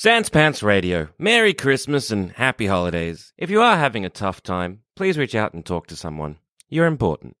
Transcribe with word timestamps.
Sans 0.00 0.28
Pants 0.28 0.62
Radio. 0.62 1.08
Merry 1.18 1.52
Christmas 1.52 2.12
and 2.12 2.30
happy 2.30 2.66
holidays. 2.66 3.32
If 3.36 3.50
you 3.50 3.60
are 3.60 3.76
having 3.76 4.04
a 4.04 4.08
tough 4.08 4.44
time, 4.44 4.82
please 4.94 5.18
reach 5.18 5.34
out 5.34 5.54
and 5.54 5.66
talk 5.66 5.88
to 5.88 5.96
someone. 5.96 6.36
You're 6.68 6.86
important. 6.86 7.34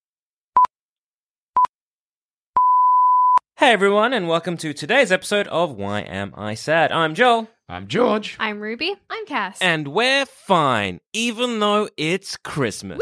Hey 3.58 3.70
everyone, 3.70 4.12
and 4.12 4.26
welcome 4.26 4.56
to 4.56 4.72
today's 4.72 5.12
episode 5.12 5.46
of 5.46 5.76
Why 5.76 6.00
Am 6.00 6.34
I 6.36 6.54
Sad? 6.54 6.90
I'm 6.90 7.14
Joel, 7.14 7.48
I'm 7.68 7.86
George. 7.86 8.36
I'm 8.40 8.58
Ruby. 8.58 8.92
I'm 9.08 9.26
Cass. 9.26 9.62
and 9.62 9.86
we're 9.86 10.26
fine, 10.26 10.98
even 11.12 11.60
though 11.60 11.88
it's 11.96 12.36
Christmas. 12.38 12.98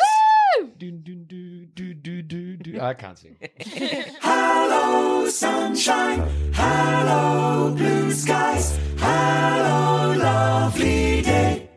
Do, 0.79 0.91
do, 0.91 1.15
do, 1.15 1.67
do, 1.67 1.95
do, 1.95 2.23
do, 2.23 2.57
do. 2.57 2.81
I 2.81 2.95
can't 2.95 3.19
sing. 3.19 3.37
Hello, 4.21 5.29
sunshine. 5.29 6.21
Hello, 6.55 7.75
blue 7.77 8.11
skies. 8.13 8.79
Hello, 8.99 10.15
lovely 10.17 11.23
day. 11.23 11.69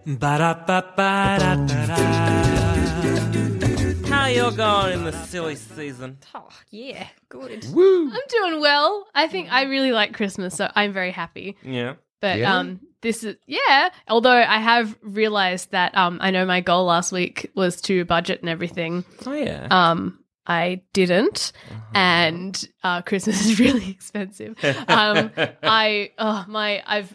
How 4.08 4.26
you 4.28 4.52
going 4.52 4.94
in 4.94 5.04
the 5.06 5.12
silly 5.28 5.56
season? 5.56 6.18
oh, 6.34 6.50
yeah, 6.72 7.08
good. 7.30 7.66
Woo! 7.74 8.12
I'm 8.12 8.20
doing 8.30 8.60
well. 8.62 9.08
I 9.14 9.28
think 9.28 9.52
I 9.52 9.64
really 9.64 9.92
like 9.92 10.14
Christmas, 10.14 10.56
so 10.56 10.70
I'm 10.76 10.94
very 10.94 11.12
happy. 11.12 11.58
Yeah. 11.64 11.96
But 12.22 12.40
Yeah? 12.40 12.58
um 12.58 12.80
this 13.02 13.24
is 13.24 13.36
yeah, 13.48 13.90
although 14.08 14.32
I 14.32 14.58
have 14.58 14.96
realized 15.02 15.72
that 15.72 15.96
um 15.98 16.20
I 16.22 16.32
know 16.32 16.46
my 16.46 16.62
goal 16.62 16.86
last 16.86 17.12
week 17.12 17.52
was 17.56 17.82
to 17.82 18.06
budget 18.06 18.42
and 18.42 18.50
everything. 18.50 19.06
Oh 19.26 19.34
yeah. 19.34 19.68
Um 19.70 20.20
I 20.46 20.82
didn't 20.94 21.52
and 21.94 22.68
uh 22.84 23.02
Christmas 23.02 23.46
is 23.46 23.60
really 23.62 23.90
expensive. 23.90 24.56
Um 24.88 25.32
I 25.64 26.12
oh 26.18 26.46
my 26.48 26.84
I've 26.86 27.14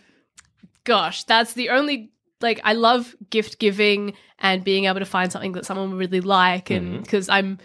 gosh, 0.84 1.24
that's 1.24 1.54
the 1.54 1.70
only 1.70 2.12
like 2.40 2.60
I 2.64 2.74
love 2.74 3.14
gift 3.30 3.58
giving 3.58 4.14
and 4.38 4.64
being 4.64 4.84
able 4.84 5.00
to 5.00 5.06
find 5.06 5.32
something 5.32 5.52
that 5.52 5.66
someone 5.66 5.90
would 5.90 5.98
really 5.98 6.20
like 6.20 6.70
and 6.70 7.02
because 7.02 7.28
I'm 7.28 7.58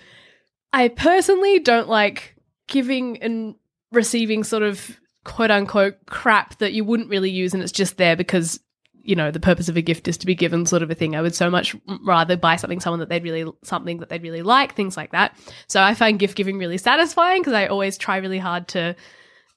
I 0.72 0.88
personally 0.90 1.60
don't 1.60 1.90
like 1.90 2.36
giving 2.68 3.22
and 3.22 3.56
receiving 3.92 4.44
sort 4.44 4.64
of 4.64 5.00
quote 5.24 5.52
unquote 5.52 6.06
crap 6.06 6.58
that 6.60 6.74
you 6.74 6.84
wouldn't 6.84 7.10
really 7.10 7.30
use 7.30 7.54
and 7.54 7.62
it's 7.62 7.72
just 7.72 7.98
there 7.98 8.16
because 8.16 8.60
you 9.02 9.16
know 9.16 9.32
the 9.32 9.40
purpose 9.40 9.70
of 9.70 9.78
a 9.78 9.82
gift 9.82 10.08
is 10.08 10.18
to 10.18 10.26
be 10.26 10.36
given 10.36 10.66
sort 10.66 10.82
of 10.82 10.90
a 10.90 10.96
thing 10.96 11.16
i 11.16 11.22
would 11.22 11.36
so 11.36 11.50
much 11.50 11.76
rather 12.06 12.38
buy 12.38 12.56
something 12.56 12.80
someone 12.80 13.00
that 13.00 13.10
they'd 13.10 13.24
really 13.24 13.50
something 13.64 14.00
that 14.00 14.10
they'd 14.10 14.24
really 14.24 14.42
like 14.42 14.76
things 14.76 14.96
like 14.96 15.12
that 15.12 15.36
so 15.68 15.82
i 15.82 15.94
find 15.94 16.20
gift 16.20 16.36
giving 16.36 16.58
really 16.58 16.78
satisfying 16.78 17.42
because 17.42 17.54
i 17.54 17.68
always 17.68 17.98
try 17.98 18.18
really 18.18 18.38
hard 18.38 18.68
to 18.68 18.96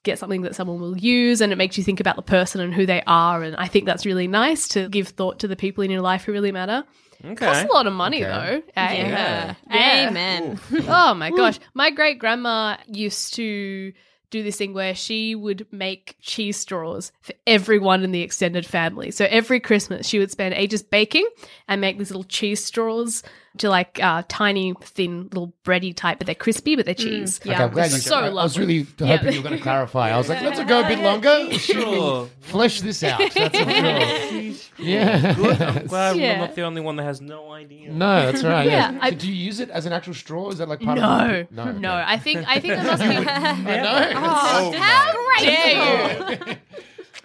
get 0.03 0.19
something 0.19 0.41
that 0.41 0.53
someone 0.53 0.81
will 0.81 0.97
use 0.97 1.39
and 1.39 1.53
it 1.53 1.55
makes 1.55 1.77
you 1.77 1.83
think 1.83 2.01
about 2.01 2.17
the 2.17 2.21
person 2.21 2.59
and 2.59 2.73
who 2.73 2.85
they 2.85 3.01
are 3.07 3.41
and 3.41 3.55
i 3.55 3.67
think 3.67 3.85
that's 3.85 4.05
really 4.05 4.27
nice 4.27 4.67
to 4.67 4.89
give 4.89 5.09
thought 5.09 5.39
to 5.39 5.47
the 5.47 5.55
people 5.55 5.83
in 5.83 5.89
your 5.91 6.01
life 6.01 6.23
who 6.25 6.31
really 6.33 6.51
matter 6.51 6.83
okay. 7.23 7.35
costs 7.35 7.63
a 7.63 7.73
lot 7.73 7.87
of 7.87 7.93
money 7.93 8.23
Okay. 8.25 8.31
though 8.31 8.63
eh? 8.75 8.93
Yeah. 8.93 9.55
Yeah. 9.69 10.07
Amen. 10.09 10.59
oh 10.87 11.13
my 11.13 11.29
gosh. 11.31 11.59
My 11.73 11.89
great 11.89 12.19
grandma 12.19 12.77
used 12.87 13.35
to 13.35 13.93
do 14.33 14.43
this 14.43 14.57
thing 14.57 14.73
where 14.73 14.95
she 14.95 15.35
would 15.35 15.67
make 15.71 16.17
cheese 16.19 16.57
straws 16.57 17.11
for 17.21 17.33
everyone 17.45 18.03
in 18.03 18.11
the 18.11 18.21
extended 18.21 18.65
family. 18.65 19.11
So 19.11 19.25
every 19.29 19.59
Christmas, 19.59 20.07
she 20.07 20.19
would 20.19 20.31
spend 20.31 20.55
ages 20.55 20.81
baking 20.81 21.27
and 21.67 21.79
make 21.79 21.97
these 21.97 22.09
little 22.09 22.23
cheese 22.23 22.63
straws 22.63 23.23
to 23.59 23.69
like 23.69 23.99
uh, 24.01 24.23
tiny, 24.27 24.73
thin, 24.81 25.23
little 25.31 25.53
bready 25.63 25.95
type, 25.95 26.17
but 26.17 26.25
they're 26.25 26.33
crispy, 26.35 26.75
but 26.75 26.85
they're 26.85 26.95
cheese. 26.95 27.39
Okay, 27.45 27.53
I'm 27.53 27.69
glad 27.71 27.91
you 27.91 27.97
so 27.97 28.15
I, 28.17 28.27
I 28.27 28.31
was 28.31 28.57
really 28.57 28.87
hoping 28.99 29.33
you 29.33 29.39
were 29.41 29.47
going 29.47 29.57
to 29.57 29.61
clarify. 29.61 30.09
I 30.11 30.17
was 30.17 30.27
like, 30.29 30.41
let's 30.41 30.63
go 30.63 30.81
a 30.83 30.87
bit 30.87 30.99
longer. 30.99 31.51
Sure. 31.59 32.27
Flesh 32.41 32.81
this 32.81 33.03
out. 33.03 33.19
That's 33.19 33.57
for 33.57 33.71
sure. 33.71 34.53
Yeah. 34.85 35.33
Good. 35.35 35.61
I'm 35.61 35.87
glad 35.87 36.17
Yeah. 36.17 36.33
I'm 36.33 36.39
not 36.39 36.55
the 36.55 36.63
only 36.63 36.81
one 36.81 36.95
that 36.97 37.03
has 37.03 37.21
no 37.21 37.51
idea. 37.51 37.91
No, 37.91 38.31
that's 38.31 38.43
right. 38.43 38.65
Yeah. 38.65 38.91
Yeah, 38.91 38.99
I- 39.01 39.09
so 39.11 39.15
do 39.17 39.27
you 39.31 39.33
use 39.45 39.59
it 39.59 39.69
as 39.69 39.85
an 39.85 39.93
actual 39.93 40.13
straw? 40.15 40.49
Is 40.49 40.57
that 40.57 40.67
like 40.67 40.81
part 40.81 40.97
No, 40.97 41.41
of 41.41 41.51
no, 41.51 41.71
no? 41.71 41.93
okay. 41.99 42.03
I 42.07 42.17
think 42.17 42.45
I 42.47 42.59
think 42.59 42.73
there 42.75 42.83
must 42.83 43.03
be. 43.03 43.07
I 43.09 43.81
know. 43.83 44.11
Oh, 44.15 44.71
Oh, 44.73 44.77
how 44.79 45.39
dare 45.39 46.35
you? 46.49 46.55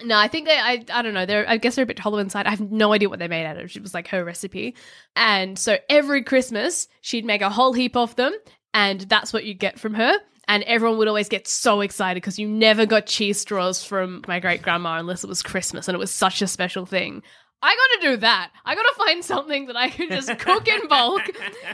No, 0.05 0.19
I 0.19 0.29
think 0.29 0.47
they, 0.47 0.57
I 0.57 0.85
I 0.93 1.03
don't 1.03 1.15
know. 1.15 1.27
They're 1.27 1.49
I 1.49 1.57
guess 1.57 1.75
they're 1.75 1.83
a 1.85 1.87
bit 1.87 1.99
hollow 1.99 2.19
inside. 2.19 2.47
I 2.47 2.51
have 2.51 2.61
no 2.61 2.93
idea 2.93 3.09
what 3.09 3.19
they 3.19 3.29
made 3.29 3.47
out 3.47 3.57
of. 3.57 3.75
It 3.75 3.83
was 3.83 3.95
like 3.95 4.09
her 4.09 4.25
recipe, 4.25 4.75
and 5.17 5.59
so 5.59 5.79
every 5.89 6.23
Christmas 6.23 6.89
she'd 7.01 7.25
make 7.25 7.43
a 7.43 7.51
whole 7.51 7.73
heap 7.73 7.97
of 7.97 8.15
them, 8.17 8.33
and 8.75 9.01
that's 9.03 9.33
what 9.33 9.45
you'd 9.45 9.59
get 9.59 9.79
from 9.79 9.95
her. 9.95 10.15
And 10.47 10.63
everyone 10.63 10.97
would 10.99 11.09
always 11.09 11.29
get 11.29 11.47
so 11.47 11.83
excited 11.83 12.17
because 12.17 12.39
you 12.39 12.49
never 12.49 12.87
got 12.87 13.05
cheese 13.05 13.39
straws 13.39 13.85
from 13.85 14.25
my 14.27 14.41
great 14.41 14.63
grandma 14.63 14.99
unless 14.99 15.23
it 15.23 15.29
was 15.29 15.43
Christmas, 15.43 15.89
and 15.89 15.95
it 15.95 15.99
was 15.99 16.11
such 16.11 16.43
a 16.43 16.47
special 16.47 16.87
thing. 16.87 17.23
I 17.61 17.75
got 17.75 18.01
to 18.03 18.11
do 18.11 18.17
that. 18.19 18.51
I 18.65 18.75
got 18.77 18.83
to 18.83 18.95
find 18.97 19.25
something 19.25 19.67
that 19.67 19.77
I 19.77 19.89
can 19.89 20.09
just 20.11 20.39
cook 20.39 20.69
in 20.69 20.87
bulk 20.87 21.23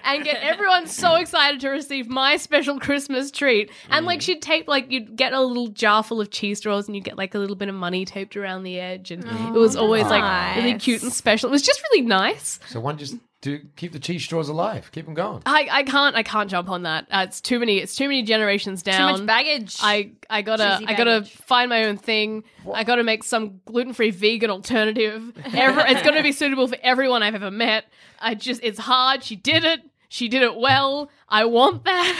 and 0.04 0.24
get 0.24 0.42
everyone 0.42 0.86
so 0.86 1.16
excited 1.16 1.60
to 1.60 1.68
receive 1.68 2.08
my 2.08 2.38
special 2.38 2.80
Christmas 2.80 3.30
treat. 3.30 3.70
And 3.90 4.06
like 4.06 4.20
mm. 4.20 4.22
she'd 4.22 4.40
tape 4.40 4.66
like 4.66 4.90
you'd 4.90 5.14
get 5.16 5.34
a 5.34 5.40
little 5.42 5.68
jar 5.68 6.02
full 6.02 6.22
of 6.22 6.30
cheese 6.30 6.58
straws 6.58 6.88
and 6.88 6.94
you'd 6.94 7.04
get 7.04 7.18
like 7.18 7.34
a 7.34 7.38
little 7.38 7.56
bit 7.56 7.68
of 7.68 7.74
money 7.74 8.06
taped 8.06 8.34
around 8.36 8.62
the 8.62 8.80
edge 8.80 9.10
and 9.10 9.24
it 9.24 9.58
was 9.58 9.76
oh, 9.76 9.80
always 9.80 10.04
like 10.04 10.56
really 10.56 10.78
cute 10.78 11.02
and 11.02 11.12
special. 11.12 11.50
It 11.50 11.52
was 11.52 11.62
just 11.62 11.82
really 11.90 12.06
nice. 12.06 12.60
So 12.68 12.80
one 12.80 12.96
just 12.96 13.16
do 13.44 13.60
keep 13.76 13.92
the 13.92 13.98
cheese 13.98 14.24
straws 14.24 14.48
alive. 14.48 14.90
Keep 14.90 15.04
them 15.04 15.12
going. 15.12 15.42
I, 15.44 15.68
I 15.70 15.82
can't 15.82 16.16
I 16.16 16.22
can't 16.22 16.50
jump 16.50 16.70
on 16.70 16.84
that. 16.84 17.06
Uh, 17.10 17.26
it's 17.28 17.42
too 17.42 17.58
many 17.58 17.78
it's 17.78 17.94
too 17.94 18.08
many 18.08 18.22
generations 18.22 18.82
down. 18.82 19.12
Too 19.12 19.18
much 19.18 19.26
baggage. 19.26 19.76
I 19.82 20.12
I 20.30 20.40
gotta 20.40 20.78
Cheesy 20.78 20.86
I 20.86 20.96
gotta 20.96 21.24
find 21.24 21.68
my 21.68 21.84
own 21.84 21.98
thing. 21.98 22.44
I 22.72 22.84
gotta 22.84 23.04
make 23.04 23.22
some 23.22 23.60
gluten 23.66 23.92
free 23.92 24.10
vegan 24.10 24.50
alternative. 24.50 25.32
Every, 25.54 25.82
it's 25.92 26.02
gonna 26.02 26.22
be 26.22 26.32
suitable 26.32 26.66
for 26.68 26.78
everyone 26.82 27.22
I've 27.22 27.34
ever 27.34 27.50
met. 27.50 27.84
I 28.18 28.34
just 28.34 28.62
it's 28.64 28.78
hard. 28.78 29.22
She 29.22 29.36
did 29.36 29.62
it. 29.64 29.80
She 30.08 30.28
did 30.28 30.42
it 30.42 30.56
well. 30.56 31.10
I 31.28 31.44
want 31.44 31.84
that. 31.84 32.18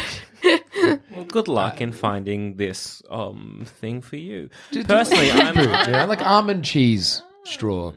Well, 1.11 1.25
good 1.25 1.49
luck 1.49 1.81
in 1.81 1.93
finding 1.93 2.56
this 2.56 3.03
um 3.09 3.62
thing 3.65 4.03
for 4.03 4.17
you. 4.17 4.50
Personally, 4.87 5.31
I'm 5.31 5.56
yeah, 5.56 6.05
like 6.05 6.20
almond 6.20 6.67
cheese 6.67 7.23
straw. 7.44 7.93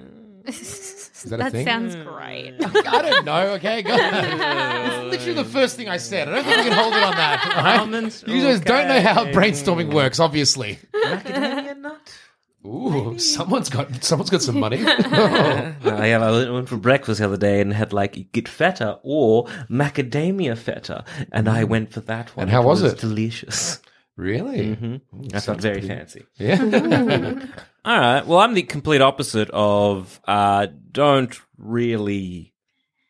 Is 0.48 1.32
that, 1.32 1.40
a 1.40 1.50
thing? 1.50 1.66
sounds 1.66 1.96
hmm. 1.96 2.04
great. 2.04 2.56
I 2.62 3.02
don't 3.02 3.26
know. 3.26 3.54
Okay, 3.54 3.82
go. 3.82 3.96
it's 3.96 5.12
literally 5.12 5.34
the 5.34 5.46
first 5.50 5.76
thing 5.76 5.90
I 5.90 5.98
said. 5.98 6.30
I 6.30 6.36
don't 6.36 6.44
think 6.44 6.58
we 6.58 6.64
can 6.64 6.74
hold 6.74 6.94
it 6.94 7.04
on 7.04 7.16
that. 7.16 7.46
all 7.58 7.64
right? 7.64 7.80
Almonds, 7.80 8.24
You 8.28 8.44
guys 8.44 8.60
don't 8.62 8.88
know 8.88 9.02
how 9.02 9.24
okay. 9.24 9.32
brainstorming 9.32 9.94
works, 9.94 10.20
obviously. 10.20 10.80
macadamia 10.94 11.78
nut. 11.78 12.14
Ooh, 12.66 13.18
someone's 13.18 13.70
got 13.70 14.04
someone's 14.04 14.30
got 14.30 14.42
some 14.42 14.60
money. 14.60 14.84
Uh, 14.86 15.74
I 15.86 16.08
had 16.08 16.22
I 16.22 16.50
went 16.50 16.68
for 16.68 16.76
breakfast 16.76 17.20
the 17.20 17.26
other 17.26 17.38
day 17.38 17.62
and 17.62 17.72
had 17.72 17.94
like 17.94 18.32
get 18.34 18.50
feta 18.50 19.00
or 19.04 19.46
macadamia 19.70 20.58
feta, 20.58 21.06
and 21.32 21.48
I 21.48 21.64
mm. 21.64 21.70
went 21.70 21.94
for 21.94 22.02
that 22.02 22.36
one. 22.36 22.44
And 22.44 22.52
how 22.52 22.64
was 22.64 22.84
it? 22.84 23.00
Delicious. 23.00 23.80
Really? 24.18 24.76
Mm-hmm. 24.76 25.28
I 25.36 25.40
felt 25.40 25.62
very 25.62 25.82
fancy. 25.82 26.26
Yeah. 26.38 26.62
All 27.86 28.00
right. 28.00 28.26
Well, 28.28 28.40
I'm 28.40 28.54
the 28.54 28.64
complete 28.64 29.02
opposite 29.02 29.50
of 29.52 30.20
uh, 30.28 30.68
don't 30.92 31.40
really 31.58 32.54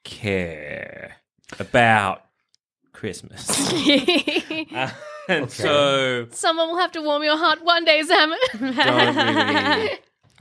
care 0.03 1.15
about 1.59 2.23
Christmas. 2.93 3.47
Uh, 4.73 4.89
and 5.29 5.49
so 5.51 6.27
Someone 6.31 6.67
will 6.69 6.77
have 6.79 6.91
to 6.93 7.01
warm 7.01 7.23
your 7.23 7.37
heart 7.37 7.63
one 7.63 7.83
day, 7.85 8.01
Sam. 8.03 8.33
don't 8.59 9.15
really 9.15 9.89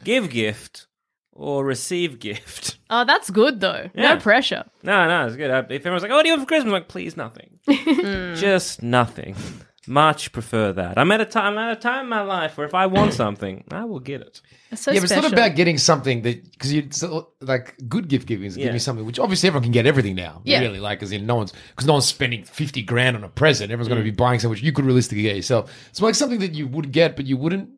give 0.05 0.31
gift 0.31 0.87
or 1.33 1.65
receive 1.65 2.19
gift. 2.19 2.79
oh, 2.91 3.05
that's 3.05 3.31
good 3.31 3.61
though. 3.61 3.89
Yeah. 3.95 4.15
No 4.15 4.21
pressure. 4.21 4.65
No, 4.83 5.07
no, 5.09 5.27
it's 5.27 5.37
good. 5.37 5.51
Uh, 5.51 5.65
If 5.69 5.81
everyone's 5.83 6.03
like, 6.03 6.13
"Oh, 6.13 6.17
what 6.17 6.23
do 6.23 6.29
you 6.29 6.35
want 6.35 6.43
for 6.43 6.49
Christmas?" 6.49 6.67
I'm 6.67 6.73
like, 6.73 6.89
"Please, 6.89 7.17
nothing. 7.17 7.59
Just 8.37 8.83
nothing." 8.83 9.37
Much 9.89 10.33
prefer 10.33 10.73
that. 10.73 10.99
I'm 10.99 11.11
at 11.13 11.21
a 11.21 11.25
time. 11.25 11.53
I'm 11.53 11.59
at 11.71 11.77
a 11.77 11.81
time 11.81 12.05
in 12.05 12.09
my 12.09 12.23
life 12.23 12.57
where 12.59 12.67
if 12.67 12.75
I 12.75 12.87
want 12.87 13.13
something, 13.23 13.65
I 13.71 13.85
will 13.85 14.01
get 14.01 14.21
it. 14.21 14.41
That's 14.71 14.83
so 14.83 14.91
yeah, 14.91 14.99
but 14.99 15.05
it's 15.05 15.13
special. 15.13 15.31
not 15.31 15.39
about 15.39 15.55
getting 15.57 15.79
something 15.79 16.23
that 16.23 16.51
because 16.53 16.73
you 16.73 16.89
so, 16.91 17.29
like 17.41 17.77
good 17.89 18.09
gift 18.09 18.27
giving 18.27 18.47
is 18.47 18.57
Yeah. 18.57 18.65
giving 18.65 18.75
me 18.75 18.79
something 18.81 19.07
which 19.07 19.19
obviously 19.19 19.47
everyone 19.47 19.63
can 19.63 19.73
get 19.73 19.87
everything 19.87 20.15
now. 20.17 20.41
Yeah. 20.45 20.61
really, 20.61 20.81
like 20.81 21.03
as 21.03 21.13
in 21.13 21.25
no 21.27 21.37
one's 21.37 21.53
because 21.71 21.87
no 21.87 21.93
one's 21.93 22.07
spending 22.07 22.43
fifty 22.45 22.83
grand 22.83 23.17
on 23.17 23.23
a 23.25 23.29
present. 23.29 23.71
Everyone's 23.71 23.87
Mm. 23.89 23.91
going 23.97 24.05
to 24.05 24.11
be 24.11 24.17
buying 24.17 24.41
something 24.41 24.51
which 24.51 24.63
you 24.63 24.73
could 24.73 24.85
realistically 24.85 25.23
get 25.23 25.37
yourself. 25.37 25.73
It's 25.91 26.01
like 26.03 26.15
something 26.17 26.41
that 26.41 26.55
you 26.55 26.67
would 26.67 26.91
get 26.93 27.15
but 27.17 27.27
you 27.27 27.37
wouldn't 27.37 27.71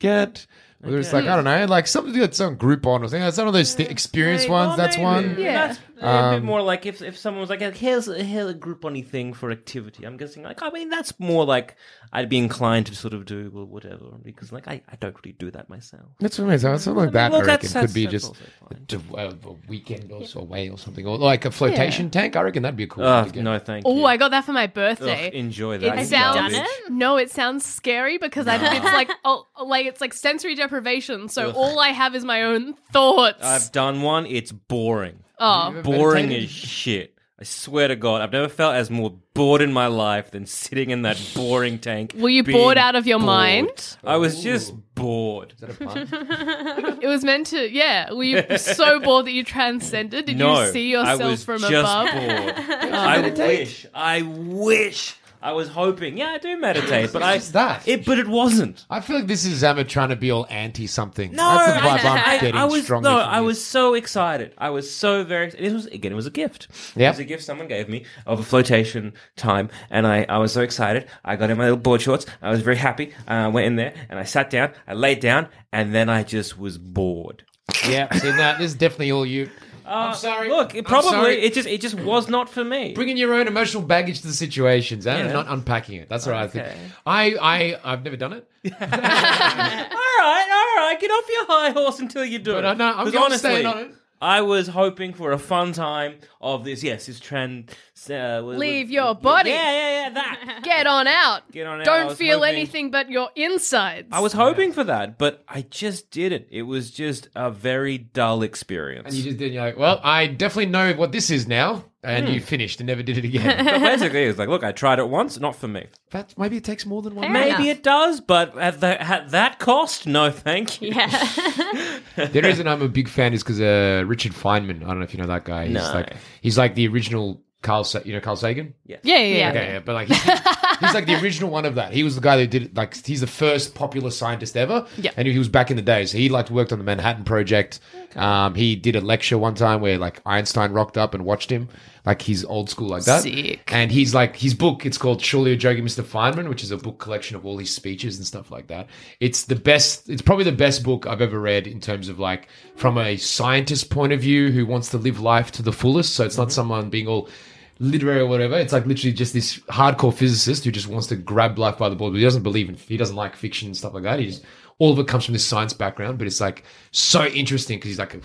get. 0.00 0.46
Whether 0.80 0.98
it's 0.98 1.14
like 1.14 1.24
I 1.24 1.34
don't 1.34 1.44
know, 1.44 1.64
like 1.64 1.86
something 1.86 2.12
that's 2.12 2.38
on 2.40 2.56
Groupon 2.56 3.00
or 3.00 3.04
something. 3.04 3.20
That's 3.22 3.38
one 3.38 3.46
of 3.46 3.54
those 3.54 3.74
th- 3.74 3.88
experienced 3.88 4.50
ones. 4.50 4.68
Well, 4.68 4.76
that's 4.76 4.98
maybe. 4.98 5.04
one. 5.04 5.36
Yeah. 5.38 5.68
That's 5.68 5.80
a 6.06 6.36
bit 6.36 6.44
more 6.44 6.62
like 6.62 6.86
if, 6.86 7.00
if 7.02 7.16
someone 7.16 7.40
was 7.40 7.50
like, 7.50 7.60
here's, 7.60 8.06
here's 8.06 8.50
a 8.50 8.54
group 8.54 8.74
Groupon 8.74 9.06
thing 9.06 9.32
for 9.32 9.50
activity. 9.50 10.04
I'm 10.04 10.16
guessing, 10.16 10.42
like, 10.42 10.62
I 10.62 10.70
mean, 10.70 10.88
that's 10.88 11.18
more 11.18 11.44
like 11.44 11.76
I'd 12.12 12.28
be 12.28 12.38
inclined 12.38 12.86
to 12.86 12.94
sort 12.94 13.14
of 13.14 13.24
do, 13.24 13.50
well, 13.52 13.64
whatever, 13.64 14.06
because, 14.22 14.52
like, 14.52 14.68
I, 14.68 14.82
I 14.88 14.96
don't 14.96 15.16
really 15.22 15.32
do 15.32 15.50
that 15.52 15.68
myself. 15.68 16.02
That's 16.20 16.38
what 16.38 16.46
I 16.46 16.50
mean. 16.50 16.58
So 16.58 16.76
something 16.76 17.04
like 17.04 17.12
that. 17.12 17.32
Well, 17.32 17.42
I 17.42 17.44
reckon 17.44 17.70
could 17.70 17.94
be 17.94 18.06
just 18.06 18.34
that's 18.70 18.86
to, 18.88 19.00
uh, 19.16 19.32
a 19.44 19.52
weekend 19.68 20.10
or 20.12 20.26
so 20.26 20.40
away 20.40 20.68
or 20.68 20.78
something, 20.78 21.06
or 21.06 21.18
like 21.18 21.44
a 21.44 21.50
flotation 21.50 22.10
tank. 22.10 22.36
I 22.36 22.42
reckon 22.42 22.62
that'd 22.62 22.76
be 22.76 22.84
a 22.84 22.86
cool. 22.86 23.04
Oh, 23.04 23.14
one 23.14 23.26
to 23.26 23.32
get. 23.32 23.42
no, 23.42 23.58
thank 23.58 23.86
you. 23.86 23.92
Oh, 23.92 24.04
I 24.04 24.16
got 24.16 24.30
that 24.30 24.44
for 24.44 24.52
my 24.52 24.64
Ugh, 24.64 24.74
birthday. 24.74 25.30
enjoy 25.32 25.78
that. 25.78 25.98
It 25.98 26.06
sounds 26.06 26.36
done 26.36 26.54
it? 26.54 26.92
no, 26.92 27.16
it 27.16 27.30
sounds 27.30 27.64
scary 27.64 28.18
because 28.18 28.46
I, 28.46 28.56
it's 28.56 28.84
like 28.84 29.10
oh, 29.24 29.46
like 29.64 29.86
it's 29.86 30.00
like 30.00 30.12
sensory 30.12 30.54
deprivation. 30.54 31.28
So 31.28 31.48
Ugh. 31.48 31.54
all 31.56 31.80
I 31.80 31.88
have 31.88 32.14
is 32.14 32.24
my 32.24 32.42
own 32.42 32.74
thoughts. 32.92 33.42
I've 33.42 33.72
done 33.72 34.02
one. 34.02 34.26
It's 34.26 34.52
boring. 34.52 35.20
Oh, 35.38 35.82
Boring 35.82 36.26
meditated? 36.26 36.44
as 36.44 36.50
shit. 36.50 37.14
I 37.38 37.42
swear 37.42 37.88
to 37.88 37.96
God, 37.96 38.22
I've 38.22 38.30
never 38.30 38.48
felt 38.48 38.76
as 38.76 38.90
more 38.90 39.12
bored 39.34 39.60
in 39.60 39.72
my 39.72 39.88
life 39.88 40.30
than 40.30 40.46
sitting 40.46 40.90
in 40.90 41.02
that 41.02 41.20
boring 41.34 41.80
tank. 41.80 42.14
Were 42.16 42.28
you 42.28 42.44
being 42.44 42.56
bored 42.56 42.78
out 42.78 42.94
of 42.94 43.08
your 43.08 43.18
bored. 43.18 43.26
mind? 43.26 43.96
I 44.04 44.16
was 44.18 44.40
just 44.40 44.72
bored. 44.94 45.52
Is 45.52 45.60
that 45.60 45.70
a 45.70 45.84
pun? 45.84 46.98
it 47.02 47.08
was 47.08 47.24
meant 47.24 47.48
to. 47.48 47.68
Yeah, 47.68 48.12
were 48.12 48.22
you 48.22 48.56
so 48.56 49.00
bored 49.04 49.26
that 49.26 49.32
you 49.32 49.42
transcended? 49.42 50.26
Did 50.26 50.38
no, 50.38 50.62
you 50.62 50.70
see 50.70 50.94
I 50.94 51.00
yourself 51.00 51.30
was 51.30 51.44
from 51.44 51.58
just 51.58 51.72
above? 51.72 52.12
bored. 52.12 52.54
I 52.94 53.30
wish. 53.30 53.86
I 53.92 54.22
wish. 54.22 55.16
I 55.44 55.52
was 55.52 55.68
hoping. 55.68 56.16
Yeah, 56.16 56.28
I 56.30 56.38
do 56.38 56.56
meditate, 56.58 57.12
but 57.12 57.22
I 57.22 57.36
that. 57.38 57.86
it, 57.86 58.06
but 58.06 58.18
it 58.18 58.26
wasn't. 58.26 58.86
I 58.88 59.02
feel 59.02 59.16
like 59.16 59.26
this 59.26 59.44
is 59.44 59.58
Zama 59.58 59.84
trying 59.84 60.08
to 60.08 60.16
be 60.16 60.30
all 60.30 60.46
anti 60.48 60.86
something. 60.86 61.32
No, 61.32 61.54
That's 61.54 61.82
the 61.82 61.88
vibe 61.88 62.10
I, 62.10 62.22
I'm 62.34 62.40
getting 62.40 62.56
I 62.56 62.64
was 62.64 62.84
strongly. 62.84 63.10
no, 63.10 63.18
I 63.18 63.40
was 63.42 63.62
so 63.62 63.92
excited. 63.92 64.54
I 64.56 64.70
was 64.70 64.90
so 64.90 65.22
very. 65.22 65.48
It 65.48 65.70
was 65.72 65.84
again. 65.86 66.12
It 66.12 66.14
was 66.14 66.26
a 66.26 66.30
gift. 66.30 66.68
Yeah, 66.96 67.08
It 67.08 67.10
was 67.10 67.18
a 67.18 67.24
gift 67.24 67.44
someone 67.44 67.68
gave 67.68 67.90
me 67.90 68.06
of 68.26 68.40
a 68.40 68.42
flotation 68.42 69.12
time, 69.36 69.68
and 69.90 70.06
I, 70.06 70.24
I 70.28 70.38
was 70.38 70.50
so 70.52 70.62
excited. 70.62 71.08
I 71.24 71.36
got 71.36 71.50
in 71.50 71.58
my 71.58 71.64
little 71.64 71.76
board 71.78 72.00
shorts. 72.00 72.24
I 72.40 72.50
was 72.50 72.62
very 72.62 72.76
happy. 72.76 73.12
Uh, 73.28 73.32
I 73.32 73.48
went 73.48 73.66
in 73.66 73.76
there 73.76 73.92
and 74.08 74.18
I 74.18 74.24
sat 74.24 74.48
down. 74.48 74.72
I 74.88 74.94
laid 74.94 75.20
down, 75.20 75.48
and 75.72 75.94
then 75.94 76.08
I 76.08 76.22
just 76.22 76.58
was 76.58 76.78
bored. 76.78 77.44
Yeah, 77.86 78.10
see 78.14 78.30
that 78.30 78.58
this 78.58 78.68
is 78.72 78.74
definitely 78.74 79.12
all 79.12 79.26
you. 79.26 79.50
Uh, 79.86 79.88
I'm 79.88 80.14
sorry. 80.14 80.48
Look, 80.48 80.74
it 80.74 80.86
probably 80.86 81.10
sorry. 81.10 81.42
it 81.42 81.52
just 81.54 81.68
it 81.68 81.80
just 81.80 81.94
was 81.94 82.28
not 82.28 82.48
for 82.48 82.64
me. 82.64 82.94
Bringing 82.94 83.16
your 83.16 83.34
own 83.34 83.46
emotional 83.48 83.82
baggage 83.82 84.20
to 84.22 84.26
the 84.26 84.32
situations 84.32 85.06
and 85.06 85.26
Yeah. 85.28 85.32
not 85.32 85.46
unpacking 85.48 86.00
it. 86.00 86.08
That's 86.08 86.26
what 86.26 86.34
I 86.36 86.48
think. 86.48 86.66
I, 87.06 87.34
I, 87.40 87.78
I've 87.84 88.02
never 88.02 88.16
done 88.16 88.32
it. 88.32 88.48
all 88.72 88.88
right, 88.88 90.48
all 90.50 90.84
right, 90.86 90.96
get 91.00 91.10
off 91.10 91.24
your 91.28 91.46
high 91.46 91.70
horse 91.70 91.98
until 92.00 92.24
you 92.24 92.38
do 92.38 92.52
But 92.52 92.64
it. 92.64 92.68
I 92.68 92.74
know- 92.74 92.94
I'm 92.96 93.16
honestly, 93.18 93.64
on 93.64 93.78
it. 93.78 93.94
I 94.20 94.40
was 94.42 94.68
hoping 94.68 95.12
for 95.12 95.32
a 95.32 95.38
fun 95.38 95.72
time 95.72 96.16
of 96.40 96.64
this. 96.64 96.82
Yes, 96.82 97.06
this 97.06 97.20
trend. 97.20 97.70
Uh, 98.08 98.42
was- 98.44 98.58
Leave 98.58 98.86
was- 98.86 98.92
your 98.92 99.14
body. 99.14 99.50
Yeah, 99.50 99.70
yeah, 99.70 99.90
yeah. 100.02 100.10
That. 100.10 100.60
Get 100.64 100.86
on 100.86 101.06
out. 101.06 101.50
Get 101.52 101.66
on 101.66 101.80
out. 101.80 101.84
Don't 101.84 102.16
feel 102.16 102.38
hoping- 102.38 102.54
anything 102.54 102.90
but 102.90 103.10
your 103.10 103.30
insides. 103.36 104.08
I 104.12 104.20
was 104.20 104.32
hoping 104.32 104.72
for 104.72 104.84
that, 104.84 105.18
but 105.18 105.44
I 105.48 105.62
just 105.62 106.10
didn't. 106.10 106.46
It 106.50 106.62
was 106.62 106.90
just 106.90 107.28
a 107.34 107.50
very 107.50 107.98
dull 107.98 108.42
experience. 108.42 109.06
And 109.08 109.14
you 109.14 109.22
just 109.24 109.38
did. 109.38 109.52
You're 109.52 109.62
like, 109.64 109.78
well, 109.78 110.00
I 110.02 110.26
definitely 110.26 110.66
know 110.66 110.92
what 110.94 111.12
this 111.12 111.30
is 111.30 111.46
now, 111.46 111.84
and 112.04 112.26
Hmm. 112.28 112.34
you 112.34 112.40
finished 112.40 112.80
and 112.80 112.86
never 112.86 113.02
did 113.02 113.18
it 113.18 113.24
again. 113.24 113.64
But 113.64 113.80
basically, 113.80 114.24
it's 114.24 114.38
like, 114.38 114.48
look, 114.48 114.62
I 114.62 114.72
tried 114.72 114.98
it 114.98 115.08
once, 115.08 115.38
not 115.40 115.56
for 115.56 115.68
me. 115.68 115.86
that 116.10 116.34
maybe 116.38 116.56
it 116.56 116.64
takes 116.64 116.84
more 116.86 117.02
than 117.02 117.14
one. 117.14 117.24
Fair. 117.24 117.32
Maybe 117.32 117.64
enough. 117.70 117.78
it 117.78 117.82
does, 117.82 118.20
but 118.20 118.56
at, 118.58 118.80
the, 118.80 119.00
at 119.02 119.30
that 119.30 119.58
cost, 119.58 120.06
no, 120.06 120.30
thank 120.30 120.80
you. 120.82 120.92
Yeah. 120.94 121.08
The 122.16 122.40
reason 122.42 122.68
I'm 122.68 122.80
a 122.82 122.88
big 122.88 123.08
fan 123.08 123.32
is 123.34 123.42
because 123.42 123.60
uh, 123.60 124.04
Richard 124.06 124.32
Feynman. 124.32 124.84
I 124.84 124.86
don't 124.86 124.98
know 124.98 125.04
if 125.04 125.12
you 125.14 125.20
know 125.20 125.26
that 125.26 125.44
guy. 125.44 125.64
He's 125.66 125.74
No. 125.74 125.92
like 125.92 126.12
he's 126.42 126.56
like 126.56 126.76
the 126.76 126.86
original 126.86 127.42
Carl. 127.62 127.82
Sa- 127.82 128.02
you 128.04 128.12
know 128.12 128.20
Carl 128.20 128.36
Sagan. 128.36 128.72
Yeah, 128.86 128.98
yeah, 129.02 129.16
yeah. 129.18 129.50
Okay, 129.50 129.66
yeah, 129.72 129.78
but 129.80 129.94
like 129.94 130.06
he's, 130.08 130.22
he's 130.22 130.94
like 130.94 131.06
the 131.06 131.20
original 131.20 131.50
one 131.50 131.64
of 131.64 131.74
that. 131.74 131.92
He 131.92 132.04
was 132.04 132.14
the 132.14 132.20
guy 132.20 132.36
that 132.36 132.50
did 132.50 132.62
it. 132.62 132.74
Like 132.76 133.04
he's 133.04 133.20
the 133.20 133.26
first 133.26 133.74
popular 133.74 134.10
scientist 134.12 134.56
ever. 134.56 134.86
Yeah. 134.96 135.10
and 135.16 135.26
he 135.26 135.36
was 135.36 135.48
back 135.48 135.70
in 135.72 135.76
the 135.76 135.82
day. 135.82 136.06
So 136.06 136.16
he 136.18 136.28
like 136.28 136.50
worked 136.50 136.70
on 136.72 136.78
the 136.78 136.84
Manhattan 136.84 137.24
Project. 137.24 137.80
Um, 138.14 138.54
he 138.54 138.76
did 138.76 138.94
a 138.94 139.00
lecture 139.00 139.36
one 139.36 139.56
time 139.56 139.80
where 139.80 139.98
like 139.98 140.20
Einstein 140.24 140.70
rocked 140.72 140.96
up 140.96 141.14
and 141.14 141.24
watched 141.24 141.50
him. 141.50 141.68
Like 142.04 142.20
he's 142.20 142.44
old 142.44 142.68
school 142.68 142.88
like 142.88 143.04
that. 143.04 143.22
Sick. 143.22 143.72
And 143.72 143.90
he's 143.90 144.14
like 144.14 144.36
his 144.36 144.52
book. 144.52 144.84
It's 144.84 144.98
called 144.98 145.22
Surely 145.22 145.50
You're 145.52 145.58
Joking, 145.58 145.84
Mr. 145.84 146.04
Feynman, 146.04 146.48
which 146.48 146.62
is 146.62 146.70
a 146.70 146.76
book 146.76 146.98
collection 146.98 147.34
of 147.34 147.46
all 147.46 147.56
his 147.56 147.74
speeches 147.74 148.18
and 148.18 148.26
stuff 148.26 148.50
like 148.50 148.66
that. 148.66 148.88
It's 149.20 149.44
the 149.44 149.56
best. 149.56 150.10
It's 150.10 150.20
probably 150.20 150.44
the 150.44 150.52
best 150.52 150.82
book 150.82 151.06
I've 151.06 151.22
ever 151.22 151.40
read 151.40 151.66
in 151.66 151.80
terms 151.80 152.10
of 152.10 152.18
like 152.18 152.48
from 152.76 152.98
a 152.98 153.16
scientist 153.16 153.88
point 153.88 154.12
of 154.12 154.20
view 154.20 154.50
who 154.50 154.66
wants 154.66 154.90
to 154.90 154.98
live 154.98 155.20
life 155.20 155.50
to 155.52 155.62
the 155.62 155.72
fullest. 155.72 156.14
So 156.14 156.26
it's 156.26 156.36
not 156.36 156.48
mm-hmm. 156.48 156.52
someone 156.52 156.90
being 156.90 157.08
all 157.08 157.30
literary 157.78 158.20
or 158.20 158.26
whatever. 158.26 158.58
It's 158.58 158.74
like 158.74 158.84
literally 158.84 159.14
just 159.14 159.32
this 159.32 159.58
hardcore 159.70 160.12
physicist 160.12 160.64
who 160.64 160.70
just 160.70 160.88
wants 160.88 161.06
to 161.06 161.16
grab 161.16 161.58
life 161.58 161.78
by 161.78 161.88
the 161.88 161.96
balls. 161.96 162.12
But 162.12 162.18
he 162.18 162.24
doesn't 162.24 162.42
believe 162.42 162.68
in. 162.68 162.74
He 162.74 162.98
doesn't 162.98 163.16
like 163.16 163.34
fiction 163.34 163.68
and 163.68 163.76
stuff 163.76 163.94
like 163.94 164.02
that. 164.02 164.18
He 164.18 164.26
just 164.26 164.44
all 164.78 164.92
of 164.92 164.98
it 164.98 165.08
comes 165.08 165.24
from 165.24 165.32
this 165.32 165.46
science 165.46 165.72
background. 165.72 166.18
But 166.18 166.26
it's 166.26 166.40
like 166.40 166.64
so 166.90 167.24
interesting 167.24 167.78
because 167.78 167.88
he's 167.88 167.98
like 167.98 168.14
a, 168.14 168.20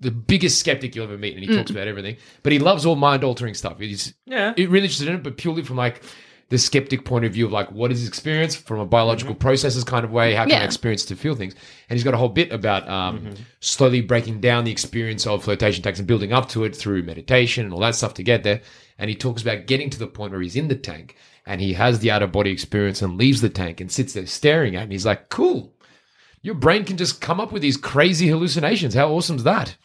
the 0.00 0.10
biggest 0.10 0.58
skeptic 0.58 0.94
you'll 0.94 1.04
ever 1.04 1.16
meet, 1.18 1.34
and 1.36 1.44
he 1.44 1.54
talks 1.56 1.70
about 1.70 1.88
everything. 1.88 2.16
But 2.42 2.52
he 2.52 2.58
loves 2.58 2.84
all 2.84 2.96
mind 2.96 3.24
altering 3.24 3.54
stuff. 3.54 3.78
He's 3.78 4.14
Yeah. 4.26 4.52
really 4.56 4.80
interested 4.80 5.08
in 5.08 5.14
it, 5.16 5.22
but 5.22 5.36
purely 5.36 5.62
from 5.62 5.76
like 5.76 6.02
the 6.50 6.58
skeptic 6.58 7.04
point 7.06 7.24
of 7.24 7.32
view 7.32 7.46
of 7.46 7.52
like 7.52 7.72
what 7.72 7.90
is 7.90 8.00
his 8.00 8.08
experience 8.08 8.54
from 8.54 8.78
a 8.78 8.84
biological 8.84 9.34
processes 9.34 9.82
kind 9.82 10.04
of 10.04 10.10
way. 10.12 10.34
How 10.34 10.44
can 10.44 10.60
I 10.60 10.64
experience 10.64 11.04
to 11.06 11.16
feel 11.16 11.34
things? 11.34 11.54
And 11.88 11.96
he's 11.96 12.04
got 12.04 12.12
a 12.12 12.18
whole 12.18 12.28
bit 12.28 12.52
about 12.52 12.86
um, 12.88 13.34
slowly 13.60 14.02
breaking 14.02 14.40
down 14.40 14.64
the 14.64 14.70
experience 14.70 15.26
of 15.26 15.42
flotation 15.42 15.82
tanks 15.82 15.98
and 15.98 16.06
building 16.06 16.32
up 16.34 16.48
to 16.50 16.64
it 16.64 16.76
through 16.76 17.02
meditation 17.02 17.64
and 17.64 17.72
all 17.72 17.80
that 17.80 17.94
stuff 17.94 18.14
to 18.14 18.22
get 18.22 18.42
there. 18.42 18.60
And 18.98 19.08
he 19.08 19.16
talks 19.16 19.40
about 19.42 19.66
getting 19.66 19.88
to 19.90 19.98
the 19.98 20.06
point 20.06 20.32
where 20.32 20.42
he's 20.42 20.54
in 20.54 20.68
the 20.68 20.76
tank 20.76 21.16
and 21.46 21.60
he 21.62 21.72
has 21.72 22.00
the 22.00 22.10
out 22.10 22.22
of 22.22 22.30
body 22.30 22.50
experience 22.50 23.00
and 23.00 23.16
leaves 23.16 23.40
the 23.40 23.48
tank 23.48 23.80
and 23.80 23.90
sits 23.90 24.12
there 24.12 24.26
staring 24.26 24.76
at 24.76 24.84
him. 24.84 24.90
He's 24.90 25.06
like, 25.06 25.30
cool. 25.30 25.72
Your 26.42 26.54
brain 26.54 26.84
can 26.84 26.98
just 26.98 27.22
come 27.22 27.40
up 27.40 27.52
with 27.52 27.62
these 27.62 27.78
crazy 27.78 28.28
hallucinations. 28.28 28.92
How 28.94 29.10
awesome 29.10 29.36
is 29.36 29.44
that? 29.44 29.76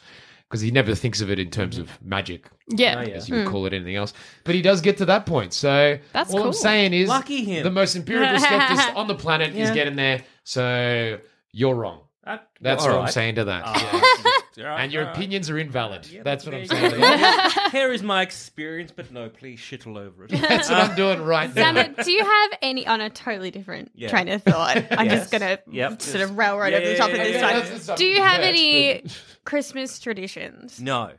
Because 0.49 0.61
he 0.61 0.71
never 0.71 0.91
mm-hmm. 0.91 0.99
thinks 0.99 1.21
of 1.21 1.29
it 1.29 1.37
in 1.37 1.51
terms 1.51 1.75
mm-hmm. 1.75 1.83
of 1.83 2.01
magic 2.01 2.47
Yeah. 2.67 2.99
as 3.01 3.29
you 3.29 3.35
mm. 3.35 3.43
would 3.43 3.51
call 3.51 3.67
it 3.67 3.73
anything 3.73 3.95
else. 3.95 4.13
But 4.43 4.55
he 4.55 4.63
does 4.63 4.81
get 4.81 4.97
to 4.97 5.05
that 5.05 5.27
point. 5.27 5.53
So 5.53 5.99
That's 6.11 6.33
all 6.33 6.43
I'm 6.43 6.53
saying 6.53 6.93
is 6.93 7.07
Lucky 7.07 7.43
him. 7.43 7.63
the 7.63 7.69
most 7.69 7.95
empirical 7.95 8.39
skeptic 8.39 8.95
on 8.95 9.07
the 9.07 9.15
planet 9.15 9.55
is 9.55 9.69
getting 9.71 9.95
there. 9.95 10.23
So 10.43 11.19
you're 11.51 11.75
wrong. 11.75 12.01
That- 12.25 12.47
That's 12.61 12.83
all 12.83 12.95
what 12.95 13.05
I'm 13.05 13.11
saying 13.11 13.35
to 13.35 13.45
that. 13.45 13.63
Ah. 13.65 14.21
All 14.25 14.31
right, 14.67 14.81
And 14.83 14.91
your 14.91 15.03
all 15.03 15.07
right. 15.09 15.15
opinions 15.17 15.49
are 15.49 15.57
invalid. 15.57 16.07
that's 16.23 16.45
what 16.45 16.53
I'm 16.55 16.65
saying. 16.65 17.01
Here 17.71 17.91
is 17.93 18.03
my 18.03 18.21
experience, 18.21 18.91
but 18.95 19.11
no, 19.11 19.29
please 19.29 19.59
shit 19.59 19.85
all 19.87 19.97
over 19.97 20.25
it. 20.25 20.29
That's 20.41 20.69
what 20.69 20.79
I'm 20.89 20.95
doing 20.95 21.21
right 21.21 21.53
now. 21.53 21.61
Sandra, 21.73 22.03
do 22.03 22.11
you 22.11 22.23
have 22.25 22.51
any 22.61 22.85
on 22.87 23.01
a 23.01 23.09
totally 23.09 23.51
different 23.51 23.91
Yeah. 23.95 24.09
train 24.09 24.27
of 24.29 24.43
thought? 24.43 24.77
I'm 24.91 25.07
Yes. 25.07 25.19
just 25.19 25.31
gonna 25.31 25.59
Yep. 25.71 26.01
sort 26.01 26.23
of 26.23 26.37
railroad 26.37 26.71
Yeah, 26.73 26.77
over 26.79 26.87
the 26.87 26.97
top 26.97 27.09
yeah, 27.09 27.15
of 27.15 27.21
this 27.23 27.35
yeah, 27.35 27.41
one. 27.41 27.49
yeah. 27.55 27.59
That's- 27.61 27.85
that's 27.87 27.99
Do 27.99 28.05
you 28.05 28.21
have 28.21 28.31
something 28.43 28.49
any 28.49 29.03
Christmas 29.45 29.99
traditions? 29.99 30.79
no. 30.81 31.11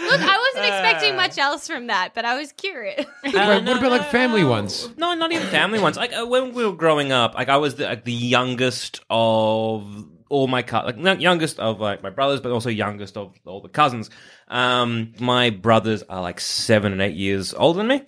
Look, 0.00 0.20
I 0.20 0.52
wasn't 0.54 0.66
expecting 0.72 1.16
much 1.16 1.38
else 1.38 1.66
from 1.66 1.88
that, 1.88 2.12
but 2.14 2.24
I 2.24 2.38
was 2.38 2.52
curious. 2.52 3.04
but- 3.24 3.34
Wait, 3.34 3.64
what 3.64 3.78
about 3.78 3.90
like 3.90 4.10
family 4.10 4.44
ones? 4.44 4.88
No, 4.96 5.12
not 5.14 5.32
even 5.32 5.46
family 5.48 5.80
ones. 5.80 5.96
Like 5.96 6.12
uh, 6.16 6.24
when 6.26 6.54
we 6.54 6.64
were 6.64 6.72
growing 6.72 7.10
up, 7.12 7.34
like 7.34 7.48
I 7.48 7.56
was 7.56 7.74
the, 7.74 7.84
like 7.84 8.04
the 8.04 8.12
youngest 8.12 9.00
of 9.10 10.06
all 10.28 10.46
my 10.46 10.62
co- 10.62 10.84
like 10.84 10.96
not 10.98 11.20
youngest 11.20 11.58
of 11.58 11.80
like 11.80 12.02
my 12.02 12.10
brothers, 12.10 12.40
but 12.40 12.52
also 12.52 12.70
youngest 12.70 13.16
of 13.16 13.34
all 13.46 13.60
the 13.60 13.68
cousins. 13.68 14.10
Um, 14.48 15.12
my 15.18 15.50
brothers 15.50 16.02
are 16.08 16.22
like 16.22 16.40
seven 16.40 16.92
and 16.92 17.02
eight 17.02 17.16
years 17.16 17.52
older 17.54 17.78
than 17.78 17.88
me, 17.88 18.02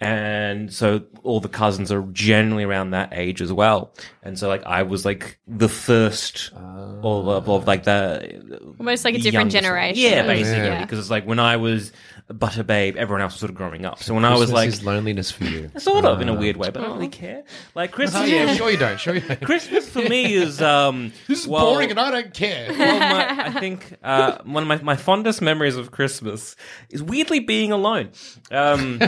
and 0.00 0.72
so 0.72 1.02
all 1.22 1.40
the 1.40 1.48
cousins 1.48 1.90
are 1.90 2.02
generally 2.12 2.64
around 2.64 2.90
that 2.90 3.10
age 3.12 3.40
as 3.40 3.52
well. 3.52 3.94
And 4.22 4.38
so 4.38 4.48
like 4.48 4.64
I 4.64 4.82
was 4.82 5.04
like 5.04 5.38
the 5.46 5.68
first 5.68 6.50
of, 6.54 7.04
of, 7.28 7.48
of 7.48 7.66
like 7.66 7.84
the 7.84 8.70
Almost 8.78 9.04
like 9.04 9.14
a 9.14 9.18
different 9.18 9.52
youngest 9.52 9.56
generation. 9.64 10.02
Yeah, 10.02 10.26
basically, 10.26 10.66
Yeah. 10.66 10.82
because 10.82 10.98
it's 10.98 11.10
like 11.10 11.26
when 11.26 11.38
I 11.38 11.56
was 11.56 11.92
a 12.15 12.15
butter 12.34 12.62
babe, 12.64 12.96
everyone 12.96 13.22
else 13.22 13.34
was 13.34 13.40
sort 13.40 13.50
of 13.50 13.56
growing 13.56 13.84
up. 13.84 14.02
So 14.02 14.14
when 14.14 14.24
I 14.24 14.36
was 14.36 14.50
like 14.50 14.68
is 14.68 14.84
loneliness 14.84 15.30
for 15.30 15.44
you. 15.44 15.70
sort 15.78 16.04
of 16.04 16.20
in 16.20 16.28
a 16.28 16.34
weird 16.34 16.56
way, 16.56 16.70
but 16.70 16.82
I 16.82 16.86
don't 16.86 16.96
really 16.96 17.08
care. 17.08 17.44
Like 17.74 17.92
Christmas, 17.92 18.22
Oh, 18.22 18.24
yeah, 18.24 18.54
sure 18.54 18.70
you 18.70 18.76
don't. 18.76 18.98
Sure 18.98 19.14
you 19.14 19.20
don't. 19.20 19.40
Christmas 19.42 19.88
for 19.88 20.00
me 20.02 20.34
is 20.42 20.60
um 20.60 21.12
This 21.28 21.40
is 21.40 21.46
well- 21.46 21.72
boring 21.72 21.90
and 21.90 22.00
I 22.00 22.10
don't 22.10 22.34
care. 22.34 22.66
well, 22.78 22.98
my, 22.98 23.46
I 23.46 23.50
think 23.60 23.96
uh, 24.02 24.38
one 24.44 24.62
of 24.62 24.68
my, 24.68 24.82
my 24.82 24.96
fondest 24.96 25.40
memories 25.40 25.76
of 25.76 25.90
Christmas 25.90 26.56
is 26.90 27.02
weirdly 27.02 27.40
being 27.40 27.70
alone. 27.72 28.10
Um, 28.50 29.00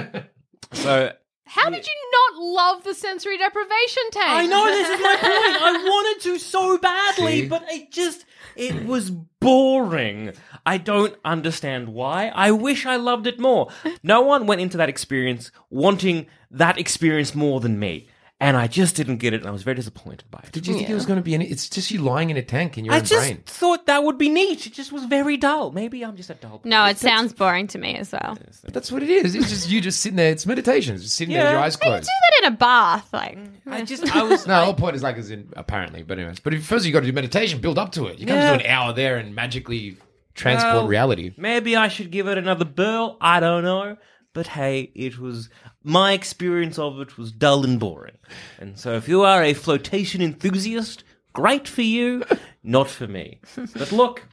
so 0.72 1.12
How 1.44 1.70
did 1.70 1.86
you 1.86 1.94
not 2.12 2.42
love 2.42 2.84
the 2.84 2.94
sensory 2.94 3.38
deprivation 3.38 4.02
tank? 4.12 4.28
I 4.28 4.46
know 4.46 4.64
this 4.66 4.88
is 4.90 5.00
my 5.00 5.14
point. 5.16 5.62
I 5.62 5.72
wanted 5.84 6.22
to 6.24 6.38
so 6.38 6.78
badly, 6.78 7.42
See? 7.42 7.48
but 7.48 7.64
it 7.70 7.90
just 7.90 8.24
it 8.58 8.84
was 8.86 9.10
boring. 9.10 10.32
I 10.66 10.78
don't 10.78 11.14
understand 11.24 11.88
why. 11.88 12.28
I 12.34 12.50
wish 12.50 12.84
I 12.86 12.96
loved 12.96 13.26
it 13.26 13.38
more. 13.38 13.68
No 14.02 14.20
one 14.20 14.46
went 14.46 14.60
into 14.60 14.76
that 14.76 14.88
experience 14.88 15.50
wanting 15.70 16.26
that 16.50 16.78
experience 16.78 17.34
more 17.34 17.60
than 17.60 17.78
me. 17.78 18.08
And 18.40 18.56
I 18.56 18.68
just 18.68 18.94
didn't 18.94 19.16
get 19.16 19.34
it, 19.34 19.40
and 19.40 19.48
I 19.48 19.50
was 19.50 19.64
very 19.64 19.74
disappointed 19.74 20.22
by 20.30 20.38
it. 20.44 20.52
Did 20.52 20.64
you 20.68 20.74
think 20.74 20.88
it 20.88 20.94
was 20.94 21.06
going 21.06 21.16
to 21.18 21.24
be? 21.24 21.34
Any, 21.34 21.46
it's 21.46 21.68
just 21.68 21.90
you 21.90 22.00
lying 22.00 22.30
in 22.30 22.36
a 22.36 22.42
tank 22.42 22.78
in 22.78 22.84
your 22.84 22.94
I 22.94 22.98
own 22.98 23.04
just 23.04 23.26
brain. 23.26 23.42
thought 23.44 23.86
that 23.86 24.04
would 24.04 24.16
be 24.16 24.28
neat. 24.28 24.64
It 24.64 24.72
just 24.74 24.92
was 24.92 25.06
very 25.06 25.36
dull. 25.36 25.72
Maybe 25.72 26.04
I'm 26.04 26.14
just 26.14 26.30
a 26.30 26.34
dull. 26.34 26.60
No, 26.62 26.84
it 26.84 26.98
sounds 26.98 27.32
boring 27.32 27.66
to 27.66 27.78
me 27.78 27.96
as 27.96 28.12
well. 28.12 28.38
But 28.62 28.74
that's 28.74 28.92
what 28.92 29.02
it 29.02 29.10
is. 29.10 29.34
It's 29.34 29.48
just 29.48 29.68
you 29.68 29.80
just 29.80 29.98
sitting 30.00 30.14
there. 30.14 30.30
It's 30.30 30.46
meditation. 30.46 30.94
It's 30.94 31.02
just 31.02 31.16
sitting 31.16 31.34
there 31.34 31.42
with 31.46 31.50
your 31.50 31.58
Yeah. 31.58 31.64
eyes 31.66 31.74
closed. 31.74 32.04
Do 32.04 32.10
that 32.40 32.46
in 32.46 32.52
a 32.52 32.56
bath, 32.56 33.08
like. 33.12 33.38
I 33.66 33.82
just 33.82 34.04
I 34.14 34.22
was 34.22 34.46
No, 34.46 34.60
the 34.60 34.64
whole 34.66 34.74
point 34.74 34.94
is 34.94 35.02
like 35.02 35.16
as 35.16 35.32
in 35.32 35.52
apparently, 35.56 36.04
but 36.04 36.16
anyways. 36.20 36.38
But 36.38 36.54
if, 36.54 36.64
first 36.64 36.86
you 36.86 36.92
got 36.92 37.00
to 37.00 37.06
do 37.06 37.12
meditation, 37.12 37.60
build 37.60 37.76
up 37.76 37.90
to 37.92 38.06
it. 38.06 38.20
You 38.20 38.26
can't 38.26 38.38
Yeah. 38.38 38.50
just 38.52 38.60
do 38.60 38.64
an 38.66 38.70
hour 38.72 38.92
there 38.92 39.16
and 39.16 39.34
magically 39.34 39.96
transport 40.36 40.74
Well, 40.74 40.86
reality. 40.86 41.32
Maybe 41.36 41.74
I 41.74 41.88
should 41.88 42.12
give 42.12 42.28
it 42.28 42.38
another 42.38 42.64
burl. 42.64 43.16
I 43.20 43.40
don't 43.40 43.64
know. 43.64 43.96
But 44.32 44.46
hey, 44.46 44.92
it 44.94 45.18
was 45.18 45.48
my 45.84 46.12
experience 46.12 46.78
of 46.78 47.00
it 47.00 47.16
was 47.18 47.32
dull 47.32 47.64
and 47.64 47.78
boring. 47.80 48.18
And 48.58 48.78
so 48.78 48.94
if 48.94 49.08
you 49.08 49.22
are 49.22 49.42
a 49.42 49.54
flotation 49.54 50.20
enthusiast, 50.20 51.04
great 51.32 51.66
for 51.68 51.82
you, 51.82 52.24
not 52.62 52.88
for 52.88 53.06
me. 53.06 53.40
But 53.74 53.92
look, 53.92 54.24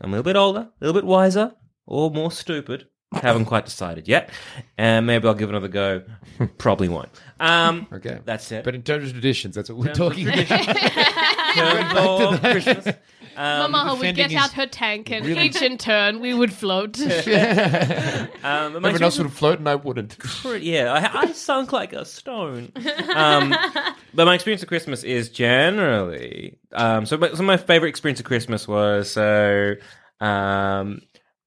I'm 0.00 0.10
a 0.10 0.16
little 0.16 0.24
bit 0.24 0.36
older, 0.36 0.60
a 0.60 0.72
little 0.84 1.00
bit 1.00 1.06
wiser, 1.06 1.54
or 1.86 2.10
more 2.10 2.30
stupid. 2.30 2.86
Haven't 3.12 3.44
quite 3.44 3.66
decided 3.66 4.08
yet. 4.08 4.30
And 4.78 5.06
maybe 5.06 5.28
I'll 5.28 5.34
give 5.34 5.50
another 5.50 5.68
go. 5.68 6.02
Probably 6.58 6.88
won't. 6.88 7.10
Um, 7.38 7.86
Okay, 7.92 8.20
That's 8.24 8.50
it. 8.52 8.64
But 8.64 8.74
in 8.74 8.82
terms 8.82 9.04
of 9.08 9.12
traditions, 9.12 9.54
that's 9.54 9.68
what 9.68 9.78
we're 9.78 9.92
talking 9.92 10.28
about. 10.28 10.46
Curveball 11.52 12.40
Christmas. 12.40 12.96
Um, 13.36 13.72
Mama 13.72 13.94
would 13.94 14.14
get 14.14 14.32
out 14.34 14.52
her 14.52 14.66
tank, 14.66 15.10
and 15.10 15.26
each 15.26 15.60
in 15.60 15.78
turn 15.78 16.20
we 16.20 16.34
would 16.34 16.52
float. 16.52 17.00
um, 17.00 17.08
my 17.12 18.28
Everyone 18.42 19.02
else 19.02 19.18
would 19.18 19.32
float, 19.32 19.58
and 19.58 19.68
I 19.68 19.74
wouldn't. 19.74 20.18
pretty- 20.18 20.66
yeah, 20.66 20.92
I, 20.92 21.22
I 21.22 21.32
sunk 21.32 21.72
like 21.72 21.92
a 21.92 22.04
stone. 22.04 22.72
Um, 23.14 23.54
but 24.14 24.24
my 24.26 24.34
experience 24.34 24.62
of 24.62 24.68
Christmas 24.68 25.04
is 25.04 25.28
generally 25.28 26.58
um, 26.72 27.06
so. 27.06 27.16
My, 27.16 27.28
some 27.28 27.40
of 27.40 27.46
my 27.46 27.56
favorite 27.56 27.88
experience 27.88 28.20
of 28.20 28.26
Christmas 28.26 28.68
was 28.68 29.10
so. 29.10 29.74
Um, 30.20 31.00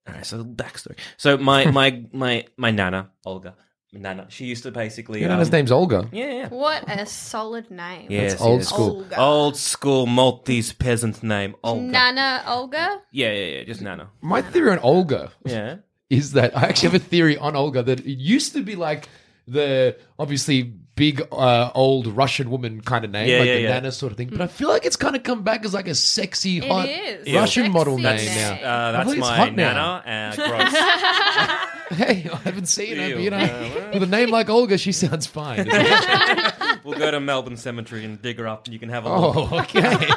all 0.08 0.14
right, 0.14 0.26
so 0.26 0.44
backstory. 0.44 0.98
So 1.18 1.38
my 1.38 1.70
my 1.72 2.04
my 2.12 2.46
my 2.58 2.72
nana 2.72 3.10
Olga, 3.26 3.56
nana, 4.02 4.28
she 4.30 4.46
used 4.46 4.64
to 4.64 4.72
basically. 4.72 5.20
Your 5.22 5.30
um, 5.30 5.36
nana's 5.36 5.52
name's 5.52 5.72
Olga. 5.72 6.08
Yeah, 6.12 6.32
yeah. 6.32 6.48
What 6.50 6.84
a 6.88 7.06
solid 7.06 7.70
name. 7.72 8.08
Yes, 8.10 8.34
That's 8.34 8.42
old 8.44 8.60
yes. 8.62 8.70
school. 8.70 8.90
Olga. 8.98 9.20
Old 9.20 9.58
school 9.58 10.06
Maltese 10.06 10.74
peasant 10.74 11.24
name, 11.24 11.56
Olga. 11.64 11.82
Nana 11.82 12.44
Olga? 12.48 13.02
Yeah, 13.12 13.32
yeah, 13.32 13.58
yeah, 13.58 13.64
just 13.64 13.82
Nana. 13.82 14.10
My 14.22 14.42
theory 14.42 14.72
on 14.72 14.80
Olga 14.80 15.32
Yeah. 15.46 15.78
is 16.10 16.34
that 16.34 16.56
I 16.58 16.64
actually 16.64 16.90
have 16.90 17.02
a 17.02 17.06
theory 17.06 17.38
on 17.38 17.56
Olga 17.56 17.84
that 17.84 18.00
it 18.02 18.06
used 18.20 18.54
to 18.54 18.62
be 18.64 18.76
like 18.76 19.08
the 19.48 19.98
obviously 20.18 20.64
big 20.96 21.22
uh, 21.32 21.70
old 21.76 22.08
Russian 22.08 22.50
woman 22.50 22.80
kind 22.82 23.04
of 23.06 23.12
name, 23.12 23.28
Yeah, 23.30 23.40
like 23.40 23.48
yeah, 23.48 23.54
the 23.56 23.62
yeah. 23.62 23.70
Nana 23.74 23.92
sort 23.92 24.12
of 24.14 24.18
thing. 24.18 24.30
But 24.30 24.42
I 24.42 24.48
feel 24.48 24.70
like 24.70 24.86
it's 24.86 24.96
kind 24.96 25.16
of 25.16 25.24
come 25.24 25.44
back 25.44 25.66
as 25.66 25.74
like 25.74 25.88
a 25.88 25.96
sexy, 25.96 26.60
hot. 26.60 26.88
Russian 26.88 27.46
Sexy 27.48 27.70
model 27.70 27.98
name 27.98 28.16
name. 28.18 28.36
now. 28.36 28.54
Uh, 28.54 28.92
that's 29.04 29.16
my 29.18 29.36
hot 29.38 29.54
now. 29.56 29.74
Nana. 29.74 30.34
Uh, 30.34 30.36
gross. 30.48 31.70
Hey, 31.96 32.28
I 32.32 32.38
haven't 32.38 32.66
seen 32.66 32.98
her, 32.98 33.14
but 33.14 33.22
you 33.22 33.30
know, 33.30 33.38
Yeah, 33.38 33.94
with 33.94 34.04
a 34.04 34.08
name 34.08 34.32
like 34.32 34.50
Olga, 34.50 34.78
she 34.78 34.92
sounds 34.92 35.28
fine. 35.28 35.68
we'll 36.84 36.98
go 36.98 37.12
to 37.12 37.20
Melbourne 37.20 37.58
Cemetery 37.58 38.04
and 38.04 38.20
dig 38.22 38.40
her 38.40 38.48
up, 38.48 38.66
and 38.66 38.74
you 38.74 38.80
can 38.80 38.90
have 38.90 39.06
a 39.06 39.10
look. 39.10 39.52
oh, 39.52 39.60
okay. 39.60 40.10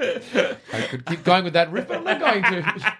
I 0.72 0.80
could 0.88 1.04
keep 1.04 1.24
going 1.24 1.44
with 1.44 1.52
that 1.52 1.70
riff, 1.70 1.88
but 1.88 1.98
I'm 1.98 2.04
not 2.04 2.20
going 2.20 2.42
to. 2.42 2.94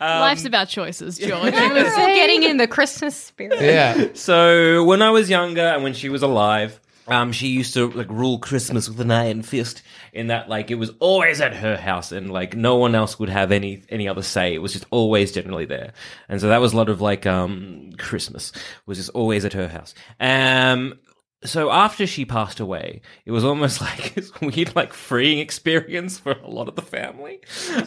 Life's 0.00 0.42
um, 0.42 0.46
about 0.48 0.68
choices, 0.68 1.18
George. 1.18 1.52
We're 1.52 1.94
all 2.00 2.06
getting 2.14 2.42
in 2.42 2.56
the 2.56 2.66
Christmas 2.66 3.14
spirit. 3.14 3.60
Yeah. 3.60 4.08
So 4.14 4.82
when 4.84 5.02
I 5.02 5.10
was 5.10 5.30
younger 5.30 5.60
and 5.62 5.84
when 5.84 5.94
she 5.94 6.08
was 6.08 6.22
alive, 6.22 6.80
um, 7.08 7.32
she 7.32 7.48
used 7.48 7.74
to 7.74 7.90
like 7.90 8.10
rule 8.10 8.38
Christmas 8.38 8.88
with 8.88 9.00
an 9.00 9.10
iron 9.10 9.42
fist. 9.42 9.82
In 10.12 10.28
that, 10.28 10.48
like, 10.48 10.70
it 10.70 10.76
was 10.76 10.92
always 10.98 11.40
at 11.40 11.54
her 11.54 11.76
house, 11.76 12.10
and 12.10 12.30
like 12.30 12.56
no 12.56 12.76
one 12.76 12.94
else 12.94 13.18
would 13.18 13.28
have 13.28 13.52
any 13.52 13.82
any 13.88 14.08
other 14.08 14.22
say. 14.22 14.54
It 14.54 14.58
was 14.58 14.72
just 14.72 14.86
always 14.90 15.32
generally 15.32 15.66
there, 15.66 15.92
and 16.28 16.40
so 16.40 16.48
that 16.48 16.60
was 16.60 16.72
a 16.72 16.76
lot 16.76 16.88
of 16.88 17.00
like 17.00 17.26
um 17.26 17.92
Christmas 17.98 18.52
was 18.86 18.98
just 18.98 19.10
always 19.10 19.44
at 19.44 19.52
her 19.52 19.68
house. 19.68 19.94
Um, 20.18 20.98
so 21.46 21.70
after 21.70 22.06
she 22.06 22.24
passed 22.24 22.60
away, 22.60 23.00
it 23.24 23.30
was 23.32 23.44
almost 23.44 23.80
like 23.88 24.14
this 24.14 24.30
weird, 24.40 24.76
like 24.76 24.92
freeing 24.92 25.38
experience 25.38 26.18
for 26.18 26.32
a 26.32 26.50
lot 26.50 26.68
of 26.68 26.74
the 26.76 26.82
family, 26.82 27.40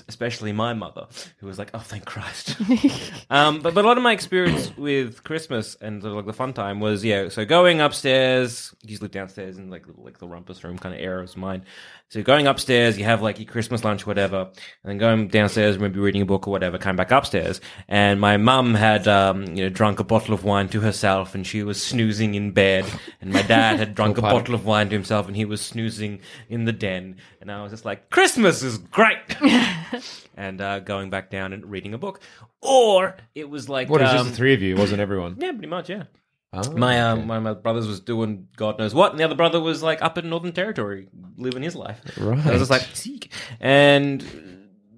especially 0.07 0.51
my 0.51 0.73
mother, 0.73 1.07
who 1.37 1.47
was 1.47 1.59
like, 1.59 1.69
"Oh, 1.73 1.79
thank 1.79 2.05
Christ." 2.05 2.55
um, 3.29 3.59
but 3.61 3.73
but 3.73 3.85
a 3.85 3.87
lot 3.87 3.97
of 3.97 4.03
my 4.03 4.13
experience 4.13 4.75
with 4.77 5.23
Christmas 5.23 5.75
and 5.81 6.01
sort 6.01 6.11
of 6.11 6.17
like 6.17 6.25
the 6.25 6.33
fun 6.33 6.53
time 6.53 6.79
was 6.79 7.03
yeah. 7.03 7.29
So 7.29 7.45
going 7.45 7.81
upstairs, 7.81 8.73
usually 8.83 9.09
downstairs 9.09 9.57
in 9.57 9.69
like 9.69 9.85
the- 9.85 9.99
like 10.01 10.17
the 10.17 10.27
rumpus 10.27 10.63
room 10.63 10.77
kind 10.77 10.95
of 10.95 11.01
era 11.01 11.21
was 11.21 11.37
mine. 11.37 11.63
So 12.11 12.23
going 12.23 12.47
upstairs, 12.47 12.97
you 12.97 13.03
have 13.05 13.21
like 13.21 13.37
your 13.37 13.45
Christmas 13.45 13.83
lunch, 13.83 14.07
whatever, 14.07 14.49
and 14.83 14.89
then 14.89 14.97
going 14.97 15.27
downstairs, 15.27 15.77
maybe 15.77 15.99
reading 15.99 16.23
a 16.23 16.25
book 16.25 16.47
or 16.47 16.51
whatever, 16.51 16.79
come 16.79 16.95
back 16.95 17.11
upstairs. 17.11 17.61
And 17.87 18.19
my 18.19 18.35
mum 18.37 18.73
had, 18.73 19.07
um, 19.07 19.45
you 19.55 19.63
know, 19.63 19.69
drunk 19.69 19.99
a 19.99 20.03
bottle 20.03 20.33
of 20.33 20.43
wine 20.43 20.69
to 20.69 20.81
herself 20.81 21.35
and 21.35 21.45
she 21.45 21.61
was 21.61 21.79
snoozing 21.79 22.33
in 22.33 22.49
bed. 22.51 22.91
And 23.21 23.31
my 23.31 23.43
dad 23.43 23.77
had 23.77 23.93
drunk 23.93 24.17
a 24.17 24.21
bottle 24.23 24.55
of 24.55 24.65
wine 24.65 24.89
to 24.89 24.95
himself 24.95 25.27
and 25.27 25.35
he 25.35 25.45
was 25.45 25.61
snoozing 25.61 26.21
in 26.49 26.65
the 26.65 26.73
den. 26.73 27.17
And 27.41 27.51
I 27.51 27.61
was 27.61 27.71
just 27.71 27.85
like, 27.85 28.09
Christmas 28.09 28.63
is 28.63 28.79
great! 28.79 29.19
and 30.35 30.61
uh, 30.61 30.79
going 30.79 31.11
back 31.11 31.29
down 31.29 31.53
and 31.53 31.69
reading 31.69 31.93
a 31.93 31.99
book. 31.99 32.21
Or 32.61 33.17
it 33.35 33.47
was 33.47 33.69
like, 33.69 33.87
What, 33.87 34.01
it 34.01 34.05
was 34.05 34.13
just 34.13 34.25
um, 34.25 34.31
the 34.31 34.35
three 34.35 34.55
of 34.55 34.63
you? 34.63 34.75
It 34.75 34.79
wasn't 34.79 34.99
everyone? 34.99 35.37
yeah, 35.39 35.51
pretty 35.51 35.67
much, 35.67 35.91
yeah. 35.91 36.05
Oh, 36.51 36.71
My 36.71 36.99
um, 37.01 37.19
okay. 37.19 37.27
one 37.27 37.37
of 37.37 37.43
my 37.43 37.53
brothers 37.53 37.87
was 37.87 37.99
doing 37.99 38.47
God 38.57 38.79
knows 38.79 38.93
what, 38.93 39.11
and 39.11 39.19
the 39.19 39.23
other 39.23 39.35
brother 39.35 39.59
was 39.61 39.83
like 39.83 40.01
up 40.01 40.17
in 40.17 40.29
Northern 40.29 40.51
Territory, 40.51 41.07
living 41.37 41.61
his 41.61 41.75
life. 41.75 42.01
Right. 42.17 42.43
I 42.45 42.51
was 42.51 42.61
just 42.61 42.71
like, 42.71 42.81
Seek. 42.93 43.31
and 43.59 44.25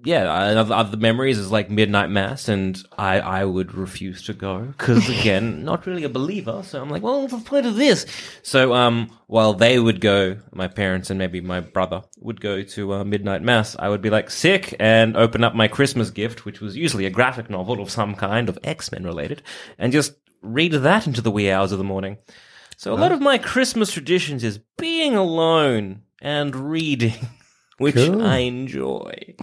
yeah, 0.04 0.50
another 0.50 0.74
other 0.74 0.96
memories 0.96 1.38
is 1.38 1.52
like 1.52 1.70
midnight 1.70 2.10
mass, 2.10 2.48
and 2.48 2.82
I 2.96 3.20
I 3.20 3.44
would 3.44 3.74
refuse 3.74 4.22
to 4.22 4.32
go 4.32 4.60
because 4.62 5.08
again, 5.20 5.62
not 5.64 5.86
really 5.86 6.04
a 6.04 6.08
believer. 6.08 6.62
So 6.64 6.80
I'm 6.80 6.88
like, 6.88 7.02
well, 7.02 7.28
the 7.28 7.38
point 7.38 7.66
of 7.66 7.76
this? 7.76 8.06
So 8.42 8.72
um, 8.74 9.10
while 9.26 9.52
they 9.54 9.78
would 9.78 10.00
go, 10.00 10.38
my 10.52 10.68
parents 10.68 11.10
and 11.10 11.18
maybe 11.18 11.40
my 11.40 11.60
brother 11.60 12.02
would 12.18 12.40
go 12.40 12.62
to 12.62 12.94
uh, 12.94 13.04
midnight 13.04 13.42
mass, 13.42 13.76
I 13.78 13.90
would 13.90 14.00
be 14.02 14.10
like 14.10 14.30
sick 14.30 14.74
and 14.80 15.16
open 15.16 15.44
up 15.44 15.54
my 15.54 15.68
Christmas 15.68 16.10
gift, 16.10 16.44
which 16.44 16.60
was 16.60 16.76
usually 16.76 17.06
a 17.06 17.10
graphic 17.10 17.48
novel 17.50 17.80
of 17.80 17.90
some 17.90 18.14
kind 18.14 18.48
of 18.48 18.58
X 18.64 18.90
Men 18.90 19.04
related, 19.04 19.42
and 19.78 19.92
just 19.92 20.14
read 20.42 20.72
that 20.72 21.06
into 21.06 21.20
the 21.20 21.30
wee 21.30 21.50
hours 21.50 21.72
of 21.72 21.78
the 21.78 21.84
morning. 21.84 22.18
So 22.76 22.92
a 22.92 22.96
lot 22.96 23.12
of 23.12 23.20
my 23.20 23.38
Christmas 23.38 23.92
traditions 23.92 24.42
is 24.42 24.58
being 24.76 25.14
alone 25.14 26.02
and 26.20 26.54
reading, 26.54 27.14
which 27.78 27.94
Cool. 27.94 28.22
I 28.22 28.38
enjoy. 28.38 29.34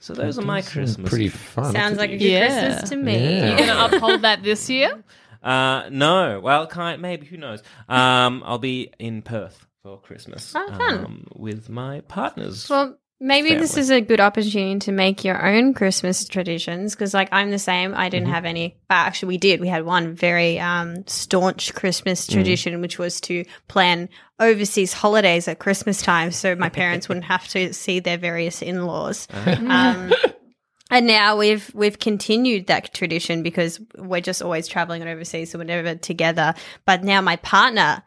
So 0.00 0.14
those 0.14 0.38
are 0.38 0.42
my 0.42 0.62
Christmas. 0.62 1.08
Pretty 1.10 1.28
fun. 1.28 1.72
Sounds 1.72 1.98
like 1.98 2.10
a 2.10 2.16
good 2.16 2.24
Yeah. 2.30 2.66
Christmas 2.66 2.90
to 2.90 2.96
me. 2.96 3.14
Yeah. 3.14 3.48
You're 3.48 3.58
gonna 3.66 3.96
uphold 3.96 4.22
that 4.22 4.42
this 4.42 4.70
year? 4.70 5.02
Uh, 5.44 5.90
no. 5.90 6.40
Well, 6.40 6.66
kind 6.66 7.02
maybe 7.02 7.26
who 7.26 7.36
knows? 7.36 7.62
Um, 7.86 8.42
I'll 8.46 8.56
be 8.56 8.90
in 8.98 9.20
Perth 9.20 9.66
for 9.82 10.00
Christmas. 10.00 10.54
Oh, 10.56 10.66
fun. 10.68 11.04
Um, 11.04 11.26
with 11.36 11.68
my 11.68 12.00
partners. 12.08 12.66
Well, 12.70 12.96
Maybe 13.24 13.54
this 13.54 13.78
is 13.78 13.88
a 13.88 14.02
good 14.02 14.20
opportunity 14.20 14.80
to 14.80 14.92
make 14.92 15.24
your 15.24 15.42
own 15.42 15.72
Christmas 15.72 16.26
traditions 16.26 16.94
because, 16.94 17.14
like, 17.14 17.30
I'm 17.32 17.50
the 17.50 17.58
same. 17.58 17.94
I 17.94 18.10
didn't 18.10 18.28
have 18.28 18.44
any. 18.44 18.76
Uh, 18.90 19.08
actually, 19.08 19.28
we 19.28 19.38
did. 19.38 19.62
We 19.62 19.68
had 19.68 19.86
one 19.86 20.14
very 20.14 20.60
um, 20.60 21.06
staunch 21.06 21.74
Christmas 21.74 22.26
tradition, 22.26 22.82
which 22.82 22.98
was 22.98 23.22
to 23.22 23.46
plan 23.66 24.10
overseas 24.38 24.92
holidays 24.92 25.48
at 25.48 25.58
Christmas 25.58 26.02
time, 26.02 26.32
so 26.32 26.54
my 26.54 26.68
parents 26.68 27.08
wouldn't 27.08 27.24
have 27.24 27.48
to 27.48 27.72
see 27.72 27.98
their 27.98 28.18
various 28.18 28.60
in-laws. 28.60 29.26
Um, 29.32 30.12
and 30.90 31.06
now 31.06 31.38
we've 31.38 31.74
we've 31.74 31.98
continued 31.98 32.66
that 32.66 32.92
tradition 32.92 33.42
because 33.42 33.80
we're 33.96 34.20
just 34.20 34.42
always 34.42 34.68
traveling 34.68 35.00
and 35.00 35.10
overseas, 35.10 35.50
so 35.50 35.58
we're 35.58 35.64
never 35.64 35.94
together. 35.94 36.52
But 36.84 37.02
now 37.04 37.22
my 37.22 37.36
partner 37.36 38.02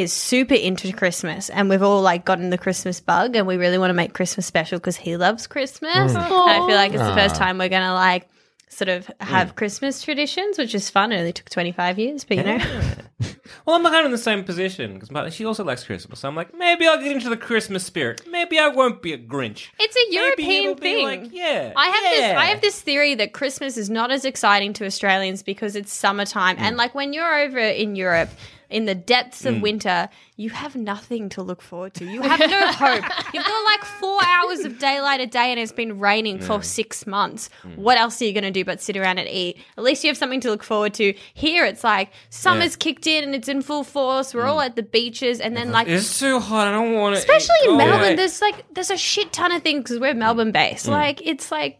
is 0.00 0.12
super 0.12 0.54
into 0.54 0.92
Christmas, 0.92 1.50
and 1.50 1.68
we've 1.68 1.82
all 1.82 2.02
like 2.02 2.24
gotten 2.24 2.50
the 2.50 2.58
Christmas 2.58 3.00
bug, 3.00 3.36
and 3.36 3.46
we 3.46 3.56
really 3.56 3.78
want 3.78 3.90
to 3.90 3.94
make 3.94 4.14
Christmas 4.14 4.46
special 4.46 4.78
because 4.78 4.96
he 4.96 5.16
loves 5.16 5.46
Christmas. 5.46 5.94
And 5.94 6.18
I 6.18 6.28
feel 6.28 6.76
like 6.76 6.92
it's 6.92 7.02
the 7.02 7.14
first 7.14 7.36
ah. 7.36 7.38
time 7.38 7.58
we're 7.58 7.68
gonna 7.68 7.94
like 7.94 8.28
sort 8.68 8.88
of 8.88 9.10
have 9.20 9.52
mm. 9.52 9.56
Christmas 9.56 10.02
traditions, 10.02 10.58
which 10.58 10.74
is 10.74 10.90
fun. 10.90 11.12
It 11.12 11.18
only 11.18 11.32
took 11.32 11.50
twenty 11.50 11.72
five 11.72 11.98
years, 11.98 12.24
but 12.24 12.36
you 12.36 12.44
know, 12.44 12.58
Well, 13.64 13.76
I'm 13.76 13.82
kind 13.82 13.96
of 13.96 14.06
in 14.06 14.12
the 14.12 14.18
same 14.18 14.44
position 14.44 14.98
because 14.98 15.34
she 15.34 15.44
also 15.44 15.64
likes 15.64 15.84
Christmas. 15.84 16.20
So 16.20 16.28
I'm 16.28 16.34
like, 16.34 16.54
maybe 16.54 16.86
I'll 16.86 16.98
get 16.98 17.12
into 17.12 17.28
the 17.28 17.36
Christmas 17.36 17.84
spirit. 17.84 18.22
Maybe 18.30 18.58
I 18.58 18.68
won't 18.68 19.02
be 19.02 19.12
a 19.12 19.18
Grinch. 19.18 19.68
it's 19.78 19.96
a 19.96 20.14
European 20.14 20.62
it'll 20.64 20.74
be 20.76 20.80
thing. 20.80 21.04
like, 21.04 21.32
yeah, 21.32 21.72
I 21.76 21.86
have 21.86 22.02
this. 22.02 22.36
I 22.36 22.44
have 22.46 22.60
this 22.60 22.80
theory 22.80 23.14
that 23.16 23.32
Christmas 23.32 23.76
is 23.76 23.90
not 23.90 24.10
as 24.10 24.24
exciting 24.24 24.72
to 24.74 24.86
Australians 24.86 25.42
because 25.42 25.76
it's 25.76 25.92
summertime 25.92 26.56
and 26.58 26.76
Mm. 26.76 26.78
like 26.78 26.94
when 26.94 27.12
you're 27.12 27.40
over 27.40 27.58
in 27.58 27.96
Europe 27.96 28.30
in 28.70 28.84
the 28.84 28.94
depths 28.94 29.44
of 29.46 29.62
winter, 29.62 30.08
you 30.36 30.50
have 30.50 30.76
nothing 30.76 31.28
to 31.30 31.42
look 31.42 31.62
forward 31.62 31.94
to. 31.94 32.04
You 32.04 32.20
have 32.30 32.38
no 32.38 32.66
hope. 32.72 33.04
You've 33.32 33.44
got 33.44 33.64
like 33.64 33.84
four 33.84 34.20
hours 34.24 34.60
of 34.60 34.78
daylight 34.78 35.20
a 35.20 35.26
day 35.26 35.50
and 35.50 35.58
it's 35.58 35.72
been 35.72 35.98
raining 35.98 36.38
for 36.38 36.62
six 36.62 37.06
months. 37.06 37.48
Mm. 37.64 37.76
What 37.76 37.96
else 37.98 38.20
are 38.20 38.26
you 38.26 38.32
going 38.32 38.44
to 38.44 38.50
do 38.50 38.64
but 38.64 38.80
sit 38.82 38.96
around 38.96 39.18
and 39.18 39.28
eat? 39.28 39.56
At 39.76 39.84
least 39.84 40.04
you 40.04 40.08
have 40.10 40.16
something 40.18 40.40
to 40.42 40.50
look 40.50 40.62
forward 40.62 40.94
to. 40.94 41.14
Here 41.34 41.64
it's 41.64 41.82
like 41.82 42.10
summer's 42.30 42.76
kicked 42.76 43.06
in 43.06 43.24
and 43.24 43.34
it's 43.34 43.48
in 43.48 43.62
full 43.62 43.84
force. 43.84 44.34
We're 44.34 44.42
Mm. 44.44 44.50
all 44.50 44.60
at 44.60 44.76
the 44.76 44.82
beaches 44.82 45.40
and 45.40 45.56
then 45.56 45.72
like 45.72 45.88
It's 45.88 46.18
too 46.18 46.38
hot. 46.38 46.68
I 46.68 46.72
don't 46.72 46.94
want 46.94 47.14
to. 47.14 47.18
especially 47.20 47.56
in 47.70 47.76
Melbourne, 47.78 48.16
there's 48.16 48.40
like 48.42 48.64
there's 48.74 48.90
a 48.90 48.96
shit 48.98 49.32
ton 49.32 49.50
of 49.52 49.62
things 49.62 49.84
because 49.84 49.98
we're 49.98 50.14
Melbourne 50.14 50.52
based. 50.52 50.86
Mm. 50.86 50.90
Like 50.90 51.26
it's 51.26 51.50
like 51.50 51.78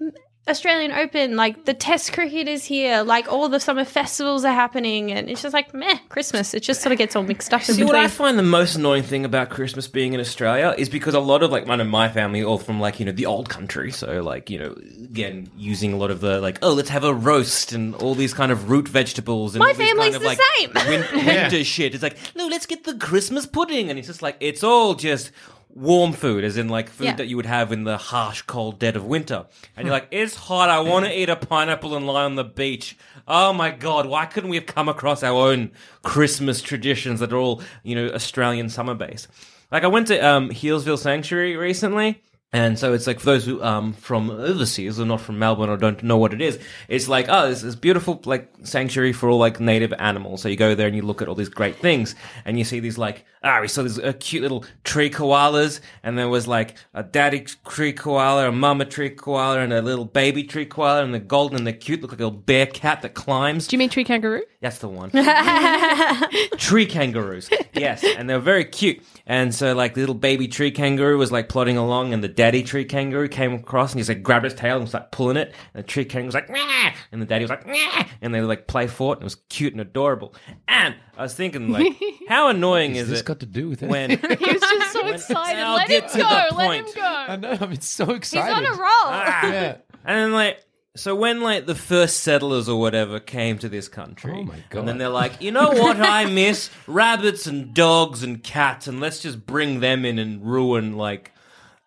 Australian 0.48 0.92
Open, 0.92 1.36
like 1.36 1.64
the 1.64 1.74
Test 1.74 2.12
cricket 2.12 2.48
is 2.48 2.64
here, 2.64 3.02
like 3.02 3.30
all 3.30 3.48
the 3.48 3.60
summer 3.60 3.84
festivals 3.84 4.44
are 4.44 4.52
happening, 4.52 5.12
and 5.12 5.28
it's 5.28 5.42
just 5.42 5.52
like 5.52 5.74
meh, 5.74 5.98
Christmas. 6.08 6.54
It 6.54 6.62
just 6.62 6.80
sort 6.80 6.92
of 6.92 6.98
gets 6.98 7.14
all 7.14 7.22
mixed 7.22 7.52
up. 7.52 7.60
in 7.68 7.74
See, 7.74 7.84
what. 7.84 7.94
I 7.94 8.08
find 8.08 8.38
the 8.38 8.42
most 8.42 8.74
annoying 8.76 9.02
thing 9.02 9.24
about 9.24 9.50
Christmas 9.50 9.86
being 9.88 10.12
in 10.14 10.20
Australia 10.20 10.74
is 10.78 10.88
because 10.88 11.14
a 11.14 11.20
lot 11.20 11.42
of 11.42 11.50
like 11.50 11.66
mine 11.66 11.80
and 11.80 11.90
my 11.90 12.08
family 12.08 12.42
all 12.42 12.58
from 12.58 12.80
like 12.80 12.98
you 12.98 13.06
know 13.06 13.12
the 13.12 13.26
old 13.26 13.48
country, 13.48 13.90
so 13.92 14.22
like 14.22 14.50
you 14.50 14.58
know 14.58 14.74
again 15.04 15.50
using 15.56 15.92
a 15.92 15.96
lot 15.96 16.10
of 16.10 16.20
the 16.20 16.40
like 16.40 16.58
oh 16.62 16.72
let's 16.72 16.88
have 16.88 17.04
a 17.04 17.12
roast 17.14 17.72
and 17.72 17.94
all 17.96 18.14
these 18.14 18.32
kind 18.34 18.50
of 18.50 18.70
root 18.70 18.88
vegetables 18.88 19.54
and 19.54 19.60
My 19.60 19.68
all 19.68 19.74
family's 19.74 19.96
kind 19.96 20.14
of, 20.16 20.22
the 20.22 20.28
like, 20.28 20.38
same. 20.56 20.70
Win- 20.88 21.26
winter 21.26 21.64
shit. 21.64 21.94
It's 21.94 22.02
like 22.02 22.16
no, 22.34 22.46
let's 22.46 22.66
get 22.66 22.84
the 22.84 22.94
Christmas 22.96 23.46
pudding, 23.46 23.90
and 23.90 23.98
it's 23.98 24.08
just 24.08 24.22
like 24.22 24.36
it's 24.40 24.64
all 24.64 24.94
just. 24.94 25.30
Warm 25.74 26.12
food, 26.12 26.44
as 26.44 26.56
in 26.56 26.68
like 26.68 26.88
food 26.88 27.04
Yeah. 27.04 27.14
that 27.16 27.26
you 27.28 27.36
would 27.36 27.46
have 27.46 27.70
in 27.72 27.84
the 27.84 27.96
harsh, 27.98 28.42
cold 28.42 28.78
dead 28.78 28.96
of 28.96 29.04
winter. 29.04 29.46
And 29.76 29.86
you're 29.86 29.94
like, 29.94 30.08
it's 30.10 30.34
hot. 30.34 30.70
I 30.70 30.80
want 30.80 31.06
to 31.06 31.16
eat 31.16 31.28
a 31.28 31.36
pineapple 31.36 31.94
and 31.94 32.06
lie 32.06 32.24
on 32.24 32.34
the 32.34 32.44
beach. 32.44 32.96
Oh 33.28 33.52
my 33.52 33.70
god, 33.70 34.06
why 34.06 34.26
couldn't 34.26 34.50
we 34.50 34.56
have 34.56 34.66
come 34.66 34.88
across 34.88 35.22
our 35.22 35.48
own 35.50 35.70
Christmas 36.02 36.62
traditions 36.62 37.20
that 37.20 37.32
are 37.32 37.36
all, 37.36 37.62
you 37.82 37.94
know, 37.94 38.08
Australian 38.08 38.68
summer 38.70 38.94
based? 38.94 39.28
Like 39.70 39.84
I 39.84 39.88
went 39.88 40.06
to 40.08 40.18
um, 40.18 40.48
Healesville 40.50 40.98
Sanctuary 40.98 41.54
recently. 41.56 42.22
And 42.50 42.78
so 42.78 42.94
it's 42.94 43.06
like 43.06 43.20
for 43.20 43.26
those 43.26 43.44
who 43.44 43.62
um 43.62 43.92
from 43.92 44.30
overseas 44.30 44.98
or 44.98 45.04
not 45.04 45.20
from 45.20 45.38
Melbourne 45.38 45.68
or 45.68 45.76
don't 45.76 46.02
know 46.02 46.16
what 46.16 46.32
it 46.32 46.40
is, 46.40 46.58
it's 46.88 47.06
like 47.06 47.26
oh 47.28 47.50
this 47.50 47.60
this 47.60 47.74
beautiful 47.74 48.22
like 48.24 48.50
sanctuary 48.62 49.12
for 49.12 49.28
all 49.28 49.36
like 49.36 49.60
native 49.60 49.92
animals. 49.98 50.40
So 50.40 50.48
you 50.48 50.56
go 50.56 50.74
there 50.74 50.86
and 50.86 50.96
you 50.96 51.02
look 51.02 51.20
at 51.20 51.28
all 51.28 51.34
these 51.34 51.50
great 51.50 51.76
things, 51.76 52.14
and 52.46 52.58
you 52.58 52.64
see 52.64 52.80
these 52.80 52.96
like 52.96 53.26
ah 53.42 53.60
we 53.60 53.68
saw 53.68 53.82
these 53.82 53.98
uh, 53.98 54.12
cute 54.18 54.42
little 54.42 54.64
tree 54.84 55.10
koalas, 55.10 55.80
and 56.02 56.18
there 56.18 56.28
was 56.28 56.46
like 56.46 56.74
a 56.94 57.02
daddy 57.02 57.46
tree 57.68 57.92
koala, 57.92 58.48
a 58.48 58.52
mama 58.52 58.84
tree 58.84 59.10
koala, 59.10 59.60
and 59.60 59.72
a 59.72 59.82
little 59.82 60.04
baby 60.04 60.44
tree 60.44 60.66
koala, 60.66 61.02
and 61.02 61.12
they're 61.12 61.20
golden 61.20 61.58
and 61.58 61.66
they're 61.66 61.74
cute, 61.74 62.02
look 62.02 62.12
like 62.12 62.20
a 62.20 62.24
little 62.24 62.38
bear 62.38 62.66
cat 62.66 63.02
that 63.02 63.14
climbs. 63.14 63.66
Do 63.66 63.76
you 63.76 63.78
mean 63.78 63.90
tree 63.90 64.04
kangaroo? 64.04 64.42
That's 64.60 64.78
the 64.78 64.88
one. 64.88 65.10
tree 66.58 66.86
kangaroos. 66.86 67.48
Yes, 67.74 68.04
and 68.04 68.28
they're 68.28 68.38
very 68.38 68.64
cute. 68.64 69.02
And 69.26 69.54
so, 69.54 69.74
like, 69.74 69.94
the 69.94 70.00
little 70.00 70.14
baby 70.14 70.48
tree 70.48 70.70
kangaroo 70.70 71.18
was 71.18 71.30
like 71.30 71.48
plodding 71.48 71.76
along, 71.76 72.12
and 72.12 72.24
the 72.24 72.28
daddy 72.28 72.62
tree 72.62 72.84
kangaroo 72.84 73.28
came 73.28 73.52
across, 73.54 73.92
and 73.92 74.00
he's 74.00 74.08
like 74.08 74.22
grabbed 74.22 74.44
his 74.44 74.54
tail 74.54 74.76
and 74.76 74.84
was 74.84 74.94
like 74.94 75.10
pulling 75.10 75.36
it. 75.36 75.54
And 75.74 75.84
the 75.84 75.86
tree 75.86 76.04
kangaroo 76.04 76.26
was 76.26 76.34
like, 76.34 76.50
Nah! 76.50 76.90
and 77.12 77.22
the 77.22 77.26
daddy 77.26 77.44
was 77.44 77.50
like, 77.50 77.66
Nah! 77.66 78.04
and 78.20 78.34
they 78.34 78.40
like 78.40 78.66
play 78.66 78.86
for 78.86 79.12
it. 79.12 79.18
And 79.18 79.22
it 79.22 79.24
was 79.24 79.36
cute 79.48 79.72
and 79.72 79.80
adorable. 79.80 80.34
And 80.66 80.94
I 81.16 81.22
was 81.22 81.34
thinking, 81.34 81.70
like, 81.70 81.94
how 82.28 82.48
annoying 82.48 82.94
Has 82.94 83.04
is 83.04 83.08
this 83.10 83.20
it 83.20 83.26
got 83.38 83.40
to 83.40 83.46
do 83.46 83.68
with 83.68 83.82
it? 83.82 83.88
when 83.88 84.10
He 84.10 84.16
was 84.16 84.60
just 84.60 84.92
so 84.92 85.06
excited. 85.08 85.60
I'll 85.62 85.76
Let 85.76 85.88
get 85.88 86.04
him 86.04 86.10
to 86.10 86.18
go. 86.18 86.22
the 86.50 86.54
Let 86.56 86.74
him 86.76 86.84
point. 86.84 86.94
go. 86.96 87.02
I 87.02 87.36
know. 87.36 87.58
I'm 87.60 87.80
so 87.80 88.10
exciting. 88.10 88.64
He's 88.64 88.64
excited. 88.64 88.66
on 88.68 88.74
a 88.74 88.80
roll. 88.80 89.52
Yeah. 89.52 89.76
And 90.04 90.18
then 90.18 90.32
like 90.32 90.64
so 90.96 91.14
when 91.14 91.40
like 91.42 91.66
the 91.66 91.74
first 91.76 92.22
settlers 92.22 92.68
or 92.68 92.80
whatever 92.80 93.20
came 93.20 93.58
to 93.58 93.68
this 93.68 93.88
country, 93.88 94.32
Oh 94.36 94.42
my 94.42 94.56
God. 94.70 94.80
and 94.80 94.88
then 94.88 94.98
they're 94.98 95.08
like, 95.08 95.40
you 95.40 95.52
know 95.52 95.70
what 95.70 96.00
I 96.00 96.24
miss? 96.30 96.70
Rabbits 96.88 97.46
and 97.46 97.72
dogs 97.72 98.22
and 98.24 98.42
cats, 98.42 98.88
and 98.88 98.98
let's 98.98 99.20
just 99.20 99.46
bring 99.46 99.78
them 99.80 100.04
in 100.04 100.18
and 100.18 100.44
ruin 100.44 100.96
like 100.96 101.32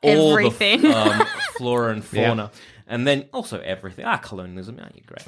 all 0.01 0.31
Everything. 0.31 0.81
the 0.83 0.97
um, 0.97 1.27
flora 1.57 1.91
and 1.91 2.03
fauna. 2.05 2.51
And 2.87 3.05
then 3.07 3.27
also 3.33 3.59
everything. 3.61 4.03
Ah, 4.05 4.17
colonialism. 4.17 4.77
aren't 4.79 4.95
you're 4.95 5.05
great. 5.05 5.25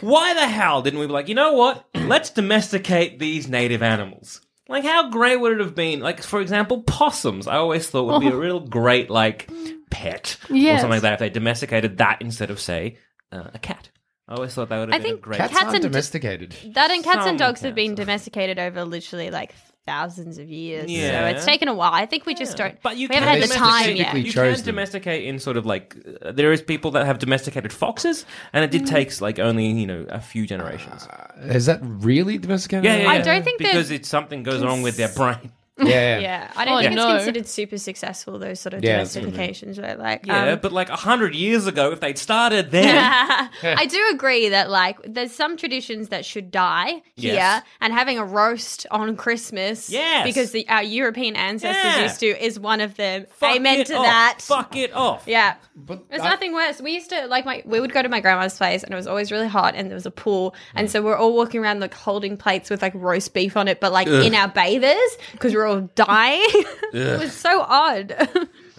Why 0.00 0.32
the 0.34 0.46
hell 0.46 0.80
didn't 0.82 1.00
we 1.00 1.06
be 1.06 1.12
like, 1.12 1.28
you 1.28 1.34
know 1.34 1.54
what? 1.54 1.84
Let's 1.94 2.30
domesticate 2.30 3.18
these 3.18 3.48
native 3.48 3.82
animals. 3.82 4.40
Like, 4.70 4.84
how 4.84 5.10
great 5.10 5.40
would 5.40 5.52
it 5.52 5.60
have 5.60 5.74
been? 5.74 6.00
Like, 6.00 6.22
for 6.22 6.40
example, 6.40 6.82
possums. 6.84 7.46
I 7.46 7.56
always 7.56 7.88
thought 7.90 8.04
would 8.06 8.20
be 8.20 8.28
a 8.28 8.36
real 8.36 8.60
great, 8.60 9.10
like, 9.10 9.50
pet 9.90 10.36
or 10.44 10.56
something 10.56 10.88
like 10.90 11.02
that 11.02 11.14
if 11.14 11.18
they 11.18 11.28
domesticated 11.30 11.98
that 11.98 12.22
instead 12.22 12.50
of, 12.50 12.60
say, 12.60 12.96
uh, 13.32 13.50
a 13.52 13.58
cat. 13.58 13.90
I 14.28 14.34
always 14.36 14.54
thought 14.54 14.68
that 14.68 14.78
would 14.78 14.92
have 14.92 14.94
I 14.94 15.02
been 15.02 15.06
a 15.06 15.08
think 15.14 15.22
great. 15.22 15.38
Cats, 15.38 15.52
Cats 15.52 15.62
aren't 15.64 15.74
and 15.74 15.82
d- 15.82 15.88
domesticated. 15.88 16.54
That 16.74 16.92
and 16.92 17.02
cats 17.02 17.20
Some 17.22 17.30
and 17.30 17.38
dogs 17.38 17.62
have 17.62 17.74
been 17.74 17.92
are. 17.92 17.96
domesticated 17.96 18.60
over 18.60 18.84
literally 18.84 19.30
like 19.30 19.52
thousands 19.86 20.38
of 20.38 20.48
years. 20.48 20.90
Yeah. 20.90 21.10
So 21.30 21.36
it's 21.36 21.44
taken 21.44 21.68
a 21.68 21.74
while. 21.74 21.92
I 21.92 22.06
think 22.06 22.26
we 22.26 22.34
just 22.34 22.56
don't. 22.56 22.80
But 22.82 22.96
you 22.96 23.08
we 23.08 23.14
haven't 23.16 23.28
had 23.28 23.42
the 23.42 23.54
time 23.54 23.82
domesticate- 23.84 23.96
yet. 23.98 24.16
You 24.16 24.32
chose 24.32 24.56
can 24.56 24.64
them. 24.66 24.74
domesticate 24.74 25.24
in 25.24 25.38
sort 25.38 25.56
of 25.56 25.66
like 25.66 25.96
uh, 26.22 26.32
there 26.32 26.52
is 26.52 26.62
people 26.62 26.90
that 26.92 27.06
have 27.06 27.18
domesticated 27.18 27.72
foxes, 27.72 28.24
and 28.52 28.64
it 28.64 28.70
did 28.70 28.86
take 28.86 29.20
like 29.20 29.38
only 29.38 29.66
you 29.66 29.86
know 29.86 30.06
a 30.08 30.20
few 30.20 30.46
generations. 30.46 31.06
Is 31.42 31.66
that 31.66 31.80
really 31.82 32.38
domesticated? 32.38 32.84
yeah, 32.84 32.98
yeah, 32.98 33.08
I 33.08 33.20
don't 33.20 33.44
think 33.44 33.58
they're- 33.60 33.72
because 33.72 33.90
it's 33.90 34.08
something 34.08 34.42
goes 34.42 34.62
wrong 34.62 34.82
with 34.82 34.96
their 34.96 35.08
brain. 35.08 35.52
Yeah. 35.82 35.88
yeah. 36.18 36.18
Yeah, 36.20 36.52
I 36.56 36.64
don't 36.64 36.74
Oh, 36.78 36.80
think 36.80 36.94
no. 36.94 37.08
it's 37.14 37.24
considered 37.24 37.46
super 37.48 37.78
successful. 37.78 38.38
Those 38.38 38.60
sort 38.60 38.74
of 38.74 38.84
Yeah, 38.84 38.98
that's 38.98 39.14
what 39.16 39.24
I 39.24 39.26
mean. 39.28 39.34
domestications, 39.34 39.82
right? 39.82 39.98
Like, 39.98 40.26
Yeah, 40.26 40.52
um, 40.52 40.58
but 40.62 40.72
like 40.72 40.88
a 40.90 40.96
hundred 40.96 41.34
years 41.34 41.66
ago, 41.66 41.90
if 41.92 42.00
they'd 42.00 42.18
started 42.18 42.70
then, 42.70 42.94
I 43.62 43.86
do 43.86 43.98
agree 44.12 44.50
that 44.50 44.70
like 44.70 44.98
there's 45.04 45.32
some 45.32 45.56
traditions 45.56 46.08
that 46.08 46.24
should 46.24 46.50
die 46.50 47.02
here, 47.16 47.34
Yes. 47.34 47.62
and 47.80 47.92
having 47.92 48.18
a 48.18 48.24
roast 48.24 48.86
on 48.90 49.16
Christmas, 49.16 49.90
Yes. 49.90 50.24
because 50.26 50.50
the, 50.52 50.68
our 50.68 50.82
European 50.82 51.36
ancestors 51.36 51.82
Yeah. 51.84 52.02
used 52.02 52.20
to, 52.20 52.44
is 52.44 52.58
one 52.60 52.80
of 52.80 52.96
them. 52.96 53.26
fuck 53.30 53.56
Amen 53.56 53.80
it 53.80 53.86
to 53.88 53.96
off. 53.96 54.04
that. 54.04 54.38
Fuck 54.42 54.76
it 54.76 54.92
off. 54.94 55.24
Yeah. 55.26 55.54
But 55.76 56.08
There's 56.10 56.22
I- 56.22 56.28
nothing 56.30 56.52
worse. 56.52 56.80
We 56.80 56.92
used 56.92 57.10
to 57.10 57.26
like 57.26 57.44
my 57.44 57.62
we 57.64 57.80
would 57.80 57.92
go 57.92 58.02
to 58.02 58.08
my 58.08 58.20
grandma's 58.20 58.56
place 58.56 58.82
and 58.82 58.92
it 58.92 58.96
was 58.96 59.06
always 59.06 59.32
really 59.32 59.48
hot 59.48 59.74
and 59.74 59.88
there 59.88 59.94
was 59.94 60.06
a 60.06 60.10
pool 60.10 60.54
and 60.74 60.90
so 60.90 61.00
we're 61.02 61.16
all 61.16 61.34
walking 61.34 61.60
around 61.60 61.80
like 61.80 61.94
holding 61.94 62.36
plates 62.36 62.68
with 62.70 62.82
like 62.82 62.92
roast 62.94 63.32
beef 63.32 63.56
on 63.56 63.68
it, 63.68 63.80
but 63.80 63.92
like 63.92 64.06
in 64.06 64.34
our 64.34 64.48
bathers 64.48 65.16
because 65.32 65.54
we're 65.54 65.66
all 65.66 65.69
dying. 65.78 66.42
it 66.92 67.20
was 67.20 67.32
so 67.32 67.60
odd. 67.60 68.10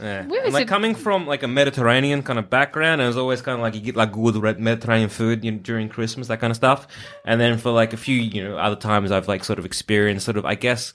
Yeah. 0.01 0.25
Where 0.25 0.43
And, 0.43 0.53
like 0.53 0.63
it- 0.63 0.67
coming 0.67 0.95
from 0.95 1.27
like 1.27 1.43
a 1.43 1.47
Mediterranean 1.47 2.23
kind 2.23 2.39
of 2.39 2.49
background, 2.49 3.01
it 3.01 3.07
was 3.07 3.17
always 3.17 3.41
kind 3.41 3.55
of 3.55 3.61
like 3.61 3.75
you 3.75 3.81
get 3.81 3.95
like 3.95 4.11
good 4.11 4.35
red 4.35 4.59
Mediterranean 4.59 5.09
food 5.09 5.45
you 5.45 5.51
know, 5.51 5.59
during 5.59 5.89
Christmas, 5.89 6.27
that 6.27 6.39
kind 6.39 6.51
of 6.51 6.57
stuff. 6.57 6.87
And 7.23 7.39
then 7.39 7.57
for 7.57 7.71
like 7.71 7.93
a 7.93 7.97
few, 7.97 8.15
you 8.15 8.43
know, 8.43 8.57
other 8.57 8.75
times 8.75 9.11
I've 9.11 9.27
like 9.27 9.43
sort 9.43 9.59
of 9.59 9.65
experienced 9.65 10.25
sort 10.25 10.37
of, 10.37 10.45
I 10.45 10.55
guess, 10.55 10.93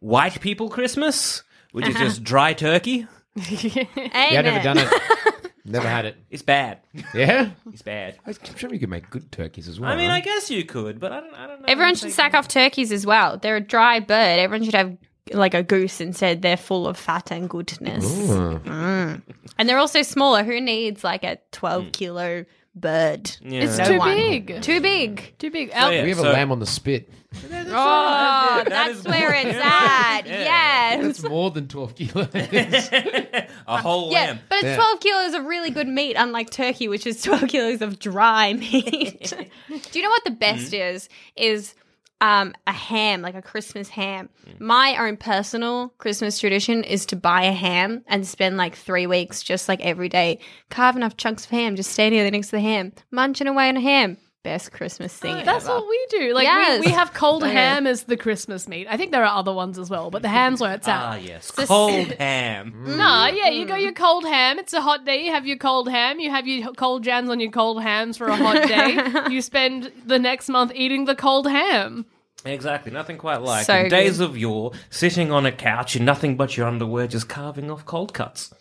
white 0.00 0.40
people 0.40 0.68
Christmas, 0.68 1.42
which 1.72 1.88
is 1.88 1.96
uh-huh. 1.96 2.04
just 2.04 2.22
dry 2.22 2.52
turkey. 2.52 3.06
I've 3.36 4.44
never 4.44 4.62
done 4.62 4.78
it. 4.78 5.52
never 5.64 5.88
had 5.88 6.04
it. 6.04 6.16
It's 6.30 6.42
bad. 6.42 6.80
Yeah. 7.14 7.50
It's 7.72 7.82
bad. 7.82 8.18
I'm 8.26 8.34
sure 8.56 8.72
you 8.72 8.78
could 8.78 8.90
make 8.90 9.08
good 9.10 9.32
turkeys 9.32 9.68
as 9.68 9.80
well. 9.80 9.90
I 9.90 9.96
mean, 9.96 10.10
huh? 10.10 10.16
I 10.16 10.20
guess 10.20 10.50
you 10.50 10.64
could, 10.64 11.00
but 11.00 11.12
I 11.12 11.20
don't. 11.20 11.34
I 11.34 11.46
don't 11.46 11.60
know. 11.60 11.66
Everyone 11.66 11.94
should 11.94 12.12
sack 12.12 12.34
off 12.34 12.46
turkeys 12.46 12.92
as 12.92 13.06
well. 13.06 13.38
They're 13.38 13.56
a 13.56 13.60
dry 13.60 14.00
bird. 14.00 14.38
Everyone 14.38 14.64
should 14.64 14.74
have 14.74 14.96
like 15.32 15.54
a 15.54 15.62
goose 15.62 16.00
and 16.00 16.14
said 16.14 16.42
They're 16.42 16.56
full 16.56 16.86
of 16.86 16.96
fat 16.98 17.30
and 17.30 17.48
goodness. 17.48 18.04
Ooh. 18.30 18.60
And 18.66 19.68
they're 19.68 19.78
also 19.78 20.02
smaller. 20.02 20.42
Who 20.44 20.60
needs 20.60 21.02
like 21.04 21.24
a 21.24 21.38
12 21.52 21.84
mm. 21.84 21.92
kilo 21.92 22.44
bird. 22.74 23.30
It's 23.42 23.78
No 23.78 23.84
too 23.84 23.98
one. 23.98 24.16
big. 24.16 24.62
Too 24.62 24.80
big. 24.80 25.34
Too 25.38 25.50
big. 25.50 25.70
Al- 25.72 25.92
yeah. 25.92 26.02
We 26.02 26.08
have 26.10 26.18
So- 26.18 26.30
a 26.30 26.32
lamb 26.32 26.50
on 26.52 26.58
the 26.58 26.66
spit. 26.66 27.08
Oh, 27.52 28.62
that's 28.66 28.98
is- 29.00 29.04
where 29.06 29.32
it's 29.34 29.56
Yeah. 29.56 30.18
at. 30.18 30.26
Yes. 30.26 31.02
That's 31.02 31.22
more 31.28 31.50
than 31.50 31.66
12 31.68 31.94
kilos. 31.96 32.28
a 32.34 33.48
whole 33.66 34.12
Yeah, 34.12 34.18
lamb. 34.26 34.38
but 34.48 34.56
it's 34.58 34.64
Yeah. 34.66 34.76
12 34.76 35.00
kilos 35.00 35.34
of 35.34 35.44
really 35.44 35.70
good 35.70 35.88
meat, 35.88 36.14
unlike 36.16 36.50
turkey, 36.50 36.86
which 36.88 37.06
is 37.06 37.22
12 37.22 37.48
kilos 37.48 37.82
of 37.82 37.98
dry 37.98 38.52
meat. 38.52 39.32
Do 39.68 39.98
you 39.98 40.02
know 40.02 40.10
what 40.10 40.24
the 40.24 40.30
best 40.32 40.72
Mm-hmm. 40.72 40.94
is? 40.96 41.08
Is 41.36 41.74
um, 42.20 42.54
a 42.66 42.72
ham, 42.72 43.22
like 43.22 43.34
a 43.34 43.42
Christmas 43.42 43.88
ham. 43.88 44.28
Mm. 44.46 44.60
My 44.60 44.96
own 44.96 45.16
personal 45.16 45.94
Christmas 45.98 46.38
tradition 46.38 46.84
is 46.84 47.06
to 47.06 47.16
buy 47.16 47.42
a 47.44 47.52
ham 47.52 48.02
and 48.06 48.26
spend 48.26 48.56
like 48.56 48.74
three 48.74 49.06
weeks 49.06 49.42
just 49.42 49.68
like 49.68 49.80
every 49.80 50.08
day 50.08 50.38
carving 50.70 51.02
up 51.02 51.16
chunks 51.16 51.44
of 51.44 51.50
ham, 51.50 51.76
just 51.76 51.90
standing 51.90 52.20
there 52.20 52.30
next 52.30 52.48
to 52.48 52.56
the 52.56 52.60
ham, 52.60 52.92
munching 53.10 53.46
away 53.46 53.68
on 53.68 53.76
a 53.76 53.80
ham. 53.80 54.16
Best 54.44 54.72
Christmas 54.72 55.12
thing. 55.16 55.42
That's 55.44 55.64
ever. 55.64 55.74
what 55.80 55.88
we 55.88 56.06
do. 56.10 56.34
Like 56.34 56.44
Yes. 56.44 56.80
we, 56.80 56.88
we 56.88 56.92
have 56.92 57.14
cold 57.14 57.42
Okay. 57.42 57.52
ham 57.54 57.86
as 57.86 58.04
the 58.04 58.16
Christmas 58.18 58.68
meat. 58.68 58.86
I 58.90 58.98
think 58.98 59.10
there 59.10 59.24
are 59.24 59.38
other 59.38 59.54
ones 59.54 59.78
as 59.78 59.88
well, 59.88 60.10
but 60.10 60.20
the 60.20 60.28
ham's 60.28 60.60
where 60.60 60.74
it's 60.74 60.86
at. 60.86 61.02
Ah, 61.02 61.16
yes. 61.16 61.50
Cold 61.50 62.12
ham. 62.12 62.74
No, 62.96 63.26
yeah, 63.26 63.48
you 63.48 63.64
go 63.64 63.74
your 63.74 63.92
cold 63.94 64.24
ham. 64.24 64.58
It's 64.58 64.74
a 64.74 64.82
hot 64.82 65.06
day. 65.06 65.24
You 65.24 65.32
have 65.32 65.46
your 65.46 65.56
cold 65.56 65.88
ham. 65.88 66.20
You 66.20 66.30
have 66.30 66.46
your 66.46 66.72
cold 66.74 67.02
jams 67.02 67.30
on 67.30 67.40
your 67.40 67.50
cold 67.50 67.82
hams 67.82 68.18
for 68.18 68.26
a 68.28 68.36
hot 68.36 68.68
day. 68.68 69.30
you 69.32 69.40
spend 69.40 69.90
the 70.04 70.18
next 70.18 70.50
month 70.50 70.72
eating 70.74 71.06
the 71.06 71.16
cold 71.16 71.48
ham. 71.48 72.04
Exactly. 72.44 72.92
Nothing 72.92 73.16
quite 73.16 73.40
like 73.40 73.64
So 73.64 73.74
in 73.74 73.88
days 73.88 74.20
of 74.20 74.36
yore, 74.36 74.72
sitting 74.90 75.32
on 75.32 75.46
a 75.46 75.52
couch 75.52 75.96
in 75.96 76.04
nothing 76.04 76.36
but 76.36 76.54
your 76.58 76.66
underwear, 76.68 77.06
just 77.06 77.30
carving 77.30 77.70
off 77.70 77.86
cold 77.86 78.12
cuts. 78.12 78.52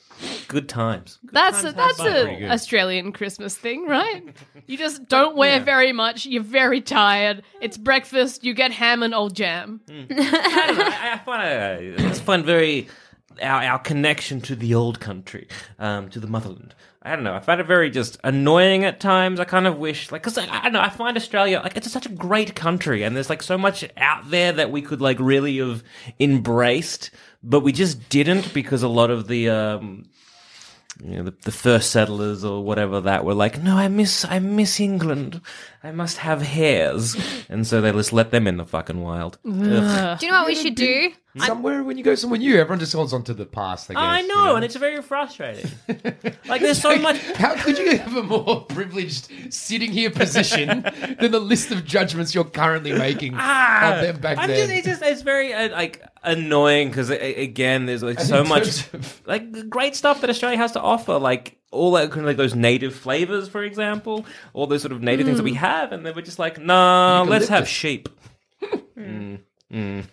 Good 0.47 0.69
times. 0.69 1.19
Good 1.25 1.33
That's 1.33 1.59
a, 1.59 1.73
times 1.73 1.75
that's 1.75 1.97
had 1.99 2.05
by. 2.13 2.17
a 2.19 2.23
Pretty 2.25 2.39
good. 2.41 2.51
Australian 2.51 3.11
Christmas 3.11 3.55
thing, 3.55 3.87
right? 3.87 4.23
You 4.65 4.77
just 4.77 5.09
don't 5.09 5.35
wear 5.35 5.59
very 5.59 5.91
much. 5.91 6.25
You're 6.25 6.41
very 6.41 6.79
tired. 6.79 7.43
It's 7.59 7.77
breakfast. 7.77 8.45
You 8.45 8.53
get 8.53 8.71
ham 8.71 9.03
and 9.03 9.13
old 9.13 9.35
jam. 9.35 9.81
I 9.89 9.93
don't 9.97 10.77
know. 10.77 10.85
I, 10.85 11.13
I 11.13 11.17
find 11.25 11.41
uh, 11.43 12.01
I 12.03 12.07
just 12.07 12.21
find 12.23 12.45
very 12.45 12.87
our 13.41 13.61
our 13.61 13.79
connection 13.79 14.39
to 14.41 14.55
the 14.55 14.73
old 14.73 15.01
country, 15.01 15.49
um, 15.79 16.07
to 16.11 16.19
the 16.21 16.27
motherland. 16.27 16.75
I 17.01 17.13
don't 17.13 17.25
know. 17.25 17.35
I 17.35 17.41
find 17.41 17.59
it 17.59 17.67
very 17.67 17.89
just 17.89 18.17
annoying 18.23 18.85
at 18.85 19.01
times. 19.01 19.41
I 19.41 19.43
kind 19.43 19.67
of 19.67 19.77
wish, 19.77 20.13
like, 20.13 20.23
because 20.23 20.37
I, 20.37 20.47
I 20.49 20.61
don't 20.63 20.71
know. 20.73 20.79
I 20.79 20.89
find 20.89 21.17
Australia 21.17 21.59
like 21.61 21.75
it's 21.75 21.91
such 21.91 22.05
a 22.05 22.09
great 22.09 22.55
country, 22.55 23.03
and 23.03 23.13
there's 23.17 23.29
like 23.29 23.43
so 23.43 23.57
much 23.57 23.83
out 23.97 24.29
there 24.29 24.53
that 24.53 24.71
we 24.71 24.81
could 24.81 25.01
like 25.01 25.19
really 25.19 25.57
have 25.57 25.83
embraced, 26.21 27.11
but 27.43 27.59
we 27.61 27.71
just 27.71 28.09
didn't 28.09 28.53
because 28.53 28.83
a 28.83 28.87
lot 28.87 29.09
of 29.09 29.27
the. 29.27 29.49
Um, 29.49 30.05
you 31.03 31.17
know, 31.17 31.23
the, 31.23 31.33
the 31.41 31.51
first 31.51 31.89
settlers 31.89 32.43
or 32.43 32.63
whatever 32.63 33.01
that 33.01 33.25
were 33.25 33.33
like, 33.33 33.61
no, 33.61 33.75
I 33.75 33.87
miss, 33.87 34.25
I 34.25 34.37
miss 34.37 34.79
England. 34.79 35.41
I 35.85 35.91
must 35.91 36.17
have 36.19 36.41
hares. 36.41 37.15
and 37.49 37.67
so 37.67 37.81
they 37.81 37.91
just 37.91 38.13
let 38.13 38.31
them 38.31 38.47
in 38.47 38.55
the 38.57 38.65
fucking 38.65 39.01
wild. 39.01 39.37
Ugh. 39.45 40.17
Do 40.19 40.25
you 40.25 40.31
know 40.31 40.39
what 40.39 40.47
we 40.47 40.55
should 40.55 40.75
do? 40.75 41.11
somewhere, 41.39 41.83
when 41.83 41.97
you 41.97 42.03
go 42.03 42.13
somewhere 42.15 42.37
new, 42.39 42.55
everyone 42.57 42.79
just 42.79 42.93
holds 42.93 43.11
on 43.11 43.23
to 43.23 43.33
the 43.33 43.45
past, 43.45 43.89
I 43.89 43.95
guess. 43.95 44.01
I 44.03 44.19
you 44.21 44.27
know, 44.27 44.55
and 44.55 44.63
it's 44.63 44.75
very 44.75 45.01
frustrating. 45.01 45.69
like, 46.47 46.61
there's 46.61 46.79
so 46.79 46.95
much. 46.99 47.19
How 47.33 47.55
could 47.55 47.77
you 47.79 47.97
have 47.97 48.15
a 48.15 48.21
more 48.23 48.61
privileged 48.65 49.29
sitting 49.51 49.91
here 49.91 50.09
position 50.11 50.83
than 51.19 51.31
the 51.31 51.39
list 51.39 51.71
of 51.71 51.83
judgments 51.85 52.33
you're 52.35 52.43
currently 52.43 52.93
making 52.93 53.33
Ah, 53.35 53.95
of 53.95 54.01
them 54.01 54.21
back 54.21 54.37
I'm 54.37 54.47
then? 54.47 54.69
Just, 54.69 54.71
it's 54.71 54.87
just 54.87 55.01
it's 55.01 55.21
very 55.23 55.53
uh, 55.53 55.69
like 55.71 56.01
annoying 56.23 56.89
because 56.89 57.09
again, 57.09 57.87
there's 57.87 58.03
like 58.03 58.19
And 58.19 58.27
so 58.27 58.41
in 58.43 58.47
much 58.47 58.63
terms 58.85 58.93
of- 58.93 59.21
like 59.25 59.69
great 59.69 59.95
stuff 59.95 60.21
that 60.21 60.29
Australia 60.29 60.57
has 60.59 60.73
to 60.73 60.81
offer, 60.81 61.17
like 61.17 61.57
all 61.73 61.91
that 61.91 62.09
kind 62.09 62.21
of 62.21 62.27
like 62.27 62.37
those 62.37 62.55
native 62.55 62.95
flavors, 62.95 63.49
for 63.49 63.63
example, 63.63 64.25
all 64.53 64.67
those 64.67 64.81
sort 64.81 64.91
of 64.91 65.01
native 65.01 65.25
things 65.25 65.37
that 65.37 65.43
we 65.43 65.55
have, 65.55 65.91
and 65.91 66.05
they 66.05 66.11
were 66.11 66.21
just 66.21 66.39
like, 66.39 66.59
nah, 66.59 67.25
let's 67.27 67.47
have 67.49 67.67
sheep. 67.67 68.09
Mm, 68.95 69.39
mm. 69.73 70.05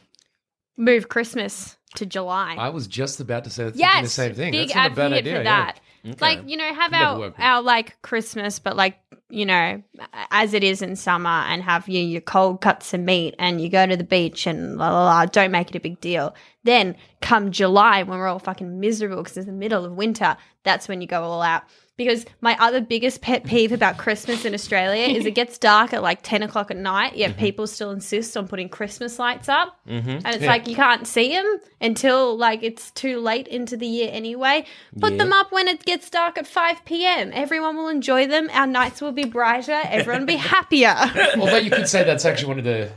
Move 0.77 1.09
Christmas 1.09 1.77
to 1.97 2.07
July. 2.07 2.57
I 2.59 2.71
was 2.71 2.87
just 2.87 3.21
about 3.21 3.45
to 3.45 3.51
say 3.51 3.65
thinking 3.65 3.81
yes, 3.81 4.03
the 4.03 4.09
same 4.09 4.35
thing. 4.35 4.53
big 4.53 4.69
That's 4.69 4.75
not 4.75 4.87
a 4.93 4.95
bad 4.95 5.13
advocate 5.13 5.19
idea. 5.19 5.33
for 5.35 5.43
yeah. 5.43 5.65
that. 5.67 5.81
Like 6.21 6.41
you 6.47 6.57
know, 6.57 6.73
have 6.73 6.93
our 6.93 7.35
our 7.39 7.63
like 7.63 8.01
Christmas, 8.03 8.59
but 8.59 8.77
like 8.77 8.99
you 9.29 9.47
know, 9.47 9.83
as 10.31 10.55
it 10.55 10.65
is 10.65 10.83
in 10.83 10.97
summer, 10.97 11.29
and 11.29 11.63
have 11.63 11.89
your 11.89 12.03
your 12.03 12.21
cold 12.21 12.61
cuts 12.61 12.95
of 12.95 13.01
meat, 13.01 13.35
and 13.39 13.61
you 13.61 13.69
go 13.69 13.87
to 13.87 13.97
the 13.97 14.05
beach, 14.05 14.47
and 14.47 14.77
la 14.77 14.91
la 14.91 15.05
la. 15.05 15.27
Don't 15.27 15.51
make 15.51 15.71
it 15.71 15.77
a 15.77 15.81
big 15.81 16.01
deal. 16.01 16.35
Then 16.65 16.97
come 17.21 17.51
July, 17.51 18.03
when 18.03 18.19
we're 18.19 18.29
all 18.29 18.39
fucking 18.39 18.81
miserable 18.81 19.23
because 19.23 19.37
it's 19.37 19.47
the 19.47 19.53
middle 19.53 19.85
of 19.85 19.93
winter, 19.93 20.37
that's 20.65 20.89
when 20.89 21.01
you 21.01 21.07
go 21.07 21.23
all 21.23 21.43
out. 21.43 21.65
Because 22.01 22.25
my 22.41 22.57
other 22.59 22.81
biggest 22.81 23.21
pet 23.21 23.45
peeve 23.45 23.73
about 23.73 23.99
Christmas 23.99 24.47
in 24.47 24.55
Australia 24.55 25.05
is 25.15 25.27
it 25.27 25.33
gets 25.33 25.59
dark 25.59 25.93
at 25.93 26.03
like 26.03 26.21
ten 26.23 26.43
o'clock 26.43 26.71
at 26.71 26.79
night, 26.79 27.15
yet 27.15 27.37
people 27.37 27.67
still 27.67 27.91
insist 27.91 28.39
on 28.39 28.49
putting 28.49 28.71
Christmas 28.71 29.19
lights 29.19 29.51
up, 29.51 29.79
mm-hmm. 29.87 30.09
and 30.09 30.27
it's 30.29 30.41
Yeah. 30.41 30.49
like 30.49 30.67
you 30.67 30.75
can't 30.75 31.07
see 31.07 31.35
them 31.35 31.59
until 31.79 32.39
like 32.39 32.63
it's 32.63 32.91
too 32.93 33.21
late 33.21 33.47
into 33.49 33.77
the 33.77 33.87
year 33.87 34.09
anyway. 34.11 34.65
Put 34.99 35.19
them 35.19 35.31
up 35.35 35.53
when 35.53 35.69
it 35.69 35.85
gets 35.85 36.09
dark 36.09 36.39
at 36.39 36.47
five 36.47 36.83
p.m. 36.87 37.33
Everyone 37.35 37.77
will 37.77 37.89
enjoy 37.89 38.27
them. 38.27 38.49
Our 38.55 38.67
nights 38.67 39.03
will 39.03 39.13
be 39.13 39.27
brighter. 39.27 39.79
Everyone 39.85 40.23
will 40.23 40.27
be 40.27 40.37
happier. 40.55 40.97
Although 41.39 41.59
you 41.59 41.71
could 41.71 41.87
say 41.87 42.03
that's 42.03 42.25
actually 42.25 42.49
one 42.49 42.59
of 42.61 42.65
the 42.65 42.91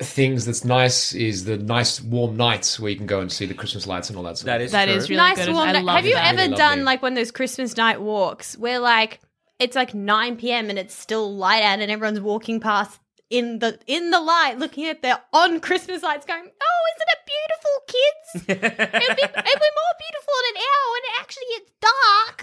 things 0.00 0.44
that's 0.44 0.64
nice 0.64 1.14
is 1.14 1.44
the 1.46 1.56
nice 1.56 2.02
warm 2.02 2.36
nights 2.36 2.78
where 2.78 2.90
you 2.90 2.96
can 2.96 3.06
go 3.06 3.20
and 3.20 3.32
see 3.32 3.46
the 3.46 3.54
Christmas 3.54 3.86
lights 3.86 4.08
and 4.10 4.16
all 4.18 4.24
that 4.24 4.36
stuff. 4.36 4.46
That 4.46 4.60
is 4.60 4.72
That 4.72 4.86
true. 4.86 4.94
is 4.94 5.08
really 5.08 5.16
nice 5.22 5.44
good. 5.46 5.54
warm. 5.54 5.72
Night. 5.72 5.88
Have 5.88 6.04
you 6.06 6.14
that. 6.14 6.34
ever 6.34 6.42
Really 6.42 6.56
done 6.56 6.84
like 6.84 7.02
one 7.02 7.12
of 7.12 7.16
those 7.16 7.30
Christmas 7.30 7.76
night 7.76 8.00
walks 8.00 8.58
where 8.58 8.78
like 8.78 9.20
it's 9.58 9.74
like 9.74 9.94
nine 9.94 10.36
p.m. 10.36 10.68
and 10.68 10.78
it's 10.78 10.94
still 10.94 11.34
light 11.34 11.62
out 11.62 11.78
and 11.80 11.90
everyone's 11.90 12.20
walking 12.20 12.60
past 12.60 13.00
in 13.30 13.58
the 13.58 13.78
in 13.86 14.10
the 14.10 14.20
light, 14.20 14.58
looking 14.58 14.84
at 14.86 15.00
their 15.02 15.18
on 15.32 15.60
Christmas 15.60 16.02
lights, 16.02 16.26
going, 16.26 16.44
"Oh, 16.44 16.82
isn't 16.96 17.08
it 17.08 17.18
beautiful, 17.26 17.80
kids? 17.88 18.48
it'd, 18.48 19.16
be, 19.16 19.22
it'd 19.40 19.60
be 19.60 19.70
more 19.80 19.94
beautiful 19.98 20.34
in 20.40 20.46
an 20.52 20.58
hour 20.66 20.86
when 20.92 21.02
it 21.04 21.14
actually 21.20 21.46
it's 21.56 21.70
dark." 21.80 22.36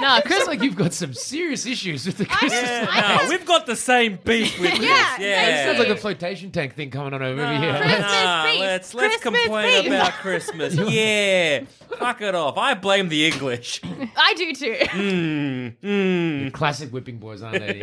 No, 0.00 0.16
It 0.16 0.24
Chris, 0.24 0.46
like 0.46 0.62
you've 0.62 0.76
got 0.76 0.92
some 0.92 1.12
serious 1.14 1.66
issues 1.66 2.06
with 2.06 2.18
the 2.18 2.26
Christmas. 2.26 2.52
Yeah, 2.62 3.18
no, 3.22 3.28
we've 3.28 3.44
got 3.46 3.66
the 3.66 3.74
same 3.76 4.18
beef 4.24 4.58
with 4.60 4.72
Yeah, 4.74 4.78
this. 4.78 5.18
Yeah, 5.26 5.62
It 5.62 5.66
sounds 5.66 5.78
like 5.78 5.88
a 5.96 6.00
flotation 6.00 6.50
tank 6.52 6.74
thing 6.74 6.90
coming 6.90 7.14
on 7.14 7.22
over 7.22 7.46
here. 7.58 7.76
Christmas 7.78 8.00
Nah, 8.00 8.44
beef. 8.44 8.60
let's 8.60 8.94
let's 8.94 9.16
Christmas 9.16 9.42
complain 9.42 9.82
beef. 9.84 9.92
about 9.92 10.12
Christmas. 10.14 10.74
yeah, 10.74 11.64
fuck 11.98 12.20
it 12.22 12.34
off. 12.34 12.56
I 12.58 12.74
blame 12.74 13.08
the 13.08 13.26
English. 13.26 13.80
I 14.16 14.34
do 14.34 14.52
too. 14.54 14.76
Mm, 14.88 15.76
mm. 15.82 16.52
Classic 16.52 16.90
whipping 16.92 17.18
boys, 17.18 17.42
aren't 17.42 17.60
they? 17.60 17.80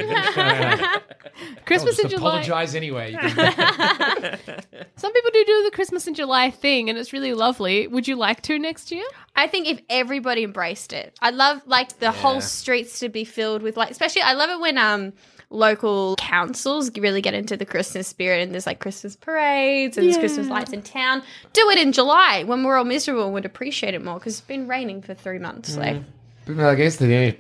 You're 1.46 1.56
gonna- 1.56 1.66
Christmas 1.66 2.00
I'll 2.00 2.06
in 2.06 2.12
just 2.12 2.22
July. 2.22 2.30
apologize 2.42 2.76
anyway. 2.76 3.12
Some 4.98 5.14
people 5.14 5.32
do 5.34 5.44
do 5.46 5.64
the 5.64 5.72
Christmas 5.74 6.08
in 6.08 6.14
July 6.14 6.50
thing, 6.52 6.90
and 6.90 6.98
it's 6.98 7.14
really 7.14 7.34
lovely. 7.34 7.88
Would 7.88 8.08
you 8.08 8.16
like 8.16 8.42
to 8.44 8.58
next 8.60 8.92
year? 8.92 9.06
I 9.36 9.48
think 9.48 9.68
if 9.68 9.82
everybody 9.90 10.44
embraced 10.44 10.94
it, 10.94 11.18
I 11.22 11.32
love 11.32 11.62
like 11.66 12.00
the 12.00 12.12
whole 12.12 12.42
streets 12.42 13.00
to 13.00 13.10
be 13.10 13.26
filled 13.26 13.62
with 13.62 13.76
like, 13.78 13.92
especially 13.92 14.22
I 14.22 14.34
love 14.34 14.50
it 14.50 14.60
when 14.60 14.78
um 14.78 15.14
local 15.52 16.16
councils 16.18 16.90
really 16.98 17.22
get 17.22 17.34
into 17.34 17.56
the 17.56 17.66
Christmas 17.66 18.08
spirit 18.08 18.42
and 18.42 18.52
there's 18.52 18.66
like 18.66 18.80
Christmas 18.80 19.16
parades 19.16 19.96
and 19.98 20.06
there's 20.08 20.18
Christmas 20.18 20.48
lights 20.48 20.74
in 20.74 20.82
town. 20.82 21.22
Do 21.54 21.70
it 21.70 21.78
in 21.78 21.92
July 21.92 22.44
when 22.46 22.64
we're 22.64 22.78
all 22.78 22.84
miserable 22.86 23.26
and 23.26 23.34
would 23.34 23.46
appreciate 23.46 23.94
it 23.94 24.04
more 24.04 24.16
because 24.16 24.34
it's 24.40 24.48
been 24.48 24.68
raining 24.68 25.02
for 25.02 25.14
three 25.14 25.38
months. 25.40 25.78
Like, 25.78 25.98
But 26.46 26.60
I 26.60 26.76
guess 26.76 26.98
the 26.98 27.06
only 27.16 27.38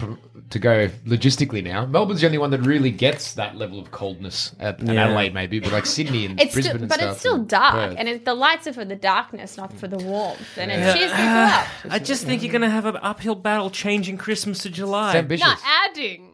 to 0.51 0.59
go 0.59 0.87
logistically 1.05 1.63
now, 1.63 1.85
Melbourne's 1.85 2.21
the 2.21 2.27
only 2.27 2.37
one 2.37 2.51
that 2.51 2.61
really 2.61 2.91
gets 2.91 3.33
that 3.33 3.55
level 3.55 3.79
of 3.79 3.91
coldness. 3.91 4.53
At, 4.59 4.79
and 4.79 4.89
Adelaide 4.97 5.33
maybe, 5.33 5.59
but 5.59 5.71
like 5.71 5.85
Sydney 5.85 6.25
and 6.25 6.39
it's 6.39 6.53
Brisbane 6.53 6.71
still, 6.73 6.81
and 6.81 6.89
but 6.89 6.99
stuff 6.99 7.11
it's 7.11 7.19
still 7.19 7.35
and 7.35 7.47
dark, 7.49 7.73
Perth. 7.73 7.95
and 7.97 8.09
it, 8.09 8.25
the 8.25 8.33
lights 8.33 8.67
are 8.67 8.73
for 8.73 8.85
the 8.85 8.95
darkness, 8.95 9.57
not 9.57 9.73
for 9.73 9.87
the 9.87 9.97
warmth, 9.97 10.57
and 10.57 10.71
it 10.71 10.95
cheers 10.95 11.11
people 11.11 11.25
up. 11.25 11.67
I 11.89 11.99
just 11.99 12.25
think 12.25 12.41
you're 12.43 12.51
going 12.51 12.61
to 12.61 12.69
have 12.69 12.85
an 12.85 12.97
uphill 13.01 13.35
battle 13.35 13.69
changing 13.69 14.17
Christmas 14.17 14.59
to 14.63 14.69
July. 14.69 15.09
It's 15.11 15.15
ambitious. 15.17 15.47
No, 15.47 15.53
adding. 15.65 16.31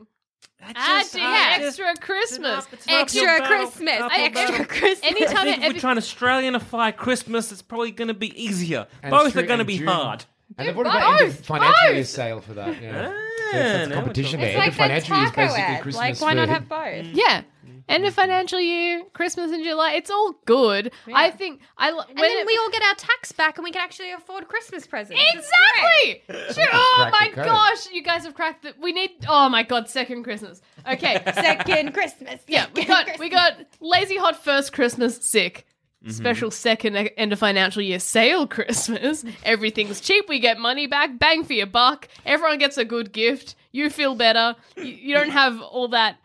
just- 0.74 1.16
Adding 1.16 1.24
I 1.26 1.56
uh, 1.56 1.60
just- 1.60 1.80
extra 1.80 1.96
Christmas. 2.06 2.68
It's 2.72 2.86
an 2.86 2.94
uphill 2.94 3.24
Extra. 3.28 3.48
Christmas, 3.48 4.00
Uphill 4.02 4.26
extra 4.26 4.48
battle. 4.52 4.66
Christmas. 4.66 5.00
I 5.04 5.08
Anytime 5.08 5.36
think 5.46 5.58
if 5.58 5.64
every- 5.64 5.74
we're 5.76 5.80
trying 5.80 5.96
to 5.96 6.02
Australianify 6.02 6.96
Christmas, 6.98 7.52
it's 7.52 7.62
probably 7.64 7.92
going 7.92 8.10
to 8.10 8.14
be 8.14 8.44
easier. 8.44 8.88
And 9.02 9.12
Both 9.12 9.36
are 9.36 9.42
going 9.44 9.60
to 9.60 9.66
be 9.66 9.78
June- 9.80 9.88
hard. 9.88 10.26
And 10.58 10.68
they've 10.68 10.78
already 10.78 10.92
got 11.00 11.12
Both, 11.20 11.22
ended 11.22 11.46
financial 11.46 11.88
year 11.90 12.02
both. 12.02 12.08
sale 12.08 12.42
for 12.42 12.54
that. 12.54 12.82
Yeah. 12.82 13.12
Ah, 13.14 13.50
That's 13.54 13.90
now 13.90 13.96
the 13.96 13.96
competition 13.96 14.40
talking. 14.40 14.40
there. 14.40 14.50
It's 14.50 14.56
End 14.58 14.74
of 14.74 14.80
like 14.80 14.90
that 15.02 15.04
financial 15.04 15.16
year 15.18 15.26
is 15.26 15.32
taco 15.32 15.42
basically 15.42 15.62
ad. 15.64 15.82
Christmas 15.82 16.22
Like, 16.22 16.22
why 16.22 16.34
not 16.34 16.48
for- 16.48 16.54
have 16.54 16.70
both? 16.70 17.06
Yeah. 17.16 17.42
End 17.90 18.06
of 18.06 18.14
financial 18.14 18.60
year, 18.60 19.04
Christmas 19.12 19.52
in 19.52 19.64
July. 19.66 19.94
It's 19.94 20.10
all 20.10 20.34
good. 20.46 20.94
I 21.14 21.30
think 21.32 21.60
I 21.78 21.90
lo- 21.90 22.06
And 22.08 22.18
when 22.18 22.30
then 22.30 22.38
it- 22.40 22.46
we 22.48 22.58
all 22.58 22.70
get 22.70 22.82
our 22.84 22.94
tax 22.96 23.34
back 23.34 23.58
and 23.58 23.66
we 23.66 23.72
can 23.72 23.82
actually 23.82 24.12
afford 24.12 24.48
Christmas 24.48 24.88
presents. 24.88 25.22
It's. 25.34 25.36
Exactly. 25.36 26.24
Sure. 26.54 26.68
Oh 26.72 26.94
Crack 27.10 27.12
the 27.12 27.18
my 27.20 27.44
code. 27.44 27.46
gosh, 27.46 27.92
you 27.92 28.02
guys 28.02 28.24
have 28.24 28.34
cracked 28.34 28.64
it. 28.66 28.76
We 28.80 28.94
need. 28.94 29.12
Oh 29.28 29.50
my 29.50 29.64
god, 29.64 29.90
second 29.90 30.24
Christmas. 30.24 30.62
Okay. 30.90 31.22
Second 31.34 31.94
Christmas. 31.94 32.42
yeah, 32.48 32.68
we 32.76 32.86
second 32.86 33.08
got 33.14 33.20
we 33.20 33.30
got 33.30 33.54
lazy 33.82 34.18
hot 34.18 34.42
first 34.42 34.72
Christmas 34.74 35.18
sick. 35.28 35.66
Mm-hmm. 36.04 36.12
Special 36.12 36.50
second 36.50 36.96
end 36.96 37.32
of 37.32 37.38
financial 37.38 37.82
year 37.82 38.00
sale 38.00 38.48
Christmas. 38.48 39.24
Everything's 39.44 40.02
cheap. 40.02 40.28
We 40.28 40.40
get 40.40 40.58
money 40.58 40.88
back. 40.88 41.20
Bang 41.20 41.44
for 41.44 41.54
your 41.54 41.68
buck. 41.68 42.08
Everyone 42.26 42.58
gets 42.58 42.78
a 42.78 42.86
good 42.86 43.12
gift. 43.12 43.56
You 43.72 43.90
feel 43.92 44.16
better. 44.16 44.56
You, 44.78 44.84
you 44.86 45.14
don't 45.14 45.30
have 45.30 45.62
all 45.62 45.90
that. 45.90 46.18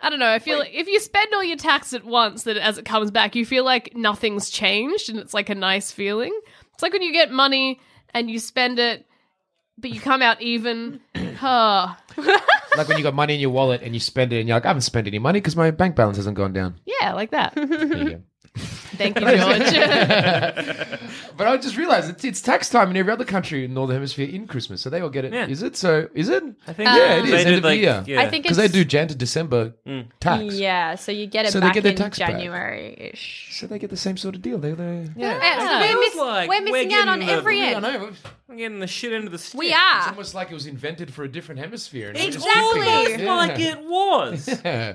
I 0.00 0.10
don't 0.10 0.18
know. 0.20 0.30
I 0.30 0.38
feel 0.38 0.58
like 0.60 0.72
if 0.74 0.86
you 0.86 1.00
spend 1.00 1.34
all 1.34 1.42
your 1.42 1.56
tax 1.56 1.92
at 1.92 2.04
once, 2.04 2.44
that 2.44 2.56
as 2.56 2.78
it 2.78 2.84
comes 2.84 3.10
back, 3.10 3.34
you 3.34 3.44
feel 3.46 3.64
like 3.64 3.96
nothing's 3.96 4.50
changed, 4.50 5.08
and 5.08 5.18
it's 5.18 5.32
like 5.34 5.48
a 5.48 5.54
nice 5.54 5.90
feeling. 5.90 6.38
It's 6.74 6.82
like 6.82 6.92
when 6.92 7.02
you 7.02 7.12
get 7.12 7.30
money 7.32 7.80
and 8.14 8.30
you 8.30 8.38
spend 8.38 8.78
it, 8.78 9.06
but 9.78 9.90
you 9.90 10.00
come 10.00 10.22
out 10.22 10.40
even. 10.40 11.00
Oh, 11.42 11.94
like 12.78 12.88
when 12.88 12.96
you 12.96 13.02
got 13.02 13.12
money 13.14 13.34
in 13.34 13.40
your 13.40 13.50
wallet 13.50 13.82
and 13.82 13.92
you 13.92 14.00
spend 14.00 14.32
it 14.32 14.38
and 14.40 14.48
you're 14.48 14.56
like, 14.56 14.64
I 14.64 14.68
haven't 14.68 14.80
spent 14.82 15.06
any 15.06 15.18
money 15.18 15.38
because 15.38 15.54
my 15.54 15.70
bank 15.70 15.94
balance 15.96 16.16
hasn't 16.16 16.34
gone 16.34 16.54
down. 16.54 16.80
yeah, 16.86 17.12
like 17.12 17.30
that. 17.32 17.52
There 18.96 19.08
you 19.08 19.14
go. 19.14 19.20
Thank 19.20 19.20
you, 19.20 20.76
George. 20.86 21.00
But 21.36 21.46
I 21.48 21.56
just 21.58 21.76
realized 21.76 22.08
it's, 22.08 22.24
it's 22.24 22.40
tax 22.40 22.70
time 22.70 22.88
in 22.90 22.96
every 22.96 23.12
other 23.12 23.26
country 23.26 23.62
in 23.64 23.72
the 23.72 23.74
Northern 23.74 23.96
Hemisphere 23.96 24.26
in 24.26 24.46
Christmas, 24.46 24.80
so 24.80 24.88
they 24.88 25.02
all 25.02 25.10
get 25.10 25.26
it. 25.26 25.34
Is 25.50 25.60
Yeah. 25.60 25.66
it? 25.66 25.76
So 25.76 26.08
is 26.14 26.30
it? 26.30 26.42
I 26.66 26.72
think 26.72 26.88
Yeah, 26.88 27.16
it 27.16 27.24
is. 27.26 27.44
End 27.44 27.54
of 27.56 27.64
like, 27.64 27.78
year. 27.78 28.02
yeah. 28.06 28.22
I 28.22 28.30
think 28.30 28.44
Because 28.44 28.56
they 28.56 28.68
do 28.68 28.86
Jan 28.86 29.08
to 29.08 29.14
December 29.14 29.74
tax. 30.18 30.54
Yeah, 30.54 30.94
so 30.94 31.12
you 31.12 31.26
get 31.26 31.44
it 31.44 31.52
So 31.52 31.60
they 31.60 31.70
get 31.72 31.82
their 31.82 31.92
in 31.92 31.98
tax 31.98 32.18
back. 32.18 32.30
January 32.30 33.10
ish. 33.12 33.48
So 33.52 33.66
they 33.66 33.78
get 33.78 33.90
the 33.90 33.98
same 33.98 34.16
sort 34.16 34.34
of 34.34 34.40
deal. 34.40 34.56
They, 34.56 34.72
they... 34.72 35.10
Yeah. 35.14 35.38
we're, 35.82 35.88
Feels 35.88 36.00
miss- 36.06 36.16
like 36.16 36.48
we're 36.48 36.60
missing 36.62 36.94
out 36.94 37.08
on 37.08 37.18
getting 37.20 37.26
the- 37.34 37.38
every 37.40 37.62
I 37.62 37.80
know. 37.80 38.10
We're 38.48 38.56
getting 38.56 38.78
the 38.80 38.86
shit 38.86 39.12
into 39.12 39.28
the 39.28 39.38
stick. 39.38 39.60
We 39.60 39.74
are. 39.74 39.98
It's 39.98 40.08
almost 40.08 40.34
like 40.34 40.50
it 40.50 40.54
was 40.54 40.66
invented 40.66 41.12
for 41.12 41.22
a 41.24 41.28
different 41.28 41.60
hemisphere. 41.60 42.08
and 42.08 42.18
we're 42.18 42.30
just 42.30 42.46
Exactly. 42.46 42.80
keeping 42.80 43.20
it. 43.20 43.28
Almost 43.28 43.48
like 43.50 43.60
it 43.60 43.84
was. 43.84 44.60
Yeah. 44.64 44.94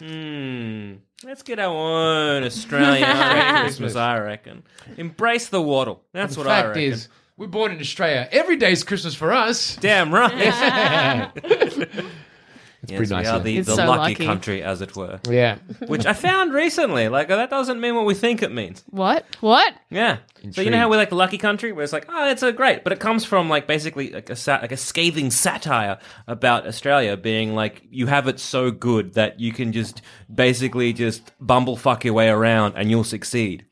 Hmm. 0.00 0.94
Let's 1.24 1.42
get 1.42 1.58
our 1.58 1.74
own 1.74 2.44
Australian 2.44 3.08
Christmas, 3.62 3.96
I 3.96 4.18
reckon. 4.18 4.62
Embrace 4.96 5.48
the 5.48 5.60
waddle. 5.60 6.04
That's 6.12 6.34
The 6.34 6.40
what 6.40 6.46
I 6.46 6.62
fact 6.62 6.68
reckon. 6.76 6.82
is, 6.92 7.08
we're 7.36 7.48
born 7.48 7.72
in 7.72 7.80
Australia. 7.80 8.28
Every 8.30 8.56
day 8.56 8.70
is 8.72 8.84
Christmas 8.84 9.14
for 9.14 9.32
us. 9.32 9.76
Damn 9.76 10.14
right. 10.14 11.32
It's 12.88 12.92
yes, 12.92 12.96
pretty 12.98 13.14
nice. 13.14 13.24
we 13.24 13.30
are 13.30 13.40
the, 13.40 13.58
It's 13.58 13.68
the 13.68 13.74
so 13.76 13.86
lucky, 13.86 14.12
lucky. 14.14 14.24
country, 14.24 14.62
as 14.62 14.80
it 14.80 14.96
were. 14.96 15.20
yeah. 15.28 15.58
Which 15.88 16.06
I 16.06 16.14
found 16.14 16.54
recently. 16.54 17.08
Like, 17.08 17.28
that 17.28 17.50
doesn't 17.50 17.80
mean 17.80 17.94
what 17.94 18.06
we 18.06 18.14
think 18.14 18.42
it 18.42 18.50
means. 18.50 18.82
what? 18.88 19.26
What? 19.40 19.74
Yeah. 19.90 20.18
So 20.52 20.62
you 20.62 20.70
know 20.70 20.78
how 20.78 20.88
we're 20.88 20.96
like 20.96 21.10
the 21.10 21.14
lucky 21.16 21.36
country, 21.36 21.72
where 21.72 21.84
it's 21.84 21.92
like, 21.92 22.06
oh, 22.08 22.30
it's 22.30 22.42
a 22.42 22.50
great, 22.52 22.84
but 22.84 22.92
it 22.94 22.98
comes 23.00 23.26
from 23.26 23.50
like 23.50 23.66
basically 23.66 24.10
like 24.10 24.30
a 24.30 24.36
sat- 24.36 24.62
like 24.62 24.72
a 24.72 24.76
scathing 24.78 25.30
satire 25.30 25.98
about 26.26 26.66
Australia 26.66 27.16
being 27.16 27.54
like 27.54 27.82
you 27.90 28.06
have 28.06 28.26
it 28.26 28.40
so 28.40 28.70
good 28.70 29.14
that 29.14 29.38
you 29.40 29.52
can 29.52 29.72
just 29.72 30.00
basically 30.32 30.92
just 30.94 31.32
bumblefuck 31.44 32.04
your 32.04 32.14
way 32.14 32.28
around 32.30 32.74
and 32.76 32.90
you'll 32.90 33.04
succeed. 33.04 33.66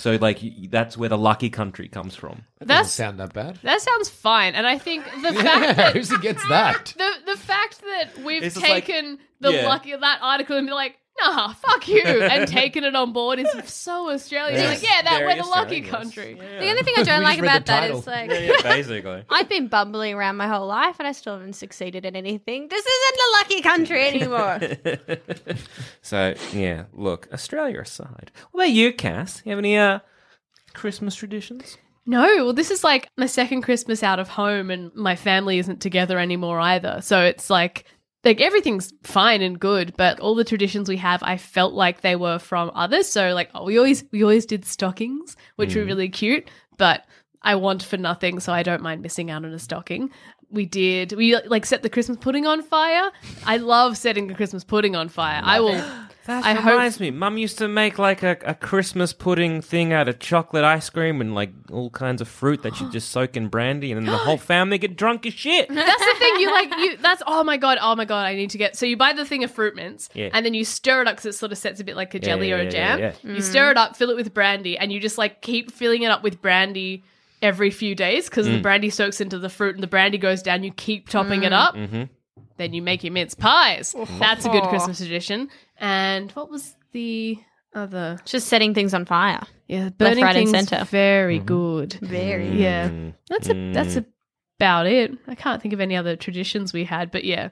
So 0.00 0.16
like 0.20 0.40
that's 0.70 0.96
where 0.96 1.08
the 1.08 1.18
lucky 1.18 1.50
country 1.50 1.88
comes 1.88 2.16
from. 2.16 2.44
That 2.60 2.68
Doesn't 2.68 2.90
sound 2.90 3.20
that 3.20 3.32
bad. 3.34 3.58
that 3.62 3.80
sounds 3.80 4.08
fine, 4.08 4.54
and 4.54 4.66
I 4.66 4.78
think 4.78 5.04
the 5.04 5.32
fact 5.42 5.76
that 5.76 5.96
Who 5.96 6.18
gets 6.18 6.42
that? 6.48 6.94
the 6.98 7.10
the 7.32 7.36
fact 7.36 7.80
that 7.82 8.18
we've 8.24 8.42
It's 8.42 8.54
just 8.54 8.66
like- 8.68 8.86
taken 8.86 9.18
the 9.40 9.52
yeah. 9.52 9.68
lucky 9.68 9.94
that 9.94 10.18
article 10.22 10.56
and 10.56 10.66
be 10.66 10.72
like, 10.72 10.96
nah, 11.22 11.52
fuck 11.54 11.88
you, 11.88 12.02
and 12.02 12.48
taken 12.60 12.84
it 12.84 12.94
on 12.94 13.12
board 13.12 13.38
is 13.38 13.48
so 13.66 14.10
Australian. 14.10 14.54
It's 14.54 14.62
Yes. 14.62 14.82
Like, 14.82 14.90
yeah, 14.90 15.02
that 15.02 15.18
Very 15.18 15.26
we're 15.36 15.42
the 15.42 15.48
lucky 15.48 15.82
Australian, 15.82 15.84
yes. 15.84 15.90
country. 15.94 16.34
The 16.34 16.68
only 16.70 16.82
thing 16.82 16.94
I 16.96 17.02
don't 17.02 17.18
We 17.20 17.24
like 17.24 17.36
just 17.38 17.42
read 17.42 17.48
about 17.48 17.66
the 17.66 17.72
that 17.72 17.80
title. 17.80 17.98
is 17.98 18.06
like 18.06 18.30
Yeah, 18.30 18.62
basically. 18.62 19.24
I've 19.30 19.48
been 19.48 19.68
bumbling 19.68 20.14
around 20.14 20.36
my 20.36 20.48
whole 20.48 20.66
life 20.66 20.96
and 20.98 21.06
I 21.08 21.12
still 21.12 21.34
haven't 21.34 21.54
succeeded 21.54 22.04
in 22.04 22.16
anything. 22.16 22.68
This 22.68 22.84
isn't 22.84 23.20
a 23.20 23.30
lucky 23.38 23.60
country 23.62 24.06
anymore. 24.08 24.60
So 26.02 26.34
yeah, 26.52 26.84
look, 26.92 27.28
Australia 27.32 27.80
aside, 27.80 28.30
what 28.52 28.64
about 28.64 28.72
you, 28.72 28.92
Cass? 28.92 29.42
You 29.44 29.50
have 29.50 29.58
any 29.58 29.76
uh 29.76 30.00
Christmas 30.74 31.14
traditions? 31.14 31.78
No, 32.06 32.22
well, 32.44 32.52
this 32.52 32.70
is 32.70 32.82
like 32.82 33.08
my 33.16 33.26
second 33.26 33.62
Christmas 33.62 34.02
out 34.02 34.18
of 34.18 34.28
home, 34.28 34.70
and 34.70 34.92
my 34.94 35.14
family 35.16 35.58
isn't 35.58 35.80
together 35.80 36.18
anymore 36.18 36.58
either. 36.58 37.00
So 37.02 37.20
it's 37.22 37.50
like, 37.50 37.84
like 38.24 38.40
everything's 38.40 38.92
fine 39.02 39.42
and 39.42 39.58
good, 39.58 39.94
but 39.96 40.20
all 40.20 40.34
the 40.34 40.44
traditions 40.44 40.88
we 40.88 40.98
have, 40.98 41.22
I 41.22 41.36
felt 41.36 41.72
like 41.72 42.02
they 42.02 42.16
were 42.16 42.38
from 42.38 42.70
others. 42.74 43.08
So 43.08 43.32
like, 43.32 43.50
oh, 43.54 43.64
we 43.64 43.78
always 43.78 44.04
we 44.12 44.22
always 44.22 44.46
did 44.46 44.64
stockings, 44.64 45.36
which 45.56 45.74
were 45.74 45.84
really 45.84 46.08
cute, 46.08 46.48
but 46.76 47.06
I 47.42 47.54
want 47.54 47.82
for 47.82 47.96
nothing, 47.96 48.40
so 48.40 48.52
I 48.52 48.62
don't 48.62 48.82
mind 48.82 49.02
missing 49.02 49.30
out 49.30 49.44
on 49.44 49.52
a 49.52 49.58
stocking. 49.58 50.10
We 50.50 50.66
did 50.66 51.12
we 51.12 51.36
like 51.46 51.64
set 51.64 51.82
the 51.82 51.90
Christmas 51.90 52.18
pudding 52.18 52.46
on 52.46 52.62
fire. 52.62 53.10
I 53.46 53.56
love 53.56 53.96
setting 53.96 54.26
the 54.26 54.34
Christmas 54.34 54.64
pudding 54.64 54.96
on 54.96 55.08
fire. 55.08 55.40
I 55.42 55.60
will. 55.60 55.82
That 56.26 56.44
I 56.44 56.52
hope- 56.54 56.72
reminds 56.72 57.00
me. 57.00 57.10
Mum 57.10 57.38
used 57.38 57.58
to 57.58 57.66
make 57.68 57.98
like 57.98 58.22
a, 58.22 58.36
a 58.44 58.54
Christmas 58.54 59.12
pudding 59.12 59.62
thing 59.62 59.92
out 59.92 60.08
of 60.08 60.18
chocolate 60.18 60.64
ice 60.64 60.90
cream 60.90 61.20
and 61.20 61.34
like 61.34 61.50
all 61.72 61.88
kinds 61.90 62.20
of 62.20 62.28
fruit 62.28 62.62
that 62.62 62.78
you 62.80 62.90
just 62.92 63.08
soak 63.10 63.36
in 63.36 63.48
brandy, 63.48 63.90
and 63.90 63.98
then 64.06 64.12
the 64.12 64.18
whole 64.18 64.36
family 64.36 64.76
get 64.78 64.96
drunk 64.96 65.24
as 65.26 65.32
shit. 65.32 65.68
That's 65.68 66.04
the 66.04 66.14
thing. 66.18 66.34
You 66.40 66.50
like 66.52 66.70
you. 66.78 66.96
That's 67.00 67.22
oh 67.26 67.42
my 67.42 67.56
god. 67.56 67.78
Oh 67.80 67.96
my 67.96 68.04
god. 68.04 68.26
I 68.26 68.34
need 68.34 68.50
to 68.50 68.58
get. 68.58 68.76
So 68.76 68.84
you 68.86 68.96
buy 68.96 69.12
the 69.14 69.24
thing 69.24 69.44
of 69.44 69.50
fruit 69.50 69.74
mince, 69.74 70.08
Yeah. 70.14 70.28
and 70.32 70.44
then 70.44 70.54
you 70.54 70.64
stir 70.64 71.00
it 71.02 71.08
up 71.08 71.16
because 71.16 71.34
it 71.34 71.38
sort 71.38 71.52
of 71.52 71.58
sets 71.58 71.80
a 71.80 71.84
bit 71.84 71.96
like 71.96 72.14
a 72.14 72.18
jelly 72.18 72.50
yeah, 72.50 72.54
or 72.56 72.58
a 72.58 72.64
yeah, 72.64 72.70
jam. 72.70 72.98
yeah, 72.98 73.12
You 73.22 73.40
stir 73.40 73.70
it 73.70 73.76
up, 73.78 73.96
fill 73.96 74.10
it 74.10 74.16
with 74.16 74.34
brandy, 74.34 74.76
and 74.76 74.92
you 74.92 75.00
just 75.00 75.16
like 75.18 75.40
keep 75.42 75.72
filling 75.72 76.02
it 76.02 76.10
up 76.10 76.22
with 76.22 76.42
brandy 76.42 77.02
every 77.42 77.70
few 77.70 77.94
days 77.94 78.28
because 78.28 78.46
Mm. 78.46 78.56
the 78.56 78.60
brandy 78.60 78.90
soaks 78.90 79.20
into 79.22 79.38
the 79.38 79.48
fruit 79.48 79.74
and 79.74 79.82
the 79.82 79.86
brandy 79.88 80.18
goes 80.18 80.42
down. 80.42 80.62
You 80.62 80.70
keep 80.72 81.08
topping 81.08 81.42
it 81.44 81.54
up. 81.54 81.74
Mm-hmm. 81.74 82.02
Then 82.58 82.74
you 82.74 82.82
make 82.82 83.02
your 83.02 83.12
mince 83.14 83.34
pies. 83.34 83.94
That's 84.18 84.44
a 84.44 84.50
good 84.50 84.64
Christmas 84.64 84.98
tradition. 84.98 85.48
And 85.80 86.30
what 86.32 86.50
was 86.50 86.76
the 86.92 87.38
other? 87.74 88.18
Just 88.24 88.48
setting 88.48 88.74
things 88.74 88.94
on 88.94 89.04
fire. 89.06 89.40
Yeah, 89.66 89.88
burning 89.90 90.24
right, 90.24 90.36
and 90.36 90.50
things 90.50 90.68
centre. 90.68 90.84
very 90.84 91.38
good. 91.38 91.94
Very. 91.94 92.48
Yeah, 92.60 92.88
Mm. 92.88 93.14
that's 93.28 93.48
a 93.48 93.72
that's 93.72 93.96
about 94.58 94.86
it. 94.86 95.12
I 95.26 95.34
can't 95.34 95.62
think 95.62 95.72
of 95.74 95.80
any 95.80 95.96
other 95.96 96.16
traditions 96.16 96.72
we 96.72 96.84
had, 96.84 97.10
but 97.10 97.24
yeah. 97.24 97.48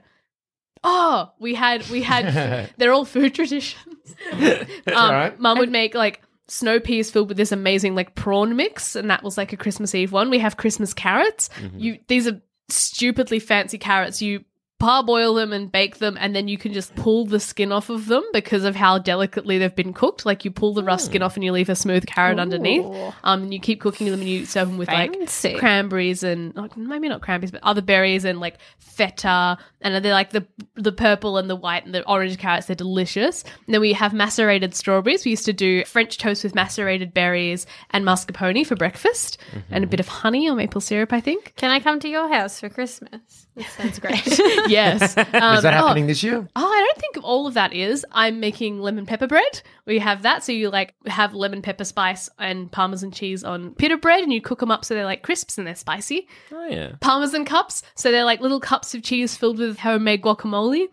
Oh, 0.83 1.31
we 1.39 1.55
had 1.55 1.87
we 1.89 2.01
had. 2.03 2.69
they're 2.77 2.91
all 2.93 3.05
food 3.05 3.33
traditions. 3.35 3.75
um, 4.31 4.67
Alright. 4.87 5.39
Mum 5.39 5.57
would 5.59 5.71
make 5.71 5.95
like 5.95 6.21
snow 6.47 6.79
peas 6.79 7.11
filled 7.11 7.29
with 7.29 7.37
this 7.37 7.51
amazing 7.51 7.95
like 7.95 8.15
prawn 8.15 8.55
mix, 8.55 8.95
and 8.95 9.09
that 9.09 9.23
was 9.23 9.37
like 9.37 9.53
a 9.53 9.57
Christmas 9.57 9.95
Eve 9.95 10.11
one. 10.11 10.29
We 10.29 10.39
have 10.39 10.57
Christmas 10.57 10.93
carrots. 10.93 11.49
You 11.77 11.99
these 12.07 12.27
are 12.27 12.41
stupidly 12.69 13.39
fancy 13.39 13.77
carrots. 13.77 14.21
You 14.21 14.43
parboil 14.79 15.35
them 15.35 15.51
and 15.51 15.71
bake 15.71 15.97
them, 15.97 16.17
and 16.19 16.35
then 16.35 16.47
you 16.47 16.57
can 16.57 16.73
just 16.73 16.95
pull 16.95 17.25
the 17.25 17.39
skin 17.39 17.71
off 17.71 17.89
of 17.89 18.07
them 18.07 18.23
because 18.31 18.63
of 18.63 18.75
how 18.75 18.97
delicately 18.97 19.57
they've 19.57 19.75
been 19.75 19.93
cooked. 19.93 20.25
Like 20.25 20.45
you 20.45 20.51
pull 20.51 20.73
the 20.73 20.83
rough 20.83 21.01
skin 21.01 21.21
off 21.21 21.35
and 21.35 21.43
you 21.43 21.51
leave 21.51 21.69
a 21.69 21.75
smooth 21.75 22.05
carrot 22.05 22.39
underneath. 22.39 22.85
Um, 23.23 23.43
and 23.43 23.53
you 23.53 23.59
keep 23.59 23.81
cooking 23.81 24.09
them 24.09 24.21
and 24.21 24.29
you 24.29 24.45
serve 24.45 24.69
them 24.69 24.77
with 24.77 24.87
Fancy. 24.87 25.49
like 25.49 25.59
cranberries 25.59 26.23
and 26.23 26.55
like, 26.55 26.77
maybe 26.77 27.09
not 27.09 27.21
cranberries, 27.21 27.51
but 27.51 27.61
other 27.63 27.81
berries 27.81 28.23
and 28.25 28.39
like 28.39 28.57
feta. 28.79 29.57
And 29.81 30.03
they're 30.03 30.13
like 30.13 30.31
the 30.31 30.45
the 30.75 30.91
purple 30.91 31.37
and 31.37 31.49
the 31.49 31.55
white 31.55 31.85
and 31.85 31.93
the 31.93 32.07
orange 32.07 32.37
carrots. 32.37 32.67
They're 32.67 32.75
delicious. 32.75 33.43
And 33.65 33.73
then 33.73 33.81
we 33.81 33.93
have 33.93 34.13
macerated 34.13 34.75
strawberries. 34.75 35.25
We 35.25 35.31
used 35.31 35.45
to 35.45 35.53
do 35.53 35.83
French 35.85 36.17
toast 36.17 36.43
with 36.43 36.55
macerated 36.55 37.13
berries 37.13 37.65
and 37.91 38.05
mascarpone 38.05 38.65
for 38.65 38.75
breakfast, 38.75 39.37
and 39.69 39.83
a 39.83 39.87
bit 39.87 39.99
of 39.99 40.07
honey 40.07 40.49
or 40.49 40.55
maple 40.55 40.81
syrup. 40.81 41.11
I 41.11 41.19
think. 41.19 41.53
Can 41.57 41.69
I 41.69 41.79
come 41.79 41.99
to 41.99 42.07
your 42.09 42.29
house 42.29 42.59
for 42.59 42.69
Christmas? 42.69 43.47
that 43.55 43.65
sounds 43.77 43.99
great. 43.99 44.39
yes. 44.69 45.17
Um, 45.17 45.25
Is 45.55 45.63
that 45.63 45.73
oh, 45.73 45.87
happening 45.87 46.07
this 46.07 46.23
year? 46.23 46.47
Oh, 46.55 46.71
I 46.71 46.85
don't 46.85 46.97
think 46.97 47.23
all 47.23 47.47
of 47.47 47.53
that 47.55 47.73
is. 47.73 48.05
I'm 48.11 48.39
making 48.39 48.79
lemon 48.79 49.05
pepper 49.05 49.27
bread. 49.27 49.61
We 49.85 49.99
have 49.99 50.23
that. 50.23 50.43
So 50.43 50.51
you 50.51 50.69
like 50.69 50.95
have 51.05 51.33
lemon 51.33 51.61
pepper 51.61 51.83
spice 51.83 52.29
and 52.37 52.71
parmesan 52.71 53.11
cheese 53.11 53.43
on 53.43 53.73
pita 53.75 53.97
bread 53.97 54.23
and 54.23 54.31
you 54.31 54.41
cook 54.41 54.59
them 54.59 54.71
up 54.71 54.85
so 54.85 54.93
they're 54.93 55.05
like 55.05 55.23
crisps 55.23 55.57
and 55.57 55.67
they're 55.67 55.75
spicy. 55.75 56.27
Oh 56.51 56.65
yeah. 56.67 56.93
Parmesan 56.99 57.45
cups. 57.45 57.83
So 57.95 58.11
they're 58.11 58.25
like 58.25 58.41
little 58.41 58.59
cups 58.59 58.93
of 58.93 59.03
cheese 59.03 59.35
filled 59.35 59.59
with 59.59 59.79
homemade 59.79 60.21
guacamole 60.21 60.87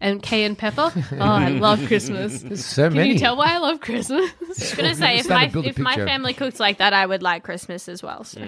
and 0.00 0.22
cayenne 0.22 0.56
pepper. 0.56 0.92
Oh, 1.12 1.24
I 1.24 1.48
love 1.48 1.84
Christmas. 1.86 2.42
There's 2.42 2.64
so 2.64 2.88
Can 2.88 2.96
many. 2.96 3.12
you 3.12 3.18
tell 3.18 3.36
why 3.36 3.54
I 3.54 3.58
love 3.58 3.80
Christmas? 3.80 4.30
I 4.42 4.44
was 4.46 4.74
gonna 4.74 4.94
say 4.94 5.18
if 5.18 5.28
my 5.28 5.48
to 5.48 5.62
if 5.64 5.78
my 5.78 5.96
family 5.96 6.32
cooked 6.32 6.58
like 6.58 6.78
that, 6.78 6.92
I 6.92 7.04
would 7.04 7.22
like 7.22 7.42
Christmas 7.42 7.88
as 7.88 8.02
well. 8.02 8.24
So. 8.24 8.40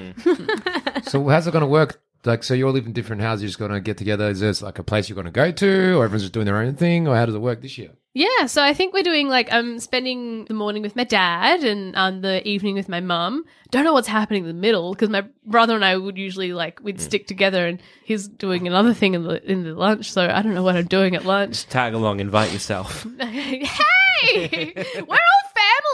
So 1.03 1.29
how's 1.29 1.47
it 1.47 1.51
going 1.51 1.61
to 1.61 1.67
work? 1.67 2.01
Like, 2.25 2.45
so 2.45 2.55
you 2.55 2.67
all 2.67 2.73
live 2.73 2.87
in 2.87 2.93
different 2.93 3.23
houses. 3.23 3.43
You're 3.43 3.49
just 3.49 3.59
going 3.59 3.73
to 3.73 3.81
get 3.81 3.99
together. 3.99 4.29
Is 4.29 4.41
there 4.41 4.53
like 4.63 4.79
a 4.79 4.85
place 4.85 5.09
you're 5.09 5.15
going 5.15 5.25
to 5.27 5.33
go 5.33 5.51
to, 5.51 5.97
or 5.97 6.05
everyone's 6.05 6.23
just 6.23 6.33
doing 6.33 6.47
their 6.47 6.57
own 6.57 6.75
thing, 6.75 7.09
or 7.09 7.17
how 7.17 7.27
does 7.27 7.35
it 7.35 7.41
work 7.41 7.63
this 7.63 7.77
year? 7.79 7.91
Yeah, 8.15 8.45
so 8.45 8.63
I 8.63 8.75
think 8.75 8.93
we're 8.93 9.03
doing 9.03 9.29
like 9.29 9.51
I'm 9.51 9.81
spending 9.81 10.45
the 10.45 10.53
morning 10.53 10.83
with 10.83 10.95
my 10.95 11.05
dad 11.05 11.65
and 11.65 11.97
um, 11.97 12.21
the 12.21 12.47
evening 12.47 12.75
with 12.75 12.87
my 12.87 13.01
mum. 13.01 13.47
Don't 13.71 13.85
know 13.85 13.95
what's 13.95 14.09
happening 14.09 14.43
in 14.43 14.49
the 14.49 14.55
middle 14.55 14.93
because 14.93 15.09
my 15.09 15.25
brother 15.47 15.75
and 15.75 15.85
I 15.85 15.97
would 15.97 16.19
usually 16.19 16.53
like 16.53 16.79
we'd 16.83 17.01
stick 17.01 17.27
together, 17.27 17.67
and 17.67 17.81
he's 18.05 18.29
doing 18.29 18.67
another 18.67 18.93
thing 18.93 19.15
in 19.15 19.23
the 19.23 19.51
in 19.51 19.65
the 19.65 19.73
lunch. 19.73 20.13
So 20.13 20.29
I 20.29 20.43
don't 20.43 20.53
know 20.53 20.63
what 20.63 20.77
I'm 20.77 20.87
doing 20.87 21.17
at 21.17 21.25
lunch. 21.25 21.53
Just 21.53 21.71
Tag 21.71 21.95
along, 21.95 22.21
invite 22.21 22.53
yourself. 22.53 23.07
hey, 23.21 24.75
we're 24.97 25.15
all 25.15 25.42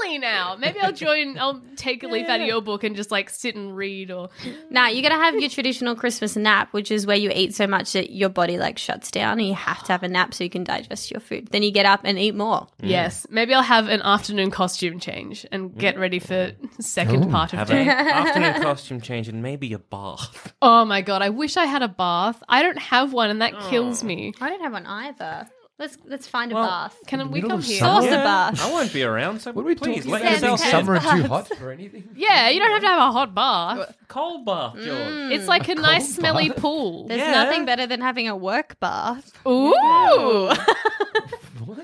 family 0.09 0.19
family 0.19 0.19
now. 0.19 0.57
Maybe 0.57 0.81
I'll 0.81 0.93
join. 0.93 1.39
I'll 1.39 1.61
take 1.77 2.03
a 2.03 2.09
leaf 2.09 2.29
out 2.29 2.41
of 2.41 2.47
your 2.47 2.61
book 2.61 2.85
and 2.85 2.97
just 2.97 3.11
like 3.11 3.31
sit 3.31 3.55
and 3.55 3.77
read. 3.77 4.11
Or 4.11 4.29
Now 4.71 4.89
you 4.89 5.03
got 5.03 5.11
to 5.11 5.17
have 5.17 5.35
your 5.39 5.51
traditional 5.51 5.95
Christmas 5.95 6.37
nap, 6.37 6.73
which 6.73 6.91
is 6.91 7.07
where 7.07 7.17
you 7.17 7.31
eat 7.35 7.55
so 7.55 7.67
much 7.67 7.93
that 7.93 8.11
your 8.11 8.29
body 8.29 8.59
like 8.59 8.79
shuts 8.79 9.11
down, 9.11 9.39
and 9.39 9.49
you 9.49 9.55
have 9.55 9.83
to 9.85 9.93
have 9.93 10.03
a 10.03 10.09
nap 10.09 10.35
so 10.35 10.45
you 10.45 10.51
can 10.51 10.65
digest 10.65 11.11
your 11.11 11.21
food. 11.21 11.49
Then 11.49 11.63
you 11.63 11.71
get 11.71 11.87
up 11.87 12.01
and 12.05 12.19
eat 12.19 12.35
more. 12.35 12.67
Mm. 12.83 12.89
yes, 12.89 13.27
maybe 13.31 13.55
I'll 13.55 13.63
have 13.63 13.89
an 13.89 14.03
afternoon 14.03 14.51
costume 14.51 14.99
change 15.01 15.47
and 15.51 15.77
get 15.77 15.97
mm. 15.97 16.01
ready 16.01 16.19
for 16.19 16.53
second 16.81 17.31
part 17.31 17.53
of 17.53 17.59
Have 17.59 17.69
day. 17.69 17.89
afternoon 17.89 18.63
costume 18.63 19.01
change 19.01 19.29
and 19.29 19.43
maybe 19.43 19.73
a 19.73 19.79
bath. 19.79 20.53
Oh 20.63 20.85
my 20.85 21.03
god, 21.03 21.23
I 21.23 21.31
wish 21.31 21.57
I 21.57 21.67
had 21.67 21.83
a 21.83 21.89
bath. 21.89 22.43
I 22.49 22.63
don't 22.63 22.79
have 22.79 23.13
one, 23.13 23.31
and 23.31 23.43
that 23.43 23.55
oh. 23.55 23.71
kills 23.71 24.03
me. 24.03 24.35
I 24.41 24.49
don't 24.49 24.63
have 24.63 24.73
one 24.73 24.87
either. 24.87 25.49
Let's 25.79 25.97
let's 26.07 26.27
find 26.27 26.51
a 26.51 26.57
Well, 26.57 26.67
bath. 26.67 26.97
Can 27.07 27.21
we 27.31 27.35
middle 27.37 27.51
come 27.51 27.59
of 27.61 27.65
here? 27.65 27.79
summer? 27.79 28.03
Sauce 28.03 28.13
a 28.13 28.17
bath. 28.17 28.61
I 28.67 28.71
won't 28.73 28.93
be 28.93 29.05
around, 29.05 29.41
so 29.41 29.53
What 29.53 29.63
are 29.63 29.65
we 29.65 29.77
please 29.77 29.99
talking 30.05 30.11
let 30.11 30.23
about? 30.23 30.33
yourself 30.33 30.59
Sand 30.61 30.71
Summer 30.73 30.95
and 30.97 31.05
too 31.23 31.29
hot 31.35 31.49
for 31.57 31.71
anything? 31.71 32.09
Yeah, 32.17 32.49
you 32.49 32.59
don't 32.59 32.71
have 32.73 32.81
to 32.83 32.89
have 32.89 32.99
a 33.09 33.13
hot 33.13 33.33
bath. 33.33 33.95
cold 34.09 34.45
bath, 34.45 34.75
mm. 34.75 34.85
George. 34.85 35.33
It's 35.39 35.47
like 35.47 35.69
a, 35.69 35.77
nice, 35.77 36.03
cold 36.07 36.15
smelly 36.17 36.51
pool. 36.51 37.07
There's 37.07 37.21
Yeah. 37.21 37.45
nothing 37.45 37.65
better 37.65 37.87
than 37.87 38.01
having 38.01 38.27
a 38.29 38.37
work 38.37 38.79
bath. 38.81 39.31
Ooh, 39.47 39.73
What? 41.65 41.79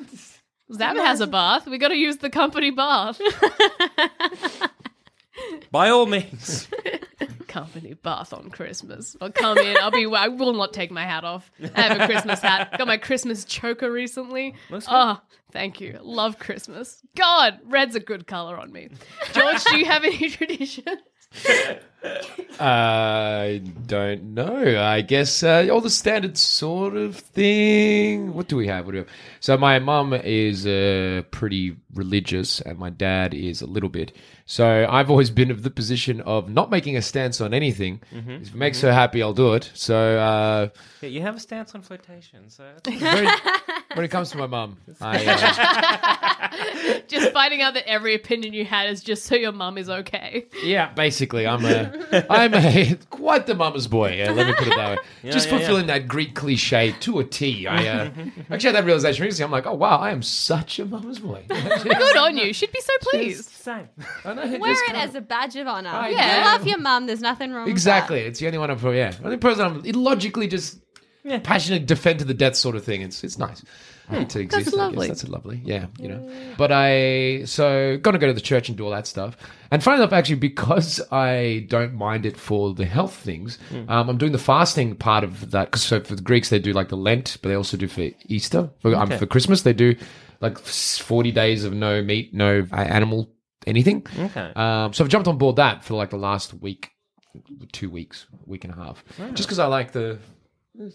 Zab 0.73 0.97
has 0.97 1.21
a 1.21 1.27
bath. 1.29 1.67
We 1.67 1.79
got 1.79 1.89
to 1.89 1.97
use 1.97 2.17
the 2.17 2.31
company 2.31 2.71
bath. 2.73 3.21
By 5.75 5.91
all 5.91 6.07
means. 6.07 6.69
company 7.49 7.95
bath 7.95 8.33
on 8.33 8.49
Christmas. 8.49 9.17
I'll 9.21 9.33
come 9.33 9.59
in. 9.59 9.77
I'll 9.79 9.91
be. 9.91 10.07
I 10.07 10.29
will 10.29 10.53
not 10.53 10.73
take 10.73 10.93
my 10.93 11.03
hat 11.03 11.25
off. 11.25 11.51
I 11.75 11.81
have 11.81 12.01
a 12.01 12.07
Christmas 12.07 12.39
hat. 12.39 12.79
Got 12.79 12.87
my 12.87 12.97
Christmas 12.97 13.45
choker 13.45 13.91
recently. 13.91 14.55
Looks 14.71 14.87
good. 14.87 14.93
Oh, 14.93 14.97
ah, 14.97 15.23
thank 15.51 15.81
you. 15.81 15.99
Love 16.01 16.39
Christmas. 16.39 17.03
God, 17.17 17.59
red's 17.65 17.97
a 17.97 18.01
good 18.01 18.29
color 18.29 18.57
on 18.57 18.71
me. 18.71 18.91
George, 19.33 19.65
do 19.65 19.77
you 19.77 19.85
have 19.87 20.05
any 20.05 20.31
traditions? 20.31 20.87
I 22.61 23.63
don't 23.87 24.35
know. 24.35 24.81
I 24.83 25.01
guess 25.01 25.43
uh, 25.43 25.67
all 25.73 25.81
the 25.81 25.91
standard 25.91 26.37
sort 26.39 26.97
of 26.97 27.17
thing. 27.17 28.33
What 28.35 28.49
do 28.49 28.57
we 28.57 28.67
have? 28.69 28.87
What 28.87 28.93
do 28.93 28.99
we 28.99 29.05
have? 29.05 29.09
So 29.41 29.57
my 29.57 29.79
mum 29.79 30.13
is 30.15 30.67
uh, 30.67 31.23
pretty 31.31 31.77
religious, 31.95 32.61
and 32.61 32.79
my 32.79 32.91
dad 32.91 33.35
is 33.35 33.61
a 33.61 33.67
little 33.67 33.89
bit. 33.89 34.13
So 34.47 34.87
I've 34.91 35.11
always 35.11 35.31
been 35.31 35.51
of 35.51 35.63
the 35.63 35.71
position 35.71 36.21
of 36.21 36.51
not 36.51 36.71
making 36.71 36.97
a 36.99 37.03
stance 37.03 37.41
on 37.41 37.55
anything. 37.55 38.03
If 38.13 38.49
it 38.49 38.55
makes 38.55 38.81
her 38.83 38.93
happy, 38.93 39.23
I'll 39.23 39.33
do 39.33 39.55
it. 39.55 39.71
So 39.75 40.19
uh, 40.19 40.69
Yeah, 41.01 41.09
you 41.09 41.23
have 41.23 41.37
a 41.37 41.41
stance 41.41 41.75
on 41.75 41.81
flirtation, 41.81 42.51
so 42.51 42.65
very, 42.87 43.27
when 43.95 44.05
it 44.05 44.09
comes 44.11 44.31
to 44.33 44.37
my 44.39 44.47
mum, 44.47 44.77
I, 45.01 45.25
uh, 45.27 47.01
Just 47.09 47.33
finding 47.33 47.63
out 47.63 47.73
that 47.75 47.89
every 47.89 48.15
opinion 48.15 48.53
you 48.53 48.67
had 48.67 48.91
is 48.91 49.03
just 49.03 49.25
so 49.25 49.35
your 49.35 49.53
mum 49.53 49.79
is 49.79 49.89
okay. 49.89 50.47
Yeah, 50.63 50.93
basically, 50.93 51.47
I'm 51.47 51.65
a, 51.65 51.91
I'm 52.31 52.55
a 52.55 52.97
quite 53.11 53.47
the 53.47 53.55
mama's 53.55 53.87
boy. 53.87 54.15
Yeah, 54.15 54.33
let 54.33 54.47
me 54.47 54.55
put 54.55 54.69
it 54.69 54.77
that 54.77 54.99
way. 54.99 55.05
Just 55.31 55.49
yeah, 55.49 55.53
yeah. 55.53 55.59
fulfilling 55.59 55.87
that 55.87 56.09
Greek 56.09 56.35
cliche 56.35 56.95
to 57.01 57.19
a 57.21 57.25
T. 57.25 57.67
I 57.67 57.87
uh, 57.87 58.11
actually 58.51 58.69
had 58.69 58.77
that 58.77 58.85
realization 58.85 59.25
recently. 59.25 59.45
I'm 59.45 59.51
like, 59.51 59.67
oh 59.67 59.75
wow, 59.75 59.99
I 59.99 60.11
am 60.11 60.23
such 60.23 60.79
a 60.79 60.85
mama's 60.85 61.19
boy. 61.19 61.45
Good 61.49 62.17
on 62.17 62.37
you. 62.37 62.53
She'd 62.53 62.73
be 62.73 62.81
so 62.81 62.93
pleased. 63.01 63.51
same. 63.51 63.89
I 64.25 64.35
know, 64.35 64.59
Wear 64.59 64.73
just 64.73 64.85
it 64.89 64.97
as 64.97 65.15
a 65.15 65.21
badge 65.21 65.57
of 65.57 65.67
honor. 65.67 65.91
I 65.91 66.09
yeah, 66.11 66.39
know. 66.39 66.45
love 66.51 66.67
your 66.67 66.79
mum. 66.79 67.07
There's 67.07 67.21
nothing 67.21 67.53
wrong. 67.53 67.65
With 67.65 67.71
it. 67.71 67.73
Exactly. 67.73 68.21
It's 68.21 68.41
the 68.41 68.47
only 68.47 68.59
one 68.59 68.71
I'm 68.71 68.79
for. 68.79 68.95
Yeah, 68.95 69.13
only 69.25 69.37
person 69.37 69.65
I'm 69.65 69.85
illogically 69.85 70.49
just 70.49 70.81
passionate 71.43 71.87
defend 71.87 72.19
to 72.21 72.25
the 72.25 72.35
death 72.35 72.57
sort 72.57 72.77
of 72.77 72.85
thing. 72.85 73.03
It's 73.03 73.25
it's 73.25 73.39
nice. 73.39 73.63
To 74.11 74.41
exist. 74.41 74.55
I 74.55 74.63
guess. 74.63 74.75
lovely. 74.75 75.09
That's 75.09 75.29
lovely. 75.29 75.61
Yeah, 75.65 75.87
you 75.99 76.09
know. 76.09 76.31
But 76.57 76.73
I 76.73 77.45
so 77.45 77.97
gonna 77.99 78.19
go 78.19 78.27
to 78.27 78.33
the 78.33 78.41
church 78.41 78.69
and 78.69 78.77
do 78.77 78.85
all 78.85 78.91
that 78.91 79.07
stuff. 79.07 79.37
And 79.71 79.83
funny 79.83 79.97
enough, 79.97 80.13
actually, 80.13 80.37
because 80.37 81.01
I 81.11 81.67
don't 81.69 81.95
mind 81.95 82.27
it 82.27 82.37
for 82.37 82.75
the 82.75 82.85
health 82.85 83.15
things, 83.15 83.59
um, 83.89 84.09
I'm 84.09 84.19
doing 84.19 84.33
the 84.33 84.39
fasting 84.39 84.95
part 84.97 85.25
of 85.25 85.51
that. 85.51 85.67
Because 85.67 85.83
so 85.83 86.01
for 86.01 86.15
the 86.15 86.23
Greeks, 86.23 86.51
they 86.51 86.59
do 86.59 86.73
like 86.73 86.89
the 86.89 86.97
Lent, 86.97 87.39
but 87.43 87.49
they 87.49 87.55
also 87.55 87.77
do 87.77 87.89
for 87.89 88.09
Easter. 88.27 88.71
For, 88.81 88.95
um, 88.95 89.11
for 89.11 89.27
Christmas, 89.27 89.63
they 89.63 89.73
do 89.73 89.97
like 90.41 90.59
40 90.59 91.33
days 91.33 91.65
of 91.65 91.73
no 91.73 92.03
meat, 92.03 92.35
no 92.35 92.67
uh, 92.71 92.77
animal, 92.77 93.33
anything. 93.67 94.07
Okay. 94.19 94.53
Um, 94.55 94.93
so 94.93 95.05
I've 95.05 95.11
jumped 95.11 95.29
on 95.29 95.39
board 95.39 95.57
that 95.57 95.85
for 95.85 95.95
like 95.95 96.11
the 96.11 96.19
last 96.19 96.55
week, 96.55 96.91
two 97.73 97.91
weeks, 97.91 98.27
week 98.47 98.65
and 98.65 98.73
a 98.73 98.77
half, 98.77 99.03
just 99.33 99.49
because 99.49 99.59
I 99.59 99.67
like 99.67 99.93
the 99.93 100.19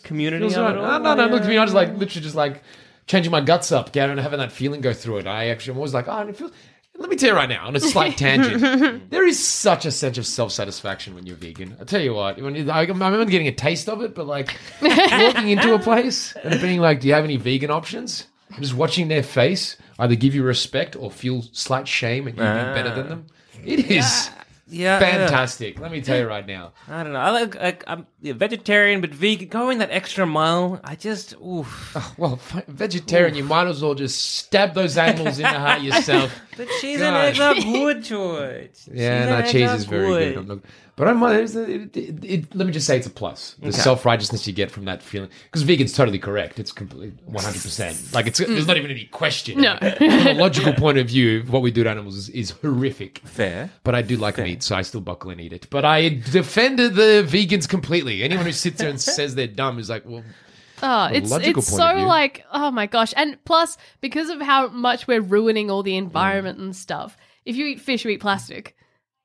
Community 0.04 0.44
right. 0.44 0.76
No, 0.76 0.98
no, 0.98 1.16
no. 1.16 1.28
Look, 1.28 1.44
to 1.44 1.54
yeah. 1.54 1.62
honest, 1.62 1.74
like 1.74 1.96
literally 1.96 2.22
just 2.22 2.36
like 2.36 2.64
changing 3.10 3.32
my 3.32 3.42
guts 3.42 3.72
up, 3.72 3.92
Gavin, 3.92 4.12
and 4.12 4.20
having 4.22 4.40
that 4.40 4.52
feeling 4.52 4.82
go 4.82 4.94
through 4.94 5.18
it. 5.18 5.28
I 5.28 5.48
actually 5.50 5.72
am 5.72 5.78
always 5.78 5.94
like, 5.94 6.08
oh, 6.08 6.20
it 6.20 6.38
feels. 6.38 6.52
Let 6.96 7.10
me 7.10 7.16
tell 7.16 7.30
you 7.30 7.36
right 7.36 7.50
now, 7.50 7.66
on 7.66 7.76
a 7.76 7.80
slight 7.80 8.18
tangent, 8.18 9.10
there 9.10 9.26
is 9.26 9.44
such 9.44 9.86
a 9.86 9.92
sense 9.92 10.18
of 10.18 10.28
self 10.28 10.52
satisfaction 10.52 11.16
when 11.16 11.26
you're 11.26 11.36
vegan. 11.36 11.76
I 11.82 11.86
tell 11.86 12.02
you 12.02 12.14
what, 12.14 12.42
when 12.42 12.56
you, 12.56 12.70
I, 12.70 12.82
I 12.82 12.84
remember 12.84 13.26
getting 13.26 13.48
a 13.48 13.54
taste 13.54 13.90
of 13.90 14.02
it, 14.02 14.14
but 14.14 14.28
like 14.28 14.56
walking 14.82 15.50
into 15.50 15.74
a 15.74 15.80
place 15.80 16.34
and 16.44 16.62
being 16.62 16.80
like, 16.80 17.00
"Do 17.00 17.08
you 17.08 17.14
have 17.14 17.24
any 17.24 17.38
vegan 17.38 17.72
options?" 17.72 18.28
Just 18.60 18.74
watching 18.74 19.08
their 19.08 19.24
face 19.24 19.78
either 19.98 20.16
give 20.16 20.36
you 20.36 20.44
respect 20.44 20.96
or 20.96 21.10
feel 21.10 21.44
slight 21.52 21.88
shame 21.88 22.28
at 22.28 22.34
you 22.34 22.42
being 22.42 22.74
better 22.74 22.94
than 22.94 23.10
them. 23.10 23.28
It 23.64 23.92
is 23.92 24.30
Yeah, 24.70 25.00
fantastic. 25.00 25.80
Let 25.80 25.92
me 25.92 26.02
tell 26.02 26.18
you 26.18 26.28
right 26.28 26.46
now. 26.46 26.74
I 26.88 27.04
don't 27.04 27.14
know. 27.14 27.20
I 27.20 27.32
like. 27.32 27.56
I, 27.56 27.78
I'm 27.88 28.08
yeah, 28.22 28.34
vegetarian, 28.34 29.02
but 29.02 29.10
vegan. 29.12 29.48
Going 29.50 29.80
that 29.80 29.92
extra 29.92 30.26
mile, 30.26 30.80
I 30.84 30.96
just. 30.96 31.36
Oof. 31.42 31.96
Oh, 32.00 32.14
well, 32.18 32.36
fi- 32.38 32.64
vegetarian, 32.68 33.36
you 33.36 33.44
might 33.44 33.68
as 33.68 33.82
well 33.82 33.96
just 33.96 34.36
stab 34.36 34.74
those 34.74 34.98
animals 34.98 35.38
in 35.38 35.44
the 35.44 35.50
heart 35.60 35.82
yourself. 35.90 36.34
But 36.56 36.68
cheese 36.80 37.00
God. 37.00 37.08
and 37.14 37.16
eggs 37.18 37.40
are 37.40 37.56
good, 37.56 38.04
George. 38.04 38.70
Yeah, 38.92 39.24
and 39.24 39.46
no, 39.46 39.52
cheese 39.52 39.72
is 39.72 39.86
very 39.86 40.34
good. 40.34 40.62
But 41.00 41.08
I'm, 41.08 41.24
it, 41.24 41.96
it, 41.96 42.26
it, 42.26 42.54
let 42.54 42.68
me 42.68 42.74
just 42.74 42.86
say 42.86 42.98
it's 42.98 43.08
a 43.08 43.10
plus. 43.10 43.56
The 43.62 43.72
self 43.72 44.06
righteousness 44.06 44.46
you 44.46 44.52
get 44.52 44.70
from 44.70 44.84
that 44.84 45.02
feeling, 45.02 45.30
because 45.46 45.62
vegan's 45.62 45.94
totally 45.94 46.20
correct. 46.20 46.60
It's 46.60 46.74
completely 46.74 47.14
100. 47.24 47.62
percent 47.62 48.14
Like 48.14 48.28
it's 48.28 48.42
mm. 48.42 48.48
there's 48.48 48.68
not 48.68 48.76
even 48.76 48.92
any 48.92 49.06
question. 49.06 49.62
No. 49.62 49.78
from 49.78 50.10
a 50.10 50.34
logical 50.34 50.74
point 50.74 50.98
of 50.98 51.08
view, 51.08 51.44
what 51.44 51.62
we 51.62 51.72
do 51.72 51.86
to 51.86 51.90
animals 51.90 52.18
is, 52.18 52.30
is 52.32 52.50
horrific. 52.50 53.20
Fair. 53.20 53.70
But 53.86 53.96
I 53.96 54.02
do 54.02 54.18
like 54.18 54.40
meat, 54.40 54.62
so 54.62 54.76
I 54.76 54.82
still 54.82 55.00
buckle 55.00 55.32
and 55.32 55.40
eat 55.40 55.54
it. 55.54 55.70
But 55.70 55.86
I 55.86 56.10
defended 56.10 56.96
the 56.96 57.26
vegans 57.26 57.70
completely. 57.70 58.22
Anyone 58.22 58.48
who 58.48 58.52
sits 58.52 58.80
there 58.80 58.90
and 58.90 59.00
says 59.16 59.36
they're 59.36 59.48
dumb 59.48 59.80
is 59.80 59.90
like, 59.90 60.04
well, 60.06 60.26
Oh, 60.84 61.06
it's 61.06 61.32
it's 61.32 61.68
so 61.68 61.94
like 61.94 62.44
oh 62.52 62.72
my 62.72 62.88
gosh, 62.88 63.14
and 63.16 63.42
plus 63.46 63.78
because 64.02 64.28
of 64.28 64.42
how 64.42 64.68
much 64.68 65.08
we're 65.08 65.22
ruining 65.22 65.72
all 65.72 65.82
the 65.82 65.96
environment 65.96 66.60
mm. 66.60 66.64
and 66.64 66.76
stuff. 66.76 67.16
If 67.46 67.56
you 67.56 67.68
eat 67.68 67.80
fish, 67.80 68.04
you 68.04 68.12
eat 68.12 68.20
plastic. 68.20 68.76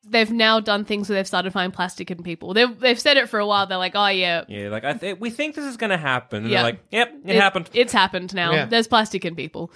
They've 0.06 0.30
now 0.30 0.60
done 0.60 0.84
things 0.84 1.08
where 1.08 1.16
they've 1.16 1.26
started 1.26 1.52
finding 1.52 1.72
plastic 1.72 2.10
in 2.10 2.22
people. 2.22 2.52
They've 2.54 2.78
they've 2.78 3.00
said 3.00 3.16
it 3.16 3.28
for 3.28 3.38
a 3.38 3.46
while. 3.46 3.66
They're 3.66 3.78
like, 3.78 3.92
oh 3.94 4.06
yeah, 4.08 4.44
Yeah, 4.48 4.68
like 4.68 4.84
I 4.84 4.92
th- 4.94 5.18
we 5.18 5.30
think 5.30 5.54
this 5.54 5.64
is 5.64 5.76
gonna 5.76 5.96
happen. 5.98 6.42
And 6.44 6.50
Yeah. 6.50 6.58
they're 6.62 6.72
like, 6.72 6.80
yep, 6.90 7.14
it, 7.24 7.36
happened. 7.36 7.70
It's 7.72 7.92
happened 7.92 8.34
now. 8.34 8.52
Yeah. 8.52 8.66
There's 8.66 8.86
plastic 8.86 9.24
in 9.24 9.34
people. 9.34 9.70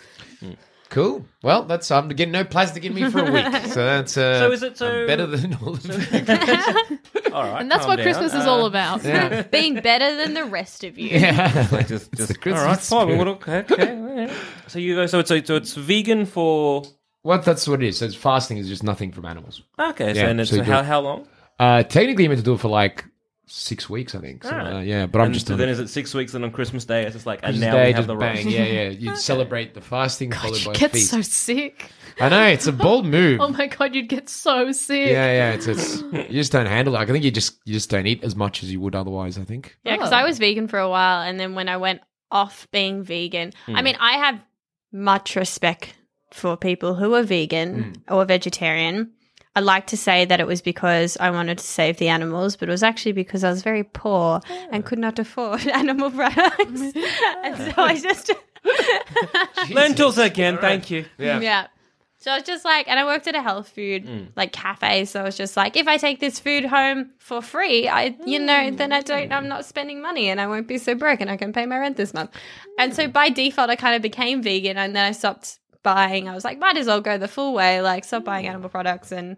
cool. 0.91 1.25
Well, 1.43 1.65
that's 1.65 1.91
I'm 1.91 2.09
getting 2.09 2.33
no 2.33 2.45
plastic 2.45 2.85
in 2.85 2.95
me 2.95 3.11
for 3.11 3.21
a 3.21 3.31
week, 3.31 3.47
so 3.67 3.85
that's 3.85 4.17
uh, 4.17 4.39
So 4.41 4.53
is 4.53 4.63
it 4.63 4.77
so- 4.79 5.01
I'm 5.03 5.07
better 5.07 5.27
than 5.27 5.55
all 5.63 5.75
of 5.75 5.83
them. 5.83 6.01
All 7.33 7.45
right, 7.45 7.61
And 7.61 7.71
that's 7.71 7.87
what 7.87 7.97
down. 7.97 8.05
Christmas 8.05 8.33
is 8.35 8.47
Uh, 8.47 8.51
all 8.51 8.65
about. 8.65 9.05
yeah. 9.05 9.43
Being 9.51 9.75
better 9.81 10.17
than 10.17 10.33
the 10.35 10.45
rest 10.45 10.83
of 10.83 10.99
you. 10.99 11.11
yeah. 11.11 11.69
Like 11.71 11.87
just, 11.89 12.11
just 12.15 12.29
the 12.29 12.35
all 12.35 12.41
Christmas 12.43 12.65
right, 12.65 12.81
fine. 12.81 13.07
spirit. 13.07 13.19
Well, 13.19 13.29
okay, 13.29 13.59
okay. 13.71 14.33
So 14.67 14.79
you 14.79 14.95
go. 14.95 15.07
So 15.07 15.19
it's 15.21 15.29
so 15.47 15.57
it's 15.57 15.75
vegan 15.75 16.25
for. 16.27 16.83
Well, 17.25 17.39
that's 17.41 17.67
what 17.69 17.83
it 17.83 17.89
is. 17.89 17.99
So 17.99 18.07
it's 18.07 18.15
fasting 18.15 18.59
is 18.59 18.69
just 18.69 18.83
nothing 18.83 19.13
from 19.13 19.25
animals. 19.27 19.63
Okay, 19.79 20.15
so 20.15 20.21
Yeah, 20.21 20.29
and 20.29 20.41
it's 20.41 20.51
so 20.51 20.57
you 20.57 20.63
do 20.63 20.71
how 20.71 20.81
it- 20.81 20.85
how 20.87 21.01
long? 21.01 21.29
Uh, 21.59 21.83
technically, 21.83 22.25
you're 22.25 22.31
meant 22.31 22.41
to 22.41 22.45
do 22.45 22.55
it 22.55 22.61
for 22.61 22.69
like 22.69 23.05
six 23.47 23.89
weeks, 23.91 24.15
I 24.15 24.21
think. 24.21 24.45
So, 24.45 24.51
Alright. 24.51 24.73
uh, 24.75 24.79
yeah, 24.81 25.07
but 25.07 25.21
I'm 25.21 25.27
and 25.27 25.35
just 25.35 25.47
so 25.47 25.53
doing 25.57 25.61
then 25.61 25.69
it. 25.71 25.73
is 25.73 25.79
it 25.81 25.89
six 25.89 26.13
weeks 26.15 26.35
and 26.35 26.45
on 26.45 26.51
Christmas 26.53 26.85
Day 26.85 27.03
it's 27.05 27.15
just 27.15 27.27
like 27.27 27.39
and 27.43 27.55
Christmas 27.55 27.61
now 27.67 27.73
Day, 27.73 27.87
we 27.87 27.93
have 27.93 27.97
just 27.97 28.07
the 28.09 28.15
bang. 28.15 28.37
roast. 28.37 28.49
Yeah, 28.49 28.65
yeah. 28.65 28.89
You 28.91 29.17
celebrate 29.33 29.75
the 29.75 29.81
fasting 29.81 30.31
followed 30.33 30.65
by 30.67 30.73
a 30.73 30.75
Get 30.77 30.93
feast. 30.93 31.11
so 31.11 31.23
sick. 31.23 31.91
I 32.21 32.29
know 32.29 32.43
it's 32.45 32.67
a 32.67 32.73
bold 32.73 33.07
move. 33.19 33.41
Oh 33.41 33.49
my 33.49 33.67
god, 33.67 33.95
you'd 33.95 34.09
get 34.09 34.29
so 34.29 34.71
sick. 34.73 35.09
yeah, 35.09 35.33
yeah. 35.33 35.53
It's, 35.53 35.67
it's 35.67 36.03
you 36.13 36.25
just 36.29 36.53
don't 36.53 36.67
handle 36.67 36.95
it. 36.95 36.99
Like, 36.99 37.09
I 37.09 37.13
think 37.13 37.25
you 37.25 37.31
just 37.31 37.59
you 37.65 37.73
just 37.73 37.89
don't 37.91 38.07
eat 38.07 38.23
as 38.23 38.37
much 38.37 38.63
as 38.63 38.71
you 38.71 38.81
would 38.81 38.95
otherwise. 38.95 39.39
I 39.39 39.45
think. 39.45 39.77
Yeah, 39.83 39.97
because 39.97 40.13
Oh. 40.13 40.17
I 40.17 40.25
was 40.25 40.39
vegan 40.39 40.69
for 40.69 40.79
a 40.79 40.89
while, 40.89 41.23
and 41.23 41.41
then 41.41 41.55
when 41.55 41.69
I 41.69 41.79
went 41.79 42.03
off 42.31 42.69
being 42.71 43.03
vegan, 43.03 43.53
Hmm. 43.67 43.77
I 43.77 43.83
mean, 43.83 43.97
I 43.99 44.13
have 44.19 44.39
much 44.93 45.35
respect 45.37 45.95
for 46.31 46.57
people 46.57 46.95
who 46.95 47.15
are 47.15 47.23
vegan 47.23 47.83
Hmm. 48.09 48.15
or 48.15 48.25
vegetarian. 48.25 49.13
I 49.57 49.61
like 49.61 49.87
to 49.89 49.97
say 49.97 50.25
that 50.25 50.39
it 50.39 50.47
was 50.47 50.63
because 50.63 51.17
I 51.19 51.31
wanted 51.31 51.59
to 51.59 51.65
save 51.65 51.97
the 51.97 52.09
animals, 52.09 52.55
but 52.55 52.69
it 52.69 52.73
was 52.73 52.83
actually 52.85 53.13
because 53.13 53.43
I 53.43 53.51
was 53.51 53.63
very 53.63 53.83
poor 53.83 54.41
and 54.71 54.85
could 54.85 55.01
not 55.01 55.19
afford 55.19 55.67
animal 55.75 56.11
products. 56.13 56.81
and 57.43 57.57
so 57.57 57.73
I 57.77 57.99
just. 58.01 58.31
Lentils 59.71 60.19
again, 60.19 60.59
thank 60.59 60.91
you. 60.91 61.05
Yeah. 61.19 61.41
Yeah. 61.41 61.67
So 62.21 62.33
I 62.33 62.35
was 62.37 62.43
just 62.45 62.65
like, 62.65 62.89
and 62.89 62.99
I 62.99 63.05
worked 63.05 63.29
at 63.29 63.37
a 63.37 63.43
health 63.43 63.69
food 63.69 64.05
Mm. 64.05 64.29
like 64.37 64.53
cafe. 64.53 65.05
So 65.05 65.21
I 65.21 65.23
was 65.23 65.37
just 65.37 65.57
like, 65.57 65.77
if 65.77 65.87
I 65.87 65.97
take 65.99 66.19
this 66.19 66.41
food 66.41 66.65
home 66.65 67.11
for 67.19 67.41
free, 67.41 67.89
I, 67.89 68.17
you 68.27 68.41
know, 68.41 68.71
then 68.73 68.93
I 68.93 69.03
don't, 69.03 69.33
I'm 69.33 69.47
not 69.47 69.65
spending 69.65 70.01
money 70.03 70.29
and 70.29 70.41
I 70.41 70.49
won't 70.49 70.67
be 70.67 70.79
so 70.79 70.95
broke 70.97 71.21
and 71.21 71.31
I 71.31 71.37
can 71.37 71.53
pay 71.53 71.65
my 71.65 71.79
rent 71.79 71.97
this 71.97 72.13
month. 72.13 72.31
And 72.79 72.93
so 72.95 73.07
by 73.07 73.29
default, 73.29 73.71
I 73.71 73.77
kind 73.77 73.95
of 73.95 74.03
became 74.03 74.43
vegan 74.43 74.77
and 74.77 74.97
then 74.97 75.05
I 75.05 75.13
stopped 75.13 75.61
buying. 75.83 76.29
I 76.29 76.35
was 76.35 76.45
like, 76.45 76.59
might 76.59 76.77
as 76.77 76.87
well 76.87 77.01
go 77.01 77.19
the 77.19 77.29
full 77.29 77.55
way, 77.55 77.81
like 77.81 78.05
stop 78.05 78.25
buying 78.25 78.47
animal 78.47 78.69
products. 78.69 79.13
And 79.13 79.37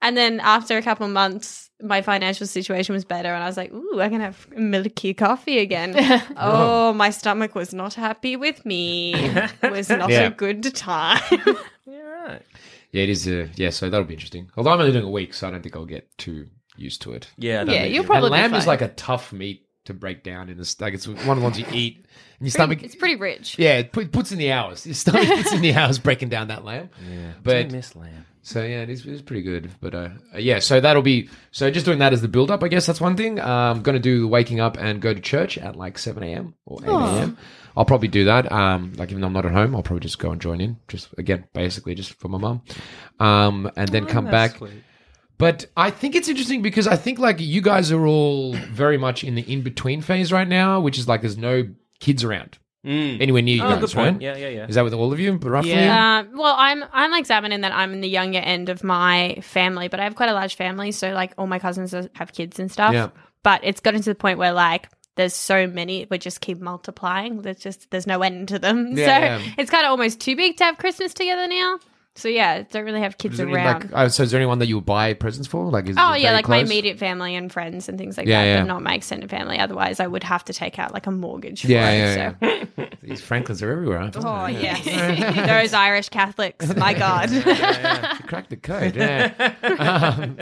and 0.00 0.16
then 0.16 0.40
after 0.40 0.76
a 0.76 0.82
couple 0.82 1.06
of 1.06 1.12
months, 1.12 1.70
my 1.80 2.02
financial 2.02 2.46
situation 2.46 2.94
was 2.94 3.04
better, 3.04 3.32
and 3.32 3.42
I 3.42 3.46
was 3.46 3.56
like, 3.56 3.72
ooh, 3.72 4.00
I 4.00 4.08
can 4.08 4.20
have 4.20 4.48
milky 4.56 5.14
coffee 5.14 5.58
again. 5.58 5.94
oh, 6.36 6.92
my 6.92 7.10
stomach 7.10 7.54
was 7.54 7.72
not 7.74 7.94
happy 7.94 8.36
with 8.36 8.64
me. 8.66 9.14
It 9.14 9.52
was 9.70 9.88
not 9.88 10.10
Yeah. 10.10 10.22
a 10.26 10.30
good 10.30 10.74
time. 10.74 11.20
Yeah, 11.84 11.98
right. 11.98 12.42
Yeah, 12.92 13.02
it 13.02 13.08
is. 13.10 13.26
Uh, 13.26 13.48
yeah, 13.56 13.70
so 13.70 13.90
that'll 13.90 14.06
be 14.06 14.14
interesting. 14.14 14.48
Although 14.56 14.70
I'm 14.70 14.78
only 14.80 14.92
doing 14.92 15.04
a 15.04 15.10
week, 15.10 15.34
so 15.34 15.48
I 15.48 15.50
don't 15.50 15.62
think 15.62 15.74
I'll 15.74 15.84
get 15.84 16.16
too 16.16 16.46
used 16.76 17.02
to 17.02 17.12
it. 17.12 17.26
Yeah, 17.36 17.64
Yeah, 17.64 17.84
you'll 17.84 18.04
probably 18.04 18.28
and 18.28 18.32
lamb 18.32 18.50
be 18.52 18.58
is 18.58 18.66
like 18.68 18.82
a 18.82 18.88
tough 18.88 19.32
meat 19.32 19.66
to 19.84 19.94
break 19.94 20.22
down 20.22 20.48
in 20.48 20.56
the 20.56 20.76
like. 20.80 20.94
It's 20.94 21.06
one 21.06 21.18
of 21.18 21.36
the 21.36 21.42
ones 21.42 21.58
you 21.58 21.66
eat 21.72 21.96
and 21.96 22.46
your 22.46 22.50
stomach. 22.50 22.82
it's 22.82 22.94
pretty 22.94 23.16
rich. 23.16 23.58
Yeah, 23.58 23.78
it 23.78 23.92
put, 23.92 24.12
puts 24.12 24.32
in 24.32 24.38
the 24.38 24.52
hours. 24.52 24.86
Your 24.86 24.94
stomach 24.94 25.28
puts 25.28 25.52
in 25.52 25.60
the 25.60 25.74
hours 25.76 25.98
breaking 25.98 26.28
down 26.28 26.48
that 26.48 26.64
lamb. 26.64 26.90
Yeah, 27.08 27.32
But- 27.42 27.68
do 27.68 27.76
miss 27.76 27.96
lamb. 27.96 28.26
So 28.44 28.60
yeah, 28.64 28.82
it 28.82 28.90
is, 28.90 29.06
it 29.06 29.12
is 29.12 29.22
pretty 29.22 29.42
good. 29.42 29.70
But 29.80 29.94
uh, 29.94 30.08
uh, 30.34 30.38
yeah, 30.38 30.58
so 30.58 30.80
that'll 30.80 31.02
be 31.02 31.28
so 31.52 31.70
just 31.70 31.86
doing 31.86 32.00
that 32.00 32.12
as 32.12 32.22
the 32.22 32.28
build 32.28 32.50
up. 32.50 32.64
I 32.64 32.68
guess 32.68 32.86
that's 32.86 33.00
one 33.00 33.16
thing. 33.16 33.40
I'm 33.40 33.76
um, 33.76 33.82
going 33.82 33.94
to 33.94 34.00
do 34.00 34.26
waking 34.26 34.58
up 34.58 34.76
and 34.76 35.00
go 35.00 35.14
to 35.14 35.20
church 35.20 35.56
at 35.58 35.76
like 35.76 35.96
7 35.96 36.20
a.m. 36.24 36.54
or 36.66 36.82
8 36.82 36.88
a.m. 36.88 37.38
I'll 37.76 37.84
probably 37.84 38.08
do 38.08 38.24
that. 38.24 38.50
Um, 38.50 38.94
like 38.96 39.10
even 39.10 39.20
though 39.20 39.28
I'm 39.28 39.32
not 39.32 39.46
at 39.46 39.52
home, 39.52 39.76
I'll 39.76 39.84
probably 39.84 40.00
just 40.00 40.18
go 40.18 40.32
and 40.32 40.40
join 40.40 40.60
in. 40.60 40.76
Just 40.88 41.08
again, 41.18 41.44
basically 41.52 41.94
just 41.94 42.14
for 42.14 42.28
my 42.28 42.38
mum, 42.38 42.62
um, 43.20 43.70
and 43.76 43.88
then 43.90 44.06
come 44.06 44.24
back. 44.26 44.60
But 45.42 45.66
I 45.76 45.90
think 45.90 46.14
it's 46.14 46.28
interesting 46.28 46.62
because 46.62 46.86
I 46.86 46.94
think 46.94 47.18
like 47.18 47.40
you 47.40 47.60
guys 47.62 47.90
are 47.90 48.06
all 48.06 48.54
very 48.54 48.96
much 48.96 49.24
in 49.24 49.34
the 49.34 49.42
in 49.52 49.62
between 49.62 50.00
phase 50.00 50.32
right 50.32 50.46
now, 50.46 50.78
which 50.78 50.98
is 51.00 51.08
like 51.08 51.20
there's 51.22 51.36
no 51.36 51.68
kids 51.98 52.22
around 52.22 52.58
anywhere 52.84 53.42
near 53.42 53.56
you 53.56 53.62
Oh, 53.64 53.70
guys, 53.70 53.80
good 53.80 53.90
point. 53.90 54.12
right? 54.14 54.22
Yeah, 54.22 54.36
yeah, 54.36 54.48
yeah. 54.50 54.66
Is 54.68 54.76
that 54.76 54.84
with 54.84 54.94
all 54.94 55.12
of 55.12 55.18
you? 55.18 55.32
Roughly, 55.32 55.72
Yeah. 55.72 56.20
Uh, 56.24 56.30
well, 56.32 56.54
I'm 56.56 56.84
I'm 56.92 57.10
like 57.10 57.18
examining 57.22 57.62
that 57.62 57.72
I'm 57.72 57.92
in 57.92 58.02
the 58.02 58.08
younger 58.08 58.38
end 58.38 58.68
of 58.68 58.84
my 58.84 59.38
family, 59.42 59.88
but 59.88 59.98
I 59.98 60.04
have 60.04 60.14
quite 60.14 60.28
a 60.28 60.32
large 60.32 60.54
family, 60.54 60.92
so 60.92 61.10
like 61.10 61.32
all 61.36 61.48
my 61.48 61.58
cousins 61.58 61.92
have 62.14 62.32
kids 62.32 62.60
and 62.60 62.70
stuff. 62.70 62.92
Yeah. 62.94 63.08
But 63.42 63.62
it's 63.64 63.80
gotten 63.80 64.00
to 64.00 64.10
the 64.10 64.14
point 64.14 64.38
where 64.38 64.52
like 64.52 64.88
there's 65.16 65.34
so 65.34 65.66
many, 65.66 66.06
we 66.08 66.18
just 66.18 66.40
keep 66.40 66.60
multiplying. 66.60 67.42
There's 67.42 67.58
just 67.58 67.90
there's 67.90 68.06
no 68.06 68.22
end 68.22 68.46
to 68.48 68.60
them. 68.60 68.96
Yeah, 68.96 69.06
so 69.06 69.24
yeah. 69.44 69.52
it's 69.58 69.72
kind 69.72 69.84
of 69.84 69.90
almost 69.90 70.20
too 70.20 70.36
big 70.36 70.56
to 70.58 70.64
have 70.64 70.78
Christmas 70.78 71.12
together 71.14 71.48
now. 71.48 71.80
So 72.14 72.28
yeah, 72.28 72.62
don't 72.70 72.84
really 72.84 73.00
have 73.00 73.16
kids 73.16 73.34
Is 73.34 73.38
there 73.38 73.46
any, 73.48 73.56
around. 73.56 73.84
like, 73.84 73.92
uh, 73.94 74.08
so 74.10 74.22
is 74.22 74.30
there 74.30 74.38
anyone 74.38 74.58
that 74.58 74.66
you 74.66 74.74
would 74.76 74.84
buy 74.84 75.14
presents 75.14 75.48
for? 75.48 75.70
Like, 75.70 75.88
is 75.88 75.96
Oh 75.98 76.12
it 76.12 76.20
yeah, 76.20 76.24
very 76.28 76.34
like 76.36 76.48
my 76.48 76.58
close? 76.58 76.68
immediate 76.70 76.98
family 76.98 77.34
and 77.34 77.50
friends 77.50 77.88
and 77.88 77.96
things 77.96 78.18
like 78.18 78.26
Yeah, 78.26 78.42
that, 78.42 78.46
yeah. 78.48 78.60
but 78.60 78.66
not 78.68 78.82
my 78.82 78.94
extended 78.94 79.30
family. 79.30 79.58
Otherwise, 79.58 79.98
I 79.98 80.06
would 80.06 80.22
have 80.22 80.44
to 80.44 80.52
take 80.52 80.78
out 80.78 80.92
like 80.92 81.06
a 81.06 81.10
mortgage. 81.10 81.62
For 81.62 81.68
Yeah, 81.68 81.90
it, 81.90 82.16
yeah, 82.16 82.34
so. 82.38 82.46
yeah. 82.82 82.86
These 83.02 83.22
Franklins 83.22 83.62
are 83.62 83.72
everywhere. 83.72 83.98
Aren't 83.98 84.12
they? 84.12 84.20
Oh 84.22 84.46
yes, 84.46 84.84
those 85.46 85.72
Irish 85.72 86.10
Catholics. 86.10 86.76
My 86.76 86.92
God. 86.92 87.30
You 87.30 87.42
cracked 87.42 88.50
the 88.50 88.58
code. 88.60 88.94
Yeah. 88.94 90.14
um, 90.18 90.38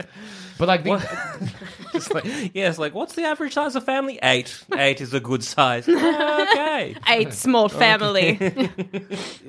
but 0.57 0.67
like, 0.67 0.83
the, 0.83 1.51
Just 1.91 2.13
like, 2.13 2.25
yeah, 2.25 2.69
it's 2.69 2.77
like, 2.77 2.93
what's 2.93 3.15
the 3.15 3.23
average 3.23 3.53
size 3.53 3.75
of 3.75 3.83
family? 3.83 4.19
Eight. 4.23 4.63
Eight 4.73 5.01
is 5.01 5.13
a 5.13 5.19
good 5.19 5.43
size. 5.43 5.87
okay. 5.89 6.95
Eight 7.07 7.33
small 7.33 7.69
family. 7.69 8.37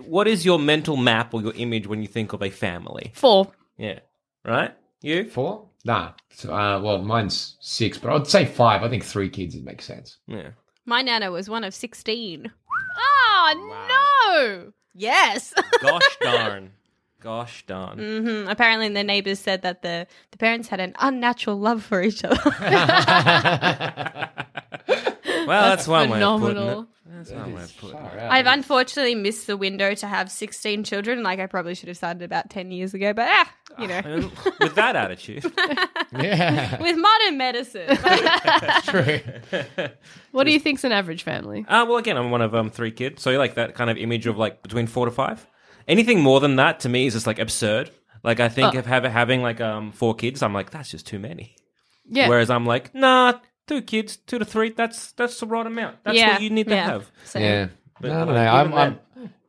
What 0.05 0.29
is 0.29 0.45
your 0.45 0.59
mental 0.59 0.97
map 0.97 1.33
or 1.33 1.41
your 1.41 1.55
image 1.55 1.87
when 1.87 2.03
you 2.03 2.09
think 2.09 2.35
of 2.35 2.43
a 2.43 2.51
family? 2.51 3.13
Four. 3.15 3.51
Yeah. 3.79 4.01
Right? 4.45 4.77
You? 5.01 5.29
four? 5.29 5.69
Nah. 5.85 6.13
So, 6.35 6.53
uh, 6.55 6.81
well, 6.81 6.99
mine's 6.99 7.57
six, 7.61 7.97
but 7.97 8.13
I'd 8.13 8.27
say 8.27 8.45
five. 8.45 8.83
I 8.83 8.91
think 8.91 9.05
three 9.05 9.31
kids 9.31 9.55
would 9.55 9.65
make 9.65 9.81
sense. 9.81 10.19
Yeah. 10.27 10.51
My 10.85 11.01
nana 11.01 11.31
was 11.31 11.49
one 11.49 11.65
of 11.65 11.73
sixteen. 11.73 12.53
Oh 12.99 14.63
no! 14.65 14.73
Yes. 14.95 15.55
Gosh 15.81 16.03
darn. 16.21 16.73
Gosh 17.23 17.65
darn. 17.67 17.99
hmm 17.99 18.49
Apparently, 18.49 18.89
the 18.89 19.05
neighbors 19.05 19.39
said 19.39 19.63
that 19.63 19.83
the 19.83 20.07
the 20.33 20.37
parents 20.39 20.69
had 20.69 20.81
an 20.81 20.95
unnatural 21.01 21.59
love 21.59 21.83
for 21.83 22.03
each 22.03 22.25
other. 22.25 22.41
Well, 25.45 25.71
that's, 25.71 25.89
one 25.89 26.09
way 26.09 26.23
of 26.23 26.41
putting 26.41 26.55
Phenomenal. 26.57 26.83
it. 26.83 26.89
That's 27.07 27.31
one 27.33 27.55
way 27.55 27.63
of 27.63 27.77
putting 27.77 27.97
it. 27.99 28.19
I've 28.31 28.47
unfortunately 28.47 29.17
missed 29.17 29.49
the 29.49 29.57
window 29.57 29.93
to 29.95 30.07
have 30.07 30.31
sixteen 30.31 30.85
children. 30.85 31.25
Like 31.25 31.41
I 31.41 31.47
probably 31.47 31.75
should 31.75 31.89
have 31.89 31.97
started 31.97 32.23
about 32.23 32.49
ten 32.49 32.71
years 32.71 32.95
ago, 32.95 33.13
but 33.13 33.27
ah, 33.29 33.53
you 33.79 33.89
know, 33.89 34.01
And 34.05 34.31
With 34.61 34.77
that 34.77 34.95
attitude. 34.95 35.45
Yeah. 36.13 36.81
with 36.81 36.97
modern 36.97 37.39
medicine. 37.39 37.87
that's 37.89 38.87
True. 38.87 39.19
What 40.31 40.45
do 40.45 40.53
you 40.53 40.61
think's 40.61 40.85
an 40.85 40.93
average 40.93 41.23
family? 41.23 41.65
Uh, 41.67 41.87
well, 41.87 41.97
again, 41.97 42.17
I'm 42.19 42.31
one 42.31 42.43
of 42.43 42.55
um, 42.55 42.69
three 42.71 42.91
kids, 42.93 43.23
so 43.23 43.31
you 43.31 43.39
like 43.39 43.55
that 43.55 43.75
kind 43.75 43.89
of 43.91 43.97
image 43.97 44.27
of 44.27 44.37
like 44.37 44.63
between 44.63 44.87
four 44.87 45.07
to 45.07 45.11
five. 45.13 45.45
Anything 45.89 46.21
more 46.21 46.41
than 46.41 46.57
that 46.57 46.81
to 46.81 46.89
me 46.89 47.07
is 47.07 47.15
just 47.15 47.27
like 47.27 47.39
absurd. 47.39 47.91
Like 48.23 48.41
I 48.41 48.49
think 48.49 48.75
Oh. 48.75 48.79
of 48.79 48.87
have, 48.87 49.05
having 49.05 49.43
like 49.43 49.61
um 49.61 49.93
four 49.93 50.15
kids, 50.15 50.43
I'm 50.43 50.55
like 50.55 50.71
that's 50.71 50.91
just 50.91 51.07
too 51.07 51.19
many. 51.19 51.57
Yeah. 52.09 52.29
Whereas 52.29 52.51
I'm 52.51 52.67
like, 52.67 52.95
nah, 52.95 53.35
two 53.67 53.83
kids, 53.83 54.17
two 54.17 54.39
to 54.39 54.45
three, 54.45 54.71
that's 54.71 55.13
that's 55.13 55.39
the 55.41 55.47
right 55.47 55.67
amount. 55.67 55.99
That's 56.05 56.17
yeah, 56.17 56.33
what 56.33 56.43
you 56.43 56.51
need 56.51 56.69
to 56.69 56.75
yeah. 56.75 56.87
have. 56.87 57.11
So, 57.25 57.39
Yeah. 57.39 57.69
But, 58.01 58.09
no, 58.09 58.15
I 58.15 58.25
don't 58.25 58.35
like, 58.35 58.35
know. 58.35 58.53
I'm, 58.53 58.67
even 58.67 58.79
I'm, 58.79 58.99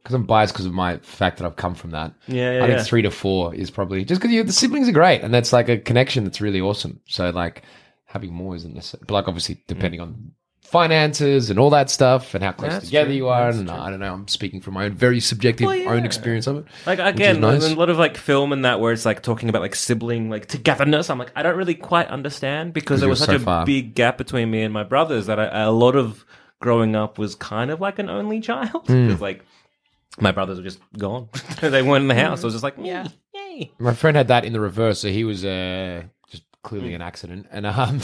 because 0.04 0.16
I'm 0.16 0.26
biased 0.26 0.54
because 0.54 0.66
of 0.66 0.74
my 0.74 0.98
fact 0.98 1.38
that 1.38 1.46
I've 1.46 1.56
come 1.56 1.76
from 1.76 1.92
that. 1.92 2.14
Yeah, 2.28 2.58
yeah, 2.58 2.64
I 2.64 2.68
think 2.68 2.78
yeah. 2.80 2.84
three 2.84 3.02
to 3.04 3.12
four 3.12 3.56
is 3.56 3.72
probably 3.72 4.04
just 4.04 4.22
because 4.22 4.46
the 4.46 4.52
siblings 4.52 4.90
are 4.90 4.92
great, 4.94 5.22
and 5.22 5.34
that's 5.34 5.54
like 5.54 5.70
a 5.70 5.78
connection 5.78 6.26
that's 6.26 6.42
really 6.42 6.60
awesome. 6.60 7.00
So 7.08 7.30
like 7.30 7.64
having 8.06 8.34
more 8.34 8.56
isn't 8.56 8.74
necessary, 8.74 9.04
but 9.08 9.14
like 9.14 9.28
obviously 9.28 9.64
depending 9.68 10.02
on 10.02 10.34
finances 10.64 11.49
and 11.49 11.59
all 11.59 11.70
that 11.70 11.89
stuff 11.89 12.34
and 12.34 12.43
how 12.43 12.51
close 12.51 12.72
That's 12.72 12.86
together 12.86 13.09
true, 13.09 13.16
you 13.16 13.28
are. 13.28 13.45
that's 13.51 13.57
And 13.59 13.70
I 13.70 13.89
don't 13.91 13.99
know. 13.99 14.14
I'm 14.14 14.28
speaking 14.28 14.59
from 14.61 14.74
my 14.74 14.86
own 14.86 14.93
very 14.93 15.20
subjective 15.20 15.68
Well, 15.68 15.76
yeah. 15.76 15.89
own 15.91 16.03
experience 16.05 16.47
of 16.47 16.57
it. 16.57 16.66
Like 16.86 16.97
which 16.99 17.07
is 17.07 17.14
again, 17.14 17.41
nice. 17.41 17.61
there's 17.61 17.74
a 17.74 17.76
lot 17.76 17.89
of 17.89 17.97
like 17.99 18.18
film 18.18 18.51
and 18.51 18.66
that 18.66 18.80
where 18.80 18.91
it's 18.91 19.05
like 19.05 19.22
talking 19.22 19.49
about 19.49 19.61
like 19.61 19.76
sibling 19.76 20.30
like 20.30 20.47
togetherness. 20.47 21.09
I'm 21.09 21.20
like, 21.20 21.32
I 21.36 21.43
don't 21.43 21.57
really 21.57 21.76
quite 21.76 22.07
understand 22.07 22.74
because 22.74 23.01
there 23.01 23.09
was 23.09 23.20
such 23.20 23.30
so 23.30 23.36
a 23.36 23.39
far. 23.39 23.66
big 23.66 23.93
gap 23.93 24.18
between 24.18 24.49
me 24.49 24.64
and 24.64 24.74
my 24.74 24.84
brothers 24.84 25.28
that 25.28 25.39
I, 25.39 25.61
a 25.64 25.72
lot 25.72 25.95
of 25.95 26.26
growing 26.59 26.95
up 26.95 27.20
was 27.20 27.36
kind 27.36 27.70
of 27.70 27.80
like 27.82 27.99
an 27.99 28.09
only 28.09 28.39
child 28.39 28.88
because 28.88 29.22
like 29.22 29.43
my 30.20 30.32
brothers 30.32 30.57
were 30.57 30.64
just 30.64 30.80
gone. 30.97 31.30
they 31.61 31.82
weren't 31.84 32.03
in 32.03 32.07
the 32.07 32.16
house. 32.16 32.41
I 32.43 32.45
was 32.45 32.53
just 32.53 32.64
like, 32.64 32.76
yeah, 32.80 33.07
yay. 33.34 33.72
My 33.80 33.93
friend 33.93 34.16
had 34.18 34.30
that 34.30 34.45
in 34.45 34.53
the 34.53 34.59
reverse, 34.59 34.99
so 34.99 35.09
he 35.09 35.24
was 35.24 35.43
uh, 35.45 36.03
just 36.32 36.43
clearly 36.64 36.93
an 36.93 37.01
accident, 37.01 37.47
and 37.51 37.66
um, 37.66 37.99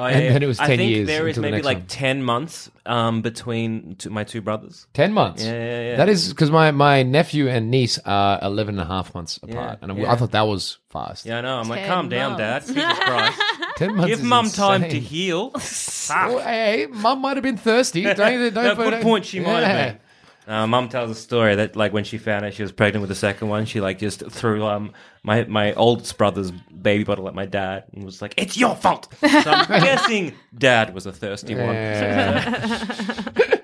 Oh, 0.00 0.04
And 0.04 0.34
then 0.34 0.42
it 0.42 0.46
was 0.46 0.60
I 0.60 0.68
10 0.68 0.78
think 0.78 0.90
years 0.92 1.06
there 1.08 1.26
is 1.26 1.36
until 1.36 1.42
the 1.42 1.46
maybe 1.48 1.56
next 1.56 1.64
like 1.66 1.78
one. 1.78 1.86
ten 1.88 2.22
months 2.22 2.70
um, 2.86 3.20
between 3.20 3.96
two, 3.96 4.10
my 4.10 4.22
two 4.22 4.40
brothers. 4.40 4.86
ten 4.94 5.12
months. 5.12 5.42
Yeah, 5.42 5.52
yeah, 5.52 5.80
yeah. 5.90 5.96
That 5.96 6.08
is 6.08 6.28
because 6.28 6.50
my, 6.52 6.70
my 6.70 7.02
nephew 7.02 7.48
and 7.48 7.68
niece 7.70 7.98
are 8.06 8.38
11 8.42 8.76
and 8.78 8.82
a 8.82 8.86
half 8.86 9.12
months 9.14 9.38
apart, 9.42 9.80
and 9.82 9.90
I, 9.90 9.94
yeah. 9.96 10.12
I 10.12 10.16
thought 10.16 10.30
that 10.30 10.42
was 10.46 10.78
fast. 10.88 11.26
Yeah, 11.26 11.38
I 11.38 11.40
know. 11.40 11.58
I'm 11.58 11.68
like, 11.68 11.80
10 11.80 11.88
calm 11.88 12.08
down, 12.08 12.38
Dad. 12.38 12.62
months. 12.62 12.66
Jesus 12.74 12.98
Christ. 13.00 13.40
10 13.76 13.96
months 13.96 14.08
Give 14.10 14.18
is 14.20 14.24
mum 14.24 14.48
time 14.50 14.80
to 14.82 14.86
insane. 14.86 15.02
heal. 15.02 15.52
Oh, 16.10 16.38
hey, 16.38 16.86
mum 16.90 17.20
might 17.20 17.36
have 17.36 17.42
been 17.44 17.58
thirsty. 17.58 18.02
Don't, 18.02 18.16
don't 18.16 18.54
No, 18.54 18.74
put 18.76 18.84
good 18.84 18.94
it- 18.94 19.02
point. 19.02 19.26
She 19.26 19.40
might 19.40 19.60
have 19.62 19.92
been. 19.94 20.00
Uh, 20.48 20.66
Mum 20.66 20.88
tells 20.88 21.10
a 21.10 21.14
story 21.14 21.56
that, 21.56 21.76
like, 21.76 21.92
when 21.92 22.04
she 22.04 22.16
found 22.16 22.42
out 22.42 22.54
she 22.54 22.62
was 22.62 22.72
pregnant 22.72 23.02
with 23.02 23.10
the 23.10 23.14
second 23.14 23.48
one, 23.48 23.66
she 23.66 23.82
like 23.82 23.98
just 23.98 24.24
threw 24.30 24.64
um 24.64 24.94
my 25.22 25.44
my 25.44 25.74
oldest 25.74 26.16
brother's 26.16 26.50
baby 26.50 27.04
bottle 27.04 27.28
at 27.28 27.34
my 27.34 27.44
dad 27.44 27.84
and 27.92 28.02
was 28.02 28.22
like, 28.22 28.32
"It's 28.38 28.56
your 28.56 28.74
fault." 28.74 29.12
So 29.20 29.28
I'm 29.28 29.66
guessing 29.82 30.32
Dad 30.56 30.94
was 30.94 31.04
a 31.04 31.12
thirsty 31.12 31.54
one. 31.54 31.74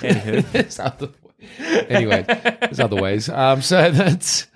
Anywho, 0.00 0.50
There's 0.52 0.78
other, 0.80 1.10
anyway, 1.88 2.24
there's 2.26 2.80
other 2.80 2.96
ways. 2.96 3.28
Um, 3.28 3.62
so 3.62 3.90
that's 3.90 4.46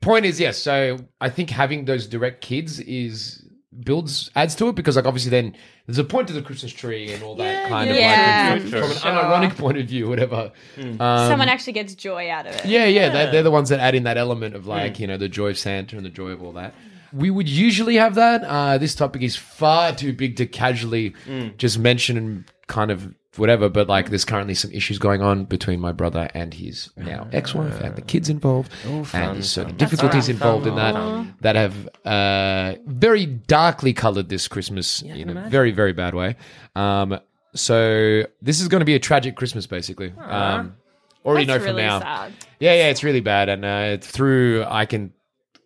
point 0.00 0.26
is 0.26 0.40
yes. 0.40 0.58
So 0.58 0.98
I 1.20 1.30
think 1.30 1.50
having 1.50 1.84
those 1.84 2.06
direct 2.06 2.40
kids 2.42 2.80
is 2.80 3.46
builds 3.80 4.30
adds 4.36 4.54
to 4.56 4.68
it 4.68 4.74
because 4.74 4.96
like 4.96 5.06
obviously 5.06 5.30
then 5.30 5.54
there's 5.86 5.98
a 5.98 6.04
point 6.04 6.28
to 6.28 6.34
the 6.34 6.42
Christmas 6.42 6.72
tree 6.72 7.12
and 7.12 7.22
all 7.22 7.34
that 7.36 7.68
kind 7.68 7.90
yeah. 7.90 8.54
of 8.54 8.62
like 8.62 8.70
True, 8.70 8.82
from 8.82 9.08
an 9.08 9.18
unironic 9.18 9.56
point 9.56 9.78
of 9.78 9.86
view, 9.86 10.08
whatever. 10.08 10.52
Um, 10.78 10.98
Someone 10.98 11.48
actually 11.48 11.72
gets 11.72 11.94
joy 11.94 12.30
out 12.30 12.46
of 12.46 12.54
it. 12.54 12.66
Yeah, 12.66 12.84
yeah, 12.84 13.08
They're, 13.08 13.32
they're 13.32 13.42
the 13.42 13.50
ones 13.50 13.70
that 13.70 13.80
add 13.80 13.94
in 13.94 14.04
that 14.04 14.18
element 14.18 14.54
of 14.54 14.66
like, 14.66 15.00
you 15.00 15.06
know, 15.06 15.16
the 15.16 15.28
joy 15.28 15.48
of 15.50 15.58
Santa 15.58 15.96
and 15.96 16.04
the 16.04 16.10
joy 16.10 16.28
of 16.28 16.42
all 16.42 16.52
that. 16.52 16.74
We 17.12 17.30
would 17.30 17.48
usually 17.48 17.96
have 17.96 18.14
that. 18.14 18.44
Uh, 18.44 18.78
this 18.78 18.94
topic 18.94 19.22
is 19.22 19.36
far 19.36 19.94
too 19.94 20.12
big 20.12 20.36
to 20.36 20.46
casually 20.46 21.14
just 21.56 21.78
mention 21.78 22.16
and 22.16 22.44
kind 22.68 22.90
of 22.90 23.14
whatever, 23.36 23.68
but 23.68 23.88
like 23.88 24.10
there's 24.10 24.24
currently 24.24 24.54
some 24.54 24.70
issues 24.72 24.98
going 24.98 25.22
on 25.22 25.44
between 25.44 25.80
my 25.80 25.92
brother 25.92 26.28
and 26.34 26.52
his 26.54 26.90
now 26.96 27.26
ex-wife 27.32 27.80
and 27.80 27.96
the 27.96 28.02
kids 28.02 28.28
involved 28.28 28.70
and 28.84 29.06
there's 29.12 29.50
certain 29.50 29.76
difficulties 29.76 30.28
involved 30.28 30.66
in 30.66 30.74
that 30.76 31.26
that 31.40 31.56
have 31.56 31.88
uh, 32.04 32.74
very 32.86 33.26
darkly 33.26 33.92
colored 33.92 34.28
this 34.28 34.48
Christmas 34.48 35.02
in 35.02 35.36
a 35.36 35.48
very, 35.48 35.70
very 35.70 35.92
bad 35.92 36.14
way. 36.14 36.36
Um, 36.76 37.18
so 37.54 38.24
this 38.40 38.60
is 38.60 38.68
going 38.68 38.80
to 38.80 38.86
be 38.86 38.94
a 38.94 38.98
tragic 38.98 39.36
Christmas, 39.36 39.66
basically. 39.66 40.12
Um, 40.18 40.76
already 41.24 41.46
That's 41.46 41.60
know 41.60 41.66
from 41.66 41.76
really 41.76 41.86
now. 41.86 42.00
sad. 42.00 42.32
Yeah, 42.60 42.74
yeah, 42.74 42.88
it's 42.88 43.04
really 43.04 43.20
bad, 43.20 43.48
and 43.48 43.64
uh, 43.64 43.96
through 44.00 44.64
I 44.66 44.86
can, 44.86 45.12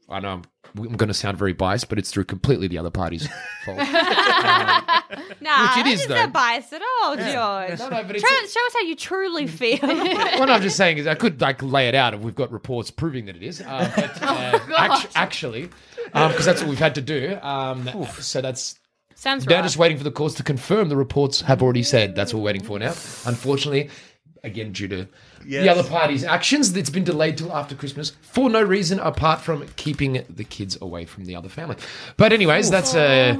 I 0.08 0.20
know 0.20 0.30
I'm 0.30 0.42
I'm 0.78 0.96
going 0.96 1.08
to 1.08 1.14
sound 1.14 1.38
very 1.38 1.52
biased, 1.52 1.88
but 1.88 1.98
it's 1.98 2.10
through 2.10 2.24
completely 2.24 2.68
the 2.68 2.78
other 2.78 2.90
party's 2.90 3.28
fault. 3.64 3.78
Nah, 5.40 5.62
Which 5.62 5.70
it 5.78 5.84
that 5.84 5.86
is, 5.86 6.00
isn't 6.00 6.08
though. 6.12 6.24
a 6.24 6.28
bias 6.28 6.72
at 6.72 6.82
all, 7.02 7.14
George. 7.16 7.78
No, 7.78 7.88
no, 7.88 8.02
but 8.02 8.16
it's- 8.16 8.22
Try- 8.22 8.46
show 8.48 8.66
us 8.66 8.74
how 8.74 8.80
you 8.80 8.96
truly 8.96 9.46
feel. 9.46 9.78
what 9.80 10.50
I'm 10.50 10.60
just 10.62 10.76
saying 10.76 10.98
is 10.98 11.06
I 11.06 11.14
could 11.14 11.40
like 11.40 11.62
lay 11.62 11.88
it 11.88 11.94
out 11.94 12.14
if 12.14 12.20
we've 12.20 12.34
got 12.34 12.50
reports 12.50 12.90
proving 12.90 13.26
that 13.26 13.36
it 13.36 13.42
is. 13.42 13.60
Uh, 13.60 13.90
but, 13.94 14.22
uh, 14.22 14.58
act- 14.76 15.08
actually, 15.14 15.68
because 16.06 16.44
that's 16.44 16.60
what 16.62 16.68
we've 16.70 16.78
had 16.78 16.94
to 16.96 17.00
do. 17.00 17.38
Um, 17.42 17.88
so 18.18 18.40
that's 18.40 18.78
Sounds 19.14 19.46
now 19.46 19.56
right. 19.56 19.62
just 19.62 19.76
waiting 19.76 19.98
for 19.98 20.04
the 20.04 20.10
courts 20.10 20.34
to 20.36 20.42
confirm 20.42 20.88
the 20.88 20.96
reports 20.96 21.40
have 21.42 21.62
already 21.62 21.82
said. 21.82 22.14
That's 22.16 22.34
what 22.34 22.40
we're 22.40 22.46
waiting 22.46 22.64
for 22.64 22.78
now. 22.78 22.94
Unfortunately, 23.26 23.90
again 24.44 24.72
due 24.72 24.88
to 24.88 25.08
the 25.44 25.68
other 25.68 25.84
party's 25.84 26.24
actions, 26.24 26.76
it's 26.76 26.90
been 26.90 27.04
delayed 27.04 27.38
till 27.38 27.52
after 27.52 27.74
Christmas 27.74 28.10
for 28.22 28.50
no 28.50 28.62
reason 28.62 28.98
apart 29.00 29.40
from 29.40 29.66
keeping 29.76 30.24
the 30.28 30.44
kids 30.44 30.76
away 30.80 31.04
from 31.04 31.24
the 31.24 31.36
other 31.36 31.48
family. 31.48 31.76
But 32.16 32.32
anyways, 32.32 32.70
that's 32.70 32.94
a 32.94 33.36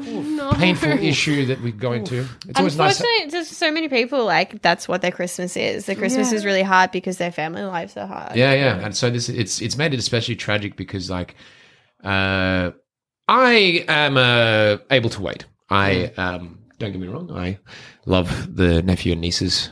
painful 0.56 0.90
issue 1.02 1.46
that 1.46 1.60
we 1.60 1.72
go 1.72 1.92
into. 1.92 2.26
It's 2.48 2.58
always 2.58 2.76
nice. 2.76 2.98
Unfortunately, 3.00 3.30
there's 3.30 3.48
so 3.48 3.70
many 3.72 3.88
people 3.88 4.24
like 4.24 4.62
that's 4.62 4.88
what 4.88 5.02
their 5.02 5.12
Christmas 5.12 5.56
is. 5.56 5.86
Their 5.86 5.96
Christmas 5.96 6.30
Yeah. 6.30 6.36
is 6.36 6.44
really 6.44 6.62
hard 6.62 6.90
because 6.90 7.18
their 7.18 7.32
family 7.32 7.62
lives 7.62 7.96
are 7.96 8.06
hard. 8.06 8.36
Yeah, 8.36 8.52
yeah, 8.54 8.84
and 8.84 8.96
so 8.96 9.10
this 9.10 9.28
it's 9.28 9.60
it's 9.60 9.76
made 9.76 9.92
it 9.94 9.98
especially 9.98 10.36
tragic 10.36 10.76
because 10.76 11.10
like, 11.10 11.34
uh, 12.04 12.70
I 13.28 13.84
am 13.88 14.16
uh, 14.16 14.78
able 14.90 15.10
to 15.10 15.22
wait. 15.22 15.46
I 15.68 16.12
um, 16.16 16.60
don't 16.78 16.92
get 16.92 17.00
me 17.00 17.08
wrong. 17.08 17.30
I 17.32 17.58
love 18.04 18.54
the 18.54 18.82
nephew 18.82 19.12
and 19.12 19.20
nieces 19.20 19.70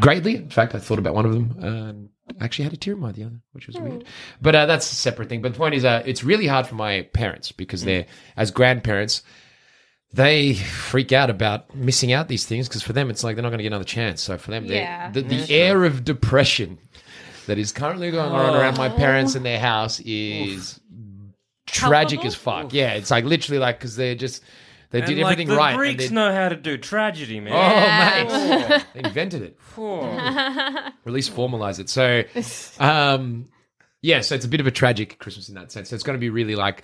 greatly. 0.00 0.36
In 0.36 0.50
fact, 0.50 0.74
I 0.74 0.78
thought 0.78 0.98
about 0.98 1.14
one 1.14 1.26
of 1.26 1.32
them. 1.32 1.56
Um, 1.60 2.08
actually, 2.40 2.64
had 2.64 2.72
a 2.72 2.76
tear 2.76 2.94
in 2.94 3.00
my 3.00 3.10
eye 3.10 3.12
the 3.12 3.24
other, 3.24 3.40
which 3.52 3.66
was 3.66 3.76
weird. 3.78 4.04
But 4.40 4.54
uh, 4.54 4.66
that's 4.66 4.90
a 4.90 4.94
separate 4.94 5.28
thing. 5.28 5.42
But 5.42 5.52
the 5.52 5.58
point 5.58 5.74
is, 5.74 5.84
uh, 5.84 6.02
it's 6.06 6.24
really 6.24 6.46
hard 6.46 6.66
for 6.66 6.74
my 6.74 7.02
parents 7.12 7.52
because 7.52 7.84
they're 7.84 8.06
as 8.36 8.50
grandparents. 8.50 9.22
They 10.14 10.54
freak 10.54 11.10
out 11.12 11.30
about 11.30 11.74
missing 11.74 12.12
out 12.12 12.28
these 12.28 12.44
things 12.44 12.68
because 12.68 12.82
for 12.82 12.92
them 12.92 13.08
it's 13.08 13.24
like 13.24 13.34
they're 13.34 13.42
not 13.42 13.48
going 13.48 13.60
to 13.60 13.62
get 13.62 13.68
another 13.72 13.84
chance. 13.84 14.20
So 14.20 14.36
for 14.36 14.50
them, 14.50 14.66
Yeah. 14.66 15.10
the, 15.10 15.22
the 15.22 15.50
air 15.50 15.84
of 15.84 16.04
depression 16.04 16.76
that 17.46 17.56
is 17.56 17.72
currently 17.72 18.10
going 18.10 18.30
on 18.30 18.54
around 18.54 18.76
my 18.76 18.90
parents 18.90 19.34
and 19.36 19.44
their 19.46 19.58
house 19.58 20.00
is 20.00 20.78
tragic 21.66 22.26
as 22.26 22.34
fuck. 22.34 22.74
Yeah, 22.74 22.92
it's 22.92 23.10
like 23.10 23.24
literally 23.24 23.58
like 23.58 23.78
because 23.78 23.96
they're 23.96 24.14
just 24.14 24.42
they 24.92 24.98
And, 25.00 25.08
did 25.08 25.18
like, 25.18 25.32
everything 25.32 25.48
the 25.48 25.56
right. 25.56 25.70
and 25.70 25.78
Greeks 25.78 26.08
they- 26.08 26.14
know 26.14 26.32
how 26.32 26.48
to 26.48 26.56
do 26.56 26.78
tragedy, 26.78 27.40
man. 27.40 28.26
Oh, 28.30 28.68
mate, 28.68 28.84
they 28.94 29.00
invented 29.00 29.42
it. 29.42 29.58
Or 29.78 30.04
at 30.04 30.92
least 31.06 31.34
formalize 31.34 31.80
it. 31.80 31.88
So, 31.88 32.22
um, 32.78 33.48
yeah, 34.02 34.20
so 34.20 34.34
it's 34.34 34.44
a 34.44 34.48
bit 34.48 34.60
of 34.60 34.66
a 34.66 34.70
tragic 34.70 35.18
Christmas 35.18 35.48
in 35.48 35.54
that 35.56 35.72
sense. 35.72 35.88
So 35.88 35.94
it's 35.94 36.04
going 36.04 36.16
to 36.16 36.20
be 36.20 36.30
really 36.30 36.54
like 36.54 36.82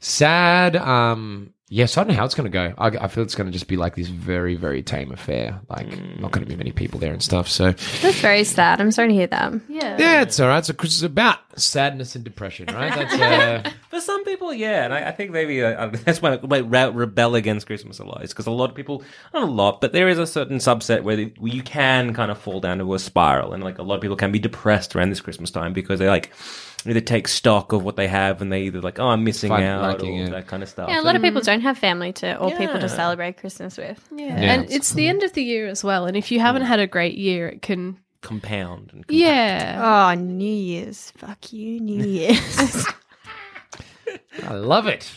sad. 0.00 0.76
Um, 0.76 1.54
yes, 1.68 1.96
I 1.96 2.02
don't 2.02 2.08
know 2.08 2.14
how 2.14 2.24
it's 2.24 2.34
going 2.34 2.50
to 2.50 2.50
go. 2.50 2.74
I, 2.78 3.04
I 3.04 3.08
feel 3.08 3.22
it's 3.24 3.34
going 3.34 3.46
to 3.46 3.52
just 3.52 3.68
be 3.68 3.76
like 3.76 3.94
this 3.94 4.08
very, 4.08 4.54
very 4.54 4.82
tame 4.82 5.12
affair. 5.12 5.60
Like, 5.68 5.86
not 6.18 6.32
going 6.32 6.44
to 6.44 6.48
be 6.48 6.56
many 6.56 6.72
people 6.72 6.98
there 6.98 7.12
and 7.12 7.22
stuff. 7.22 7.48
So, 7.48 7.72
That's 7.72 8.20
very 8.20 8.44
sad. 8.44 8.80
I'm 8.80 8.90
sorry 8.90 9.08
to 9.08 9.14
hear 9.14 9.26
that. 9.28 9.52
Yeah. 9.68 9.96
yeah, 9.98 10.22
it's 10.22 10.38
all 10.40 10.48
right. 10.48 10.64
So 10.64 10.72
Christmas 10.72 10.96
is 10.96 11.02
about 11.02 11.38
sadness 11.58 12.14
and 12.14 12.24
depression, 12.24 12.66
right? 12.74 12.94
That's 12.94 13.14
uh, 13.14 13.70
For 13.90 14.00
some 14.00 14.24
people, 14.24 14.52
yeah, 14.52 14.84
and 14.84 14.94
I, 14.94 15.08
I 15.08 15.12
think 15.12 15.30
maybe 15.30 15.62
uh, 15.62 15.88
that's 16.04 16.22
why 16.22 16.34
I 16.34 16.58
re- 16.58 16.90
rebel 16.90 17.34
against 17.34 17.66
Christmas 17.66 17.98
a 17.98 18.04
lot. 18.04 18.22
Is 18.22 18.30
because 18.30 18.46
a 18.46 18.50
lot 18.50 18.70
of 18.70 18.76
people, 18.76 19.02
not 19.34 19.42
a 19.42 19.46
lot, 19.46 19.80
but 19.80 19.92
there 19.92 20.08
is 20.08 20.18
a 20.18 20.26
certain 20.26 20.58
subset 20.58 21.02
where, 21.02 21.16
they, 21.16 21.32
where 21.38 21.52
you 21.52 21.62
can 21.62 22.14
kind 22.14 22.30
of 22.30 22.38
fall 22.38 22.60
down 22.60 22.78
to 22.78 22.94
a 22.94 22.98
spiral, 22.98 23.52
and 23.52 23.62
like 23.62 23.78
a 23.78 23.82
lot 23.82 23.96
of 23.96 24.00
people 24.00 24.16
can 24.16 24.32
be 24.32 24.38
depressed 24.38 24.94
around 24.94 25.10
this 25.10 25.20
Christmas 25.20 25.50
time 25.50 25.72
because 25.72 25.98
they're 25.98 26.08
like 26.10 26.32
either 26.86 27.00
take 27.00 27.28
stock 27.28 27.72
of 27.72 27.82
what 27.84 27.96
they 27.96 28.06
have 28.08 28.40
and 28.40 28.52
they 28.52 28.62
either 28.62 28.80
like, 28.80 28.98
oh, 28.98 29.08
I'm 29.08 29.24
missing 29.24 29.48
Find 29.48 29.64
out, 29.64 29.82
lacking 29.82 30.20
or 30.20 30.24
it. 30.26 30.30
that 30.30 30.46
kind 30.46 30.62
of 30.62 30.68
stuff. 30.68 30.88
Yeah, 30.88 31.00
a 31.00 31.02
lot 31.02 31.16
of 31.16 31.22
people 31.22 31.40
don't 31.40 31.60
have 31.62 31.76
family 31.78 32.12
to 32.14 32.36
or 32.38 32.50
people 32.50 32.76
Yeah. 32.76 32.78
to 32.80 32.88
celebrate 32.88 33.36
Christmas 33.38 33.76
with. 33.76 34.02
Yeah. 34.14 34.26
Yeah. 34.26 34.52
And 34.54 34.70
it's 34.70 34.92
the 34.92 35.08
end 35.08 35.22
of 35.22 35.32
the 35.32 35.42
year 35.42 35.66
as 35.66 35.82
well. 35.82 36.06
And 36.06 36.16
if 36.16 36.30
you 36.30 36.40
haven't 36.40 36.62
had 36.62 36.78
a 36.80 36.86
great 36.86 37.16
year, 37.16 37.48
it 37.48 37.62
can. 37.62 37.98
compound. 38.22 38.90
And 38.92 39.04
Yeah. 39.08 39.80
Oh, 40.10 40.14
New 40.20 40.44
Year's. 40.50 41.12
Fuck 41.16 41.52
you, 41.52 41.80
New 41.80 42.04
Year's. 42.04 42.86
I 44.44 44.54
love 44.54 44.86
it. 44.86 45.10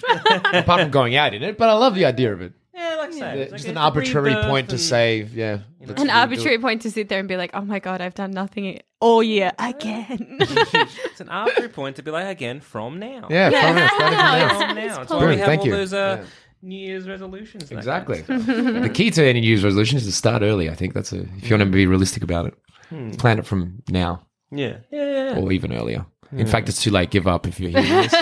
Apart 0.54 0.82
from 0.82 0.92
going 0.92 1.16
out 1.16 1.34
in 1.34 1.44
it, 1.44 1.58
but 1.58 1.70
I 1.70 1.74
love 1.74 1.96
the 1.96 2.06
idea 2.06 2.34
of 2.34 2.42
it. 2.42 2.54
Yeah, 2.74 2.96
like 3.00 3.10
I 3.10 3.20
say, 3.20 3.40
it's 3.42 3.52
Just 3.52 3.66
like 3.66 3.72
an 3.72 3.78
a 3.78 3.82
arbitrary 3.82 4.30
rebirth 4.30 4.46
point 4.48 4.70
to 4.70 4.76
and- 4.76 4.82
say, 4.82 5.28
yeah. 5.34 5.60
let's 5.80 6.02
An 6.02 6.08
redo 6.08 6.10
it. 6.10 6.16
arbitrary 6.16 6.60
point 6.60 6.82
to 6.84 6.92
sit 6.92 7.10
there 7.10 7.20
and 7.20 7.28
be 7.28 7.38
like, 7.38 7.52
oh 7.54 7.62
my 7.62 7.80
God, 7.80 8.02
I've 8.02 8.14
done 8.16 8.32
nothing 8.32 8.80
all 9.00 9.22
year 9.24 9.52
again. 9.60 10.38
It's 10.72 11.20
an 11.22 11.30
arbitrary 11.30 11.70
point 11.70 11.96
to 11.98 12.04
be 12.04 12.12
like 12.12 12.28
again 12.28 12.60
from 12.62 13.00
now. 13.00 13.28
Yeah, 13.30 13.50
from 13.50 13.76
now, 13.76 13.88
starting 13.88 14.18
from 14.18 14.18
now. 14.18 14.60
from 14.68 14.76
now. 14.76 15.02
It's 15.02 15.12
why 15.12 15.20
Boom, 15.20 15.30
we 15.30 15.38
have 15.38 15.46
thank 15.46 15.62
all 15.62 15.68
you. 15.68 15.72
those 15.74 15.94
uh, 15.94 16.18
Yeah. 16.22 16.28
New 16.64 16.78
Year's 16.78 17.08
resolutions. 17.08 17.70
that 17.70 17.76
Exactly. 17.78 18.22
kind 18.22 18.40
of 18.40 18.44
stuff. 18.44 18.84
the 18.84 18.90
key 18.90 19.10
to 19.12 19.26
any 19.26 19.42
New 19.42 19.48
Year's 19.48 19.64
resolution 19.64 19.98
is 19.98 20.06
to 20.06 20.12
start 20.12 20.42
early. 20.44 20.70
I 20.70 20.76
think 20.76 20.94
that's 20.94 21.12
a 21.12 21.22
if 21.38 21.50
you 21.50 21.58
want 21.58 21.68
to 21.68 21.72
be 21.76 21.86
realistic 21.88 22.24
about 22.24 22.46
it. 22.48 22.54
Hmm. 22.90 23.12
Plan 23.12 23.40
it 23.40 23.46
from 23.46 23.82
now 23.90 24.26
Yeah, 24.52 24.78
yeah, 24.92 25.34
yeah. 25.34 25.40
or 25.40 25.52
even 25.52 25.74
earlier. 25.74 26.06
In 26.34 26.46
fact, 26.48 26.70
it's 26.70 26.82
too 26.82 26.92
late. 26.92 27.10
Give 27.10 27.28
up 27.28 27.46
if 27.48 27.60
you're 27.60 27.72
hearing 27.72 28.08
this. 28.08 28.14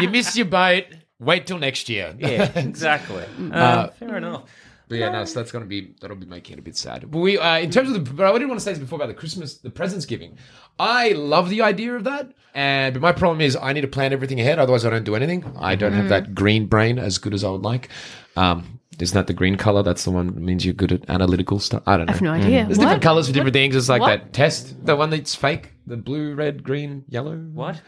you 0.00 0.08
missed 0.08 0.34
your 0.36 0.46
boat. 0.46 0.84
Wait 1.22 1.46
till 1.46 1.58
next 1.58 1.88
year. 1.88 2.14
Yeah, 2.18 2.50
exactly. 2.58 3.24
Uh, 3.52 3.54
Uh, 3.56 3.90
fair 3.92 4.16
enough. 4.16 4.44
But 4.88 4.98
yeah, 4.98 5.10
no, 5.10 5.24
so 5.24 5.38
that's 5.40 5.50
gonna 5.52 5.64
be 5.64 5.94
that'll 6.00 6.16
be 6.16 6.26
making 6.26 6.54
it 6.54 6.58
a 6.58 6.62
bit 6.62 6.76
sad. 6.76 7.10
But 7.10 7.18
we, 7.20 7.38
uh, 7.38 7.58
in 7.58 7.70
terms 7.70 7.88
of 7.90 7.94
the, 8.04 8.12
but 8.12 8.26
I 8.26 8.32
didn't 8.32 8.48
want 8.48 8.60
to 8.60 8.64
say 8.64 8.72
this 8.72 8.78
before 8.80 8.96
about 8.96 9.06
the 9.08 9.14
Christmas, 9.14 9.56
the 9.56 9.70
presents 9.70 10.04
giving. 10.04 10.36
I 10.78 11.10
love 11.12 11.48
the 11.48 11.62
idea 11.62 11.94
of 11.96 12.04
that, 12.04 12.32
and 12.54 12.92
but 12.94 13.00
my 13.00 13.12
problem 13.12 13.40
is 13.40 13.56
I 13.56 13.72
need 13.72 13.80
to 13.82 13.88
plan 13.88 14.12
everything 14.12 14.38
ahead. 14.40 14.58
Otherwise, 14.58 14.84
I 14.84 14.90
don't 14.90 15.04
do 15.04 15.14
anything. 15.14 15.44
I 15.58 15.76
don't 15.76 15.92
have 15.94 16.08
that 16.10 16.34
green 16.34 16.66
brain 16.66 16.98
as 16.98 17.16
good 17.18 17.32
as 17.32 17.42
I 17.44 17.48
would 17.50 17.62
like. 17.62 17.88
Um, 18.36 18.80
isn't 18.98 19.14
that 19.14 19.28
the 19.28 19.32
green 19.32 19.56
color? 19.56 19.82
That's 19.82 20.04
the 20.04 20.10
one 20.10 20.26
that 20.26 20.36
means 20.36 20.64
you're 20.64 20.74
good 20.74 20.92
at 20.92 21.08
analytical 21.08 21.58
stuff. 21.58 21.82
I 21.86 21.96
don't 21.96 22.06
know. 22.06 22.10
I 22.10 22.14
have 22.14 22.22
no 22.22 22.32
idea. 22.32 22.64
There's 22.66 22.76
What? 22.78 22.84
different 22.84 23.02
colors 23.02 23.26
for 23.28 23.32
different 23.32 23.54
things. 23.54 23.74
It's 23.76 23.88
like 23.88 24.02
What? 24.02 24.08
that 24.08 24.32
test, 24.34 24.84
the 24.84 24.94
one 24.94 25.08
that's 25.08 25.34
fake, 25.34 25.72
the 25.86 25.96
blue, 25.96 26.34
red, 26.34 26.62
green, 26.62 27.04
yellow. 27.08 27.36
What? 27.36 27.80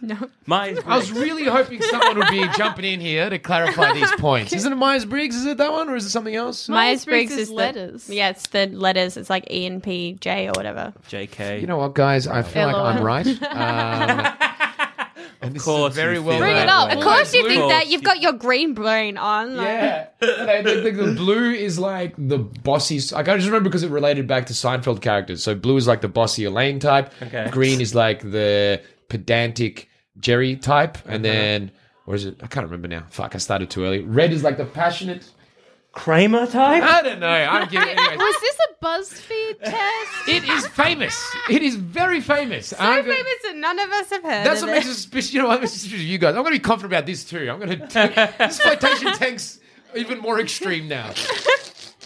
no. 0.02 0.16
Myers 0.46 0.78
I 0.86 0.96
was 0.96 1.12
really 1.12 1.44
hoping 1.44 1.80
someone 1.82 2.18
would 2.18 2.28
be 2.30 2.46
jumping 2.56 2.84
in 2.84 3.00
here 3.00 3.28
to 3.30 3.38
clarify 3.38 3.92
these 3.92 4.10
points. 4.18 4.52
Isn't 4.52 4.72
it 4.72 4.76
Myers 4.76 5.04
Briggs? 5.04 5.36
Is 5.36 5.46
it 5.46 5.58
that 5.58 5.70
one, 5.72 5.88
or 5.88 5.96
is 5.96 6.04
it 6.06 6.10
something 6.10 6.34
else? 6.34 6.68
Myers 6.68 7.04
Briggs 7.04 7.30
Myers-Briggs 7.30 7.32
is 7.32 7.38
is 7.38 7.48
the- 7.48 7.54
letters. 7.54 8.08
yeah, 8.10 8.30
it's 8.30 8.48
the 8.48 8.66
letters. 8.68 9.16
It's 9.16 9.30
like 9.30 9.50
E 9.50 9.66
and 9.66 9.82
P 9.82 10.14
J 10.20 10.48
or 10.48 10.52
whatever. 10.56 10.92
JK. 11.08 11.60
You 11.60 11.66
know 11.66 11.76
what, 11.78 11.94
guys? 11.94 12.26
I 12.26 12.42
feel 12.42 12.66
like 12.66 12.76
I'm 12.76 13.02
right. 13.02 13.26
Um, 13.26 14.36
and 15.42 15.54
this 15.54 15.64
course 15.64 15.92
is 15.92 15.98
a 15.98 16.00
very 16.02 16.14
you 16.16 16.22
well. 16.22 16.32
feel 16.36 16.40
Bring 16.46 16.56
it 16.56 16.66
that 16.66 16.68
up. 16.68 16.88
way. 16.90 16.96
Of 16.96 17.02
course 17.02 17.34
you 17.34 17.46
think 17.48 17.70
that. 17.70 17.86
You've 17.88 18.02
got 18.02 18.20
your 18.20 18.32
green 18.34 18.74
brain 18.74 19.16
on. 19.16 19.56
Like, 19.56 19.66
Yeah, 19.68 20.06
And 20.22 20.66
the, 20.66 20.80
the, 20.82 20.90
the 21.06 21.12
blue 21.14 21.50
is 21.52 21.78
like 21.78 22.14
the 22.18 22.38
bossy. 22.38 23.00
Like 23.14 23.28
I 23.28 23.36
just 23.36 23.46
remember 23.46 23.68
because 23.70 23.82
it 23.82 23.90
related 23.90 24.26
back 24.26 24.46
to 24.46 24.52
Seinfeld 24.52 25.00
characters. 25.00 25.42
So 25.42 25.54
blue 25.54 25.76
is 25.76 25.86
like 25.86 26.00
the 26.02 26.08
bossy 26.08 26.44
Elaine 26.44 26.78
type. 26.78 27.12
Okay. 27.22 27.48
Green 27.50 27.80
is 27.80 27.94
like 27.94 28.20
the 28.20 28.82
pedantic 29.08 29.88
Jerry 30.18 30.56
type, 30.56 30.98
and 31.06 31.24
uh-huh. 31.24 31.34
then 31.34 31.70
or 32.06 32.14
is 32.14 32.24
it? 32.24 32.38
I 32.42 32.48
can't 32.48 32.66
remember 32.66 32.88
now. 32.88 33.04
Fuck, 33.10 33.34
I 33.34 33.38
started 33.38 33.70
too 33.70 33.84
early. 33.84 34.00
Red 34.00 34.32
is 34.32 34.42
like 34.42 34.56
the 34.56 34.64
passionate. 34.64 35.30
Kramer 35.92 36.46
type? 36.46 36.82
I 36.82 37.02
don't 37.02 37.20
know. 37.20 37.28
I'm 37.28 37.68
kidding. 37.68 37.88
Anyways. 37.88 38.18
Was 38.18 38.36
this 38.40 38.58
a 38.58 38.84
BuzzFeed 38.84 39.60
test? 39.64 40.28
It 40.28 40.44
is 40.48 40.66
famous. 40.68 41.36
It 41.48 41.62
is 41.62 41.74
very 41.74 42.20
famous. 42.20 42.68
So 42.68 42.76
I'm 42.78 43.02
gonna- 43.02 43.14
famous 43.14 43.34
that 43.42 43.56
none 43.56 43.78
of 43.78 43.90
us 43.90 44.10
have 44.10 44.22
heard. 44.22 44.46
That's 44.46 44.62
of 44.62 44.68
what 44.68 44.74
makes 44.74 44.86
it. 44.86 44.90
us 44.90 44.96
suspicious. 44.96 45.32
You 45.34 45.42
know 45.42 45.48
what? 45.48 45.60
Makes 45.60 45.74
us 45.74 45.80
suspicious 45.80 46.06
you 46.06 46.18
guys. 46.18 46.36
I'm 46.36 46.42
going 46.42 46.54
to 46.54 46.60
be 46.60 46.62
confident 46.62 46.92
about 46.92 47.06
this 47.06 47.24
too. 47.24 47.50
I'm 47.50 47.58
going 47.58 47.88
to. 47.88 48.34
this 48.38 48.60
flotation 48.62 49.12
tank's 49.14 49.58
even 49.96 50.20
more 50.20 50.40
extreme 50.40 50.86
now. 50.86 51.12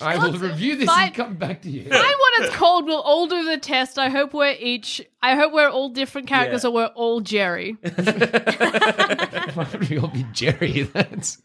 I 0.02 0.18
will 0.18 0.32
review 0.38 0.76
this 0.76 0.86
Fine. 0.86 1.06
and 1.08 1.14
come 1.14 1.34
back 1.34 1.62
to 1.62 1.70
you. 1.70 1.82
Find 1.82 1.92
what 1.92 2.32
it's 2.40 2.54
called. 2.56 2.86
We'll 2.86 3.00
all 3.00 3.26
do 3.26 3.44
the 3.44 3.58
test. 3.58 3.98
I 3.98 4.08
hope 4.08 4.32
we're 4.34 4.56
each. 4.58 5.00
I 5.22 5.36
hope 5.36 5.52
we're 5.52 5.68
all 5.68 5.88
different 5.88 6.26
characters, 6.26 6.64
Yeah. 6.64 6.70
or 6.70 6.72
we're 6.72 6.86
all 6.86 7.20
Jerry. 7.20 7.72
Why 9.54 9.66
would 9.72 9.88
we 9.88 9.98
all 9.98 10.08
be 10.08 10.26
Jerry? 10.32 10.82
That's 10.92 11.38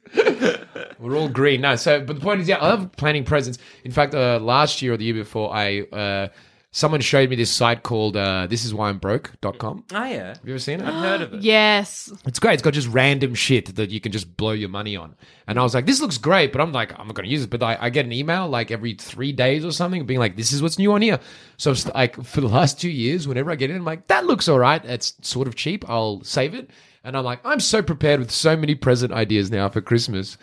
we're 1.00 1.16
all 1.16 1.30
green. 1.30 1.62
No, 1.62 1.76
so 1.76 2.02
but 2.02 2.16
the 2.16 2.22
point 2.22 2.42
is, 2.42 2.48
yeah, 2.48 2.58
I 2.58 2.70
love 2.70 2.92
planning 2.94 3.24
presents. 3.24 3.60
In 3.84 3.92
fact, 3.92 4.14
uh, 4.16 4.40
last 4.40 4.82
year 4.82 4.94
or 4.94 4.98
the 4.98 5.06
year 5.06 5.14
before, 5.14 5.54
I 5.54 5.82
uh, 5.82 6.28
someone 6.72 7.02
showed 7.02 7.30
me 7.30 7.36
this 7.36 7.52
site 7.52 7.84
called 7.84 8.16
uh, 8.16 8.48
"This 8.48 8.66
Is 8.66 8.74
Why 8.74 8.90
I'm 8.90 8.98
Broke.com. 8.98 9.86
Oh, 9.94 10.06
yeah. 10.06 10.28
Have 10.30 10.40
you 10.44 10.52
ever 10.52 10.60
seen 10.60 10.82
it? 10.82 10.86
I've 10.86 10.94
heard 10.94 11.22
of 11.22 11.34
it. 11.34 11.42
Yes. 11.42 12.12
It's 12.26 12.40
great. 12.40 12.54
It's 12.54 12.64
got 12.64 12.74
just 12.74 12.88
random 12.90 13.34
shit 13.36 13.76
that 13.76 13.90
you 13.90 14.00
can 14.00 14.12
just 14.12 14.36
blow 14.38 14.52
your 14.52 14.70
money 14.70 14.96
on. 14.96 15.16
And 15.48 15.60
I 15.60 15.64
was 15.64 15.74
like, 15.74 15.86
this 15.86 16.02
looks 16.02 16.18
great, 16.18 16.52
but 16.52 16.62
I'm 16.62 16.72
like, 16.72 16.98
I'm 17.00 17.08
not 17.08 17.16
going 17.16 17.26
to 17.28 17.32
use 17.32 17.44
it. 17.44 17.50
But 17.50 17.64
I, 17.64 17.78
I 17.80 17.90
get 17.90 18.06
an 18.06 18.12
email 18.12 18.48
like 18.48 18.72
every 18.72 18.94
three 18.94 19.32
days 19.32 19.66
or 19.66 19.72
something 19.72 20.06
being 20.06 20.20
like, 20.20 20.36
this 20.36 20.52
is 20.52 20.62
what's 20.62 20.78
new 20.78 20.94
on 20.94 21.02
here. 21.02 21.20
So 21.58 21.72
it's 21.72 21.88
like 21.88 22.22
for 22.24 22.42
the 22.42 22.48
last 22.48 22.80
two 22.80 22.90
years, 22.90 23.28
whenever 23.28 23.52
I 23.52 23.56
get 23.56 23.70
in, 23.70 23.78
I'm 23.78 23.86
like, 23.86 24.08
that 24.08 24.26
looks 24.26 24.48
all 24.48 24.60
right. 24.60 24.84
It's 24.86 25.16
sort 25.22 25.48
of 25.48 25.56
cheap. 25.56 25.90
I'll 25.90 26.24
save 26.24 26.54
it. 26.54 26.70
And 27.04 27.18
I'm 27.18 27.24
like, 27.24 27.40
I'm 27.46 27.60
so 27.60 27.82
prepared 27.82 28.20
with 28.20 28.30
so 28.30 28.56
many 28.58 28.76
present 28.76 29.14
ideas 29.14 29.50
now 29.50 29.70
for 29.70 29.82
Christmas. 29.82 30.38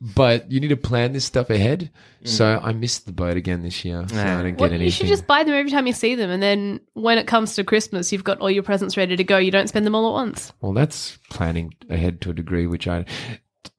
But 0.00 0.50
you 0.50 0.60
need 0.60 0.68
to 0.68 0.76
plan 0.76 1.12
this 1.12 1.24
stuff 1.24 1.50
ahead. 1.50 1.90
So 2.24 2.60
I 2.62 2.72
missed 2.72 3.06
the 3.06 3.12
boat 3.12 3.36
again 3.36 3.62
this 3.62 3.84
year. 3.84 4.04
So 4.08 4.16
I 4.16 4.42
didn't 4.42 4.52
get 4.56 4.60
Well, 4.60 4.68
anything. 4.70 4.84
you 4.86 4.90
should 4.90 5.06
just 5.06 5.26
buy 5.26 5.42
them 5.44 5.54
every 5.54 5.70
time 5.70 5.86
you 5.86 5.92
see 5.92 6.14
them, 6.14 6.30
and 6.30 6.42
then 6.42 6.80
when 6.94 7.18
it 7.18 7.26
comes 7.26 7.54
to 7.56 7.64
Christmas, 7.64 8.12
you've 8.12 8.24
got 8.24 8.38
all 8.40 8.50
your 8.50 8.62
presents 8.62 8.96
ready 8.96 9.16
to 9.16 9.24
go. 9.24 9.38
You 9.38 9.50
don't 9.50 9.68
spend 9.68 9.86
them 9.86 9.94
all 9.94 10.08
at 10.08 10.12
once. 10.12 10.52
Well, 10.60 10.72
that's 10.72 11.18
planning 11.30 11.74
ahead 11.88 12.20
to 12.22 12.30
a 12.30 12.32
degree, 12.34 12.66
which 12.66 12.86
I 12.88 13.04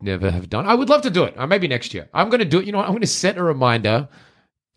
never 0.01 0.32
have 0.32 0.49
done. 0.49 0.65
I 0.65 0.74
would 0.76 0.89
love 0.89 1.01
to 1.03 1.09
do 1.09 1.24
it. 1.24 1.34
Uh, 1.38 1.47
maybe 1.47 1.67
next 1.67 1.93
year. 1.93 2.09
I'm 2.13 2.30
going 2.30 2.39
to 2.39 2.45
do 2.45 2.59
it. 2.59 2.65
You 2.65 2.72
know 2.72 2.80
what? 2.80 2.86
I'm 2.86 2.91
going 2.93 3.01
to 3.01 3.07
set 3.07 3.38
a 3.38 3.43
reminder 3.43 4.07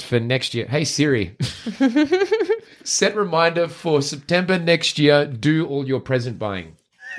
for 0.00 0.18
next 0.20 0.54
year. 0.54 0.66
Hey, 0.66 0.84
Siri, 0.84 1.36
set 2.84 3.16
reminder 3.16 3.68
for 3.68 4.02
September 4.02 4.58
next 4.58 4.98
year. 4.98 5.26
Do 5.26 5.66
all 5.66 5.86
your 5.86 6.00
present 6.00 6.38
buying. 6.38 6.76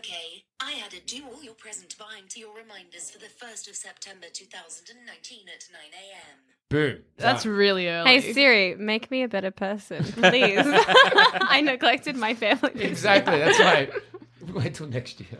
Okay, 0.00 0.44
I 0.60 0.80
added 0.86 1.02
do 1.04 1.22
all 1.30 1.42
your 1.44 1.52
present 1.52 1.94
buying 1.98 2.24
to 2.30 2.40
your 2.40 2.54
reminders 2.56 3.10
for 3.10 3.18
the 3.18 3.26
1st 3.26 3.68
of 3.68 3.76
September 3.76 4.28
2019 4.32 5.40
at 5.46 5.64
9 5.70 5.80
a.m. 5.92 6.38
Boom. 6.70 7.02
That's 7.18 7.44
really 7.44 7.86
early. 7.86 8.08
Hey 8.08 8.32
Siri, 8.32 8.76
make 8.76 9.10
me 9.10 9.24
a 9.24 9.28
better 9.28 9.50
person, 9.50 10.02
please. 10.12 10.62
I 10.64 11.60
neglected 11.62 12.16
my 12.16 12.32
family. 12.32 12.70
this 12.76 12.84
Exactly. 12.92 13.36
year. 13.36 13.44
That's 13.44 13.60
right. 13.60 13.92
Wait 14.54 14.72
till 14.74 14.86
next 14.86 15.20
year. 15.20 15.38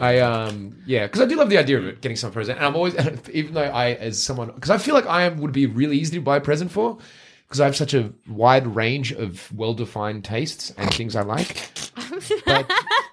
I 0.00 0.18
um 0.18 0.76
yeah, 0.84 1.06
because 1.06 1.20
I 1.20 1.26
do 1.26 1.36
love 1.36 1.48
the 1.48 1.58
idea 1.58 1.78
of 1.78 1.86
it, 1.86 2.00
getting 2.00 2.16
some 2.16 2.32
present, 2.32 2.58
and 2.58 2.66
I'm 2.66 2.74
always 2.74 2.96
even 3.32 3.54
though 3.54 3.62
I 3.62 3.92
as 3.92 4.20
someone 4.20 4.50
because 4.50 4.70
I 4.70 4.78
feel 4.78 4.96
like 4.96 5.06
I 5.06 5.22
am 5.22 5.38
would 5.40 5.52
be 5.52 5.66
really 5.66 5.98
easy 5.98 6.16
to 6.16 6.20
buy 6.20 6.38
a 6.38 6.40
present 6.40 6.72
for 6.72 6.98
because 7.46 7.60
I 7.60 7.66
have 7.66 7.76
such 7.76 7.94
a 7.94 8.12
wide 8.26 8.66
range 8.66 9.12
of 9.12 9.52
well 9.56 9.72
defined 9.74 10.24
tastes 10.24 10.72
and 10.76 10.92
things 10.92 11.14
I 11.14 11.22
like. 11.22 11.68
But 12.44 12.66
I 12.68 13.11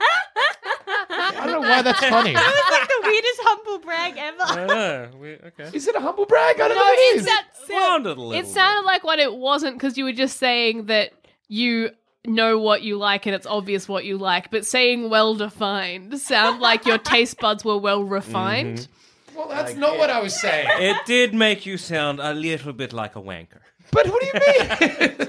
don't 1.60 1.70
know 1.70 1.76
why 1.76 1.82
that's 1.82 2.00
funny. 2.06 2.34
That 2.34 2.46
was 2.46 2.80
like 2.80 2.88
the 2.88 3.10
weirdest 3.10 3.40
humble 3.44 3.80
brag 3.80 4.14
ever. 4.18 5.48
okay. 5.48 5.78
Is 5.78 5.88
it 5.88 5.96
a 5.96 6.00
humble 6.00 6.26
brag? 6.26 6.56
I 6.60 6.68
don't 6.68 6.70
No, 6.70 6.76
know. 6.76 6.82
What 6.82 6.94
it 7.00 7.02
it's 7.02 7.20
is. 7.22 7.26
that. 7.26 7.46
Sounded 7.68 8.18
a 8.18 8.22
little 8.22 8.34
It 8.34 8.48
sounded 8.48 8.86
like 8.86 9.04
what 9.04 9.20
it 9.20 9.34
wasn't 9.36 9.76
because 9.76 9.98
you 9.98 10.04
were 10.06 10.12
just 10.12 10.38
saying 10.38 10.86
that 10.88 11.12
you 11.48 11.92
know 12.26 12.58
what 12.60 12.82
you 12.82 12.98
like 12.98 13.26
and 13.26 13.34
it's 13.36 13.48
obvious 13.48 13.88
what 13.88 14.06
you 14.06 14.18
like, 14.18 14.52
but 14.52 14.66
saying 14.66 15.10
well 15.10 15.36
defined 15.36 16.20
sound 16.20 16.60
like 16.60 16.86
your 16.86 16.98
taste 16.98 17.40
buds 17.42 17.64
were 17.64 17.78
well 17.78 18.04
refined. 18.04 18.88
Well, 19.36 19.48
that's 19.48 19.76
not 19.76 19.98
what 19.98 20.10
I 20.10 20.20
was 20.22 20.38
saying. 20.40 20.68
It 20.80 20.98
did 21.06 21.34
make 21.34 21.66
you 21.66 21.78
sound 21.78 22.20
a 22.20 22.34
little 22.34 22.74
bit 22.74 22.92
like 22.92 23.16
a 23.16 23.22
wanker. 23.22 23.62
But 23.92 24.08
what 24.08 24.22
do 24.22 24.28
you 24.28 24.34
mean? 24.34 25.16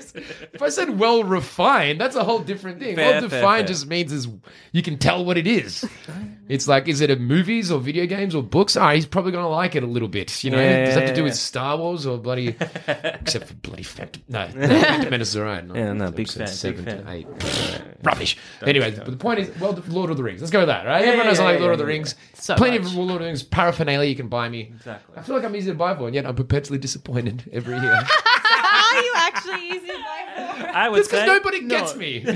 if 0.52 0.60
I 0.62 0.68
said 0.68 0.98
well 0.98 1.24
refined, 1.24 2.00
that's 2.00 2.16
a 2.16 2.24
whole 2.24 2.40
different 2.40 2.78
thing. 2.78 2.96
Fair, 2.96 3.10
well 3.20 3.20
fair, 3.28 3.40
defined 3.40 3.60
fair. 3.62 3.68
just 3.68 3.86
means 3.86 4.12
is 4.12 4.28
you 4.72 4.82
can 4.82 4.98
tell 4.98 5.24
what 5.24 5.38
it 5.38 5.46
is. 5.46 5.88
It's 6.48 6.66
like, 6.68 6.88
is 6.88 7.00
it 7.00 7.10
a 7.10 7.16
movies 7.16 7.70
or 7.70 7.80
video 7.80 8.06
games 8.06 8.34
or 8.34 8.42
books? 8.42 8.76
Ah, 8.76 8.92
he's 8.92 9.06
probably 9.06 9.32
going 9.32 9.44
to 9.44 9.48
like 9.48 9.76
it 9.76 9.82
a 9.82 9.86
little 9.86 10.08
bit. 10.08 10.42
You 10.44 10.50
know, 10.50 10.60
Yeah, 10.60 10.84
does 10.86 10.96
it 10.96 11.00
have 11.00 11.08
to 11.10 11.14
do 11.14 11.24
with. 11.24 11.34
Star 11.34 11.76
Wars 11.78 12.06
or 12.06 12.18
bloody? 12.18 12.48
except 12.86 13.46
for 13.48 13.54
bloody 13.54 13.82
Phantom. 13.82 14.22
No, 14.28 14.46
no 14.48 14.68
Phantom 14.68 15.10
Menace 15.10 15.28
is 15.30 15.36
alright. 15.36 15.66
No, 15.66 15.74
Yeah, 15.74 15.92
no, 15.92 16.10
big 16.10 16.28
fan, 16.28 16.46
big 16.46 16.48
Seven 16.48 16.84
fan. 16.84 17.04
eight. 17.08 17.26
Rubbish. 18.02 18.36
Anyway, 18.62 18.90
but 18.90 19.06
the 19.06 19.16
point 19.16 19.38
is, 19.40 19.58
well, 19.60 19.80
Lord 19.88 20.10
of 20.10 20.16
the 20.16 20.22
Rings. 20.22 20.40
Let's 20.40 20.50
go 20.50 20.60
with 20.60 20.68
that, 20.68 20.86
right? 20.86 21.04
Everyone 21.04 21.26
knows 21.26 21.38
yeah, 21.38 21.44
I 21.44 21.46
like 21.46 21.54
yeah, 21.56 21.60
Lord 21.62 21.72
of 21.74 21.78
the. 21.78 21.86
Rings. 21.86 22.14
So 22.34 22.56
Plenty 22.56 22.78
much. 22.78 22.88
of 22.88 22.94
Lord 22.94 23.10
of 23.12 23.18
the 23.20 23.24
Rings 23.26 23.42
paraphernalia 23.42 24.08
you 24.08 24.16
can 24.16 24.28
buy 24.28 24.48
me. 24.48 24.72
Exactly. 24.76 25.16
I 25.18 25.22
feel 25.22 25.36
like 25.36 25.44
I'm 25.44 25.54
easy 25.56 25.70
to 25.70 25.76
buy 25.76 25.94
for, 25.94 26.06
and 26.06 26.14
yet 26.14 26.26
I'm 26.26 26.34
perpetually 26.34 26.78
disappointed 26.78 27.48
every 27.52 27.78
year. 27.78 28.02
Are 28.92 29.02
you 29.02 29.12
actually 29.16 29.68
easy 29.68 29.86
to 29.88 29.92
buy 29.98 30.24
for? 30.36 30.68
I 30.68 30.88
would 30.88 31.00
It's 31.00 31.08
because 31.08 31.20
say 31.20 31.26
nobody 31.26 31.60
no. 31.60 31.68
gets 31.68 31.96
me. 31.96 32.24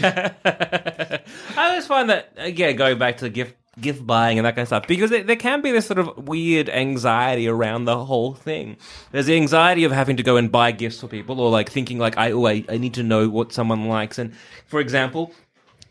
I 1.56 1.68
always 1.68 1.86
find 1.86 2.10
that 2.10 2.32
again, 2.36 2.76
going 2.76 2.98
back 2.98 3.18
to 3.18 3.28
gift 3.28 3.54
gift 3.80 4.06
buying 4.06 4.38
and 4.38 4.46
that 4.46 4.54
kind 4.54 4.62
of 4.62 4.68
stuff, 4.68 4.86
because 4.86 5.10
there, 5.10 5.24
there 5.24 5.36
can 5.36 5.60
be 5.60 5.72
this 5.72 5.86
sort 5.86 5.98
of 5.98 6.28
weird 6.28 6.68
anxiety 6.68 7.48
around 7.48 7.86
the 7.86 8.04
whole 8.04 8.32
thing. 8.34 8.76
There's 9.10 9.26
the 9.26 9.36
anxiety 9.36 9.82
of 9.84 9.90
having 9.90 10.16
to 10.16 10.22
go 10.22 10.36
and 10.36 10.50
buy 10.52 10.70
gifts 10.70 11.00
for 11.00 11.08
people, 11.08 11.40
or 11.40 11.50
like 11.50 11.70
thinking 11.70 11.98
like, 11.98 12.16
I 12.16 12.30
oh, 12.32 12.46
I, 12.46 12.64
I 12.68 12.78
need 12.78 12.94
to 12.94 13.02
know 13.02 13.28
what 13.28 13.52
someone 13.52 13.88
likes. 13.88 14.18
And 14.18 14.34
for 14.66 14.80
example. 14.80 15.32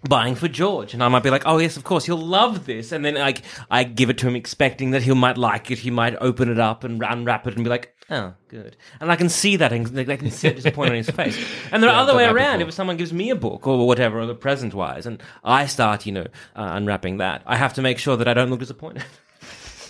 Buying 0.09 0.35
for 0.35 0.49
George, 0.49 0.93
and 0.93 1.01
I 1.01 1.07
might 1.07 1.23
be 1.23 1.29
like, 1.29 1.43
"Oh 1.45 1.59
yes, 1.59 1.77
of 1.77 1.85
course, 1.85 2.03
he'll 2.05 2.17
love 2.17 2.65
this." 2.65 2.91
And 2.91 3.05
then 3.05 3.15
like 3.15 3.41
I 3.71 3.85
give 3.85 4.09
it 4.09 4.17
to 4.17 4.27
him, 4.27 4.35
expecting 4.35 4.91
that 4.91 5.03
he 5.03 5.13
might 5.13 5.37
like 5.37 5.71
it. 5.71 5.79
He 5.79 5.91
might 5.91 6.15
open 6.19 6.49
it 6.49 6.59
up 6.59 6.83
and 6.83 7.01
unwrap 7.01 7.47
it 7.47 7.55
and 7.55 7.63
be 7.63 7.69
like, 7.69 7.95
"Oh, 8.09 8.33
good." 8.49 8.75
And 8.99 9.09
I 9.09 9.15
can 9.15 9.29
see 9.29 9.55
that, 9.55 9.71
ang- 9.71 9.97
I 9.97 10.17
can 10.17 10.29
see 10.29 10.49
disappointment 10.51 10.91
on 10.91 10.97
his 10.97 11.09
face. 11.15 11.37
And 11.71 11.81
the 11.81 11.87
Yeah, 11.87 12.01
other 12.01 12.15
way 12.17 12.25
around, 12.25 12.57
before. 12.59 12.67
if 12.69 12.73
someone 12.73 12.97
gives 12.97 13.13
me 13.13 13.29
a 13.29 13.35
book 13.35 13.65
or 13.65 13.87
whatever, 13.87 14.19
or 14.19 14.25
the 14.25 14.35
present 14.35 14.73
wise, 14.73 15.05
and 15.05 15.23
I 15.43 15.67
start, 15.67 16.05
you 16.05 16.11
know, 16.11 16.27
uh, 16.55 16.71
unwrapping 16.73 17.17
that, 17.17 17.41
I 17.45 17.55
have 17.55 17.73
to 17.75 17.81
make 17.81 17.97
sure 17.97 18.17
that 18.17 18.27
I 18.27 18.33
don't 18.33 18.49
look 18.49 18.59
disappointed. 18.59 19.03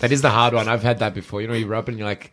That 0.00 0.12
is 0.12 0.22
the 0.22 0.30
hard 0.30 0.52
one. 0.54 0.68
I've 0.68 0.82
had 0.82 0.98
that 0.98 1.14
before. 1.14 1.40
You 1.40 1.48
know, 1.48 1.54
you 1.54 1.66
rub 1.66 1.88
it 1.88 1.92
and 1.92 1.98
you're 1.98 2.06
like, 2.08 2.30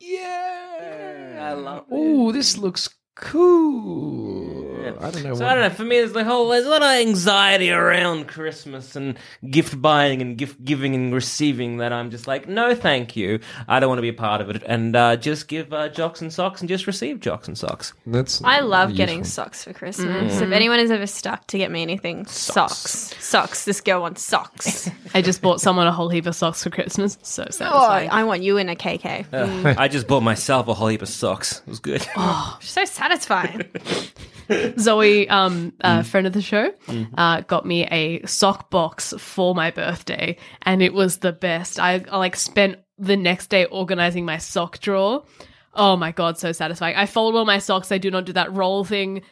yeah, 0.00 1.48
I 1.50 1.52
love 1.52 1.84
it. 1.90 1.94
Oh, 1.94 2.32
this 2.32 2.56
looks 2.56 2.88
cool. 3.14 4.62
I 5.00 5.10
don't 5.10 5.22
know. 5.24 5.34
So 5.34 5.44
what- 5.44 5.52
I 5.52 5.54
don't 5.54 5.62
know. 5.62 5.70
For 5.70 5.84
me, 5.84 5.98
there's 5.98 6.12
the 6.12 6.24
whole 6.24 6.48
there's 6.48 6.66
a 6.66 6.70
lot 6.70 6.82
of 6.82 6.88
anxiety 6.88 7.70
around 7.70 8.26
Christmas 8.28 8.96
and 8.96 9.16
gift 9.48 9.80
buying 9.80 10.20
and 10.20 10.36
gift 10.36 10.64
giving 10.64 10.94
and 10.94 11.14
receiving 11.14 11.78
that 11.78 11.92
I'm 11.92 12.10
just 12.10 12.26
like, 12.26 12.48
no, 12.48 12.74
thank 12.74 13.16
you. 13.16 13.40
I 13.68 13.80
don't 13.80 13.88
want 13.88 13.98
to 13.98 14.02
be 14.02 14.08
a 14.08 14.12
part 14.14 14.40
of 14.40 14.50
it, 14.50 14.62
and 14.66 14.94
uh, 14.96 15.16
just 15.16 15.48
give 15.48 15.72
uh, 15.72 15.88
jocks 15.88 16.20
and 16.20 16.32
socks 16.32 16.60
and 16.60 16.68
just 16.68 16.86
receive 16.86 17.20
jocks 17.20 17.48
and 17.48 17.56
socks. 17.56 17.94
That's 18.06 18.42
I 18.42 18.60
love 18.60 18.90
useful. 18.90 18.96
getting 19.06 19.24
socks 19.24 19.64
for 19.64 19.72
Christmas. 19.72 20.40
If 20.40 20.50
anyone 20.52 20.78
has 20.78 20.90
ever 20.90 21.06
stuck 21.06 21.46
to 21.48 21.58
get 21.58 21.70
me 21.70 21.82
anything, 21.82 22.26
socks. 22.26 23.14
Socks. 23.20 23.64
This 23.64 23.80
girl 23.80 24.00
wants 24.02 24.22
socks. 24.22 24.90
I 25.14 25.22
just 25.22 25.42
bought 25.42 25.60
someone 25.60 25.86
a 25.86 25.92
whole 25.92 26.08
heap 26.08 26.26
of 26.26 26.34
socks 26.34 26.62
for 26.62 26.70
Christmas. 26.70 27.18
So 27.22 27.46
oh. 27.60 27.86
I 27.88 28.24
want 28.24 28.42
you 28.42 28.56
in 28.56 28.68
a 28.68 28.74
KK. 28.76 29.26
Uh, 29.32 29.74
I 29.78 29.88
just 29.88 30.06
bought 30.06 30.22
myself 30.22 30.68
a 30.68 30.74
whole 30.74 30.88
heap 30.88 31.02
of 31.02 31.08
socks. 31.08 31.60
It 31.60 31.68
was 31.68 31.80
good. 31.80 32.06
Oh, 32.16 32.58
So 32.60 32.84
satisfying. 33.02 33.64
Zoe, 34.78 35.28
um, 35.28 35.72
a 35.80 35.88
Mm. 36.00 36.06
friend 36.06 36.26
of 36.26 36.32
the 36.32 36.42
show, 36.42 36.70
Mm-hmm. 36.88 37.14
uh, 37.18 37.40
got 37.42 37.64
me 37.64 37.84
a 37.86 38.24
sock 38.26 38.70
box 38.70 39.14
for 39.18 39.54
my 39.54 39.70
birthday, 39.70 40.36
and 40.62 40.82
it 40.82 40.92
was 40.92 41.18
the 41.18 41.32
best. 41.32 41.78
I, 41.78 42.04
I 42.10 42.18
like 42.18 42.36
spent 42.36 42.78
the 42.98 43.16
next 43.16 43.48
day 43.48 43.64
organizing 43.66 44.24
my 44.24 44.38
sock 44.38 44.78
drawer. 44.80 45.24
Oh 45.74 45.96
my 45.96 46.12
god, 46.12 46.38
so 46.38 46.52
satisfying! 46.52 46.96
I 46.96 47.06
fold 47.06 47.34
all 47.34 47.46
my 47.46 47.58
socks. 47.58 47.90
I 47.92 47.98
do 47.98 48.10
not 48.10 48.26
do 48.26 48.32
that 48.34 48.52
roll 48.52 48.84
thing. 48.84 49.22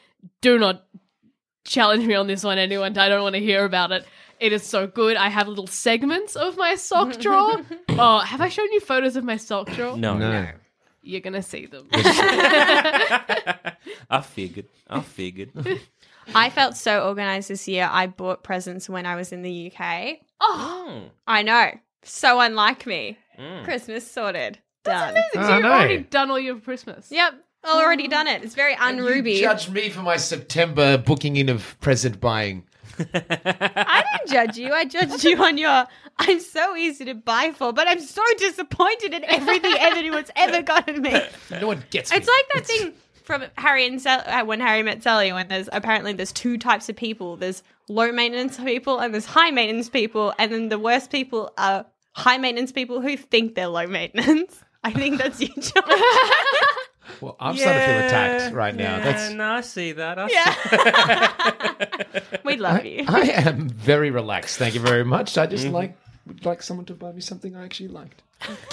Do 0.41 0.59
not 0.59 0.85
challenge 1.65 2.07
me 2.07 2.15
on 2.15 2.27
this 2.27 2.43
one, 2.43 2.57
anyone. 2.59 2.97
I 2.97 3.09
don't 3.09 3.23
want 3.23 3.35
to 3.35 3.41
hear 3.41 3.65
about 3.65 3.93
it. 3.93 4.07
It 4.39 4.55
is 4.55 4.63
so 4.63 4.87
good. 4.87 5.19
I 5.19 5.29
have 5.29 5.49
little 5.49 5.67
segments 5.67 6.35
of 6.35 6.57
my 6.57 6.77
sock 6.77 7.19
drawer. 7.19 7.61
oh, 7.91 8.19
have 8.21 8.41
I 8.41 8.49
shown 8.49 8.73
you 8.73 8.81
photos 8.81 9.17
of 9.17 9.25
my 9.25 9.37
sock 9.37 9.71
drawer? 9.73 9.99
no, 9.99 10.17
No. 10.17 10.49
You're 11.03 11.21
gonna 11.21 11.43
see 11.43 11.67
them. 11.67 11.89
I 11.93 13.75
figured. 14.23 14.67
I 14.89 15.01
figured. 15.01 15.51
I 16.35 16.51
felt 16.51 16.77
so 16.77 17.09
organized 17.09 17.49
this 17.49 17.67
year. 17.67 17.89
I 17.91 18.07
bought 18.07 18.43
presents 18.43 18.89
when 18.89 19.07
I 19.07 19.17
was 19.17 19.33
in 19.33 19.43
the 19.43 19.73
UK. 19.73 20.19
Oh, 20.41 21.05
I 21.27 21.43
know. 21.43 21.71
So 22.03 22.41
unlike 22.41 22.87
me. 22.87 23.19
Mm. 23.39 23.65
Christmas 23.65 24.11
sorted. 24.11 24.59
Done. 24.85 25.11
amazing. 25.11 25.31
Oh, 25.37 25.43
so 25.43 25.55
you've 25.55 25.63
no. 25.63 25.73
already 25.73 25.99
done 25.99 26.31
all 26.31 26.39
your 26.39 26.59
Christmas. 26.59 27.09
Yep. 27.11 27.35
I 27.63 27.83
already 27.83 28.09
done 28.09 28.27
it. 28.27 28.43
It's 28.43 28.55
very 28.55 28.75
unruby. 28.75 29.35
You 29.35 29.43
judge 29.43 29.69
me 29.69 29.91
for 29.91 30.01
my 30.01 30.17
September 30.17 30.97
booking 30.97 31.37
in 31.37 31.51
of 31.51 31.79
present 31.81 32.19
buying. 32.21 32.65
I 33.15 34.05
didn't 34.13 34.31
judge 34.33 34.59
you. 34.59 34.73
I 34.73 34.85
judged 34.85 35.25
you 35.25 35.43
on 35.43 35.59
your. 35.59 35.87
I'm 36.19 36.41
so 36.41 36.77
easy 36.77 37.05
to 37.07 37.15
buy 37.15 37.53
for, 37.57 37.73
but 37.73 37.89
I'm 37.89 38.01
so 38.01 38.23
disappointed 38.39 39.15
in 39.15 39.25
everything 39.25 39.75
anyone's 39.79 40.31
ever 40.37 40.63
gotten 40.63 41.01
me. 41.03 41.21
No 41.51 41.67
one 41.67 41.85
gets 41.91 42.11
me. 42.11 42.19
It's 42.19 42.29
like 42.29 42.47
that 42.55 42.67
thing 42.67 42.93
from 43.25 43.45
Harry 43.57 43.87
and 43.87 44.01
Sally, 44.01 44.25
uh, 44.25 44.45
when 44.45 44.61
Harry 44.61 44.83
met 44.83 45.03
Sally, 45.03 45.33
when 45.33 45.49
there's 45.49 45.69
apparently 45.73 46.13
there's 46.13 46.33
two 46.33 46.59
types 46.59 46.89
of 46.89 46.97
people. 46.97 47.37
There's 47.37 47.63
low 47.89 48.13
maintenance 48.13 48.59
people 48.59 48.99
and 48.99 49.15
there's 49.15 49.27
high 49.27 49.51
maintenance 49.51 49.89
people, 49.89 50.35
and 50.39 50.53
then 50.53 50.69
the 50.69 50.79
worst 50.79 51.11
people 51.11 51.53
are 51.57 51.87
high 52.13 52.39
maintenance 52.39 52.73
people 52.73 53.01
who 53.01 53.17
think 53.17 53.55
they're 53.55 53.69
low 53.69 53.87
maintenance. 53.87 54.63
I 54.83 54.93
think 54.93 55.19
that's 55.19 55.41
you, 55.41 55.49
John. 55.49 55.85
Well, 57.21 57.37
I'm 57.41 57.57
starting 57.57 57.81
to 57.81 57.87
feel 57.87 57.99
attacked 58.07 58.55
right 58.55 58.75
now. 58.75 58.99
Yeah, 58.99 59.05
That's 59.05 59.31
no, 59.33 59.53
I 59.53 59.61
see 59.63 59.93
that. 59.93 60.19
I 60.19 60.29
yeah. 60.31 62.37
we 62.45 62.57
love 62.57 62.85
you. 62.85 63.05
I 63.09 63.21
am 63.47 63.69
very 63.69 64.11
relaxed. 64.11 64.59
Thank 64.59 64.75
you 64.75 64.81
very 64.81 65.05
much. 65.05 65.37
I 65.39 65.47
just 65.47 65.67
like 65.67 65.97
would 66.27 66.45
like 66.45 66.63
someone 66.63 66.87
to 66.87 66.95
buy 66.95 67.13
me 67.13 67.21
something 67.21 67.57
I 67.57 67.65
actually 67.65 67.89
liked. 67.89 68.23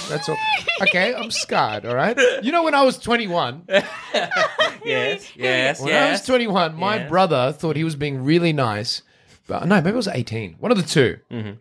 That's 0.09 0.29
all. 0.29 0.37
Okay, 0.81 1.13
I'm 1.13 1.31
scarred. 1.31 1.85
All 1.85 1.95
right. 1.95 2.17
You 2.41 2.51
know, 2.51 2.63
when 2.63 2.73
I 2.73 2.83
was 2.83 2.97
21, 2.97 3.63
yes, 4.85 5.31
yes, 5.35 5.81
when 5.81 5.93
I 5.93 6.11
was 6.11 6.25
21, 6.25 6.75
my 6.75 6.97
Yes. 6.97 7.09
brother 7.09 7.51
thought 7.51 7.75
he 7.75 7.83
was 7.83 7.95
being 7.95 8.23
really 8.23 8.53
nice. 8.53 9.01
But 9.47 9.67
no, 9.67 9.75
maybe 9.75 9.89
it 9.89 9.95
was 9.95 10.07
18. 10.07 10.55
One 10.59 10.71
of 10.71 10.77
the 10.77 10.83
2 10.83 11.17
Mm-hmm. 11.31 11.51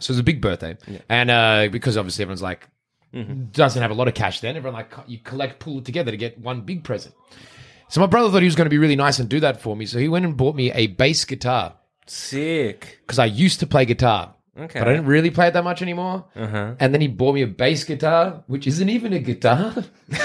So 0.00 0.12
it 0.12 0.14
was 0.14 0.18
a 0.20 0.22
big 0.22 0.40
birthday, 0.40 0.76
and 1.08 1.28
uh, 1.30 1.68
because 1.72 1.96
obviously 1.96 2.22
everyone's 2.22 2.42
like 2.42 2.68
Mm-hmm. 3.14 3.44
doesn't 3.52 3.80
have 3.80 3.90
a 3.90 3.94
lot 3.94 4.08
of 4.08 4.14
cash. 4.14 4.40
Then 4.40 4.56
everyone 4.56 4.78
like 4.78 4.92
you 5.06 5.18
collect, 5.18 5.60
pull 5.60 5.78
it 5.78 5.84
together 5.84 6.10
to 6.10 6.16
get 6.16 6.38
one 6.38 6.60
big 6.62 6.84
present. 6.84 7.14
So 7.88 8.00
my 8.00 8.06
brother 8.06 8.30
thought 8.30 8.42
he 8.42 8.46
was 8.46 8.54
going 8.54 8.66
to 8.66 8.70
be 8.70 8.78
really 8.78 8.96
nice 8.96 9.18
and 9.18 9.28
do 9.28 9.40
that 9.40 9.62
for 9.62 9.74
me. 9.74 9.86
So 9.86 9.98
he 9.98 10.08
went 10.08 10.24
and 10.26 10.36
bought 10.36 10.54
me 10.54 10.70
a 10.72 10.88
bass 10.88 11.24
guitar 11.24 11.76
Sick. 12.06 12.98
because 13.06 13.18
I 13.18 13.24
used 13.24 13.60
to 13.60 13.66
play 13.66 13.86
guitar. 13.86 14.34
Okay. 14.58 14.78
But 14.78 14.88
I 14.88 14.92
didn't 14.92 15.06
really 15.06 15.30
play 15.30 15.48
it 15.48 15.52
that 15.52 15.64
much 15.64 15.80
anymore. 15.82 16.26
Uh-huh. 16.36 16.74
And 16.80 16.92
then 16.92 17.00
he 17.00 17.08
bought 17.08 17.34
me 17.34 17.42
a 17.42 17.46
bass 17.46 17.84
guitar, 17.84 18.42
which 18.46 18.66
isn't 18.66 18.88
even 18.88 19.12
a 19.12 19.20
guitar. 19.20 19.84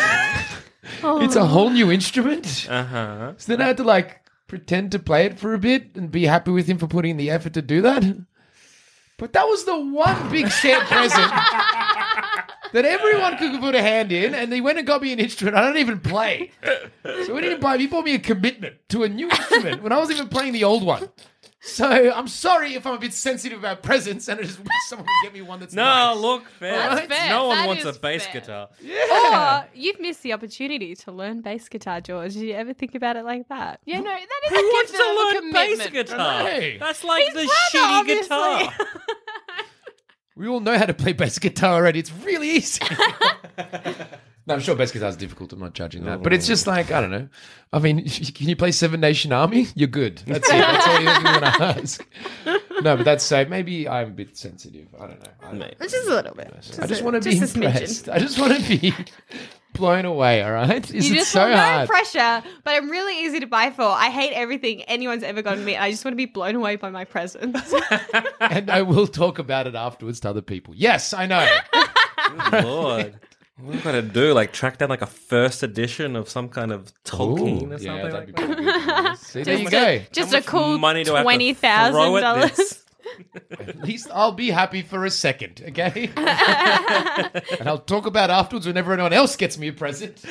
It's 1.05 1.35
a 1.35 1.45
whole 1.45 1.69
new 1.69 1.91
instrument. 1.91 2.65
Uh 2.69 2.83
huh. 2.83 3.33
So 3.37 3.51
then 3.51 3.61
I 3.61 3.67
had 3.67 3.77
to 3.77 3.83
like 3.83 4.21
pretend 4.47 4.91
to 4.93 4.99
play 4.99 5.25
it 5.25 5.37
for 5.37 5.53
a 5.53 5.57
bit 5.59 5.95
and 5.95 6.09
be 6.09 6.25
happy 6.25 6.51
with 6.51 6.67
him 6.67 6.77
for 6.77 6.87
putting 6.87 7.11
in 7.11 7.17
the 7.17 7.29
effort 7.29 7.53
to 7.53 7.61
do 7.61 7.81
that. 7.81 8.03
But 9.17 9.33
that 9.33 9.45
was 9.47 9.65
the 9.65 9.77
one 9.77 10.31
big 10.31 10.49
shared 10.49 10.83
present 10.83 11.31
that 12.73 12.85
everyone 12.85 13.37
could 13.37 13.59
put 13.61 13.73
a 13.75 13.81
hand 13.81 14.11
in, 14.11 14.35
and 14.35 14.51
he 14.51 14.59
went 14.61 14.77
and 14.77 14.85
got 14.85 15.01
me 15.01 15.13
an 15.13 15.19
instrument 15.19 15.55
I 15.57 15.61
don't 15.61 15.77
even 15.77 15.99
play. 15.99 16.51
So 17.03 17.35
he 17.35 17.41
didn't 17.41 17.61
buy 17.61 17.77
me, 17.77 17.83
he 17.83 17.87
bought 17.87 18.05
me 18.05 18.15
a 18.15 18.19
commitment 18.19 18.75
to 18.89 19.03
a 19.03 19.09
new 19.09 19.29
instrument 19.29 19.81
when 19.81 19.91
I 19.91 19.97
wasn't 19.97 20.17
even 20.19 20.29
playing 20.29 20.53
the 20.53 20.63
old 20.65 20.83
one. 20.83 21.09
So 21.65 21.89
I'm 22.11 22.27
sorry 22.27 22.73
if 22.75 22.85
I'm 22.85 22.95
a 22.95 22.99
bit 22.99 23.13
sensitive 23.13 23.57
about 23.59 23.83
presents, 23.83 24.27
and 24.27 24.37
I 24.37 24.43
just 24.43 24.59
wish 24.59 24.67
someone 24.87 25.05
would 25.05 25.25
get 25.27 25.33
me 25.33 25.41
one 25.41 25.61
that's 25.61 25.73
No, 25.73 25.83
nice. 26.13 26.17
look, 26.17 26.45
fair. 26.59 26.73
That's 26.73 27.07
fair. 27.07 27.29
No 27.29 27.47
one 27.47 27.57
That 27.57 27.67
wants 27.67 27.85
a 27.85 27.89
is 27.89 27.97
bass 27.99 28.25
fair. 28.25 28.41
guitar. 28.41 28.67
Or 28.81 29.69
you've 29.73 29.97
missed 30.01 30.23
the 30.23 30.33
opportunity 30.33 30.93
to 30.93 31.11
learn 31.13 31.39
bass 31.39 31.69
guitar, 31.69 32.01
George. 32.01 32.33
Did 32.33 32.41
you 32.43 32.53
ever 32.53 32.73
think 32.73 32.95
about 32.95 33.15
it 33.15 33.23
like 33.23 33.47
that? 33.47 33.79
Yeah, 33.85 34.01
no, 34.01 34.11
that 34.11 34.19
is 34.45 34.49
Who 34.51 34.57
a 34.57 34.61
wants 34.73 34.91
gift 34.91 35.03
to 35.03 35.09
of 35.09 35.15
a 35.15 35.19
learn 35.39 35.51
bass 35.53 35.69
commitment. 35.79 36.07
guitar? 36.09 36.47
Hey. 36.47 36.77
That's 36.79 37.03
like 37.05 37.25
His 37.27 37.33
the 37.33 37.49
brother, 37.71 37.87
shitty 37.87 37.99
obviously. 37.99 38.87
We 40.35 40.47
all 40.47 40.59
know 40.59 40.77
how 40.77 40.85
to 40.85 40.93
play 40.93 41.13
bass 41.13 41.37
guitar 41.37 41.75
already. 41.75 41.99
It's 41.99 42.11
really 42.11 42.49
easy. 42.49 42.81
no, 44.47 44.55
I'm 44.55 44.59
sure 44.61 44.75
bass 44.75 44.91
guitar 44.91 45.09
is 45.09 45.15
difficult. 45.15 45.53
I'm 45.53 45.59
not 45.59 45.73
judging 45.73 46.05
that. 46.05 46.23
But 46.23 46.33
it's 46.33 46.47
just 46.47 46.65
like, 46.65 46.91
I 46.91 47.01
don't 47.01 47.11
know. 47.11 47.29
I 47.71 47.79
mean, 47.79 48.07
can 48.09 48.49
you 48.49 48.55
play 48.55 48.71
Seven 48.71 48.99
Nation 48.99 49.31
Army? 49.31 49.67
You're 49.75 49.87
good. 49.87 50.17
That's 50.25 50.49
it. 50.49 50.53
That's 50.53 50.87
all 50.87 50.99
you 50.99 51.05
want 51.05 51.43
to 51.43 51.63
ask. 51.63 52.07
No, 52.83 52.95
but 52.97 53.03
that's 53.05 53.23
safe. 53.23 53.47
Maybe 53.49 53.87
I'm 53.87 54.09
a 54.09 54.11
bit 54.11 54.37
sensitive. 54.37 54.87
I 54.99 55.07
don't 55.07 55.19
know. 55.23 55.31
I, 55.41 55.45
don't 55.47 55.59
know. 55.59 55.69
Just 55.81 56.07
a 56.07 56.13
little 56.13 56.35
bit. 56.35 56.53
I 56.81 56.85
just 56.87 57.01
a- 57.01 57.03
want 57.03 57.21
to 57.21 57.29
be 57.29 57.39
just 57.39 57.55
a 57.55 57.59
smidgen. 57.59 57.63
impressed. 57.65 58.09
I 58.09 58.19
just 58.19 58.39
want 58.39 58.55
to 58.59 58.67
be 58.79 58.93
blown 59.73 60.05
away, 60.05 60.43
all 60.43 60.51
right? 60.51 60.83
Is 60.93 61.07
You 61.09 61.15
it 61.15 61.19
just 61.19 61.31
so 61.31 61.39
feel 61.41 61.49
no 61.49 61.57
hard? 61.57 61.89
pressure, 61.89 62.43
but 62.63 62.75
I'm 62.75 62.89
really 62.89 63.21
easy 63.25 63.39
to 63.39 63.47
buy 63.47 63.71
for. 63.71 63.83
I 63.83 64.09
hate 64.09 64.33
everything 64.33 64.83
anyone's 64.83 65.23
ever 65.23 65.41
gotten 65.41 65.65
me. 65.65 65.75
and 65.75 65.83
I 65.83 65.89
just 65.91 66.05
want 66.05 66.13
to 66.13 66.17
be 66.17 66.25
blown 66.27 66.55
away 66.55 66.75
by 66.75 66.89
my 66.91 67.05
presents. 67.05 67.73
and 68.39 68.69
I 68.69 68.81
will 68.83 69.07
talk 69.07 69.39
about 69.39 69.65
it 69.67 69.75
afterwards 69.75 70.19
to 70.21 70.29
other 70.29 70.41
people. 70.43 70.73
Yes, 70.75 71.13
I 71.13 71.25
know. 71.25 71.47
Good 72.51 72.63
Lord. 72.63 73.19
What 73.59 73.75
have 73.75 73.87
I 73.87 73.91
got 73.91 74.01
to 74.01 74.01
do? 74.01 74.33
Like 74.33 74.51
track 74.51 74.79
down 74.79 74.89
like 74.89 75.01
a 75.01 75.07
first 75.07 75.61
edition 75.61 76.15
of 76.15 76.27
some 76.27 76.49
kind 76.49 76.71
of 76.71 76.91
Tolkien 77.03 77.69
Ooh, 77.69 77.73
or 77.73 77.77
something 77.77 77.85
yeah, 77.85 78.09
that'd 78.09 78.13
like 78.13 78.25
be 78.27 78.31
that? 78.31 78.45
pretty 78.45 78.63
good. 78.63 79.17
See, 79.19 79.43
there 79.43 79.57
you 79.57 79.69
Just 79.69 79.71
go. 79.71 79.87
a, 79.87 80.07
just 80.11 80.33
a 80.33 80.41
cool 80.41 80.77
money 80.79 81.03
do 81.03 81.13
I 81.13 81.17
have 81.17 81.23
to 81.23 81.23
twenty 81.23 81.53
throw 81.53 82.17
at 82.17 82.21
dollars. 82.21 82.51
this? 82.51 82.79
At 83.51 83.83
least 83.83 84.07
I'll 84.11 84.31
be 84.31 84.49
happy 84.49 84.81
for 84.81 85.05
a 85.05 85.09
second, 85.09 85.61
okay? 85.69 86.09
and 86.17 87.67
I'll 87.67 87.77
talk 87.77 88.05
about 88.05 88.29
afterwards 88.29 88.65
whenever 88.65 88.93
anyone 88.93 89.13
else 89.13 89.35
gets 89.35 89.57
me 89.57 89.67
a 89.67 89.73
present. 89.73 90.23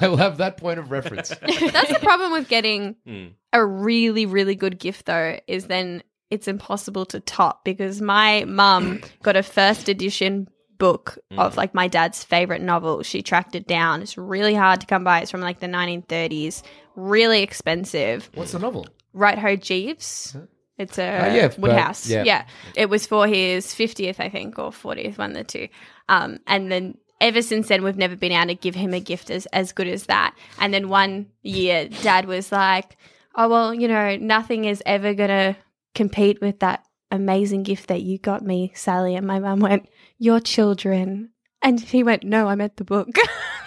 I 0.00 0.06
will 0.06 0.18
have 0.18 0.36
that 0.36 0.56
point 0.56 0.78
of 0.78 0.90
reference. 0.90 1.30
That's 1.30 1.92
the 1.92 1.98
problem 2.00 2.32
with 2.32 2.48
getting 2.48 2.96
hmm. 3.06 3.28
a 3.52 3.64
really, 3.64 4.26
really 4.26 4.54
good 4.54 4.78
gift, 4.78 5.06
though, 5.06 5.40
is 5.48 5.66
then 5.66 6.02
it's 6.30 6.48
impossible 6.48 7.06
to 7.06 7.20
top 7.20 7.64
because 7.64 8.00
my 8.00 8.44
mum 8.44 9.00
got 9.22 9.36
a 9.36 9.42
first 9.42 9.88
edition 9.88 10.48
book 10.78 11.18
of 11.36 11.56
like 11.56 11.74
my 11.74 11.88
dad's 11.88 12.22
favorite 12.24 12.62
novel. 12.62 13.02
She 13.02 13.22
tracked 13.22 13.54
it 13.54 13.66
down. 13.66 14.02
It's 14.02 14.16
really 14.18 14.54
hard 14.54 14.80
to 14.80 14.86
come 14.86 15.04
by. 15.04 15.20
It's 15.20 15.30
from 15.30 15.40
like 15.40 15.60
the 15.60 15.66
1930s, 15.66 16.62
really 16.94 17.42
expensive. 17.42 18.30
What's 18.34 18.52
the 18.52 18.58
novel? 18.58 18.86
Right 19.12 19.38
Ho 19.38 19.56
Jeeves. 19.56 20.36
It's 20.78 20.98
a 20.98 21.02
Oh, 21.30 21.34
yeah, 21.34 21.48
but- 21.48 21.58
Wodehouse. 21.58 22.08
yeah. 22.08 22.22
yeah. 22.24 22.44
It 22.74 22.90
was 22.90 23.06
for 23.06 23.26
his 23.26 23.66
50th, 23.68 24.20
I 24.20 24.28
think, 24.28 24.58
or 24.58 24.70
40th, 24.70 25.16
one 25.18 25.30
of 25.30 25.36
the 25.38 25.44
two. 25.44 25.68
Um, 26.08 26.38
and 26.46 26.70
then 26.70 26.98
ever 27.20 27.40
since 27.40 27.68
then, 27.68 27.82
we've 27.82 27.96
never 27.96 28.14
been 28.16 28.32
able 28.32 28.48
to 28.48 28.54
give 28.54 28.74
him 28.74 28.92
a 28.92 29.00
gift 29.00 29.30
as, 29.30 29.46
as 29.46 29.72
good 29.72 29.88
as 29.88 30.04
that. 30.06 30.34
And 30.60 30.74
then 30.74 30.90
one 30.90 31.28
year, 31.42 31.88
dad 32.02 32.26
was 32.26 32.52
like, 32.52 32.98
oh, 33.34 33.48
well, 33.48 33.72
you 33.72 33.88
know, 33.88 34.16
nothing 34.16 34.66
is 34.66 34.82
ever 34.84 35.14
going 35.14 35.30
to 35.30 35.56
compete 35.94 36.42
with 36.42 36.58
that 36.60 36.84
amazing 37.10 37.62
gift 37.62 37.88
that 37.88 38.02
you 38.02 38.18
got 38.18 38.42
me, 38.42 38.72
Sally. 38.74 39.14
And 39.16 39.26
my 39.26 39.38
mum 39.38 39.60
went, 39.60 39.88
your 40.18 40.40
children. 40.40 41.30
And 41.62 41.80
he 41.80 42.02
went, 42.02 42.22
no, 42.22 42.48
I 42.48 42.54
meant 42.54 42.76
the 42.76 42.84
book. 42.84 43.08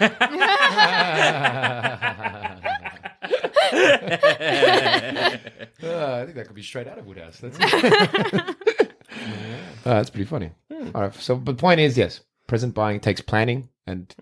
Uh, 5.82 6.20
I 6.20 6.24
think 6.24 6.36
that 6.36 6.46
could 6.46 6.54
be 6.54 6.62
straight 6.62 6.86
out 6.86 6.98
of 6.98 7.06
Wodehouse. 7.06 7.38
That's, 7.38 7.58
uh, 7.60 8.52
that's 9.84 10.10
pretty 10.10 10.26
funny. 10.26 10.50
All 10.94 11.02
right. 11.02 11.14
So, 11.14 11.36
but 11.36 11.56
the 11.56 11.60
point 11.60 11.80
is, 11.80 11.96
yes, 11.96 12.20
present 12.46 12.74
buying 12.74 13.00
takes 13.00 13.20
planning 13.20 13.68
and 13.86 14.14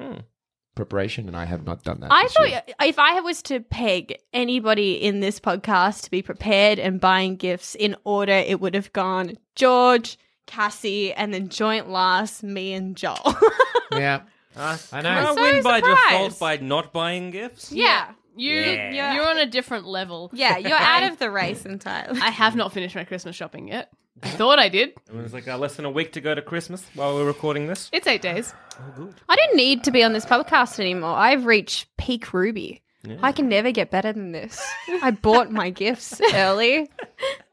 preparation, 0.76 1.26
and 1.26 1.36
I 1.36 1.44
have 1.44 1.64
not 1.64 1.82
done 1.82 2.00
that. 2.00 2.12
I 2.12 2.28
thought 2.28 2.50
year. 2.50 2.62
if 2.82 2.98
I 2.98 3.20
was 3.20 3.42
to 3.42 3.60
peg 3.60 4.18
anybody 4.32 4.94
in 4.94 5.20
this 5.20 5.40
podcast 5.40 6.04
to 6.04 6.10
be 6.10 6.22
prepared 6.22 6.78
and 6.78 7.00
buying 7.00 7.36
gifts 7.36 7.74
in 7.74 7.96
order, 8.04 8.32
it 8.32 8.60
would 8.60 8.74
have 8.74 8.92
gone 8.92 9.36
George, 9.56 10.18
Cassie, 10.48 11.12
and 11.12 11.32
then 11.32 11.48
joint 11.48 11.88
loss, 11.88 12.42
me 12.42 12.72
and 12.72 12.96
Joel. 12.96 13.36
Yeah. 13.92 14.22
Uh, 14.54 14.76
I 14.92 15.00
know. 15.00 15.08
I 15.08 15.18
I'm 15.30 15.34
so 15.36 15.40
win 15.42 15.62
by 15.62 15.80
default 15.80 16.38
by 16.38 16.56
not 16.58 16.92
buying 16.92 17.30
gifts? 17.30 17.70
yeah. 17.72 18.10
You, 18.36 18.52
Yeah. 18.52 19.14
You're 19.14 19.26
on 19.26 19.38
a 19.38 19.46
different 19.46 19.86
level. 19.86 20.30
Yeah, 20.34 20.58
you're 20.58 20.72
out 20.78 21.04
of 21.10 21.18
the 21.18 21.30
race 21.30 21.64
entirely. 21.64 22.20
I 22.20 22.30
have 22.30 22.54
not 22.54 22.72
finished 22.72 22.94
my 22.94 23.04
Christmas 23.04 23.34
shopping 23.34 23.68
yet. 23.68 23.90
I 24.22 24.28
thought 24.30 24.58
I 24.58 24.68
did. 24.68 24.90
It 24.90 25.14
was 25.14 25.32
like 25.32 25.48
uh, 25.48 25.56
less 25.56 25.76
than 25.76 25.84
a 25.86 25.90
week 25.90 26.12
to 26.12 26.20
go 26.20 26.34
to 26.34 26.42
Christmas 26.42 26.84
while 26.94 27.14
we're 27.14 27.24
recording 27.26 27.66
this. 27.66 27.88
It's 27.92 28.06
eight 28.06 28.20
days. 28.22 28.52
Oh, 28.78 28.92
good. 28.96 29.14
I 29.28 29.36
don't 29.36 29.56
need 29.56 29.84
to 29.84 29.90
be 29.90 30.02
on 30.04 30.12
this 30.12 30.26
podcast 30.26 30.78
anymore. 30.78 31.14
I've 31.16 31.46
reached 31.46 31.88
peak 31.96 32.32
Ruby. 32.32 32.82
I 33.22 33.32
can 33.32 33.48
never 33.48 33.70
get 33.70 33.90
better 33.90 34.12
than 34.12 34.32
this. 34.32 34.60
I 35.02 35.10
bought 35.12 35.50
my 35.50 35.70
gifts 35.70 36.20
early. 36.34 36.90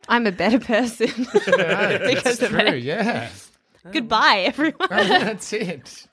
I'm 0.07 0.25
a 0.27 0.31
better 0.31 0.59
person 0.59 1.07
Yeah, 1.47 1.97
because 1.99 2.23
that's 2.23 2.41
of 2.43 2.49
true. 2.49 2.59
it. 2.59 2.83
Yeah. 2.83 3.29
Goodbye, 3.91 4.43
everyone. 4.47 4.87
that's 4.89 5.53
it. 5.53 6.07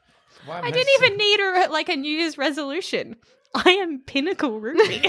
Why 0.45 0.61
I 0.61 0.71
didn't 0.71 0.93
even 1.03 1.17
need 1.17 1.41
a 1.41 1.69
like 1.71 1.89
a 1.89 1.97
New 1.97 2.11
Year's 2.15 2.37
resolution. 2.37 3.17
I 3.55 3.71
am 3.71 4.01
pinnacle 4.01 4.61
Ruby. 4.61 5.03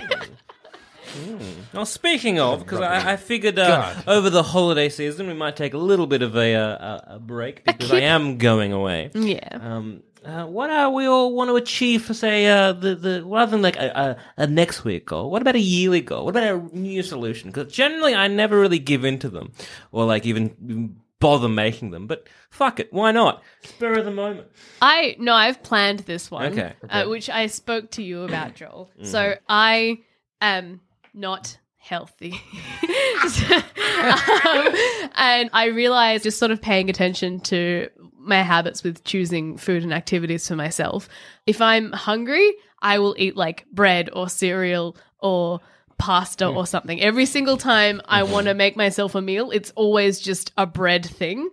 Well, 1.73 1.85
speaking 1.85 2.39
of, 2.39 2.59
because 2.59 2.79
I, 2.79 3.13
I 3.13 3.15
figured 3.17 3.59
uh, 3.59 3.93
over 4.07 4.29
the 4.29 4.41
holiday 4.43 4.89
season 4.89 5.27
we 5.27 5.33
might 5.33 5.55
take 5.55 5.73
a 5.73 5.77
little 5.77 6.07
bit 6.07 6.21
of 6.21 6.35
a, 6.35 6.55
uh, 6.55 6.61
a, 6.67 7.03
a 7.15 7.19
break 7.19 7.63
because 7.65 7.91
I 7.91 7.99
am 8.01 8.37
going 8.37 8.73
away. 8.73 9.11
Yeah. 9.13 9.47
Um, 9.51 10.01
uh, 10.25 10.45
what 10.45 10.69
are 10.69 10.89
we 10.89 11.05
all 11.05 11.33
want 11.35 11.49
to 11.49 11.55
achieve 11.55 12.03
for, 12.05 12.13
say, 12.13 12.47
uh, 12.47 12.73
the, 12.73 12.95
the 12.95 13.23
rather 13.25 13.51
than 13.51 13.61
like 13.61 13.75
a, 13.77 14.17
a, 14.37 14.43
a 14.43 14.47
next 14.47 14.83
week 14.83 15.05
goal? 15.05 15.29
What 15.29 15.41
about 15.41 15.55
a 15.55 15.59
yearly 15.59 16.01
goal? 16.01 16.25
What 16.25 16.35
about 16.35 16.71
a 16.71 16.77
New 16.77 17.03
solution? 17.03 17.51
Because 17.51 17.73
generally 17.73 18.15
I 18.15 18.27
never 18.27 18.59
really 18.59 18.79
give 18.79 19.05
in 19.05 19.19
to 19.19 19.29
them 19.29 19.51
or 19.91 20.05
like 20.05 20.25
even, 20.25 20.95
bother 21.23 21.47
making 21.47 21.91
them. 21.91 22.05
But 22.05 22.27
fuck 22.49 22.79
it, 22.81 22.91
why 22.91 23.11
not? 23.11 23.41
Spur 23.63 23.99
of 23.99 24.05
the 24.05 24.11
moment. 24.11 24.47
I 24.81 25.15
no, 25.19 25.33
I've 25.33 25.63
planned 25.63 25.99
this 25.99 26.29
one, 26.29 26.51
Okay. 26.51 26.73
Uh, 26.89 27.05
which 27.05 27.29
I 27.29 27.47
spoke 27.47 27.91
to 27.91 28.03
you 28.03 28.23
about, 28.23 28.55
Joel. 28.55 28.91
Mm-hmm. 28.97 29.05
So 29.05 29.35
I 29.47 29.99
am 30.41 30.81
not 31.13 31.57
healthy, 31.77 32.31
Um, 34.03 34.75
and 35.15 35.49
I 35.53 35.71
realized 35.73 36.23
just 36.23 36.37
sort 36.37 36.51
of 36.51 36.61
paying 36.61 36.89
attention 36.89 37.39
to 37.41 37.89
my 38.23 38.41
habits 38.41 38.83
with 38.83 39.03
choosing 39.03 39.57
food 39.57 39.83
and 39.83 39.93
activities 39.93 40.47
for 40.47 40.55
myself. 40.55 41.09
If 41.45 41.61
I'm 41.61 41.91
hungry, 41.91 42.53
I 42.81 42.99
will 42.99 43.15
eat 43.17 43.35
like 43.35 43.65
bread 43.71 44.09
or 44.13 44.29
cereal 44.29 44.97
or 45.19 45.59
pasta 45.97 46.49
hmm. 46.49 46.57
or 46.57 46.67
something. 46.67 47.01
Every 47.01 47.25
single 47.25 47.57
time 47.57 48.01
I 48.05 48.21
mm-hmm. 48.21 48.31
want 48.31 48.47
to 48.47 48.53
make 48.53 48.75
myself 48.75 49.15
a 49.15 49.21
meal, 49.21 49.51
it's 49.51 49.71
always 49.75 50.19
just 50.19 50.51
a 50.57 50.65
bread 50.65 51.05
thing. 51.05 51.49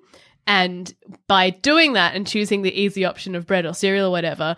And 0.46 0.92
by 1.28 1.50
doing 1.50 1.92
that 1.92 2.14
and 2.14 2.26
choosing 2.26 2.62
the 2.62 2.72
easy 2.72 3.04
option 3.04 3.34
of 3.34 3.46
bread 3.46 3.66
or 3.66 3.74
cereal 3.74 4.08
or 4.08 4.10
whatever, 4.10 4.56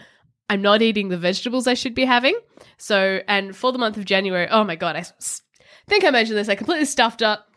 I'm 0.49 0.63
not 0.63 0.83
eating 0.83 1.09
the 1.09 1.19
vegetables 1.19 1.67
I 1.67 1.75
should 1.75 1.95
be 1.95 2.05
having. 2.05 2.39
So, 2.79 3.21
and 3.29 3.55
for 3.55 3.73
the 3.73 3.79
month 3.79 3.97
of 3.97 4.05
January, 4.05 4.49
oh 4.51 4.65
my 4.65 4.77
God, 4.77 4.97
I 4.97 5.01
s- 5.01 5.43
think 5.89 6.05
I 6.05 6.11
mentioned 6.11 6.39
this. 6.39 6.49
I 6.49 6.55
completely 6.55 6.87
stuffed 6.87 7.23
up 7.23 7.52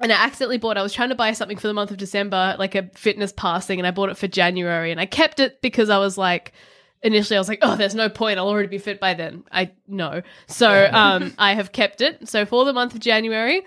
and 0.00 0.12
I 0.12 0.16
accidentally 0.16 0.58
bought, 0.58 0.76
I 0.76 0.82
was 0.82 0.92
trying 0.92 1.08
to 1.08 1.14
buy 1.14 1.32
something 1.32 1.56
for 1.56 1.68
the 1.68 1.74
month 1.74 1.90
of 1.90 1.96
December, 1.96 2.56
like 2.58 2.74
a 2.74 2.90
fitness 2.94 3.32
pass 3.32 3.66
thing, 3.66 3.78
and 3.80 3.86
I 3.86 3.90
bought 3.90 4.10
it 4.10 4.18
for 4.18 4.28
January. 4.28 4.90
And 4.90 5.00
I 5.00 5.06
kept 5.06 5.40
it 5.40 5.62
because 5.62 5.88
I 5.88 5.98
was 5.98 6.18
like, 6.18 6.52
initially 7.02 7.36
I 7.36 7.40
was 7.40 7.48
like, 7.48 7.60
oh, 7.62 7.76
there's 7.76 7.94
no 7.94 8.08
point. 8.08 8.38
I'll 8.38 8.48
already 8.48 8.68
be 8.68 8.78
fit 8.78 9.00
by 9.00 9.14
then. 9.14 9.44
I 9.50 9.72
know. 9.86 10.22
So 10.48 10.90
um, 10.92 11.32
I 11.38 11.54
have 11.54 11.72
kept 11.72 12.02
it. 12.02 12.28
So 12.28 12.44
for 12.44 12.64
the 12.64 12.72
month 12.72 12.94
of 12.94 13.00
January, 13.00 13.62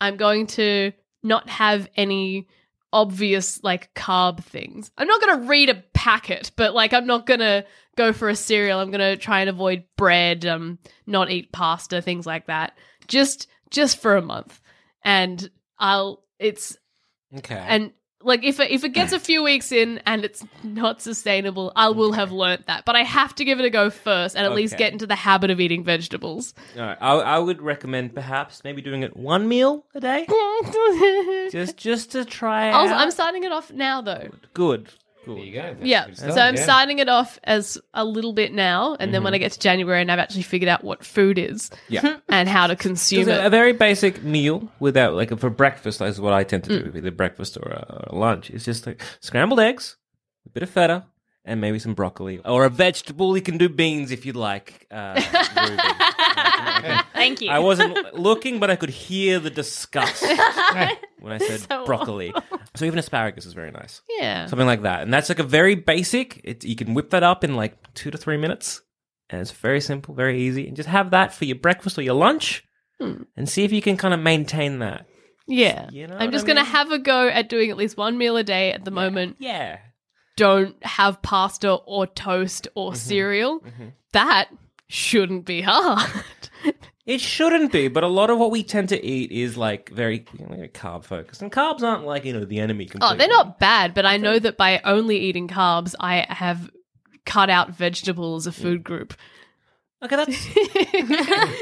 I'm 0.00 0.16
going 0.16 0.46
to 0.48 0.92
not 1.22 1.48
have 1.48 1.88
any 1.96 2.48
obvious 2.92 3.62
like 3.64 3.92
carb 3.94 4.42
things. 4.44 4.90
I'm 4.98 5.08
not 5.08 5.20
going 5.20 5.40
to 5.40 5.48
read 5.48 5.70
a 5.70 5.82
packet, 5.94 6.52
but 6.56 6.74
like 6.74 6.92
I'm 6.92 7.06
not 7.06 7.26
going 7.26 7.40
to 7.40 7.64
go 7.96 8.12
for 8.12 8.28
a 8.28 8.36
cereal. 8.36 8.78
I'm 8.78 8.90
going 8.90 9.00
to 9.00 9.16
try 9.16 9.40
and 9.40 9.50
avoid 9.50 9.84
bread, 9.96 10.44
um 10.44 10.78
not 11.06 11.30
eat 11.30 11.52
pasta, 11.52 12.02
things 12.02 12.26
like 12.26 12.46
that. 12.46 12.76
Just 13.08 13.48
just 13.70 14.00
for 14.00 14.16
a 14.16 14.22
month. 14.22 14.60
And 15.04 15.50
I'll 15.82 16.22
it's 16.38 16.78
Okay. 17.36 17.62
and 17.68 17.92
like 18.24 18.44
if 18.44 18.60
it, 18.60 18.70
if 18.70 18.84
it 18.84 18.90
gets 18.90 19.12
a 19.12 19.18
few 19.28 19.42
weeks 19.42 19.72
in 19.72 20.00
and 20.06 20.24
it's 20.24 20.44
not 20.62 21.02
sustainable, 21.02 21.72
I 21.74 21.88
will 21.88 22.12
have 22.12 22.30
learnt 22.30 22.66
that. 22.66 22.84
But 22.84 22.94
I 22.94 23.02
have 23.02 23.34
to 23.34 23.44
give 23.44 23.58
it 23.58 23.64
a 23.64 23.70
go 23.70 23.90
first 23.90 24.36
and 24.36 24.46
at 24.46 24.52
least 24.54 24.76
get 24.76 24.92
into 24.92 25.08
the 25.08 25.16
habit 25.16 25.50
of 25.50 25.58
eating 25.58 25.82
vegetables. 25.82 26.54
All 26.76 26.82
right. 26.82 26.98
I, 27.00 27.12
I 27.14 27.38
would 27.40 27.60
recommend 27.60 28.14
perhaps 28.14 28.62
maybe 28.62 28.80
doing 28.80 29.02
it 29.02 29.16
one 29.16 29.48
meal 29.48 29.86
a 29.94 30.00
day, 30.00 30.26
just 31.50 31.76
just 31.76 32.12
to 32.12 32.24
try 32.24 32.68
it 32.68 32.72
I'll, 32.74 32.88
out. 32.88 33.00
I'm 33.00 33.10
starting 33.10 33.42
it 33.42 33.50
off 33.50 33.72
now 33.72 34.00
though. 34.00 34.28
Good. 34.54 34.90
There 35.26 35.36
you 35.38 35.52
go. 35.52 35.74
That's 35.74 35.86
Yeah. 35.86 36.12
So 36.14 36.40
I'm 36.40 36.56
yeah. 36.56 36.62
starting 36.62 36.98
it 36.98 37.08
off 37.08 37.38
as 37.44 37.78
a 37.94 38.04
little 38.04 38.32
bit 38.32 38.52
now, 38.52 38.96
and 38.98 39.14
then 39.14 39.22
when 39.22 39.34
I 39.34 39.38
get 39.38 39.52
to 39.52 39.58
January 39.58 40.00
and 40.00 40.10
I've 40.10 40.18
actually 40.18 40.42
figured 40.42 40.68
out 40.68 40.82
what 40.82 41.04
food 41.04 41.38
is 41.38 41.70
Yeah. 41.88 42.18
and 42.28 42.48
how 42.48 42.66
to 42.66 42.76
consume 42.76 43.26
Because 43.26 43.40
a, 43.40 43.46
a 43.46 43.50
very 43.50 43.72
basic 43.72 44.22
meal 44.22 44.68
without 44.80 45.14
like 45.14 45.36
for 45.38 45.50
breakfast 45.50 46.00
is 46.00 46.20
what 46.20 46.32
I 46.32 46.44
tend 46.44 46.64
to 46.64 46.82
do 46.84 46.90
with 46.92 47.06
a 47.06 47.12
breakfast 47.12 47.56
or 47.56 47.68
a, 47.70 48.08
or 48.10 48.18
lunch. 48.18 48.50
It's 48.50 48.64
just 48.64 48.86
like 48.86 49.02
scrambled 49.20 49.60
eggs, 49.60 49.96
a 50.46 50.50
bit 50.50 50.62
of 50.62 50.70
feta, 50.70 51.06
and 51.44 51.60
maybe 51.60 51.78
some 51.78 51.94
broccoli 51.94 52.40
or 52.44 52.64
a 52.64 52.70
vegetable. 52.70 53.36
You 53.36 53.42
can 53.42 53.58
do 53.58 53.68
beans 53.68 54.10
if 54.10 54.26
you'd 54.26 54.36
like. 54.36 54.86
Uh, 54.90 55.20
Ruby. 55.56 55.76
Thank 57.14 57.40
you. 57.40 57.50
I 57.50 57.58
wasn't 57.58 58.14
looking, 58.14 58.58
but 58.60 58.70
I 58.70 58.76
could 58.76 58.90
hear 58.90 59.38
the 59.38 59.50
disgust 59.50 60.22
when 61.20 61.32
I 61.32 61.38
said 61.38 61.60
So 61.60 61.84
broccoli. 61.86 62.32
So 62.74 62.84
even 62.84 62.98
asparagus 62.98 63.46
is 63.46 63.52
very 63.52 63.70
nice. 63.70 64.02
Yeah. 64.18 64.46
something 64.46 64.66
like 64.66 64.82
that. 64.82 65.02
And 65.02 65.12
that's 65.12 65.28
like 65.28 65.38
a 65.38 65.44
very 65.44 65.74
basic. 65.74 66.40
It, 66.44 66.64
you 66.64 66.76
can 66.76 66.94
whip 66.94 67.10
that 67.10 67.22
up 67.22 67.44
in 67.44 67.54
like 67.56 67.76
two 67.94 68.10
to 68.10 68.18
three 68.18 68.36
minutes, 68.36 68.80
and 69.30 69.40
it's 69.40 69.50
very 69.50 69.80
simple, 69.80 70.14
very 70.14 70.40
easy. 70.42 70.66
And 70.66 70.76
just 70.76 70.88
have 70.88 71.10
that 71.10 71.32
for 71.34 71.44
your 71.44 71.56
breakfast 71.56 71.98
or 71.98 72.02
your 72.02 72.14
lunch, 72.14 72.64
and 73.00 73.48
see 73.48 73.64
if 73.64 73.72
you 73.72 73.82
can 73.82 73.96
kind 73.96 74.14
of 74.14 74.20
maintain 74.20 74.78
that. 74.78 75.06
Yeah. 75.48 75.88
You 75.90 76.06
know 76.06 76.14
I'm 76.14 76.26
what 76.26 76.32
just 76.32 76.44
I 76.44 76.46
going 76.46 76.56
to 76.58 76.62
mean? 76.62 76.72
have 76.72 76.92
a 76.92 76.98
go 77.00 77.26
at 77.28 77.48
doing 77.48 77.70
at 77.70 77.76
least 77.76 77.96
one 77.96 78.16
meal 78.16 78.36
a 78.36 78.44
day 78.44 78.72
at 78.72 78.84
the 78.84 78.92
moment. 78.92 79.36
Yeah, 79.40 79.78
Don't 80.36 80.76
have 80.84 81.20
pasta 81.20 81.72
or 81.72 82.06
toast 82.06 82.68
or 82.76 82.92
Mm-hmm. 82.92 82.96
cereal. 82.98 83.64
That 84.12 84.48
shouldn't 84.88 85.44
be 85.46 85.62
hard. 85.62 86.08
It 87.04 87.20
shouldn't 87.20 87.72
be, 87.72 87.88
but 87.88 88.04
a 88.04 88.08
lot 88.08 88.30
of 88.30 88.38
what 88.38 88.50
we 88.50 88.62
tend 88.62 88.88
to 88.90 89.04
eat 89.04 89.32
is 89.32 89.56
like 89.56 89.90
very, 89.90 90.24
you 90.38 90.46
know, 90.46 90.68
carb 90.68 91.04
focused, 91.04 91.42
and 91.42 91.50
carbs 91.50 91.82
aren't 91.82 92.04
like 92.04 92.24
you 92.24 92.32
know 92.32 92.44
the 92.44 92.60
enemy. 92.60 92.88
Oh, 93.00 93.16
they're 93.16 93.28
not 93.28 93.58
bad, 93.58 93.94
but 93.94 94.06
I 94.06 94.16
know 94.16 94.38
that 94.38 94.56
by 94.56 94.80
only 94.84 95.18
eating 95.18 95.48
carbs, 95.48 95.94
I 95.98 96.26
have 96.28 96.70
cut 97.26 97.50
out 97.50 97.70
vegetables 97.70 98.46
as 98.46 98.56
a 98.56 98.58
mm. 98.58 98.62
food 98.62 98.84
group. 98.84 99.14
Okay, 100.02 100.16
that's 100.16 100.46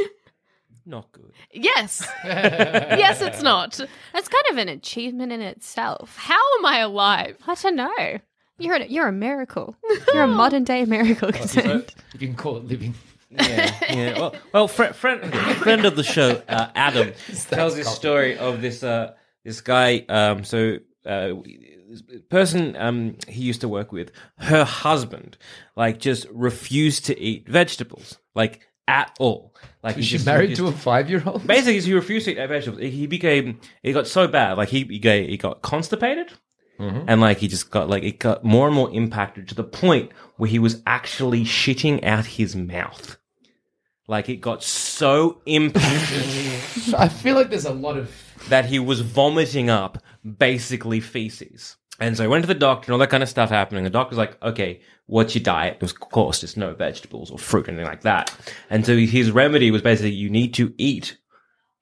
not 0.86 1.12
good. 1.12 1.32
Yes. 1.52 2.06
yes, 2.24 3.20
it's 3.20 3.42
not. 3.42 3.80
That's 4.12 4.28
kind 4.28 4.44
of 4.50 4.56
an 4.58 4.68
achievement 4.68 5.32
in 5.32 5.40
itself. 5.40 6.16
How 6.16 6.40
am 6.58 6.66
I 6.66 6.78
alive? 6.78 7.36
I 7.46 7.54
don't 7.54 7.76
know. 7.76 8.18
You're 8.58 8.76
a, 8.76 8.86
you're 8.86 9.08
a 9.08 9.12
miracle. 9.12 9.74
You're 10.12 10.24
a 10.24 10.26
modern 10.26 10.64
day 10.64 10.84
miracle. 10.84 11.32
So 11.32 11.82
you 12.18 12.28
can 12.28 12.34
call 12.34 12.58
it 12.58 12.66
living. 12.66 12.94
Yeah, 13.30 13.92
yeah. 13.92 14.18
Well, 14.18 14.34
well, 14.52 14.68
fr- 14.68 14.92
friend, 14.92 15.32
friend 15.58 15.84
of 15.84 15.96
the 15.96 16.02
show, 16.04 16.42
uh, 16.48 16.68
Adam, 16.74 17.12
tells 17.50 17.74
this 17.76 17.88
story 17.94 18.36
of 18.38 18.60
this 18.60 18.82
uh, 18.82 19.14
this 19.44 19.60
guy. 19.60 20.04
Um, 20.08 20.44
so, 20.44 20.78
uh, 21.06 21.32
this 21.88 22.02
person 22.28 22.76
um, 22.76 23.16
he 23.28 23.42
used 23.42 23.60
to 23.62 23.68
work 23.68 23.92
with, 23.92 24.12
her 24.38 24.64
husband, 24.64 25.36
like 25.76 25.98
just 25.98 26.26
refused 26.32 27.06
to 27.06 27.18
eat 27.18 27.48
vegetables, 27.48 28.18
like 28.34 28.66
at 28.88 29.14
all. 29.20 29.54
Like 29.82 29.96
he 29.96 30.02
she 30.02 30.16
just- 30.16 30.26
married 30.26 30.50
he 30.50 30.56
to 30.56 30.66
a 30.66 30.72
five 30.72 31.08
year 31.08 31.22
old? 31.24 31.46
Basically, 31.46 31.80
he 31.80 31.94
refused 31.94 32.26
to 32.26 32.32
eat 32.32 32.48
vegetables. 32.48 32.82
He 32.82 33.06
became, 33.06 33.60
it 33.82 33.92
got 33.92 34.06
so 34.06 34.26
bad, 34.28 34.56
like 34.58 34.68
he 34.68 34.84
he 34.84 34.98
got, 34.98 35.16
he 35.18 35.36
got 35.36 35.62
constipated, 35.62 36.32
and 36.78 37.20
like 37.20 37.38
he 37.38 37.46
just 37.48 37.70
got 37.70 37.88
like 37.90 38.02
it 38.02 38.18
got 38.18 38.42
more 38.44 38.66
and 38.66 38.74
more 38.74 38.90
impacted 38.90 39.48
to 39.48 39.54
the 39.54 39.64
point 39.64 40.10
where 40.36 40.48
he 40.48 40.58
was 40.58 40.82
actually 40.86 41.44
shitting 41.44 42.02
out 42.04 42.24
his 42.24 42.56
mouth. 42.56 43.16
Like 44.10 44.28
it 44.28 44.40
got 44.40 44.64
so 44.64 45.40
impacted 45.46 46.24
I 46.98 47.08
feel 47.08 47.36
like 47.36 47.48
there's 47.48 47.64
a 47.64 47.72
lot 47.72 47.96
of. 47.96 48.12
that 48.48 48.64
he 48.64 48.80
was 48.80 49.02
vomiting 49.02 49.70
up 49.70 49.98
basically 50.38 50.98
feces. 50.98 51.76
And 52.00 52.16
so 52.16 52.24
he 52.24 52.28
went 52.28 52.42
to 52.42 52.48
the 52.48 52.54
doctor 52.54 52.86
and 52.86 52.94
all 52.94 52.98
that 52.98 53.10
kind 53.10 53.22
of 53.22 53.28
stuff 53.28 53.50
happening. 53.50 53.84
The 53.84 53.90
doctor's 53.90 54.18
like, 54.18 54.42
okay, 54.42 54.80
what's 55.06 55.36
your 55.36 55.44
diet? 55.44 55.74
It 55.76 55.82
was, 55.82 55.92
of 55.92 56.00
course, 56.00 56.40
just 56.40 56.56
no 56.56 56.74
vegetables 56.74 57.30
or 57.30 57.38
fruit 57.38 57.68
or 57.68 57.70
anything 57.70 57.86
like 57.86 58.00
that. 58.00 58.34
And 58.68 58.84
so 58.84 58.96
his 58.96 59.30
remedy 59.30 59.70
was 59.70 59.80
basically 59.80 60.10
you 60.10 60.28
need 60.28 60.54
to 60.54 60.74
eat 60.76 61.16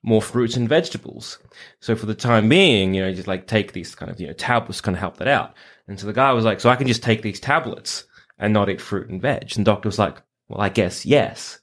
more 0.03 0.21
fruits 0.21 0.55
and 0.55 0.69
vegetables. 0.69 1.39
So 1.81 1.97
for 1.97 2.05
the 2.05 2.15
time 2.15 2.51
being, 2.51 2.93
you 2.93 3.01
know, 3.01 3.15
just 3.15 3.27
like 3.27 3.47
take 3.47 3.73
these 3.73 3.95
kind 3.95 4.11
of, 4.11 4.21
you 4.21 4.27
know, 4.27 4.35
tablets 4.35 4.83
kind 4.83 4.95
of 4.95 5.01
help 5.01 5.17
that 5.17 5.29
out. 5.29 5.55
And 5.87 5.99
so 5.99 6.07
the 6.07 6.13
guy 6.13 6.31
was 6.33 6.45
like, 6.45 6.61
so 6.61 6.69
I 6.69 6.77
can 6.77 6.89
just 6.89 7.03
take 7.03 7.23
these 7.23 7.41
tablets 7.41 8.05
and 8.39 8.53
not 8.53 8.69
eat 8.69 8.83
fruit 8.83 9.09
and 9.09 9.23
veg. 9.23 9.57
And 9.57 9.65
the 9.65 9.71
doctor 9.71 9.89
was 9.89 9.99
like, 9.99 10.21
well, 10.49 10.61
I 10.61 10.69
guess 10.69 11.07
yes. 11.07 11.61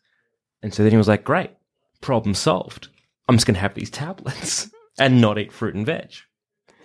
And 0.61 0.73
so 0.73 0.83
then 0.83 0.91
he 0.91 0.97
was 0.97 1.07
like, 1.07 1.23
great, 1.23 1.51
problem 2.01 2.33
solved. 2.33 2.89
I'm 3.27 3.35
just 3.35 3.45
going 3.47 3.55
to 3.55 3.61
have 3.61 3.73
these 3.73 3.89
tablets 3.89 4.69
and 4.99 5.21
not 5.21 5.37
eat 5.37 5.51
fruit 5.51 5.75
and 5.75 5.85
veg. 5.85 6.13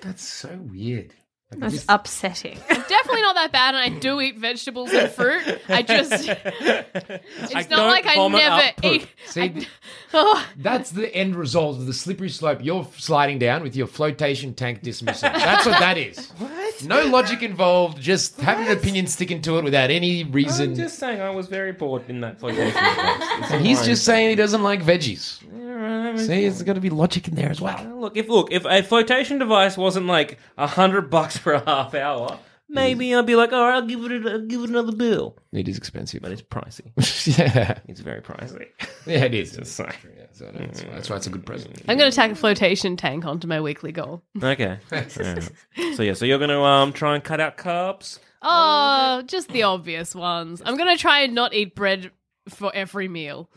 That's 0.00 0.22
so 0.22 0.58
weird. 0.60 1.14
Like, 1.50 1.60
That's 1.60 1.74
just- 1.74 1.86
upsetting. 1.88 2.58
Definitely 2.68 3.22
not 3.22 3.34
that 3.34 3.50
bad, 3.52 3.74
and 3.74 3.96
I 3.96 3.98
do 3.98 4.20
eat 4.20 4.38
vegetables 4.38 4.92
and 4.92 5.10
fruit. 5.10 5.42
I 5.68 5.82
just. 5.82 6.28
It's 6.28 7.54
I 7.54 7.66
not 7.70 7.86
like 7.86 8.04
I 8.06 8.28
never 8.28 8.72
eat. 8.84 9.08
See, 9.26 9.66
Oh, 10.14 10.44
that's 10.56 10.90
the 10.90 11.12
end 11.14 11.36
result 11.36 11.76
of 11.78 11.86
the 11.86 11.92
slippery 11.92 12.30
slope 12.30 12.58
you're 12.62 12.86
sliding 12.96 13.38
down 13.38 13.62
with 13.62 13.76
your 13.76 13.86
flotation 13.86 14.54
tank 14.54 14.82
dismissal. 14.82 15.30
That's 15.30 15.64
what 15.66 15.78
that 15.78 15.98
is. 15.98 16.30
What? 16.38 16.84
No 16.84 17.04
logic 17.06 17.42
involved, 17.42 18.00
just 18.00 18.40
having 18.40 18.66
an 18.66 18.72
opinion 18.76 19.06
sticking 19.06 19.40
to 19.42 19.58
it 19.58 19.64
without 19.64 19.90
any 19.90 20.24
reason. 20.24 20.70
I'm 20.70 20.76
just 20.76 20.98
saying 20.98 21.20
I 21.20 21.30
was 21.30 21.46
very 21.46 21.70
bored 21.72 22.08
in 22.08 22.20
that 22.22 22.40
flotation. 22.40 22.72
It's 22.76 23.50
and 23.52 23.64
he's 23.64 23.84
just 23.84 24.04
saying 24.04 24.30
he 24.30 24.34
doesn't 24.34 24.62
like 24.64 24.82
veggies. 24.82 25.40
Yeah, 25.56 25.69
See, 26.18 26.42
there's 26.42 26.62
got 26.62 26.74
to 26.74 26.80
be 26.80 26.90
logic 26.90 27.28
in 27.28 27.34
there 27.34 27.50
as 27.50 27.60
well. 27.60 27.82
Look, 27.98 28.16
if 28.16 28.28
look, 28.28 28.52
if 28.52 28.64
a 28.64 28.82
flotation 28.82 29.38
device 29.38 29.76
wasn't 29.76 30.06
like 30.06 30.38
a 30.58 30.66
hundred 30.66 31.10
bucks 31.10 31.36
for 31.36 31.52
a 31.52 31.64
half 31.64 31.94
hour, 31.94 32.38
maybe 32.68 33.14
I'd 33.14 33.26
be 33.26 33.36
like, 33.36 33.52
all 33.52 33.62
right, 33.62 33.76
I'll 33.76 33.86
give 33.86 34.04
it, 34.04 34.26
a, 34.26 34.30
I'll 34.30 34.40
give 34.40 34.62
it 34.62 34.70
another 34.70 34.92
bill. 34.92 35.36
It 35.52 35.68
is 35.68 35.76
expensive. 35.76 36.22
But 36.22 36.32
it's 36.32 36.42
pricey. 36.42 36.92
yeah. 37.38 37.78
It's 37.86 38.00
very 38.00 38.20
pricey. 38.20 38.66
Yeah, 39.06 39.24
it 39.24 39.34
is. 39.34 39.52
Just 39.56 39.74
saying. 39.74 39.92
Yeah, 40.16 40.24
so 40.32 40.50
that's, 40.52 40.82
why, 40.82 40.90
that's 40.90 41.10
why 41.10 41.16
it's 41.16 41.26
a 41.26 41.30
good 41.30 41.46
present. 41.46 41.80
I'm 41.88 41.96
going 41.98 42.10
to 42.10 42.14
tack 42.14 42.30
a 42.30 42.34
flotation 42.34 42.96
tank 42.96 43.24
onto 43.24 43.46
my 43.46 43.60
weekly 43.60 43.92
goal. 43.92 44.22
Okay. 44.42 44.78
Alright. 44.92 45.50
So 45.94 46.02
yeah, 46.02 46.14
so 46.14 46.24
you're 46.24 46.38
gonna 46.38 46.62
um 46.62 46.92
try 46.92 47.14
and 47.14 47.24
cut 47.24 47.40
out 47.40 47.56
carbs. 47.56 48.18
Oh, 48.42 49.22
just 49.26 49.48
the 49.48 49.64
obvious 49.64 50.14
ones. 50.14 50.62
I'm 50.64 50.76
going 50.76 50.94
to 50.94 51.00
try 51.00 51.20
and 51.20 51.34
not 51.34 51.52
eat 51.52 51.74
bread 51.74 52.10
for 52.48 52.74
every 52.74 53.06
meal. 53.08 53.50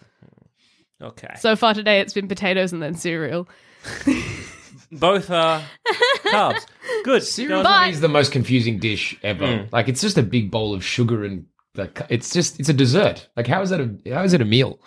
Okay. 1.02 1.36
So 1.40 1.56
far 1.56 1.74
today, 1.74 2.00
it's 2.00 2.14
been 2.14 2.28
potatoes 2.28 2.72
and 2.74 2.82
then 2.82 2.96
cereal. 2.96 3.48
Both 4.92 5.30
are 5.32 5.64
carbs. 6.26 6.66
Good. 7.04 7.24
Cereal 7.24 7.64
Go- 7.64 7.84
is 7.84 8.00
the 8.02 8.08
most 8.08 8.32
confusing 8.32 8.80
dish 8.80 9.18
ever. 9.24 9.46
Mm. 9.46 9.72
Like 9.72 9.88
it's 9.90 10.02
just 10.02 10.18
a 10.18 10.24
big 10.24 10.52
bowl 10.52 10.74
of 10.74 10.84
sugar 10.86 11.24
and 11.26 11.46
like 11.76 12.00
it's 12.10 12.32
just 12.32 12.60
it's 12.60 12.70
a 12.70 12.74
dessert. 12.74 13.28
Like 13.36 13.48
how 13.48 13.62
is 13.62 13.72
that 13.72 13.82
a 13.82 14.14
how 14.14 14.24
is 14.24 14.34
it 14.34 14.42
a 14.42 14.46
meal? 14.46 14.80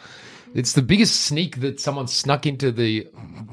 It's 0.55 0.73
the 0.73 0.83
biggest 0.83 1.23
sneak 1.23 1.61
that 1.61 1.81
someone 1.81 2.07
snuck 2.07 2.47
into 2.47 2.71
the 2.73 3.09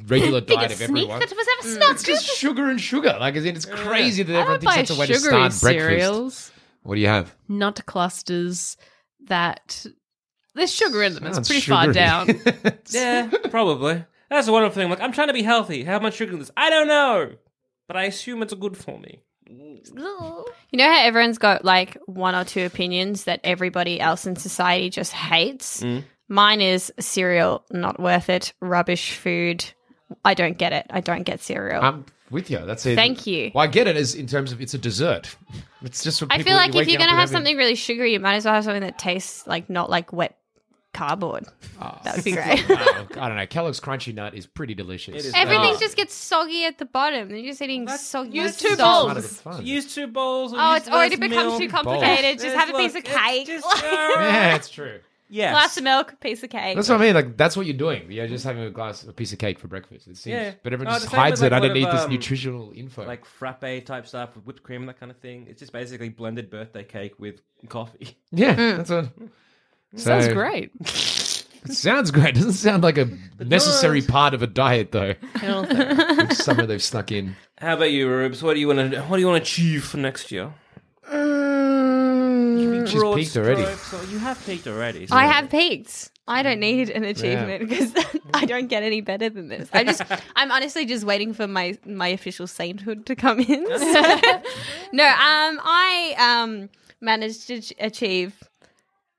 regular 0.05 0.39
diet 0.41 0.71
of 0.71 0.81
everyone. 0.81 1.19
that 1.19 1.35
was 1.35 1.47
ever 1.59 1.73
snuck. 1.75 1.91
It's 1.95 2.03
just 2.03 2.25
sugar 2.25 2.69
and 2.69 2.79
sugar. 2.79 3.17
Like 3.19 3.35
as 3.35 3.45
in, 3.45 3.55
it's 3.55 3.65
crazy 3.65 4.23
that 4.23 4.33
I 4.35 4.41
everyone 4.41 4.59
don't 4.61 4.73
thinks 4.75 4.75
buy 4.75 4.77
that's 4.77 4.91
a 4.91 4.99
way 4.99 5.07
to 5.07 5.13
sugary 5.15 5.29
start 5.49 5.61
breakfast. 5.61 5.61
cereals. 5.61 6.51
What 6.83 6.95
do 6.95 7.01
you 7.01 7.07
have? 7.07 7.35
Nut 7.49 7.81
clusters 7.87 8.77
that 9.25 9.85
there's 10.55 10.73
sugar 10.73 11.03
in 11.03 11.13
them. 11.13 11.23
Sounds 11.23 11.37
it's 11.39 11.49
pretty 11.49 11.61
far 11.65 11.93
sugary. 11.93 11.93
down. 11.93 12.77
Yeah, 12.91 13.29
probably. 13.49 14.03
That's 14.29 14.47
the 14.47 14.51
wonderful 14.53 14.75
thing. 14.81 14.89
Like, 14.89 15.01
I'm 15.01 15.11
trying 15.11 15.27
to 15.27 15.33
be 15.33 15.43
healthy. 15.43 15.83
How 15.83 15.99
much 15.99 16.15
sugar 16.15 16.33
in 16.33 16.39
this? 16.39 16.51
I 16.57 16.69
don't 16.69 16.87
know, 16.87 17.31
but 17.87 17.97
I 17.97 18.03
assume 18.03 18.41
it's 18.43 18.53
good 18.53 18.77
for 18.77 18.99
me. 18.99 19.21
You 19.47 20.79
know 20.79 20.85
how 20.91 21.05
everyone's 21.05 21.37
got 21.37 21.63
like 21.65 21.97
one 22.05 22.35
or 22.35 22.43
two 22.43 22.65
opinions 22.65 23.25
that 23.25 23.41
everybody 23.43 23.99
else 23.99 24.25
in 24.25 24.35
society 24.35 24.89
just 24.89 25.11
hates? 25.13 25.81
Mm. 25.83 26.03
Mine 26.29 26.61
is 26.61 26.91
cereal, 26.99 27.63
not 27.69 27.99
worth 27.99 28.29
it, 28.29 28.53
rubbish 28.59 29.15
food. 29.15 29.65
I 30.23 30.33
don't 30.33 30.57
get 30.57 30.73
it. 30.73 30.87
I 30.89 31.01
don't 31.01 31.23
get 31.23 31.41
cereal. 31.41 31.83
I'm 31.83 32.05
with 32.31 32.49
you. 32.49 32.59
That's 32.65 32.85
it. 32.85 32.95
Thank 32.95 33.27
you. 33.27 33.51
Well, 33.53 33.63
I 33.63 33.67
get 33.67 33.87
it. 33.87 33.97
Is 33.97 34.15
in 34.15 34.27
terms 34.27 34.51
of 34.51 34.61
it's 34.61 34.73
a 34.73 34.77
dessert. 34.79 35.35
It's 35.81 36.03
just. 36.03 36.21
What 36.21 36.31
I 36.31 36.37
people 36.37 36.51
feel 36.51 36.57
like 36.57 36.69
if 36.69 36.75
waking 36.75 36.93
you're 36.93 37.01
up 37.01 37.07
going 37.07 37.09
to 37.09 37.13
and 37.13 37.19
have 37.19 37.29
having. 37.29 37.35
something 37.35 37.57
really 37.57 37.75
sugary, 37.75 38.13
you 38.13 38.19
might 38.19 38.35
as 38.35 38.45
well 38.45 38.53
have 38.55 38.63
something 38.63 38.81
that 38.81 38.97
tastes 38.97 39.45
like 39.45 39.69
not 39.69 39.89
like 39.89 40.13
wet 40.13 40.37
cardboard. 40.93 41.45
Oh. 41.81 41.99
That 42.03 42.15
would 42.15 42.23
be 42.25 42.31
great. 42.33 42.63
Oh, 42.69 43.07
I 43.19 43.27
don't 43.27 43.35
know. 43.37 43.45
Kellogg's 43.47 43.79
Crunchy 43.79 44.13
Nut 44.13 44.33
is 44.35 44.45
pretty 44.47 44.73
delicious. 44.73 45.15
It 45.15 45.25
is. 45.25 45.33
Everything 45.35 45.73
Oh. 45.75 45.79
just 45.79 45.95
gets 45.97 46.13
soggy 46.13 46.65
at 46.65 46.77
the 46.77 46.85
bottom. 46.85 47.29
You're 47.29 47.43
just 47.51 47.61
eating 47.61 47.87
soggy. 47.87 48.31
use 48.37 48.57
two 48.57 48.75
salt. 48.75 48.77
bowls. 48.79 49.05
Part 49.05 49.17
of 49.17 49.23
the 49.23 49.29
fun. 49.29 49.65
Use 49.65 49.93
two 49.93 50.07
bowls. 50.07 50.53
Or 50.53 50.57
Oh, 50.59 50.73
use 50.73 50.81
it's 50.81 50.89
already 50.89 51.15
less 51.17 51.29
become 51.29 51.47
milk. 51.47 51.59
too 51.61 51.69
complicated. 51.69 52.37
Bowls. 52.37 52.43
Just 52.43 52.55
have 52.55 52.69
a 52.69 52.77
piece 52.77 52.91
of 52.91 53.03
Look, 53.03 53.05
it's 53.05 53.17
cake. 53.17 53.47
just- 53.47 53.83
Yeah, 53.83 54.55
it's 54.55 54.69
true. 54.69 54.99
Yes. 55.29 55.51
Glass 55.53 55.77
of 55.77 55.83
milk, 55.83 56.19
piece 56.19 56.43
of 56.43 56.51
cake. 56.51 56.75
That's 56.75 56.89
what 56.89 57.01
I 57.01 57.05
mean. 57.05 57.15
Like 57.15 57.35
that's 57.37 57.57
what 57.57 57.65
you're 57.65 57.75
doing. 57.77 58.11
You're 58.11 58.27
just 58.27 58.43
having 58.43 58.61
a 58.63 58.69
glass, 58.69 59.03
a 59.03 59.11
piece 59.13 59.33
of 59.33 59.39
cake 59.39 59.57
for 59.57 59.67
breakfast. 59.67 60.07
It 60.07 60.17
seems, 60.17 60.33
Yeah. 60.33 60.51
but 60.61 60.73
everyone 60.73 60.93
Oh, 60.93 60.97
just 60.97 61.05
the 61.05 61.09
same 61.11 61.17
with, 61.17 61.23
hides 61.23 61.41
like, 61.41 61.47
it 61.51 61.53
what 61.55 61.61
underneath 61.63 61.87
of, 61.87 61.93
this 61.93 62.01
um, 62.03 62.11
nutritional 62.11 62.71
info. 62.75 63.07
like 63.07 63.25
frappe 63.25 63.83
type 63.83 64.05
stuff 64.05 64.35
with 64.35 64.45
whipped 64.45 64.61
cream 64.61 64.81
and 64.81 64.89
that 64.89 64.99
kind 64.99 65.09
of 65.11 65.17
thing. 65.17 65.47
It's 65.49 65.59
just 65.59 65.73
basically 65.73 66.09
blended 66.09 66.51
birthday 66.51 66.83
cake 66.83 67.15
with 67.19 67.41
coffee. 67.67 68.15
yeah, 68.31 68.53
Mm. 68.55 68.77
that's 68.77 68.89
what. 68.91 69.09
Sounds 69.95 70.25
So- 70.25 70.33
great. 70.33 70.71
It 71.65 71.71
sounds 71.71 72.11
great. 72.11 72.35
Doesn't 72.35 72.51
sound 72.51 72.83
like 72.83 72.97
a 72.97 73.07
necessary 73.39 74.01
part 74.01 74.33
of 74.33 74.41
a 74.43 74.47
diet 74.47 74.91
though. 74.91 75.13
Which 75.39 76.33
somehow 76.33 76.65
they've 76.65 76.83
snuck 76.83 77.09
in. 77.09 77.37
How 77.57 77.75
about 77.75 77.89
you, 77.91 78.09
Rubes? 78.09 78.43
What 78.43 78.55
do 78.55 78.59
you 78.59 78.67
want 78.67 78.91
to? 78.91 78.99
What 79.03 79.15
do 79.15 79.21
you 79.21 79.27
want 79.29 79.41
to 79.41 79.49
achieve 79.49 79.85
for 79.85 79.95
next 79.95 80.29
year? 80.29 80.53
She's 82.83 82.93
Broad 82.93 83.15
peaked 83.15 83.37
already. 83.37 83.63
strokes, 83.63 83.93
or- 83.93 84.11
you 84.11 84.19
have 84.19 84.45
peaked 84.45 84.67
already. 84.67 85.07
so- 85.07 85.15
I 85.15 85.25
have 85.25 85.49
peaked. 85.49 86.09
I 86.27 86.43
don't 86.43 86.59
need 86.59 86.89
an 86.89 87.05
achievement 87.05 87.69
because 87.69 87.93
I 88.33 88.45
don't 88.45 88.67
get 88.67 88.83
any 88.83 88.99
better 89.01 89.29
than 89.29 89.47
this. 89.47 89.69
I 89.73 89.83
just, 89.85 90.01
I'm 90.35 90.51
honestly 90.51 90.85
just 90.85 91.05
waiting 91.05 91.33
for 91.33 91.47
my 91.47 91.77
my 91.85 92.09
official 92.09 92.45
sainthood 92.47 93.05
to 93.05 93.15
come 93.15 93.39
in. 93.39 93.63
No, 93.63 95.05
um, 95.05 95.59
I 95.63 96.15
um 96.19 96.69
managed 97.01 97.47
to 97.47 97.61
ch- 97.61 97.73
achieve 97.79 98.33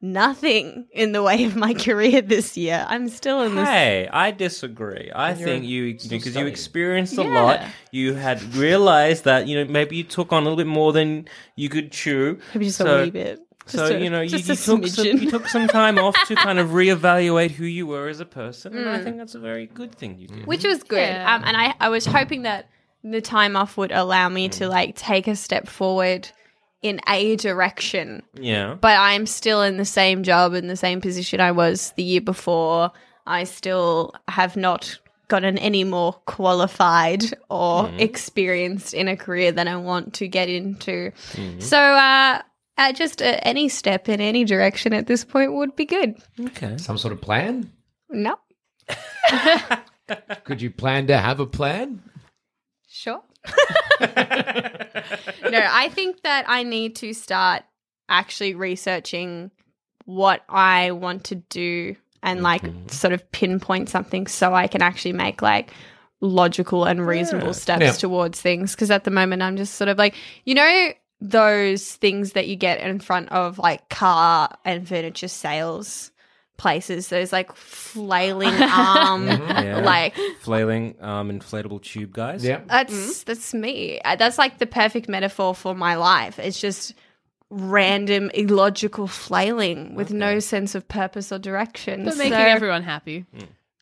nothing 0.04 0.86
in 0.92 1.12
the 1.12 1.22
way 1.22 1.44
of 1.44 1.56
my 1.56 1.74
career 1.86 2.20
this 2.20 2.56
year. 2.56 2.84
I'm 2.88 3.08
still 3.08 3.42
in 3.42 3.54
this. 3.56 3.68
Hey, 3.68 4.08
I 4.12 4.30
disagree. 4.30 5.10
I 5.10 5.30
you're 5.34 5.46
think 5.48 5.64
you 5.64 5.94
because 6.08 6.36
you 6.36 6.46
experienced 6.46 7.18
a 7.18 7.22
Yeah. 7.24 7.42
lot. 7.42 7.60
You 7.90 8.14
had 8.14 8.54
realized 8.54 9.24
that 9.24 9.48
you 9.48 9.56
know 9.56 9.70
maybe 9.70 9.96
you 9.96 10.04
took 10.04 10.32
on 10.32 10.42
a 10.42 10.44
little 10.44 10.56
bit 10.56 10.66
more 10.66 10.92
than 10.92 11.26
you 11.56 11.68
could 11.68 11.90
chew. 11.90 12.38
Maybe 12.54 12.66
just 12.66 12.78
So- 12.78 13.00
a 13.00 13.04
wee 13.04 13.10
bit. 13.10 13.40
So 13.66 13.86
a- 13.86 13.98
you 13.98 14.10
know 14.10 14.20
you, 14.20 14.36
you 14.36 14.52
a 14.52 14.56
took 14.56 14.58
some, 14.58 14.82
you 14.82 15.30
took 15.30 15.48
some 15.48 15.66
time 15.68 15.98
off 15.98 16.14
to 16.28 16.34
kind 16.36 16.58
of 16.58 16.68
reevaluate 16.80 17.50
who 17.52 17.64
you 17.64 17.86
were 17.86 18.08
as 18.08 18.20
a 18.20 18.26
person, 18.26 18.76
and 18.76 18.86
I 18.90 18.98
Mm. 18.98 19.04
think 19.04 19.16
that's 19.16 19.34
a 19.34 19.38
very 19.40 19.66
good 19.66 19.94
thing 19.94 20.18
you 20.18 20.28
did. 20.28 20.46
which 20.46 20.64
was 20.64 20.82
good. 20.82 20.98
Yeah. 21.08 21.34
Um, 21.34 21.42
and 21.46 21.56
I, 21.56 21.74
I 21.80 21.88
was 21.88 22.04
hoping 22.04 22.42
that 22.42 22.68
the 23.02 23.22
time 23.22 23.56
off 23.56 23.78
would 23.78 23.90
allow 23.90 24.28
me 24.28 24.50
to 24.50 24.68
like 24.68 24.96
take 24.96 25.26
a 25.28 25.34
step 25.36 25.66
forward 25.66 26.28
in 26.84 27.00
a 27.08 27.34
direction. 27.36 28.22
Yeah. 28.34 28.76
But 28.80 28.98
I'm 28.98 29.26
still 29.26 29.62
in 29.62 29.78
the 29.78 29.84
same 29.84 30.22
job 30.22 30.54
in 30.54 30.68
the 30.68 30.76
same 30.76 31.00
position 31.00 31.40
I 31.40 31.50
was 31.50 31.92
the 31.96 32.02
year 32.02 32.20
before. 32.20 32.92
I 33.26 33.44
still 33.44 34.14
have 34.28 34.54
not 34.56 34.98
gotten 35.28 35.56
any 35.56 35.82
more 35.82 36.12
qualified 36.26 37.24
or 37.48 37.90
experienced 37.98 38.92
in 38.92 39.08
a 39.08 39.16
career 39.16 39.50
that 39.50 39.66
I 39.66 39.76
want 39.76 40.12
to 40.14 40.28
get 40.28 40.50
into. 40.50 41.10
So, 41.58 41.78
uh, 41.78 42.42
uh, 42.76 42.92
just 42.92 43.22
uh, 43.22 43.38
any 43.42 43.68
step 43.70 44.08
in 44.08 44.20
any 44.20 44.44
direction 44.44 44.92
at 44.92 45.06
this 45.06 45.24
point 45.24 45.54
would 45.54 45.74
be 45.76 45.86
good. 45.86 46.16
Okay. 46.38 46.76
Some 46.76 46.98
sort 46.98 47.14
of 47.14 47.20
plan? 47.22 47.70
No, 48.10 48.36
Could 50.44 50.60
you 50.60 50.70
plan 50.70 51.06
to 51.06 51.16
have 51.16 51.40
a 51.40 51.46
plan? 51.46 52.02
Sure. 53.46 53.56
no, 55.50 55.66
I 55.70 55.90
think 55.92 56.22
that 56.22 56.44
I 56.48 56.62
need 56.62 56.96
to 56.96 57.12
start 57.12 57.62
actually 58.08 58.54
researching 58.54 59.50
what 60.04 60.42
I 60.48 60.90
want 60.92 61.24
to 61.24 61.36
do 61.36 61.96
and 62.22 62.42
like 62.42 62.62
mm-hmm. 62.62 62.88
sort 62.88 63.12
of 63.12 63.30
pinpoint 63.32 63.88
something 63.88 64.26
so 64.26 64.54
I 64.54 64.66
can 64.66 64.82
actually 64.82 65.12
make 65.12 65.42
like 65.42 65.72
logical 66.20 66.84
and 66.84 67.06
reasonable 67.06 67.54
steps 67.54 67.82
Yeah. 67.82 67.92
towards 67.92 68.40
things. 68.40 68.74
Because 68.74 68.90
at 68.90 69.04
the 69.04 69.10
moment, 69.10 69.42
I'm 69.42 69.56
just 69.56 69.74
sort 69.74 69.88
of 69.88 69.98
like, 69.98 70.14
you 70.44 70.54
know, 70.54 70.92
those 71.20 71.94
things 71.96 72.32
that 72.32 72.48
you 72.48 72.56
get 72.56 72.80
in 72.80 72.98
front 72.98 73.30
of 73.30 73.58
like 73.58 73.88
car 73.88 74.50
and 74.64 74.86
furniture 74.88 75.28
sales 75.28 76.10
places, 76.56 77.08
those 77.08 77.32
like 77.32 77.54
flailing 77.56 78.54
arm, 78.62 79.26
Yeah. 79.28 79.80
like 79.84 80.14
flailing 80.40 80.94
um 81.00 81.30
inflatable 81.30 81.82
tube 81.82 82.12
guys. 82.12 82.44
Yeah. 82.44 82.60
that's 82.66 83.24
that's 83.24 83.52
me. 83.54 84.00
Uh, 84.04 84.16
That's 84.16 84.38
like 84.38 84.58
the 84.58 84.66
perfect 84.66 85.08
metaphor 85.08 85.54
for 85.54 85.74
my 85.74 85.96
life. 85.96 86.38
It's 86.38 86.60
just 86.60 86.94
random 87.50 88.30
illogical 88.34 89.06
flailing 89.06 89.94
with 89.94 90.12
no 90.12 90.38
sense 90.40 90.74
of 90.74 90.88
purpose 90.88 91.30
or 91.30 91.38
direction. 91.38 92.04
But 92.04 92.16
making 92.16 92.32
So- 92.32 92.38
everyone 92.38 92.82
happy. 92.82 93.26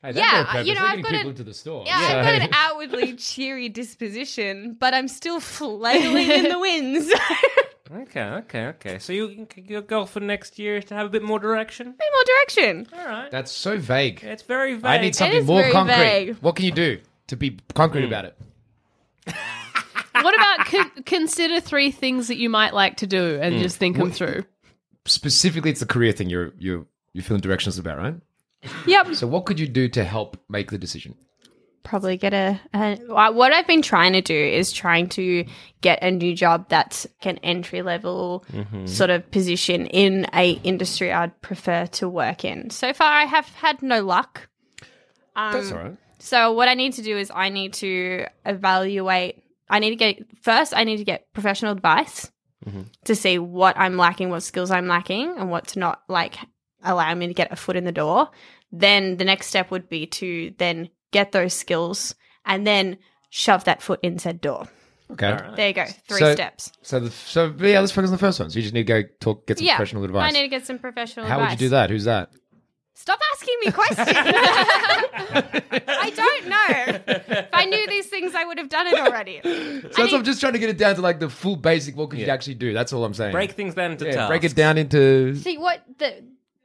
Hey, 0.04 0.10
that's 0.12 0.16
Yeah, 0.18 0.32
their 0.34 0.44
purpose. 0.46 0.66
you 0.66 0.74
know, 0.74 0.80
They're 0.80 0.88
I've 0.88 0.96
getting 0.96 1.02
got 1.04 1.10
people 1.12 1.20
an- 1.20 1.26
into 1.28 1.44
the 1.44 1.54
store. 1.54 1.84
Yeah, 1.86 2.08
So- 2.08 2.18
I've 2.18 2.24
got 2.24 2.42
an 2.42 2.48
outwardly 2.52 3.14
cheery 3.14 3.68
disposition, 3.68 4.76
but 4.80 4.94
I'm 4.94 5.06
still 5.08 5.38
flailing 5.38 6.28
in 6.28 6.48
the 6.48 6.58
winds. 6.58 7.12
Okay, 7.94 8.22
okay, 8.22 8.66
okay. 8.66 8.98
So 8.98 9.12
you 9.12 9.46
your 9.56 9.82
goal 9.82 10.06
for 10.06 10.20
next 10.20 10.58
year 10.58 10.76
is 10.76 10.86
to 10.86 10.94
have 10.94 11.06
a 11.06 11.10
bit 11.10 11.22
more 11.22 11.38
direction. 11.38 11.88
Any 11.88 12.10
more 12.12 12.24
direction? 12.24 12.86
All 12.92 13.06
right. 13.06 13.30
That's 13.30 13.52
so 13.52 13.78
vague. 13.78 14.22
It's 14.22 14.42
very 14.42 14.74
vague. 14.74 14.84
I 14.84 14.98
need 14.98 15.14
something 15.14 15.40
is 15.40 15.46
more 15.46 15.60
very 15.60 15.72
concrete. 15.72 15.96
vague. 15.96 16.36
What 16.36 16.56
can 16.56 16.64
you 16.64 16.72
do 16.72 17.00
to 17.26 17.36
be 17.36 17.58
concrete 17.74 18.04
about 18.04 18.24
it? 18.24 18.38
What 20.14 20.34
about 20.34 20.66
con- 20.66 21.02
consider 21.04 21.60
three 21.60 21.90
things 21.90 22.28
that 22.28 22.36
you 22.36 22.48
might 22.50 22.74
like 22.74 22.98
to 22.98 23.06
do 23.06 23.38
and 23.40 23.54
hmm. 23.54 23.62
just 23.62 23.78
think 23.78 23.96
them 23.96 24.12
through? 24.12 24.44
Specifically, 25.06 25.70
it's 25.70 25.80
the 25.80 25.86
career 25.86 26.12
thing 26.12 26.28
you're 26.30 26.52
you're 26.58 26.86
you're 27.12 27.24
feeling 27.24 27.40
directions 27.40 27.78
about, 27.78 27.98
right? 27.98 28.14
Yep. 28.86 29.14
So, 29.14 29.26
what 29.26 29.46
could 29.46 29.58
you 29.58 29.66
do 29.66 29.88
to 29.88 30.04
help 30.04 30.36
make 30.48 30.70
the 30.70 30.78
decision? 30.78 31.16
Probably 31.82 32.16
get 32.16 32.32
a, 32.32 32.60
a 32.74 32.96
what 33.32 33.52
I've 33.52 33.66
been 33.66 33.82
trying 33.82 34.12
to 34.14 34.20
do 34.20 34.34
is 34.34 34.72
trying 34.72 35.08
to 35.10 35.44
get 35.80 36.02
a 36.02 36.10
new 36.10 36.34
job 36.34 36.68
that's 36.68 37.06
an 37.22 37.38
entry 37.38 37.82
level 37.82 38.44
sort 38.86 39.10
of 39.10 39.30
position 39.30 39.86
in 39.86 40.26
a 40.34 40.52
industry 40.64 41.12
I'd 41.12 41.40
prefer 41.42 41.86
to 41.86 42.08
work 42.08 42.44
in. 42.44 42.70
So 42.70 42.92
far 42.92 43.12
I 43.12 43.24
have 43.24 43.46
had 43.48 43.82
no 43.82 44.02
luck. 44.02 44.48
Um, 45.36 45.52
That's 45.52 45.72
all 45.72 45.78
right. 45.78 45.96
So 46.18 46.52
what 46.52 46.68
I 46.68 46.74
need 46.74 46.92
to 46.94 47.02
do 47.02 47.16
is 47.18 47.32
I 47.34 47.48
need 47.48 47.72
to 47.74 48.26
evaluate 48.46 49.42
I 49.68 49.78
need 49.78 49.90
to 49.90 49.96
get 49.96 50.18
first 50.42 50.72
I 50.76 50.84
need 50.84 50.98
to 50.98 51.04
get 51.04 51.32
professional 51.32 51.72
advice 51.72 52.30
to 53.04 53.16
see 53.16 53.38
what 53.40 53.76
I'm 53.76 53.96
lacking, 53.96 54.30
what 54.30 54.44
skills 54.44 54.70
I'm 54.70 54.86
lacking 54.86 55.34
and 55.36 55.50
what's 55.50 55.74
not 55.76 56.02
like 56.08 56.36
allowing 56.84 57.18
me 57.18 57.26
to 57.26 57.34
get 57.34 57.50
a 57.50 57.56
foot 57.56 57.74
in 57.76 57.84
the 57.84 57.92
door. 57.92 58.30
Then 58.70 59.16
the 59.16 59.24
next 59.24 59.48
step 59.48 59.70
would 59.72 59.88
be 59.88 60.06
to 60.06 60.54
then 60.58 60.88
get 61.12 61.30
those 61.32 61.54
skills 61.54 62.14
and 62.44 62.66
then 62.66 62.98
shove 63.30 63.64
that 63.64 63.80
foot 63.80 64.00
in 64.02 64.18
said 64.18 64.40
door. 64.40 64.66
Okay. 65.12 65.38
There 65.56 65.68
you 65.68 65.74
go. 65.74 65.84
Three 66.08 66.18
So- 66.18 66.34
steps. 66.34 66.72
So, 66.82 66.98
the, 67.00 67.10
so 67.10 67.54
yeah, 67.58 67.80
let's 67.80 67.92
focus 67.92 68.08
on 68.10 68.14
the 68.16 68.18
first 68.18 68.40
one. 68.40 68.50
So 68.50 68.56
you 68.56 68.62
just 68.62 68.74
need 68.74 68.86
to 68.86 69.02
go 69.02 69.08
talk, 69.20 69.46
get 69.46 69.58
some 69.58 69.66
Yeah. 69.66 69.76
professional 69.76 70.04
advice. 70.04 70.28
I 70.28 70.30
need 70.32 70.42
to 70.42 70.48
get 70.48 70.66
some 70.66 70.78
professional 70.78 71.26
How 71.26 71.36
advice. 71.36 71.52
would 71.52 71.60
you 71.60 71.66
do 71.66 71.70
that? 71.70 71.90
Who's 71.90 72.04
that? 72.04 72.30
Stop 72.94 73.18
asking 73.32 73.56
me 73.64 73.72
questions. 73.72 74.08
I 74.16 76.12
don't 76.14 76.48
know. 76.48 77.00
If 77.06 77.48
I 77.52 77.64
knew 77.64 77.86
these 77.88 78.06
things, 78.06 78.34
I 78.34 78.44
would 78.44 78.58
have 78.58 78.68
done 78.68 78.86
it 78.86 78.94
already. 78.94 79.40
So 79.42 79.88
that's, 80.02 80.12
I'm 80.12 80.24
just 80.24 80.40
trying 80.40 80.52
to 80.54 80.58
get 80.58 80.70
it 80.70 80.78
down 80.78 80.94
to 80.96 81.00
like 81.00 81.18
the 81.20 81.28
full 81.28 81.56
basic. 81.56 81.96
What 81.96 82.10
could 82.10 82.18
you 82.20 82.26
actually 82.26 82.54
do? 82.54 82.72
That's 82.72 82.92
all 82.92 83.04
I'm 83.04 83.14
saying. 83.14 83.32
Break 83.32 83.52
things 83.52 83.74
down 83.74 83.92
into 83.92 84.04
yeah, 84.06 84.12
tasks. 84.12 84.28
break 84.28 84.44
it 84.44 84.54
down 84.54 84.78
into. 84.78 85.34
See 85.36 85.58
what 85.58 85.82
the 85.98 86.22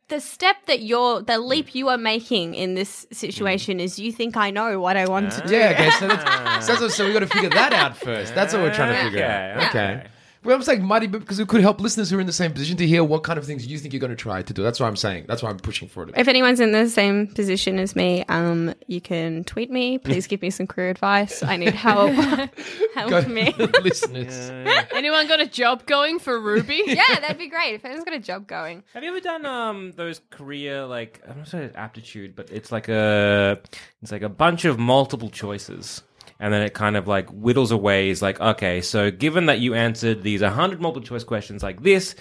the 0.10 0.22
step 0.22 0.56
that 0.68 0.82
you're 0.82 1.22
the 1.22 1.38
leap 1.38 1.76
you 1.76 1.90
are 1.90 1.98
making 1.98 2.56
in 2.56 2.76
this 2.76 3.06
situation 3.12 3.80
is 3.80 4.00
you 4.00 4.12
think 4.12 4.38
I 4.38 4.52
know 4.52 4.80
what 4.80 4.96
I 4.96 5.08
want 5.08 5.32
to 5.34 5.44
ah. 5.44 5.48
do. 5.48 5.56
Yeah, 5.56 5.72
okay. 5.72 5.90
So 5.92 6.08
that's, 6.08 6.66
so, 6.66 6.74
that's- 6.74 6.96
so 6.96 7.06
we 7.06 7.14
got 7.14 7.20
to 7.20 7.28
figure 7.28 7.50
that 7.50 7.74
out 7.74 7.98
first. 7.98 8.34
That's 8.34 8.54
what 8.54 8.62
we're 8.64 8.74
trying 8.74 8.96
to 8.96 9.04
figure 9.04 9.26
out. 9.26 9.68
Okay, 9.68 9.68
Okay. 9.68 10.08
Okay. 10.48 10.52
Well, 10.52 10.56
I'm 10.56 10.64
saying 10.64 10.86
mighty 10.86 11.08
because 11.08 11.40
it 11.40 11.48
could 11.48 11.62
help 11.62 11.82
listeners 11.82 12.10
who 12.10 12.18
are 12.18 12.22
in 12.22 12.28
the 12.28 12.34
same 12.34 12.54
position 12.54 12.78
to 12.78 12.88
hear 12.88 13.04
what 13.04 13.24
kind 13.24 13.38
of 13.38 13.46
things 13.46 13.68
you 13.68 13.78
think 13.78 13.94
you're 13.94 14.00
going 14.00 14.12
to 14.12 14.16
try 14.16 14.42
to 14.42 14.54
do. 14.54 14.64
That's 14.64 14.80
what 14.80 14.88
I'm 14.88 14.96
saying. 14.96 15.26
That's 15.28 15.44
why 15.44 15.50
I'm 15.50 15.58
pushing 15.58 15.88
for 15.88 16.04
it. 16.04 16.14
If 16.16 16.28
anyone's 16.28 16.60
in 16.60 16.72
the 16.72 16.90
same 16.90 17.28
position 17.28 17.80
as 17.80 17.96
me, 17.96 18.24
um, 18.30 18.74
you 18.88 19.02
can 19.02 19.44
tweet 19.44 19.70
me. 19.70 19.98
Please 19.98 20.28
give 20.28 20.42
me 20.42 20.50
some 20.50 20.68
career 20.68 20.90
advice. 20.90 21.44
I 21.44 21.58
need 21.58 21.74
help. 21.74 22.12
help 22.96 23.10
Go- 23.10 23.22
me. 23.24 23.54
listeners. 23.84 24.50
Anyone 24.92 25.28
got 25.28 25.40
a 25.40 25.48
job 25.48 25.86
going 25.86 26.20
for 26.20 26.40
Ruby? 26.40 26.84
yeah, 26.88 27.20
that'd 27.20 27.38
be 27.38 27.50
great 27.50 27.76
if 27.76 27.86
anyone's 27.86 28.06
got 28.06 28.14
a 28.14 28.20
job 28.20 28.48
going. 28.48 28.84
Have 28.94 29.04
you 29.04 29.10
ever 29.10 29.20
done 29.20 29.46
um 29.46 29.92
those 29.96 30.22
career 30.30 30.86
like 30.86 31.22
I'm 31.28 31.40
not 31.40 31.48
saying 31.48 31.72
aptitude, 31.76 32.36
but 32.36 32.50
it's 32.52 32.72
like 32.72 32.88
a 32.88 33.60
it's 34.02 34.12
like 34.12 34.22
a 34.22 34.30
bunch 34.30 34.66
of 34.66 34.80
multiple 34.80 35.30
choices. 35.30 36.02
And 36.40 36.54
then 36.54 36.62
it 36.62 36.74
kind 36.74 36.96
of 36.96 37.08
like 37.08 37.30
whittles 37.30 37.72
away. 37.72 38.10
Is 38.10 38.22
like, 38.22 38.40
okay, 38.40 38.82
so 38.82 39.10
given 39.12 39.48
that 39.48 39.60
you 39.60 39.74
answered 39.74 40.22
these 40.24 40.42
100 40.42 40.80
multiple 40.80 41.06
choice 41.08 41.24
questions 41.24 41.64
like 41.64 41.82
this, 41.84 42.16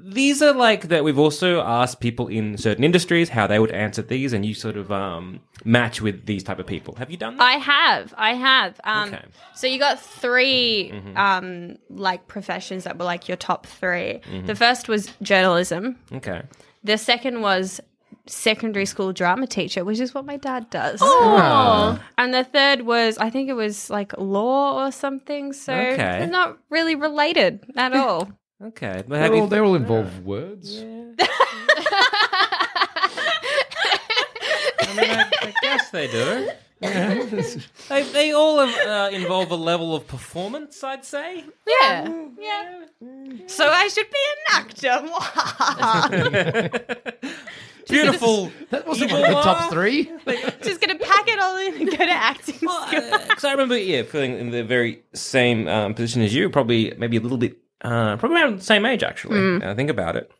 these 0.00 0.40
are 0.42 0.52
like 0.54 0.88
that 0.88 1.02
we've 1.02 1.18
also 1.18 1.60
asked 1.60 1.98
people 2.00 2.28
in 2.28 2.56
certain 2.56 2.84
industries 2.84 3.28
how 3.30 3.46
they 3.48 3.58
would 3.58 3.72
answer 3.72 4.00
these, 4.00 4.32
and 4.32 4.46
you 4.46 4.54
sort 4.54 4.76
of 4.76 4.92
um, 4.92 5.40
match 5.64 6.00
with 6.00 6.24
these 6.24 6.44
type 6.44 6.60
of 6.60 6.66
people. 6.66 6.94
Have 6.94 7.10
you 7.10 7.16
done 7.16 7.36
that? 7.36 7.42
I 7.42 7.52
have, 7.54 8.14
I 8.16 8.34
have. 8.34 8.80
Um, 8.84 9.08
Okay. 9.08 9.24
So 9.56 9.66
you 9.66 9.78
got 9.80 10.00
3 10.00 10.92
Mhm. 10.94 11.16
um, 11.16 11.78
like 11.90 12.28
professions 12.28 12.84
that 12.84 12.96
were 12.96 13.04
like 13.04 13.26
your 13.28 13.36
top 13.36 13.66
3 13.66 14.20
Mhm. 14.30 14.46
The 14.46 14.54
first 14.54 14.88
was 14.88 15.08
journalism. 15.20 15.96
okay. 16.12 16.42
The 16.84 16.96
second 16.96 17.40
was 17.42 17.80
secondary 18.28 18.86
school 18.86 19.12
drama 19.12 19.46
teacher, 19.46 19.84
which 19.84 20.00
is 20.00 20.14
what 20.14 20.24
my 20.24 20.36
dad 20.36 20.70
does. 20.70 21.00
Oh. 21.02 21.98
And 22.16 22.32
the 22.34 22.44
third 22.44 22.82
was, 22.82 23.18
I 23.18 23.30
think 23.30 23.48
it 23.48 23.54
was 23.54 23.90
like 23.90 24.12
law 24.18 24.84
or 24.84 24.92
something. 24.92 25.52
So 25.52 25.72
Okay. 25.72 25.96
they're 26.18 26.26
not 26.26 26.58
really 26.70 26.94
related 26.94 27.64
at 27.76 27.92
all. 27.96 28.30
Okay. 28.62 29.02
But 29.06 29.14
They're 29.14 29.20
have 29.22 29.32
all, 29.32 29.38
you, 29.42 29.46
they 29.48 29.58
all 29.60 29.74
involve 29.76 30.24
words. 30.24 30.78
I 34.80 34.94
mean, 34.96 35.10
I, 35.10 35.30
I 35.42 35.52
guess 35.62 35.90
they 35.90 36.06
do. 36.08 36.50
they, 37.88 38.02
they 38.12 38.32
all 38.32 38.60
uh, 38.60 39.10
involve 39.10 39.50
a 39.50 39.56
level 39.56 39.96
of 39.96 40.06
performance, 40.06 40.84
I'd 40.84 41.04
say. 41.04 41.44
Yeah. 41.66 42.08
Yeah. 42.38 42.82
So 43.48 43.66
I 43.68 43.88
should 43.88 44.06
be 44.10 44.18
an 44.30 44.60
actor. 44.60 45.02
Beautiful. 48.02 48.52
That 48.70 48.86
wasn't 48.86 49.10
evil 49.10 49.22
one 49.22 49.30
of 49.30 49.36
the 49.38 49.42
top 49.42 49.60
laugh. 49.60 49.72
three. 49.72 50.12
Just 50.62 50.82
gonna 50.82 50.98
pack 50.98 51.26
it 51.26 51.38
all 51.38 51.56
in 51.56 51.74
and 51.80 51.90
go 51.90 51.96
to 51.96 52.10
acting 52.10 52.56
school. 52.56 52.86
Because 52.90 53.44
I 53.44 53.52
remember, 53.52 53.78
yeah, 53.78 54.02
feeling 54.02 54.38
in 54.38 54.50
the 54.50 54.62
very 54.62 55.02
same 55.14 55.66
um, 55.68 55.94
position 55.94 56.20
as 56.20 56.34
you, 56.34 56.50
probably 56.50 56.92
maybe 56.98 57.16
a 57.16 57.20
little 57.20 57.38
bit, 57.38 57.56
uh, 57.80 58.18
probably 58.18 58.42
around 58.42 58.58
the 58.58 58.64
same 58.64 58.84
age, 58.84 59.02
actually. 59.02 59.38
Mm. 59.38 59.60
Now 59.60 59.70
I 59.70 59.74
think 59.74 59.88
about 59.88 60.16
it. 60.16 60.30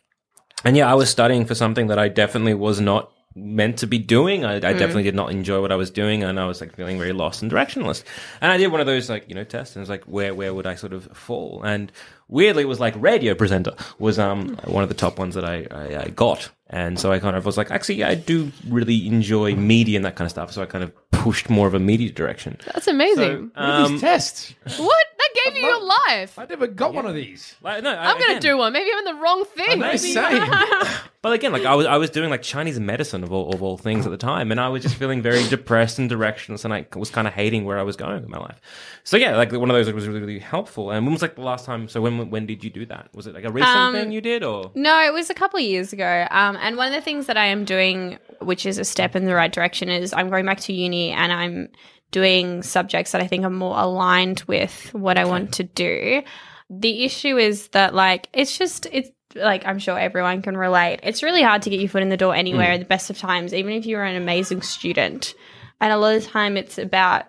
And 0.65 0.77
yeah, 0.77 0.91
I 0.91 0.95
was 0.95 1.09
studying 1.09 1.47
for 1.47 1.55
something 1.55 1.87
that 1.87 1.99
I 1.99 2.09
definitely 2.09 2.53
was 2.53 2.81
not 2.81 3.11
meant 3.35 3.79
to 3.79 3.87
be 3.87 3.99
doing. 3.99 4.45
I, 4.45 4.57
I 4.57 4.59
definitely 4.59 5.05
did 5.05 5.15
not 5.15 5.31
enjoy 5.31 5.61
what 5.61 5.73
I 5.73 5.77
was 5.77 5.91
doing, 5.91 6.23
and 6.23 6.39
I 6.39 6.47
was 6.47 6.61
like 6.61 6.75
feeling 6.75 6.99
very 6.99 7.13
lost 7.13 7.43
and 7.43 7.51
directionless. 7.51 8.03
And 8.41 8.51
I 8.51 8.57
did 8.57 8.69
one 8.73 8.81
of 8.81 8.87
those 8.87 9.09
like 9.09 9.29
you 9.29 9.35
know 9.35 9.45
tests, 9.45 9.77
and 9.77 9.81
it 9.81 9.85
was 9.85 9.89
like 9.89 10.05
where 10.05 10.35
where 10.35 10.53
would 10.53 10.67
I 10.67 10.75
sort 10.75 10.93
of 10.93 11.05
fall? 11.17 11.63
And 11.65 11.93
weirdly, 12.29 12.65
it 12.65 12.67
was 12.67 12.81
like 12.81 12.95
radio 12.97 13.35
presenter 13.35 13.73
was 13.99 14.19
um 14.19 14.57
one 14.65 14.83
of 14.83 14.89
the 14.89 14.95
top 14.95 15.19
ones 15.19 15.35
that 15.35 15.45
I, 15.45 15.67
I, 15.71 16.03
I 16.05 16.09
got. 16.09 16.51
And 16.71 16.99
so 17.01 17.11
I 17.13 17.19
kind 17.19 17.35
of 17.37 17.47
was 17.47 17.57
like, 17.57 17.71
actually, 17.71 17.97
yeah, 17.97 18.09
I 18.09 18.15
do 18.15 18.53
really 18.69 19.07
enjoy 19.07 19.55
media 19.55 19.97
and 19.97 20.05
that 20.05 20.17
kind 20.17 20.27
of 20.27 20.31
stuff. 20.31 20.53
So 20.53 20.63
I 20.63 20.67
kind 20.67 20.85
of 20.85 20.93
pushed 21.13 21.49
more 21.49 21.67
of 21.67 21.73
a 21.75 21.79
media 21.79 22.11
direction. 22.11 22.59
That's 22.75 22.87
amazing. 22.87 23.51
What 23.55 23.63
are 23.65 23.85
Um, 23.87 23.93
these 23.93 24.01
tests? 24.03 24.55
what? 24.77 25.07
That 25.35 25.53
gave 25.53 25.57
you 25.63 25.69
your 25.69 25.85
life. 25.85 26.39
I 26.39 26.47
never 26.47 26.67
got 26.67 26.95
one 26.95 27.07
of 27.07 27.15
these. 27.15 27.55
Like, 27.63 27.83
no, 27.83 27.91
I'm 27.91 28.19
going 28.19 28.35
to 28.35 28.41
do 28.41 28.57
one. 28.57 28.73
Maybe 28.73 28.91
I'm 28.93 28.99
in 28.99 29.05
the 29.17 29.21
wrong 29.21 29.45
thing. 29.45 29.83
I'm. 29.83 30.89
But 31.21 31.33
again, 31.33 31.51
like 31.51 31.65
I 31.65 31.75
was, 31.75 31.85
I 31.85 31.97
was 31.97 32.11
doing 32.11 32.31
like 32.31 32.43
Chinese 32.43 32.79
medicine 32.79 33.25
of 33.25 33.33
all, 33.33 33.53
of 33.53 33.61
all 33.61 33.77
things 33.77 34.07
at 34.07 34.11
the 34.11 34.17
time, 34.17 34.53
and 34.53 34.61
I 34.61 34.69
was 34.69 34.85
just 34.85 34.95
feeling 34.95 35.21
very 35.21 35.43
depressed 35.49 35.99
and 35.99 36.09
directionless, 36.09 36.65
and 36.65 36.73
I 36.73 36.87
was 36.95 37.11
kind 37.11 37.27
of 37.27 37.35
hating 37.35 37.65
where 37.65 37.77
I 37.77 37.83
was 37.83 37.97
going 37.97 38.23
in 38.23 38.31
my 38.31 38.39
life. 38.39 38.61
So 39.03 39.17
yeah, 39.17 39.37
like 39.37 39.51
one 39.51 39.69
of 39.69 39.75
those 39.75 39.93
was 39.93 40.07
really, 40.07 40.21
really 40.21 40.39
helpful. 40.39 40.93
And 40.93 41.05
when 41.05 41.13
was 41.13 41.21
like 41.21 41.35
the 41.35 41.41
last 41.43 41.65
time? 41.65 41.89
So 41.89 42.01
when 42.01 42.31
when 42.31 42.47
did 42.47 42.63
you 42.63 42.71
do 42.71 42.87
that? 42.87 43.09
Was 43.15 43.27
it 43.27 43.35
like 43.35 43.43
a 43.45 43.51
recent 43.51 43.69
Um, 43.77 43.95
thing 43.95 44.13
you 44.13 44.21
did, 44.21 44.45
or 44.45 44.71
No, 44.77 45.05
it 45.05 45.13
was 45.13 45.29
a 45.29 45.35
couple 45.35 45.59
of 45.59 45.65
years 45.67 45.93
ago. 45.93 46.29
Um, 46.31 46.57
and 46.61 46.77
one 46.77 46.87
of 46.87 46.95
the 46.95 47.01
things 47.01 47.27
that 47.27 47.37
I 47.37 47.47
am 47.47 47.65
doing, 47.65 48.19
which 48.41 48.65
is 48.65 48.79
a 48.79 48.85
step 48.85 49.17
in 49.17 49.25
the 49.25 49.35
right 49.35 49.53
direction, 49.53 49.89
is 49.89 50.13
I'm 50.13 50.31
going 50.31 50.47
back 50.47 50.61
to 50.61 50.73
uni 50.73 51.11
and 51.11 51.33
I'm 51.33 51.69
doing 52.11 52.63
subjects 52.63 53.13
that 53.13 53.21
I 53.21 53.27
think 53.27 53.45
are 53.45 53.51
more 53.51 53.79
aligned 53.79 54.43
with 54.47 54.93
what 54.93 55.19
I 55.19 55.25
want 55.25 55.55
to 55.55 55.65
do. 55.65 56.23
The 56.71 57.05
issue 57.05 57.37
is 57.37 57.69
that, 57.69 57.95
like, 57.95 58.29
it's 58.33 58.57
just, 58.57 58.87
it's 58.93 59.11
like, 59.35 59.67
I'm 59.67 59.79
sure 59.79 59.99
everyone 59.99 60.43
can 60.43 60.57
relate. 60.57 61.01
It's 61.03 61.23
really 61.23 61.43
hard 61.43 61.63
to 61.63 61.71
get 61.71 61.81
your 61.81 61.89
foot 61.89 62.03
in 62.03 62.09
the 62.09 62.17
door 62.17 62.35
anywhere 62.35 62.69
mm. 62.69 62.75
at 62.75 62.81
the 62.81 62.87
best 62.87 63.11
of 63.11 63.19
times, 63.19 63.55
even 63.55 63.73
if 63.73 63.87
you're 63.87 64.05
an 64.05 64.17
amazing 64.17 64.63
student. 64.63 65.35
And 65.81 65.93
a 65.93 65.97
lot 65.97 66.17
of 66.17 66.25
the 66.25 66.29
time, 66.29 66.57
it's 66.57 66.79
about 66.79 67.27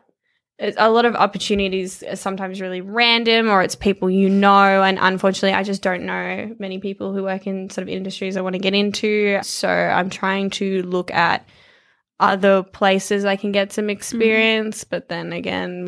it's- 0.59 0.75
a 0.77 0.91
lot 0.91 1.05
of 1.05 1.15
opportunities 1.15 2.03
are 2.03 2.15
sometimes 2.15 2.59
really 2.59 2.81
random 2.81 3.49
or 3.49 3.63
it's 3.63 3.75
people 3.75 4.09
you 4.09 4.29
know 4.29 4.83
and 4.83 4.99
unfortunately 4.99 5.53
i 5.53 5.63
just 5.63 5.81
don't 5.81 6.03
know 6.03 6.53
many 6.59 6.79
people 6.79 7.13
who 7.13 7.23
work 7.23 7.47
in 7.47 7.69
sort 7.69 7.83
of 7.83 7.89
industries 7.89 8.35
i 8.35 8.41
want 8.41 8.53
to 8.53 8.59
get 8.59 8.73
into 8.73 9.39
so 9.41 9.69
i'm 9.69 10.09
trying 10.09 10.49
to 10.49 10.83
look 10.83 11.11
at 11.11 11.47
other 12.19 12.63
places 12.63 13.23
i 13.25 13.35
can 13.35 13.51
get 13.51 13.71
some 13.71 13.89
experience 13.89 14.83
but 14.83 15.07
then 15.09 15.31
again 15.33 15.87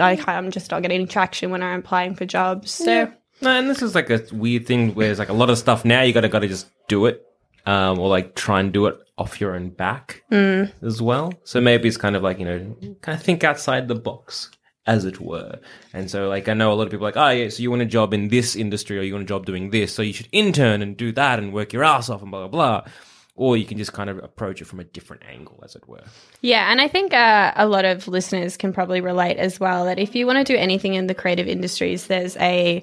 I, 0.00 0.18
i'm 0.26 0.50
just 0.50 0.70
not 0.70 0.82
getting 0.82 0.96
any 0.96 1.06
traction 1.06 1.50
when 1.50 1.62
i'm 1.62 1.80
applying 1.80 2.14
for 2.14 2.24
jobs 2.24 2.70
so 2.72 2.84
Yeah. 2.92 3.10
No, 3.42 3.50
and 3.50 3.68
this 3.68 3.82
is 3.82 3.94
like 3.94 4.08
a 4.08 4.22
weird 4.32 4.66
thing 4.66 4.94
where 4.94 5.10
it's 5.10 5.18
like 5.18 5.28
a 5.28 5.34
lot 5.34 5.50
of 5.50 5.58
stuff 5.58 5.84
now 5.84 6.00
you 6.00 6.14
gotta 6.14 6.28
gotta 6.28 6.48
just 6.48 6.68
do 6.88 7.04
it. 7.04 7.22
Um, 7.66 7.98
or 7.98 8.08
like 8.08 8.34
try 8.36 8.60
and 8.60 8.72
do 8.72 8.86
it 8.86 8.96
off 9.18 9.40
your 9.40 9.54
own 9.56 9.68
back 9.70 10.22
Mm. 10.32 10.72
as 10.82 11.02
well. 11.02 11.34
So 11.44 11.60
maybe 11.60 11.86
it's 11.88 11.96
kind 11.98 12.14
of 12.16 12.22
like, 12.22 12.38
you 12.38 12.44
know, 12.46 12.76
kind 13.02 13.18
of 13.18 13.22
think 13.22 13.42
outside 13.44 13.88
the 13.88 13.94
box, 13.94 14.50
as 14.86 15.04
it 15.04 15.20
were. 15.20 15.58
And 15.92 16.08
so 16.10 16.28
like 16.28 16.48
I 16.48 16.54
know 16.54 16.72
a 16.72 16.74
lot 16.74 16.84
of 16.84 16.90
people 16.90 17.04
are 17.06 17.10
like, 17.10 17.16
oh 17.18 17.28
yeah, 17.28 17.48
so 17.50 17.60
you 17.62 17.70
want 17.70 17.82
a 17.82 17.86
job 17.86 18.14
in 18.14 18.28
this 18.28 18.56
industry 18.56 18.98
or 18.98 19.02
you 19.02 19.12
want 19.12 19.24
a 19.24 19.28
job 19.28 19.44
doing 19.44 19.68
this, 19.70 19.92
so 19.92 20.00
you 20.00 20.14
should 20.14 20.28
intern 20.32 20.80
and 20.80 20.96
do 20.96 21.12
that 21.12 21.38
and 21.38 21.52
work 21.52 21.74
your 21.74 21.84
ass 21.84 22.08
off 22.08 22.22
and 22.22 22.30
blah 22.30 22.46
blah 22.46 22.82
blah. 22.82 22.92
Or 23.38 23.56
you 23.56 23.66
can 23.66 23.76
just 23.76 23.92
kind 23.92 24.08
of 24.08 24.18
approach 24.24 24.62
it 24.62 24.64
from 24.64 24.80
a 24.80 24.84
different 24.84 25.22
angle, 25.30 25.60
as 25.62 25.76
it 25.76 25.86
were. 25.86 26.04
Yeah, 26.40 26.70
and 26.70 26.80
I 26.80 26.88
think 26.88 27.12
uh, 27.12 27.52
a 27.54 27.66
lot 27.66 27.84
of 27.84 28.08
listeners 28.08 28.56
can 28.56 28.72
probably 28.72 29.02
relate 29.02 29.36
as 29.36 29.60
well 29.60 29.84
that 29.84 29.98
if 29.98 30.14
you 30.14 30.26
want 30.26 30.44
to 30.44 30.52
do 30.52 30.58
anything 30.58 30.94
in 30.94 31.06
the 31.06 31.14
creative 31.14 31.46
industries, 31.46 32.06
there's 32.06 32.36
a 32.38 32.82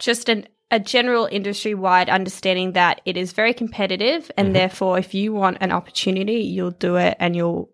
just 0.00 0.28
an, 0.28 0.48
a 0.72 0.80
general 0.80 1.28
industry 1.30 1.74
wide 1.74 2.10
understanding 2.10 2.72
that 2.72 3.00
it 3.04 3.16
is 3.16 3.32
very 3.32 3.54
competitive, 3.54 4.30
and 4.36 4.54
therefore, 4.56 4.98
if 4.98 5.14
you 5.14 5.32
want 5.32 5.58
an 5.60 5.70
opportunity, 5.70 6.40
you'll 6.40 6.72
do 6.72 6.96
it, 6.96 7.16
and 7.20 7.36
you'll 7.36 7.70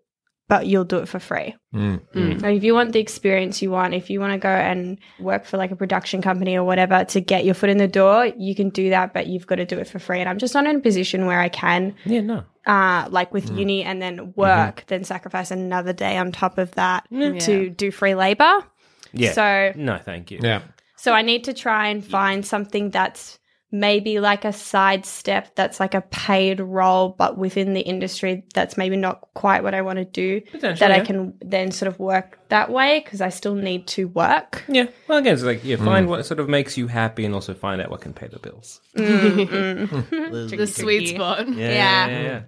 but 0.49 0.67
you'll 0.67 0.83
do 0.83 0.97
it 0.97 1.07
for 1.07 1.19
free. 1.19 1.55
Mm. 1.73 2.41
Like, 2.41 2.57
if 2.57 2.63
you 2.63 2.73
want 2.73 2.91
the 2.91 2.99
experience 2.99 3.61
you 3.61 3.71
want, 3.71 3.93
if 3.93 4.09
you 4.09 4.19
want 4.19 4.33
to 4.33 4.37
go 4.39 4.49
and 4.49 4.99
work 5.19 5.45
for 5.45 5.57
like 5.57 5.71
a 5.71 5.75
production 5.75 6.21
company 6.21 6.55
or 6.57 6.63
whatever 6.63 7.05
to 7.05 7.21
get 7.21 7.45
your 7.45 7.53
foot 7.55 7.69
in 7.69 7.77
the 7.77 7.87
door, 7.87 8.25
you 8.37 8.53
can 8.53 8.69
do 8.69 8.89
that, 8.89 9.13
but 9.13 9.27
you've 9.27 9.47
got 9.47 9.55
to 9.55 9.65
do 9.65 9.79
it 9.79 9.87
for 9.87 9.99
free. 9.99 10.19
And 10.19 10.29
I'm 10.29 10.37
just 10.37 10.53
not 10.53 10.67
in 10.67 10.75
a 10.75 10.79
position 10.81 11.25
where 11.25 11.39
I 11.39 11.49
can 11.49 11.95
Yeah, 12.05 12.21
no. 12.21 12.43
uh, 12.65 13.07
like 13.09 13.33
with 13.33 13.49
uni 13.57 13.83
and 13.83 14.01
then 14.01 14.33
work, 14.35 14.83
then 14.87 15.03
sacrifice 15.03 15.49
another 15.49 15.93
day 15.93 16.17
on 16.17 16.31
top 16.31 16.57
of 16.57 16.71
that 16.71 17.07
to 17.09 17.69
do 17.69 17.89
free 17.91 18.13
labor. 18.15 18.53
Yeah. 19.13 19.31
So, 19.31 19.73
no, 19.75 19.97
thank 19.97 20.29
you. 20.31 20.39
Yeah. 20.41 20.61
so 20.97 21.13
I 21.13 21.21
need 21.21 21.45
to 21.45 21.53
try 21.53 21.87
and 21.87 22.05
find 22.05 22.45
something 22.45 22.89
that's 22.89 23.39
maybe 23.73 24.19
like 24.19 24.45
a 24.45 24.53
side 24.53 25.03
step 25.03 25.55
that's 25.55 25.79
like 25.79 25.95
a 25.95 26.01
paid 26.01 26.59
role, 26.59 27.09
but 27.09 27.39
within 27.39 27.73
the 27.73 27.81
industry 27.81 28.45
that's 28.53 28.77
maybe 28.77 28.95
not 28.95 29.27
quite 29.33 29.63
what 29.63 29.73
I 29.73 29.81
want 29.81 29.97
to 29.97 30.05
do. 30.05 30.41
Potentially, 30.41 30.75
That 30.75 30.91
I 30.91 30.99
can 30.99 31.33
then 31.41 31.71
sort 31.71 31.87
of 31.91 31.99
work 31.99 32.37
that 32.49 32.69
way 32.69 33.01
because 33.03 33.19
I 33.19 33.29
still 33.29 33.55
need 33.55 33.87
to 33.87 34.07
work. 34.09 34.63
Yeah. 34.67 34.85
Well, 35.07 35.17
again, 35.17 35.33
it's 35.33 35.43
like, 35.43 35.65
yeah, 35.65 35.77
find 35.77 36.07
what 36.07 36.23
sort 36.25 36.39
of 36.39 36.47
makes 36.47 36.77
you 36.77 36.87
happy 36.87 37.25
and 37.25 37.33
also 37.33 37.55
find 37.55 37.81
out 37.81 37.89
what 37.89 38.01
can 38.01 38.13
pay 38.13 38.27
the 38.27 38.37
bills. 38.37 38.79
Mm, 38.95 39.47
mm. 39.47 40.49
the 40.57 40.67
sweet 40.67 41.15
spot. 41.15 41.49
Yeah. 41.49 42.07
Yeah. 42.07 42.41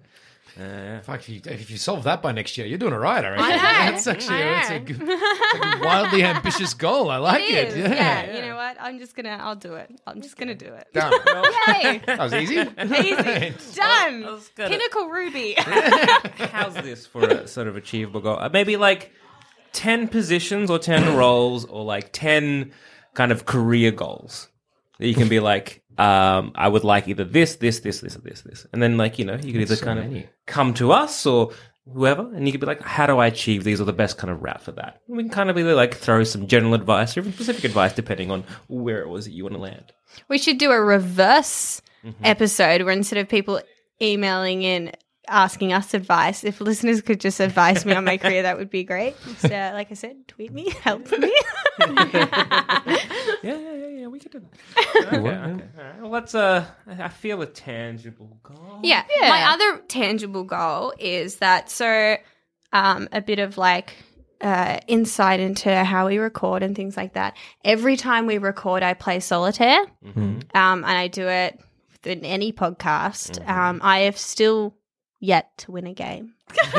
Yeah, 0.57 0.83
yeah. 0.83 1.01
Fuck, 1.01 1.19
if 1.21 1.29
you, 1.29 1.41
if 1.45 1.69
you 1.69 1.77
solve 1.77 2.03
that 2.05 2.21
by 2.21 2.31
next 2.31 2.57
year, 2.57 2.65
you're 2.65 2.77
doing 2.77 2.93
all 2.93 2.99
right, 2.99 3.23
I 3.25 3.29
reckon. 3.29 3.45
I 3.45 3.49
know. 3.49 3.61
That's 3.91 4.07
actually 4.07 4.35
I 4.37 4.39
that's 4.43 4.69
a, 4.71 4.79
good, 4.79 4.97
it's 5.01 5.75
a 5.81 5.85
wildly 5.85 6.23
ambitious 6.23 6.73
goal. 6.73 7.09
I 7.09 7.17
like 7.17 7.43
it. 7.43 7.51
It 7.51 7.67
is, 7.69 7.75
Yeah. 7.77 7.93
yeah. 8.25 8.35
You 8.35 8.41
know 8.41 8.55
what? 8.55 8.77
I'm 8.79 8.97
just 8.99 9.15
gonna. 9.15 9.37
I'll 9.41 9.55
do 9.55 9.73
it. 9.75 9.89
I'm 10.07 10.21
just 10.21 10.37
gonna 10.37 10.55
do 10.55 10.67
it. 10.67 10.87
Done. 10.93 11.11
Yay! 11.67 12.01
That 12.05 12.19
was 12.19 12.33
easy. 12.33 12.55
Easy. 12.59 13.53
Done. 13.75 14.21
gonna- 14.55 14.69
Pinnacle 14.69 15.09
Ruby. 15.09 15.55
How's 15.57 16.73
this 16.75 17.05
for 17.05 17.23
a 17.23 17.47
sort 17.47 17.67
of 17.67 17.75
achievable 17.75 18.21
goal? 18.21 18.37
Uh, 18.39 18.49
Maybe 18.51 18.77
like 18.77 19.11
10 19.73 20.07
positions 20.07 20.69
or 20.69 20.79
10 20.79 21.15
roles 21.17 21.65
or 21.65 21.83
like 21.83 22.09
10 22.13 22.71
kind 23.13 23.31
of 23.31 23.45
career 23.45 23.91
goals 23.91 24.47
that 24.99 25.07
you 25.07 25.13
can 25.15 25.27
be 25.27 25.39
like, 25.39 25.81
um, 25.97 26.51
I 26.55 26.67
would 26.67 26.83
like 26.83 27.07
either 27.07 27.23
this, 27.23 27.55
this, 27.57 27.79
this, 27.79 28.01
this, 28.01 28.15
or 28.15 28.19
this, 28.21 28.41
this. 28.41 28.65
And 28.73 28.81
then, 28.81 28.97
like, 28.97 29.17
you 29.19 29.25
know, 29.25 29.33
you 29.35 29.51
could 29.53 29.61
either 29.61 29.75
so 29.75 29.85
kind 29.85 29.99
many. 29.99 30.23
of 30.23 30.29
come 30.45 30.73
to 30.75 30.91
us 30.91 31.25
or 31.25 31.51
whoever, 31.91 32.23
and 32.35 32.45
you 32.47 32.51
could 32.51 32.61
be 32.61 32.67
like, 32.67 32.81
how 32.81 33.05
do 33.05 33.17
I 33.19 33.27
achieve 33.27 33.63
these 33.63 33.79
or 33.79 33.85
the 33.85 33.93
best 33.93 34.17
kind 34.17 34.31
of 34.31 34.41
route 34.41 34.61
for 34.61 34.71
that? 34.73 35.01
And 35.07 35.17
we 35.17 35.23
can 35.23 35.31
kind 35.31 35.49
of 35.49 35.57
either 35.57 35.75
like 35.75 35.93
throw 35.95 36.23
some 36.23 36.47
general 36.47 36.73
advice 36.73 37.15
or 37.15 37.21
even 37.21 37.33
specific 37.33 37.63
advice 37.63 37.93
depending 37.93 38.31
on 38.31 38.43
where 38.67 39.01
it 39.01 39.07
was 39.09 39.25
that 39.25 39.31
you 39.31 39.43
want 39.43 39.55
to 39.55 39.61
land. 39.61 39.91
we 40.27 40.37
should 40.37 40.57
do 40.57 40.71
a 40.71 40.79
reverse 40.81 41.81
Mm-hmm. 42.05 42.23
episode 42.23 42.83
where 42.83 42.93
instead 42.93 43.17
of 43.17 43.27
people 43.27 43.59
emailing 43.99 44.61
in 44.61 44.91
asking 45.27 45.73
us 45.73 45.93
advice, 45.93 46.43
if 46.43 46.61
listeners 46.61 47.01
could 47.01 47.19
just 47.19 47.39
advise 47.39 47.85
me 47.85 47.93
on 47.93 48.03
my 48.05 48.17
career, 48.17 48.43
that 48.43 48.57
would 48.57 48.69
be 48.69 48.83
great. 48.83 49.15
So, 49.39 49.47
like 49.49 49.91
I 49.91 49.95
said, 49.95 50.27
tweet 50.27 50.51
me, 50.53 50.69
help 50.81 51.09
me. 51.11 51.33
Yeah, 51.77 53.57
yeah, 53.57 53.73
yeah, 53.73 53.87
yeah, 53.87 54.07
we 54.07 54.19
could 54.19 54.31
do 54.31 54.39
that. 54.39 55.07
Okay, 55.07 55.17
okay. 55.17 55.19
All 55.77 55.83
right. 55.83 56.01
Well, 56.01 56.09
let's, 56.09 56.33
uh, 56.33 56.65
I 56.87 57.09
feel 57.09 57.41
a 57.41 57.45
tangible 57.45 58.39
goal. 58.43 58.79
Yeah. 58.81 59.03
My 59.21 59.51
other 59.51 59.81
tangible 59.87 60.43
goal 60.43 60.93
is 60.97 61.37
that 61.37 61.69
so 61.69 62.15
um, 62.73 63.07
a 63.11 63.21
bit 63.21 63.39
of 63.39 63.57
like 63.57 63.95
uh, 64.41 64.79
insight 64.87 65.39
into 65.39 65.83
how 65.83 66.07
we 66.07 66.17
record 66.17 66.63
and 66.63 66.75
things 66.75 66.97
like 66.97 67.13
that. 67.13 67.35
Every 67.63 67.97
time 67.97 68.25
we 68.25 68.37
record, 68.37 68.83
I 68.83 68.93
play 68.93 69.19
solitaire, 69.19 69.81
um, 70.15 70.39
and 70.53 70.85
I 70.85 71.07
do 71.07 71.27
it 71.27 71.59
in 72.03 72.23
any 72.25 72.51
podcast. 72.51 73.47
Um, 73.47 73.79
I 73.83 73.99
have 74.01 74.17
still 74.17 74.75
yet 75.19 75.57
to 75.59 75.71
win 75.71 75.87
a 75.87 75.93
game. 75.93 76.33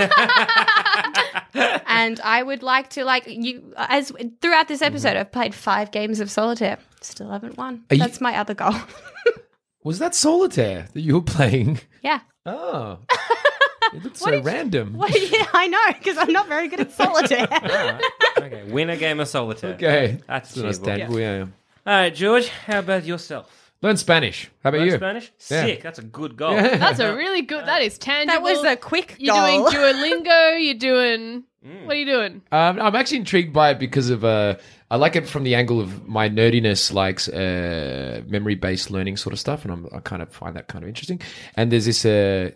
and 1.54 2.20
I 2.20 2.42
would 2.42 2.62
like 2.62 2.90
to 2.90 3.04
like 3.04 3.24
you 3.26 3.72
as 3.76 4.12
throughout 4.40 4.68
this 4.68 4.82
episode 4.82 5.10
mm-hmm. 5.10 5.18
I've 5.18 5.32
played 5.32 5.54
5 5.54 5.90
games 5.90 6.20
of 6.20 6.30
solitaire. 6.30 6.78
Still 7.00 7.30
haven't 7.30 7.56
won. 7.56 7.84
Are 7.90 7.94
you- 7.94 8.00
That's 8.00 8.20
my 8.20 8.36
other 8.36 8.54
goal. 8.54 8.74
Was 9.84 9.98
that 10.00 10.14
solitaire 10.14 10.88
that 10.94 11.00
you 11.00 11.14
were 11.14 11.22
playing? 11.22 11.80
yeah. 12.02 12.20
Oh. 12.44 12.98
It 13.94 14.02
looks 14.02 14.18
so 14.24 14.40
random. 14.42 14.94
Well, 14.94 15.08
yeah, 15.10 15.46
I 15.52 15.68
know 15.68 15.78
because 15.98 16.18
I'm 16.18 16.32
not 16.32 16.48
very 16.48 16.66
good 16.68 16.80
at 16.80 16.92
solitaire. 16.92 17.46
Okay, 18.38 18.64
win 18.70 18.90
a 18.90 18.96
game 18.96 19.20
of 19.20 19.28
solitaire. 19.28 19.74
Okay. 19.74 20.18
That's 20.26 20.50
So 20.54 20.62
that's 20.62 20.78
achievable. 20.78 20.98
tangible, 21.16 21.20
yeah. 21.20 21.40
All 21.86 21.92
right, 21.92 22.14
George, 22.14 22.48
how 22.48 22.80
about 22.80 23.04
yourself? 23.04 23.65
Learn 23.82 23.96
Spanish. 23.96 24.50
How 24.62 24.70
about 24.70 24.78
Learn 24.80 24.88
you? 24.88 24.96
Spanish? 24.96 25.32
Yeah. 25.50 25.66
Sick. 25.66 25.82
That's 25.82 25.98
a 25.98 26.02
good 26.02 26.36
goal. 26.36 26.54
That's 26.56 26.98
a 26.98 27.14
really 27.16 27.42
good. 27.42 27.66
That 27.66 27.82
is 27.82 27.98
tangible. 27.98 28.32
that 28.34 28.42
was 28.42 28.64
a 28.64 28.76
quick 28.76 29.16
You're 29.18 29.34
goal. 29.34 29.70
doing 29.70 29.74
Duolingo. 30.24 30.64
You're 30.64 30.74
doing. 30.74 31.44
Mm. 31.64 31.84
What 31.86 31.96
are 31.96 31.98
you 31.98 32.06
doing? 32.06 32.42
Um, 32.52 32.80
I'm 32.80 32.94
actually 32.96 33.18
intrigued 33.18 33.52
by 33.52 33.70
it 33.70 33.78
because 33.78 34.08
of 34.08 34.24
uh, 34.24 34.56
I 34.90 34.96
like 34.96 35.16
it 35.16 35.28
from 35.28 35.42
the 35.44 35.56
angle 35.56 35.80
of 35.80 36.06
my 36.06 36.28
nerdiness 36.28 36.92
likes 36.92 37.28
uh, 37.28 38.22
memory-based 38.26 38.90
learning 38.90 39.16
sort 39.16 39.32
of 39.32 39.40
stuff, 39.40 39.64
and 39.64 39.72
I'm, 39.72 39.88
I 39.92 39.98
kind 40.00 40.22
of 40.22 40.32
find 40.32 40.54
that 40.56 40.68
kind 40.68 40.84
of 40.84 40.88
interesting. 40.88 41.20
And 41.56 41.72
there's 41.72 41.86
this 41.86 42.04
uh, 42.04 42.52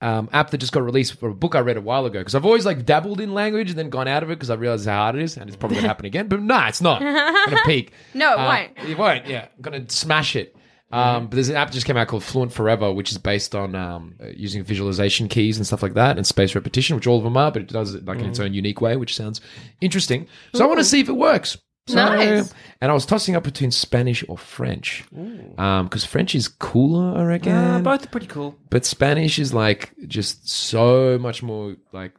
um, 0.00 0.28
app 0.32 0.50
that 0.50 0.58
just 0.58 0.72
got 0.72 0.84
released 0.84 1.18
for 1.18 1.30
a 1.30 1.34
book 1.34 1.56
I 1.56 1.60
read 1.60 1.76
a 1.76 1.80
while 1.80 2.06
ago 2.06 2.20
because 2.20 2.36
I've 2.36 2.46
always 2.46 2.64
like 2.64 2.86
dabbled 2.86 3.20
in 3.20 3.34
language 3.34 3.70
and 3.70 3.78
then 3.78 3.90
gone 3.90 4.06
out 4.06 4.22
of 4.22 4.30
it 4.30 4.36
because 4.36 4.50
I 4.50 4.54
realized 4.54 4.86
how 4.86 4.98
hard 5.02 5.16
it 5.16 5.22
is, 5.22 5.36
and 5.36 5.48
it's 5.48 5.56
probably 5.56 5.76
gonna 5.78 5.88
happen 5.88 6.06
again. 6.06 6.28
But 6.28 6.40
nah, 6.40 6.68
it's 6.68 6.80
not. 6.80 7.02
I'm 7.02 7.50
gonna 7.50 7.64
peak. 7.66 7.92
No, 8.14 8.34
it 8.34 8.38
Uh, 8.38 8.46
won't. 8.46 8.88
It 8.90 8.98
won't. 8.98 9.26
Yeah, 9.26 9.46
I'm 9.56 9.62
gonna 9.62 9.90
smash 9.90 10.36
it. 10.36 10.53
Um, 10.94 11.26
but 11.26 11.32
there's 11.36 11.48
an 11.48 11.56
app 11.56 11.68
that 11.68 11.74
just 11.74 11.86
came 11.86 11.96
out 11.96 12.08
called 12.08 12.22
Fluent 12.24 12.52
Forever, 12.52 12.92
which 12.92 13.10
is 13.10 13.18
based 13.18 13.54
on 13.54 13.74
um, 13.74 14.14
uh, 14.22 14.26
using 14.34 14.62
visualization 14.62 15.28
keys 15.28 15.56
and 15.56 15.66
stuff 15.66 15.82
like 15.82 15.94
that, 15.94 16.16
and 16.16 16.26
space 16.26 16.54
repetition, 16.54 16.94
which 16.96 17.06
all 17.06 17.18
of 17.18 17.24
them 17.24 17.36
are, 17.36 17.50
but 17.50 17.62
it 17.62 17.68
does 17.68 17.94
it 17.94 18.04
like 18.04 18.18
in 18.18 18.26
its 18.26 18.38
own 18.40 18.54
unique 18.54 18.80
way, 18.80 18.96
which 18.96 19.16
sounds 19.16 19.40
interesting. 19.80 20.26
So 20.54 20.64
I 20.64 20.66
want 20.68 20.78
to 20.80 20.84
see 20.84 21.00
if 21.00 21.08
it 21.08 21.12
works. 21.16 21.58
So- 21.86 21.96
Nice. 21.96 22.54
And 22.80 22.90
I 22.90 22.94
was 22.94 23.04
tossing 23.06 23.36
up 23.36 23.44
between 23.44 23.70
Spanish 23.70 24.24
or 24.28 24.38
French, 24.38 25.04
because 25.12 26.04
French 26.04 26.34
is 26.34 26.48
cooler, 26.48 27.18
I 27.18 27.24
reckon. 27.24 27.52
Uh, 27.52 27.78
both 27.80 28.04
are 28.04 28.08
pretty 28.08 28.26
cool. 28.26 28.56
But 28.70 28.84
Spanish 28.86 29.38
is 29.38 29.52
like 29.52 29.92
just 30.06 30.48
so 30.48 31.18
much 31.18 31.42
more 31.42 31.76
like. 31.92 32.12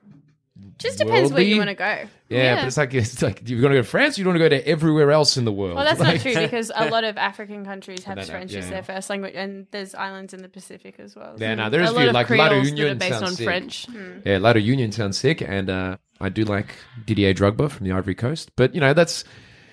Just 0.78 0.98
depends 0.98 1.32
where 1.32 1.42
you 1.42 1.58
want 1.58 1.70
to 1.70 1.76
go. 1.76 1.86
Yeah, 1.86 2.08
Yeah. 2.30 2.56
but 2.56 2.68
it's 2.68 2.78
like 2.78 2.94
it's 2.94 3.22
like 3.22 3.48
you're 3.48 3.62
gonna 3.62 3.76
go 3.76 3.82
to 3.82 3.88
France. 3.88 4.18
or 4.18 4.22
You 4.22 4.28
want 4.28 4.36
to 4.36 4.44
go 4.44 4.50
to 4.50 4.68
everywhere 4.68 5.12
else 5.12 5.38
in 5.38 5.46
the 5.46 5.52
world. 5.52 5.76
Well, 5.76 5.86
that's 5.86 6.00
Like- 6.00 6.16
not 6.26 6.34
true 6.34 6.42
because 6.42 6.72
a 6.76 6.90
lot 6.90 7.04
of 7.04 7.18
African 7.18 7.64
countries 7.64 8.04
have 8.04 8.18
know. 8.18 8.24
French 8.24 8.52
Yeah, 8.52 8.60
as 8.60 8.70
their 8.70 8.84
first 8.84 9.10
language, 9.10 9.34
and 9.36 9.68
there's 9.72 9.96
islands 9.96 10.34
in 10.34 10.42
the 10.42 10.50
Pacific 10.50 10.96
as 11.00 11.16
well. 11.16 11.36
Yeah, 11.38 11.52
so- 11.52 11.56
no, 11.64 11.70
there 11.70 11.82
is 11.82 11.90
a 11.90 11.94
a 11.94 11.96
lot 11.96 12.02
few 12.02 12.12
like 12.12 12.28
that 12.28 12.52
are 12.52 12.60
Union 12.60 12.98
based 12.98 13.22
on 13.24 13.32
sick. 13.36 13.46
French. 13.46 13.88
Yeah, 14.26 14.40
La 14.40 14.54
Réunion 14.54 14.94
sounds 14.94 15.18
sick, 15.18 15.42
and 15.42 15.70
uh, 15.70 15.98
I 16.20 16.30
do 16.30 16.44
like 16.44 16.76
Didier 17.06 17.34
Drogba 17.34 17.70
from 17.72 17.86
the 17.88 17.94
Ivory 17.94 18.16
Coast. 18.16 18.52
But 18.58 18.76
you 18.76 18.82
know, 18.82 18.94
that's 18.94 19.24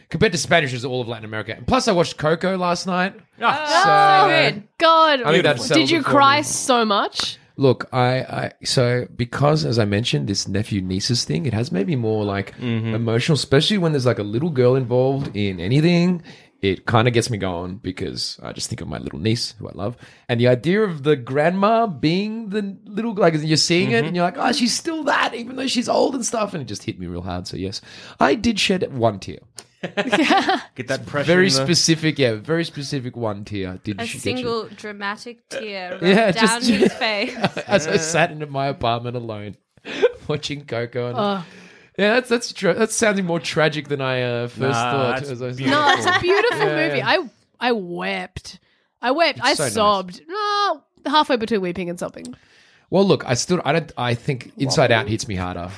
compared 0.09 0.33
to 0.33 0.39
Spanish, 0.39 0.73
is 0.73 0.85
all 0.85 1.01
of 1.01 1.09
Latin 1.09 1.25
America. 1.25 1.55
And 1.57 1.67
plus, 1.67 1.89
I 1.89 1.93
watched 1.93 2.17
Coco 2.19 2.57
last 2.57 2.87
night. 2.87 3.15
Oh, 3.41 3.83
so 3.83 4.53
good. 4.53 4.63
God, 4.79 5.65
did 5.75 5.91
you 5.91 6.03
cry 6.03 6.37
me. 6.39 6.43
so 6.45 6.85
much? 6.85 7.39
Look, 7.57 7.89
I, 7.93 8.21
I 8.21 8.53
so 8.65 9.07
because 9.15 9.65
as 9.65 9.79
I 9.79 9.85
mentioned, 9.85 10.29
this 10.29 10.49
nephew 10.49 10.81
nieces 10.81 11.25
thing, 11.25 11.47
it 11.47 11.53
has 11.53 11.71
made 11.71 11.87
me 11.87 11.97
more 11.97 12.25
like 12.25 12.57
mm-hmm. 12.59 12.95
emotional, 12.95 13.37
especially 13.37 13.79
when 13.79 13.93
there's 13.93 14.07
like 14.07 14.19
a 14.19 14.25
little 14.25 14.51
girl 14.51 14.75
involved 14.75 15.37
in 15.37 15.61
anything. 15.61 16.23
It 16.63 16.87
kind 16.87 17.09
of 17.09 17.15
gets 17.15 17.29
me 17.29 17.39
going 17.39 17.79
because 17.79 18.39
I 18.41 18.53
just 18.53 18.69
think 18.69 18.81
of 18.81 18.87
my 18.87 18.99
little 18.99 19.19
niece 19.19 19.55
who 19.59 19.69
I 19.69 19.73
love, 19.75 19.97
and 20.29 20.41
the 20.41 20.47
idea 20.47 20.83
of 20.83 21.03
the 21.03 21.17
grandma 21.17 21.89
being 21.89 22.51
the 22.51 22.79
little 22.85 23.15
like 23.15 23.35
you're 23.37 23.57
seeing 23.57 23.91
it, 23.91 23.97
and 23.97 24.07
mm-hmm. 24.07 24.15
you're 24.15 24.25
like, 24.25 24.39
oh, 24.39 24.53
she's 24.53 24.75
still 24.75 25.03
that, 25.05 25.35
even 25.35 25.57
though 25.57 25.67
she's 25.67 25.89
old 25.89 26.15
and 26.15 26.25
stuff, 26.25 26.55
and 26.55 26.63
it 26.63 26.67
just 26.67 26.85
hit 26.85 27.01
me 27.01 27.07
real 27.07 27.23
hard. 27.23 27.49
So 27.49 27.57
yes, 27.57 27.81
I 28.21 28.37
did 28.37 28.61
shed 28.61 28.97
one 28.97 29.19
tear, 29.19 29.41
Get 29.83 30.89
that 30.89 31.07
pressure. 31.07 31.27
very 31.27 31.47
in 31.49 31.53
the- 31.53 31.65
specific, 31.65 32.19
yeah, 32.19 32.35
very 32.35 32.65
specific 32.65 33.17
one 33.17 33.45
tear. 33.45 33.81
Did 33.83 34.01
A 34.01 34.07
she 34.07 34.19
get 34.19 34.31
you? 34.31 34.37
single 34.37 34.69
dramatic 34.77 35.49
tear 35.49 35.99
Yeah, 36.03 36.09
yeah, 36.09 36.31
down 36.33 36.61
just- 36.61 36.69
his 36.71 36.93
face. 36.99 37.37
as 37.67 37.87
I 37.87 37.97
sat 37.97 38.31
in 38.31 38.49
my 38.51 38.67
apartment 38.69 39.17
alone 39.17 39.57
watching 40.29 40.65
Coco. 40.65 41.09
And, 41.09 41.19
Oh. 41.19 41.45
Yeah, 41.99 42.15
that's 42.15 42.31
that's 42.31 42.53
tra- 42.55 42.73
that's 42.75 42.95
sounding 42.95 43.27
more 43.27 43.39
tragic 43.41 43.89
than 43.89 44.01
I 44.01 44.23
uh, 44.23 44.49
first 44.49 44.61
Nah, 44.61 44.91
thought. 44.93 45.17
that's 45.17 45.31
as 45.31 45.43
I 45.43 45.47
was- 45.47 45.57
beautiful. 45.59 45.81
No, 45.83 45.93
it's 45.93 46.07
a 46.07 46.21
beautiful 46.21 46.59
Yeah. 46.67 46.89
movie. 46.89 47.03
I 47.03 47.19
I 47.61 47.73
wept. 47.73 48.59
I 49.03 49.11
wept. 49.11 49.41
I 49.43 49.53
so 49.55 49.65
nice. 49.65 49.73
sobbed. 49.75 50.23
No, 50.27 50.85
halfway 51.05 51.37
between 51.37 51.61
weeping 51.61 51.91
and 51.91 51.99
sobbing. 51.99 52.35
Well, 52.89 53.05
look, 53.07 53.25
I 53.27 53.35
still 53.35 53.61
I 53.65 53.73
don't 53.73 53.93
I 53.99 54.15
think 54.15 54.53
Inside 54.57 54.91
Out 54.91 55.07
hits 55.09 55.29
me 55.29 55.35
harder. 55.35 55.71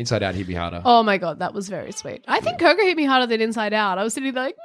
Inside 0.00 0.22
Out 0.22 0.34
hit 0.34 0.48
me 0.48 0.54
harder. 0.54 0.82
Oh 0.84 1.02
my 1.02 1.18
god, 1.18 1.38
that 1.40 1.52
was 1.54 1.68
very 1.68 1.92
sweet. 1.92 2.24
I 2.26 2.40
think 2.40 2.58
Coco 2.58 2.82
hit 2.82 2.96
me 2.96 3.04
harder 3.04 3.26
than 3.26 3.40
Inside 3.40 3.72
Out. 3.74 3.98
I 3.98 4.02
was 4.04 4.14
sitting 4.14 4.32
there 4.32 4.44
like, 4.44 4.56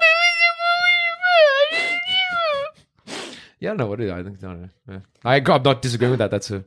Yeah, 3.60 3.70
I 3.70 3.72
don't 3.72 3.78
know 3.78 3.88
what 3.88 4.02
it 4.02 4.06
is. 4.06 4.12
I 4.12 4.24
think 4.24 4.38
I 4.40 4.48
don't 4.48 4.62
know. 4.62 4.70
Yeah. 4.90 4.99
I, 5.24 5.36
I'm 5.38 5.64
not 5.64 5.82
disagreeing 5.82 6.12
with 6.12 6.20
that. 6.20 6.30
That's 6.32 6.52
a 6.52 6.64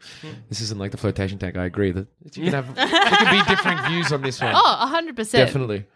this 0.48 0.60
isn't 0.62 0.78
like 0.78 0.90
the 0.90 0.96
flotation 0.96 1.38
tank. 1.38 1.56
I 1.56 1.64
agree 1.64 1.92
that 1.92 2.06
you 2.36 2.44
can 2.44 2.52
have 2.54 2.74
there 2.74 2.86
can 2.88 3.38
be 3.38 3.48
different 3.48 3.86
views 3.88 4.12
on 4.12 4.22
this 4.22 4.40
one. 4.40 4.52
oh, 4.54 4.86
hundred 4.86 5.16
percent. 5.16 5.46
Definitely. 5.46 5.86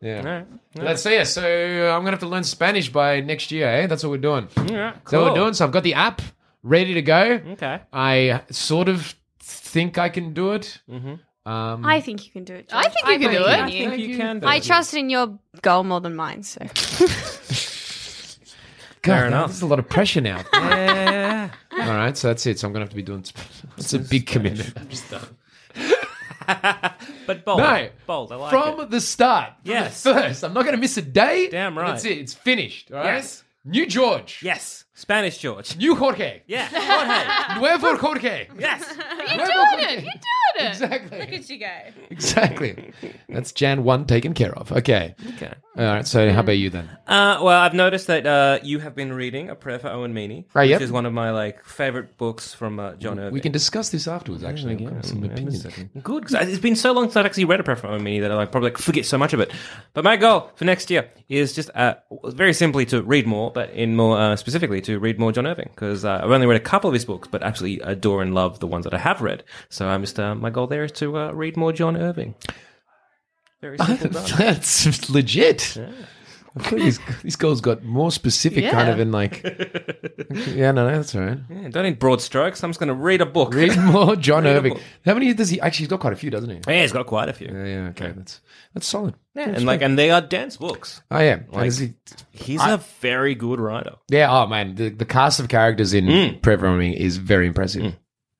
Yeah. 0.00 0.44
Let's 0.74 1.02
see. 1.02 1.24
So 1.24 1.42
uh, 1.42 1.94
I'm 1.96 2.00
gonna 2.02 2.12
have 2.12 2.20
to 2.20 2.26
learn 2.26 2.44
Spanish 2.44 2.90
by 2.90 3.20
next 3.20 3.50
year. 3.50 3.68
Eh? 3.68 3.86
That's 3.86 4.02
what 4.02 4.10
we're 4.10 4.18
doing. 4.18 4.48
Yeah, 4.68 4.92
Cool. 5.04 5.10
So 5.10 5.28
we're 5.28 5.34
doing. 5.34 5.54
So 5.54 5.64
I've 5.64 5.72
got 5.72 5.84
the 5.84 5.94
app 5.94 6.20
ready 6.62 6.94
to 6.94 7.02
go. 7.02 7.40
Okay. 7.52 7.80
I 7.92 8.42
sort 8.50 8.88
of 8.88 9.14
think 9.40 9.98
I 9.98 10.08
can 10.08 10.32
do 10.34 10.52
it. 10.52 10.80
Mm-hmm. 10.88 11.14
Um, 11.44 11.84
I 11.84 12.00
think 12.00 12.24
you 12.24 12.30
can 12.30 12.44
do 12.44 12.54
it. 12.54 12.70
I 12.72 12.88
think 12.88 13.08
you 13.08 13.18
can 13.18 13.30
do 13.32 13.44
it. 13.46 13.52
in 13.58 13.60
I 13.64 13.68
you. 13.68 13.90
think 13.90 14.02
you 14.02 14.16
can 14.16 14.38
do 14.40 14.46
I 14.46 14.56
it. 14.56 14.62
trust 14.62 14.94
in 14.94 15.10
your 15.10 15.38
goal 15.60 15.82
more 15.84 16.00
than 16.00 16.14
mine. 16.14 16.42
So 16.44 16.60
God, 19.02 19.12
Fair 19.14 19.26
enough. 19.26 19.48
There's 19.50 19.62
a 19.62 19.66
lot 19.66 19.78
of 19.80 19.88
pressure 19.88 20.20
now. 20.20 20.42
Yeah. 21.72 21.88
All 21.88 21.96
right, 21.96 22.16
so 22.16 22.28
that's 22.28 22.46
it. 22.46 22.58
So 22.60 22.68
I'm 22.68 22.72
gonna 22.72 22.84
have 22.84 22.90
to 22.90 22.96
be 22.96 23.02
doing. 23.02 23.24
It's 23.76 23.92
a 23.94 23.98
big 23.98 24.26
commitment. 24.26 24.72
I'm 24.78 24.88
just 24.88 25.10
done. 25.10 25.26
But 27.26 27.44
bold. 27.44 27.58
No, 27.58 27.88
Bold. 28.06 28.32
I 28.32 28.36
like 28.36 28.50
from 28.50 28.80
it. 28.80 28.90
the 28.90 29.00
start. 29.00 29.54
from 29.64 29.72
Yes. 29.72 30.02
the 30.02 30.14
first. 30.14 30.44
I'm 30.44 30.52
not 30.52 30.64
gonna 30.64 30.76
miss 30.76 30.96
a 30.98 31.02
day. 31.02 31.48
Damn 31.50 31.76
right. 31.76 31.88
That's 31.88 32.04
it. 32.04 32.18
It's 32.18 32.34
finished. 32.34 32.92
All 32.92 32.98
right. 32.98 33.14
Yes. 33.14 33.42
New 33.64 33.86
George. 33.86 34.40
Yes. 34.42 34.81
Spanish 34.94 35.38
George. 35.38 35.76
New 35.76 35.94
Jorge. 35.96 36.42
Yeah, 36.46 36.68
Jorge. 36.72 37.60
Nuevo 37.60 37.96
Jorge. 37.96 38.48
yes. 38.58 38.94
You're 38.96 39.36
Nuevo 39.38 39.44
doing 39.46 39.66
Jorge. 39.68 39.82
it. 39.84 39.90
You're 39.90 40.00
doing 40.02 40.12
it. 40.56 40.68
Exactly. 40.68 41.18
Look 41.18 41.32
at 41.32 41.50
you 41.50 41.58
go. 41.58 41.78
Exactly. 42.10 42.92
That's 43.28 43.52
Jan 43.52 43.84
1 43.84 44.06
taken 44.06 44.34
care 44.34 44.52
of. 44.56 44.70
Okay. 44.70 45.14
Okay. 45.36 45.52
All 45.78 45.84
right. 45.84 46.06
So, 46.06 46.30
how 46.30 46.40
about 46.40 46.58
you 46.58 46.68
then? 46.68 46.90
Uh, 47.06 47.40
well, 47.42 47.58
I've 47.58 47.72
noticed 47.72 48.06
that 48.08 48.26
uh, 48.26 48.58
you 48.62 48.78
have 48.80 48.94
been 48.94 49.14
reading 49.14 49.48
A 49.48 49.54
Prayer 49.54 49.78
for 49.78 49.88
Owen 49.88 50.12
Meany, 50.12 50.46
Right, 50.52 50.64
which 50.64 50.70
yep. 50.70 50.80
is 50.82 50.92
one 50.92 51.06
of 51.06 51.14
my 51.14 51.30
like 51.30 51.64
favorite 51.64 52.18
books 52.18 52.52
from 52.52 52.78
uh, 52.78 52.92
John 52.96 53.18
Irving. 53.18 53.32
We 53.32 53.40
can 53.40 53.52
discuss 53.52 53.88
this 53.88 54.06
afterwards, 54.06 54.44
actually. 54.44 54.74
I've 54.86 54.92
got 54.94 55.06
some 55.06 55.24
opinions. 55.24 55.62
Good, 56.02 56.24
because 56.26 56.48
it's 56.48 56.58
been 56.60 56.76
so 56.76 56.92
long 56.92 57.04
since 57.04 57.16
I've 57.16 57.24
actually 57.26 57.46
read 57.46 57.60
A 57.60 57.62
Prayer 57.62 57.76
for 57.76 57.86
Owen 57.86 58.02
Meany 58.02 58.20
that 58.20 58.30
I 58.30 58.34
like, 58.34 58.52
probably 58.52 58.70
like, 58.70 58.78
forget 58.78 59.06
so 59.06 59.16
much 59.16 59.32
of 59.32 59.40
it. 59.40 59.50
But 59.94 60.04
my 60.04 60.16
goal 60.18 60.50
for 60.56 60.66
next 60.66 60.90
year 60.90 61.08
is 61.30 61.54
just 61.54 61.70
uh, 61.74 61.94
very 62.26 62.52
simply 62.52 62.84
to 62.86 63.02
read 63.02 63.26
more, 63.26 63.50
but 63.50 63.70
in 63.70 63.96
more 63.96 64.18
uh, 64.18 64.36
specifically 64.36 64.81
to 64.84 64.98
read 64.98 65.18
more 65.18 65.32
John 65.32 65.46
Irving, 65.46 65.70
because 65.74 66.04
uh, 66.04 66.20
I've 66.22 66.30
only 66.30 66.46
read 66.46 66.60
a 66.60 66.64
couple 66.64 66.88
of 66.88 66.94
his 66.94 67.04
books, 67.04 67.28
but 67.28 67.42
absolutely 67.42 67.80
adore 67.84 68.22
and 68.22 68.34
love 68.34 68.60
the 68.60 68.66
ones 68.66 68.84
that 68.84 68.94
I 68.94 68.98
have 68.98 69.20
read. 69.20 69.44
So 69.68 69.88
I'm 69.88 70.02
just 70.02 70.18
uh, 70.18 70.34
my 70.34 70.50
goal 70.50 70.66
there 70.66 70.84
is 70.84 70.92
to 70.92 71.16
uh, 71.16 71.32
read 71.32 71.56
more 71.56 71.72
John 71.72 71.96
Irving. 71.96 72.34
Very 73.60 73.78
simple 73.78 74.10
done. 74.10 74.24
That's 74.38 75.08
legit. 75.10 75.78
I 76.56 76.62
feel 76.64 76.78
like 76.78 76.84
these, 76.84 77.00
these 77.22 77.36
girls 77.36 77.60
got 77.60 77.82
more 77.82 78.10
specific, 78.12 78.70
kind 78.70 78.88
Yeah. 78.88 78.94
of 78.94 79.00
in 79.00 79.10
like. 79.12 79.42
yeah, 80.46 80.70
no, 80.72 80.86
no, 80.88 80.96
that's 80.96 81.14
all 81.14 81.22
right. 81.22 81.38
Yeah, 81.48 81.68
don't 81.68 81.84
need 81.84 81.98
broad 81.98 82.20
strokes. 82.20 82.62
I'm 82.62 82.70
just 82.70 82.80
going 82.80 82.88
to 82.88 82.94
read 82.94 83.20
a 83.20 83.26
book. 83.26 83.54
Read 83.54 83.76
more 83.78 84.16
John 84.26 84.44
Read 84.44 84.54
a 84.54 84.58
Irving. 84.58 84.72
book. 84.74 84.82
How 85.04 85.14
many 85.14 85.32
does 85.34 85.48
he 85.48 85.60
actually? 85.60 85.84
He's 85.84 85.88
got 85.88 86.00
quite 86.00 86.12
a 86.12 86.16
few, 86.16 86.30
doesn't 86.30 86.50
he? 86.50 86.60
Yeah, 86.70 86.82
he's 86.82 86.92
got 86.92 87.06
quite 87.06 87.28
a 87.28 87.32
few. 87.32 87.48
Yeah, 87.48 87.64
yeah, 87.64 87.88
okay, 87.90 88.12
that's 88.14 88.40
that's 88.74 88.86
solid. 88.86 89.14
Yeah, 89.34 89.48
and 89.48 89.64
like, 89.64 89.80
and 89.82 89.98
they 89.98 90.10
are 90.10 90.20
dense 90.20 90.56
books. 90.58 91.02
Oh 91.10 91.18
yeah, 91.20 91.34
And 91.34 91.52
Like- 91.52 91.66
is 91.68 91.78
he- 91.78 91.94
He's 92.32 92.60
a 92.62 92.78
very 93.00 93.34
good 93.34 93.60
writer. 93.60 93.94
yeah. 94.10 94.28
Oh 94.30 94.46
man, 94.46 94.74
the, 94.74 94.88
the 94.90 95.04
cast 95.06 95.40
of 95.40 95.48
characters 95.48 95.94
in 95.94 96.04
Mm. 96.06 96.42
Prayer 96.42 96.58
for 96.58 96.66
Owen 96.66 96.78
Meany 96.78 97.00
is 97.00 97.16
very 97.18 97.46
impressive. 97.46 97.94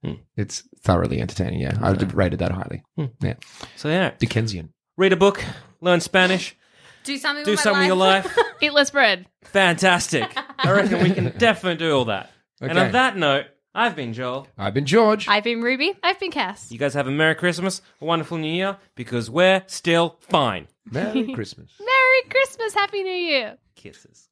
Mm. 0.05 0.19
It's 0.37 0.65
thoroughly 0.81 1.21
entertaining. 1.21 1.61
Yeah, 1.61 1.79
I 1.81 1.91
would 1.91 2.13
rated 2.15 2.41
that 2.41 2.51
highly. 2.51 2.83
Yeah, 3.21 3.35
So 3.77 3.89
yeah, 3.89 4.11
Dickensian. 4.19 4.73
read 4.97 5.13
a 5.13 5.17
book, 5.17 5.43
learn 5.81 6.01
Spanish, 6.01 6.57
Do 7.05 7.19
something. 7.19 7.45
do 7.45 7.51
with 7.53 7.59
my 7.61 7.63
something 7.63 7.81
with 7.81 7.87
your 7.89 7.97
life. 7.97 8.39
Eat 8.61 8.73
less 8.73 8.91
bread. 8.91 9.27
Fantastic. 9.45 10.31
I 10.59 10.71
reckon 10.71 11.03
we 11.03 11.11
can 11.13 11.33
definitely 11.39 11.79
do 11.85 11.97
all 11.97 12.05
that. 12.07 12.31
And 12.61 12.71
Okay. 12.73 12.81
on 12.87 12.93
that 12.93 13.17
note, 13.17 13.47
I've 13.75 13.97
been 13.97 14.13
Joel. 14.13 14.47
I've 14.59 14.75
been 14.75 14.85
George. 14.87 15.27
I've 15.29 15.45
been 15.45 15.63
Ruby. 15.63 15.95
I've 16.03 16.21
been 16.21 16.31
Cass. 16.31 16.71
You 16.71 16.79
guys 16.79 16.95
have 16.95 17.07
a 17.07 17.11
Merry 17.11 17.35
Christmas, 17.35 17.81
a 18.01 18.05
wonderful 18.05 18.37
New 18.39 18.53
Year, 18.53 18.77
because 18.95 19.31
we're 19.31 19.63
still 19.67 20.19
fine. 20.21 20.69
Merry 20.91 21.33
Christmas. 21.35 21.71
Merry 21.81 22.23
Christmas. 22.31 22.75
Happy 22.75 23.03
New 23.03 23.11
Year. 23.11 23.57
Kisses. 23.75 24.29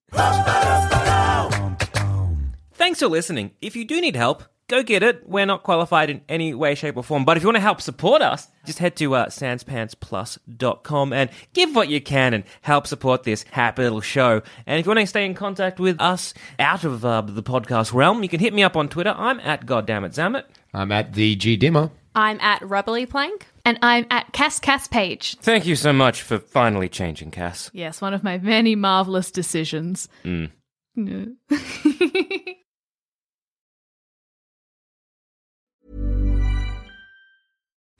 Thanks 2.74 2.98
for 3.00 3.08
listening. 3.08 3.52
If 3.60 3.76
you 3.76 3.84
do 3.84 4.00
need 4.00 4.16
help, 4.16 4.44
go 4.70 4.82
get 4.82 5.02
it. 5.02 5.28
We're 5.28 5.46
not 5.46 5.62
qualified 5.64 6.08
in 6.08 6.22
any 6.28 6.54
way, 6.54 6.74
shape, 6.74 6.96
or 6.96 7.02
form. 7.02 7.24
But 7.24 7.36
if 7.36 7.42
you 7.42 7.48
want 7.48 7.56
to 7.56 7.60
help 7.62 7.82
support 7.82 8.22
us, 8.22 8.48
just 8.64 8.78
head 8.78 8.96
to 8.96 9.14
uh, 9.14 9.26
sanspantsplus.com 9.26 11.12
and 11.12 11.30
give 11.52 11.74
what 11.74 11.88
you 11.88 12.00
can 12.00 12.32
and 12.32 12.44
help 12.62 12.86
support 12.86 13.24
this 13.24 13.44
happy 13.50 13.82
little 13.82 14.00
show. 14.00 14.42
And 14.66 14.78
if 14.78 14.86
you 14.86 14.90
want 14.90 15.00
to 15.00 15.06
stay 15.06 15.26
in 15.26 15.34
contact 15.34 15.80
with 15.80 16.00
us 16.00 16.32
out 16.58 16.84
of 16.84 17.04
uh, 17.04 17.20
the 17.22 17.42
podcast 17.42 17.92
realm, 17.92 18.22
you 18.22 18.28
can 18.28 18.40
hit 18.40 18.54
me 18.54 18.62
up 18.62 18.76
on 18.76 18.88
Twitter. 18.88 19.14
I'm 19.16 19.40
at 19.40 19.66
goddammit 19.66 20.44
I'm 20.72 20.92
at 20.92 21.12
the 21.14 21.34
G 21.36 21.56
Dimmer. 21.56 21.90
I'm 22.14 22.40
at 22.40 22.62
Rubbly 22.62 23.06
Plank. 23.06 23.46
And 23.64 23.78
I'm 23.82 24.06
at 24.10 24.32
Cass 24.32 24.58
Cass 24.58 24.88
Page. 24.88 25.36
Thank 25.36 25.66
you 25.66 25.76
so 25.76 25.92
much 25.92 26.22
for 26.22 26.38
finally 26.38 26.88
changing, 26.88 27.30
Cass. 27.30 27.70
Yes, 27.74 28.00
one 28.00 28.14
of 28.14 28.24
my 28.24 28.38
many 28.38 28.74
marvelous 28.74 29.30
decisions. 29.30 30.08
Mm. 30.24 30.50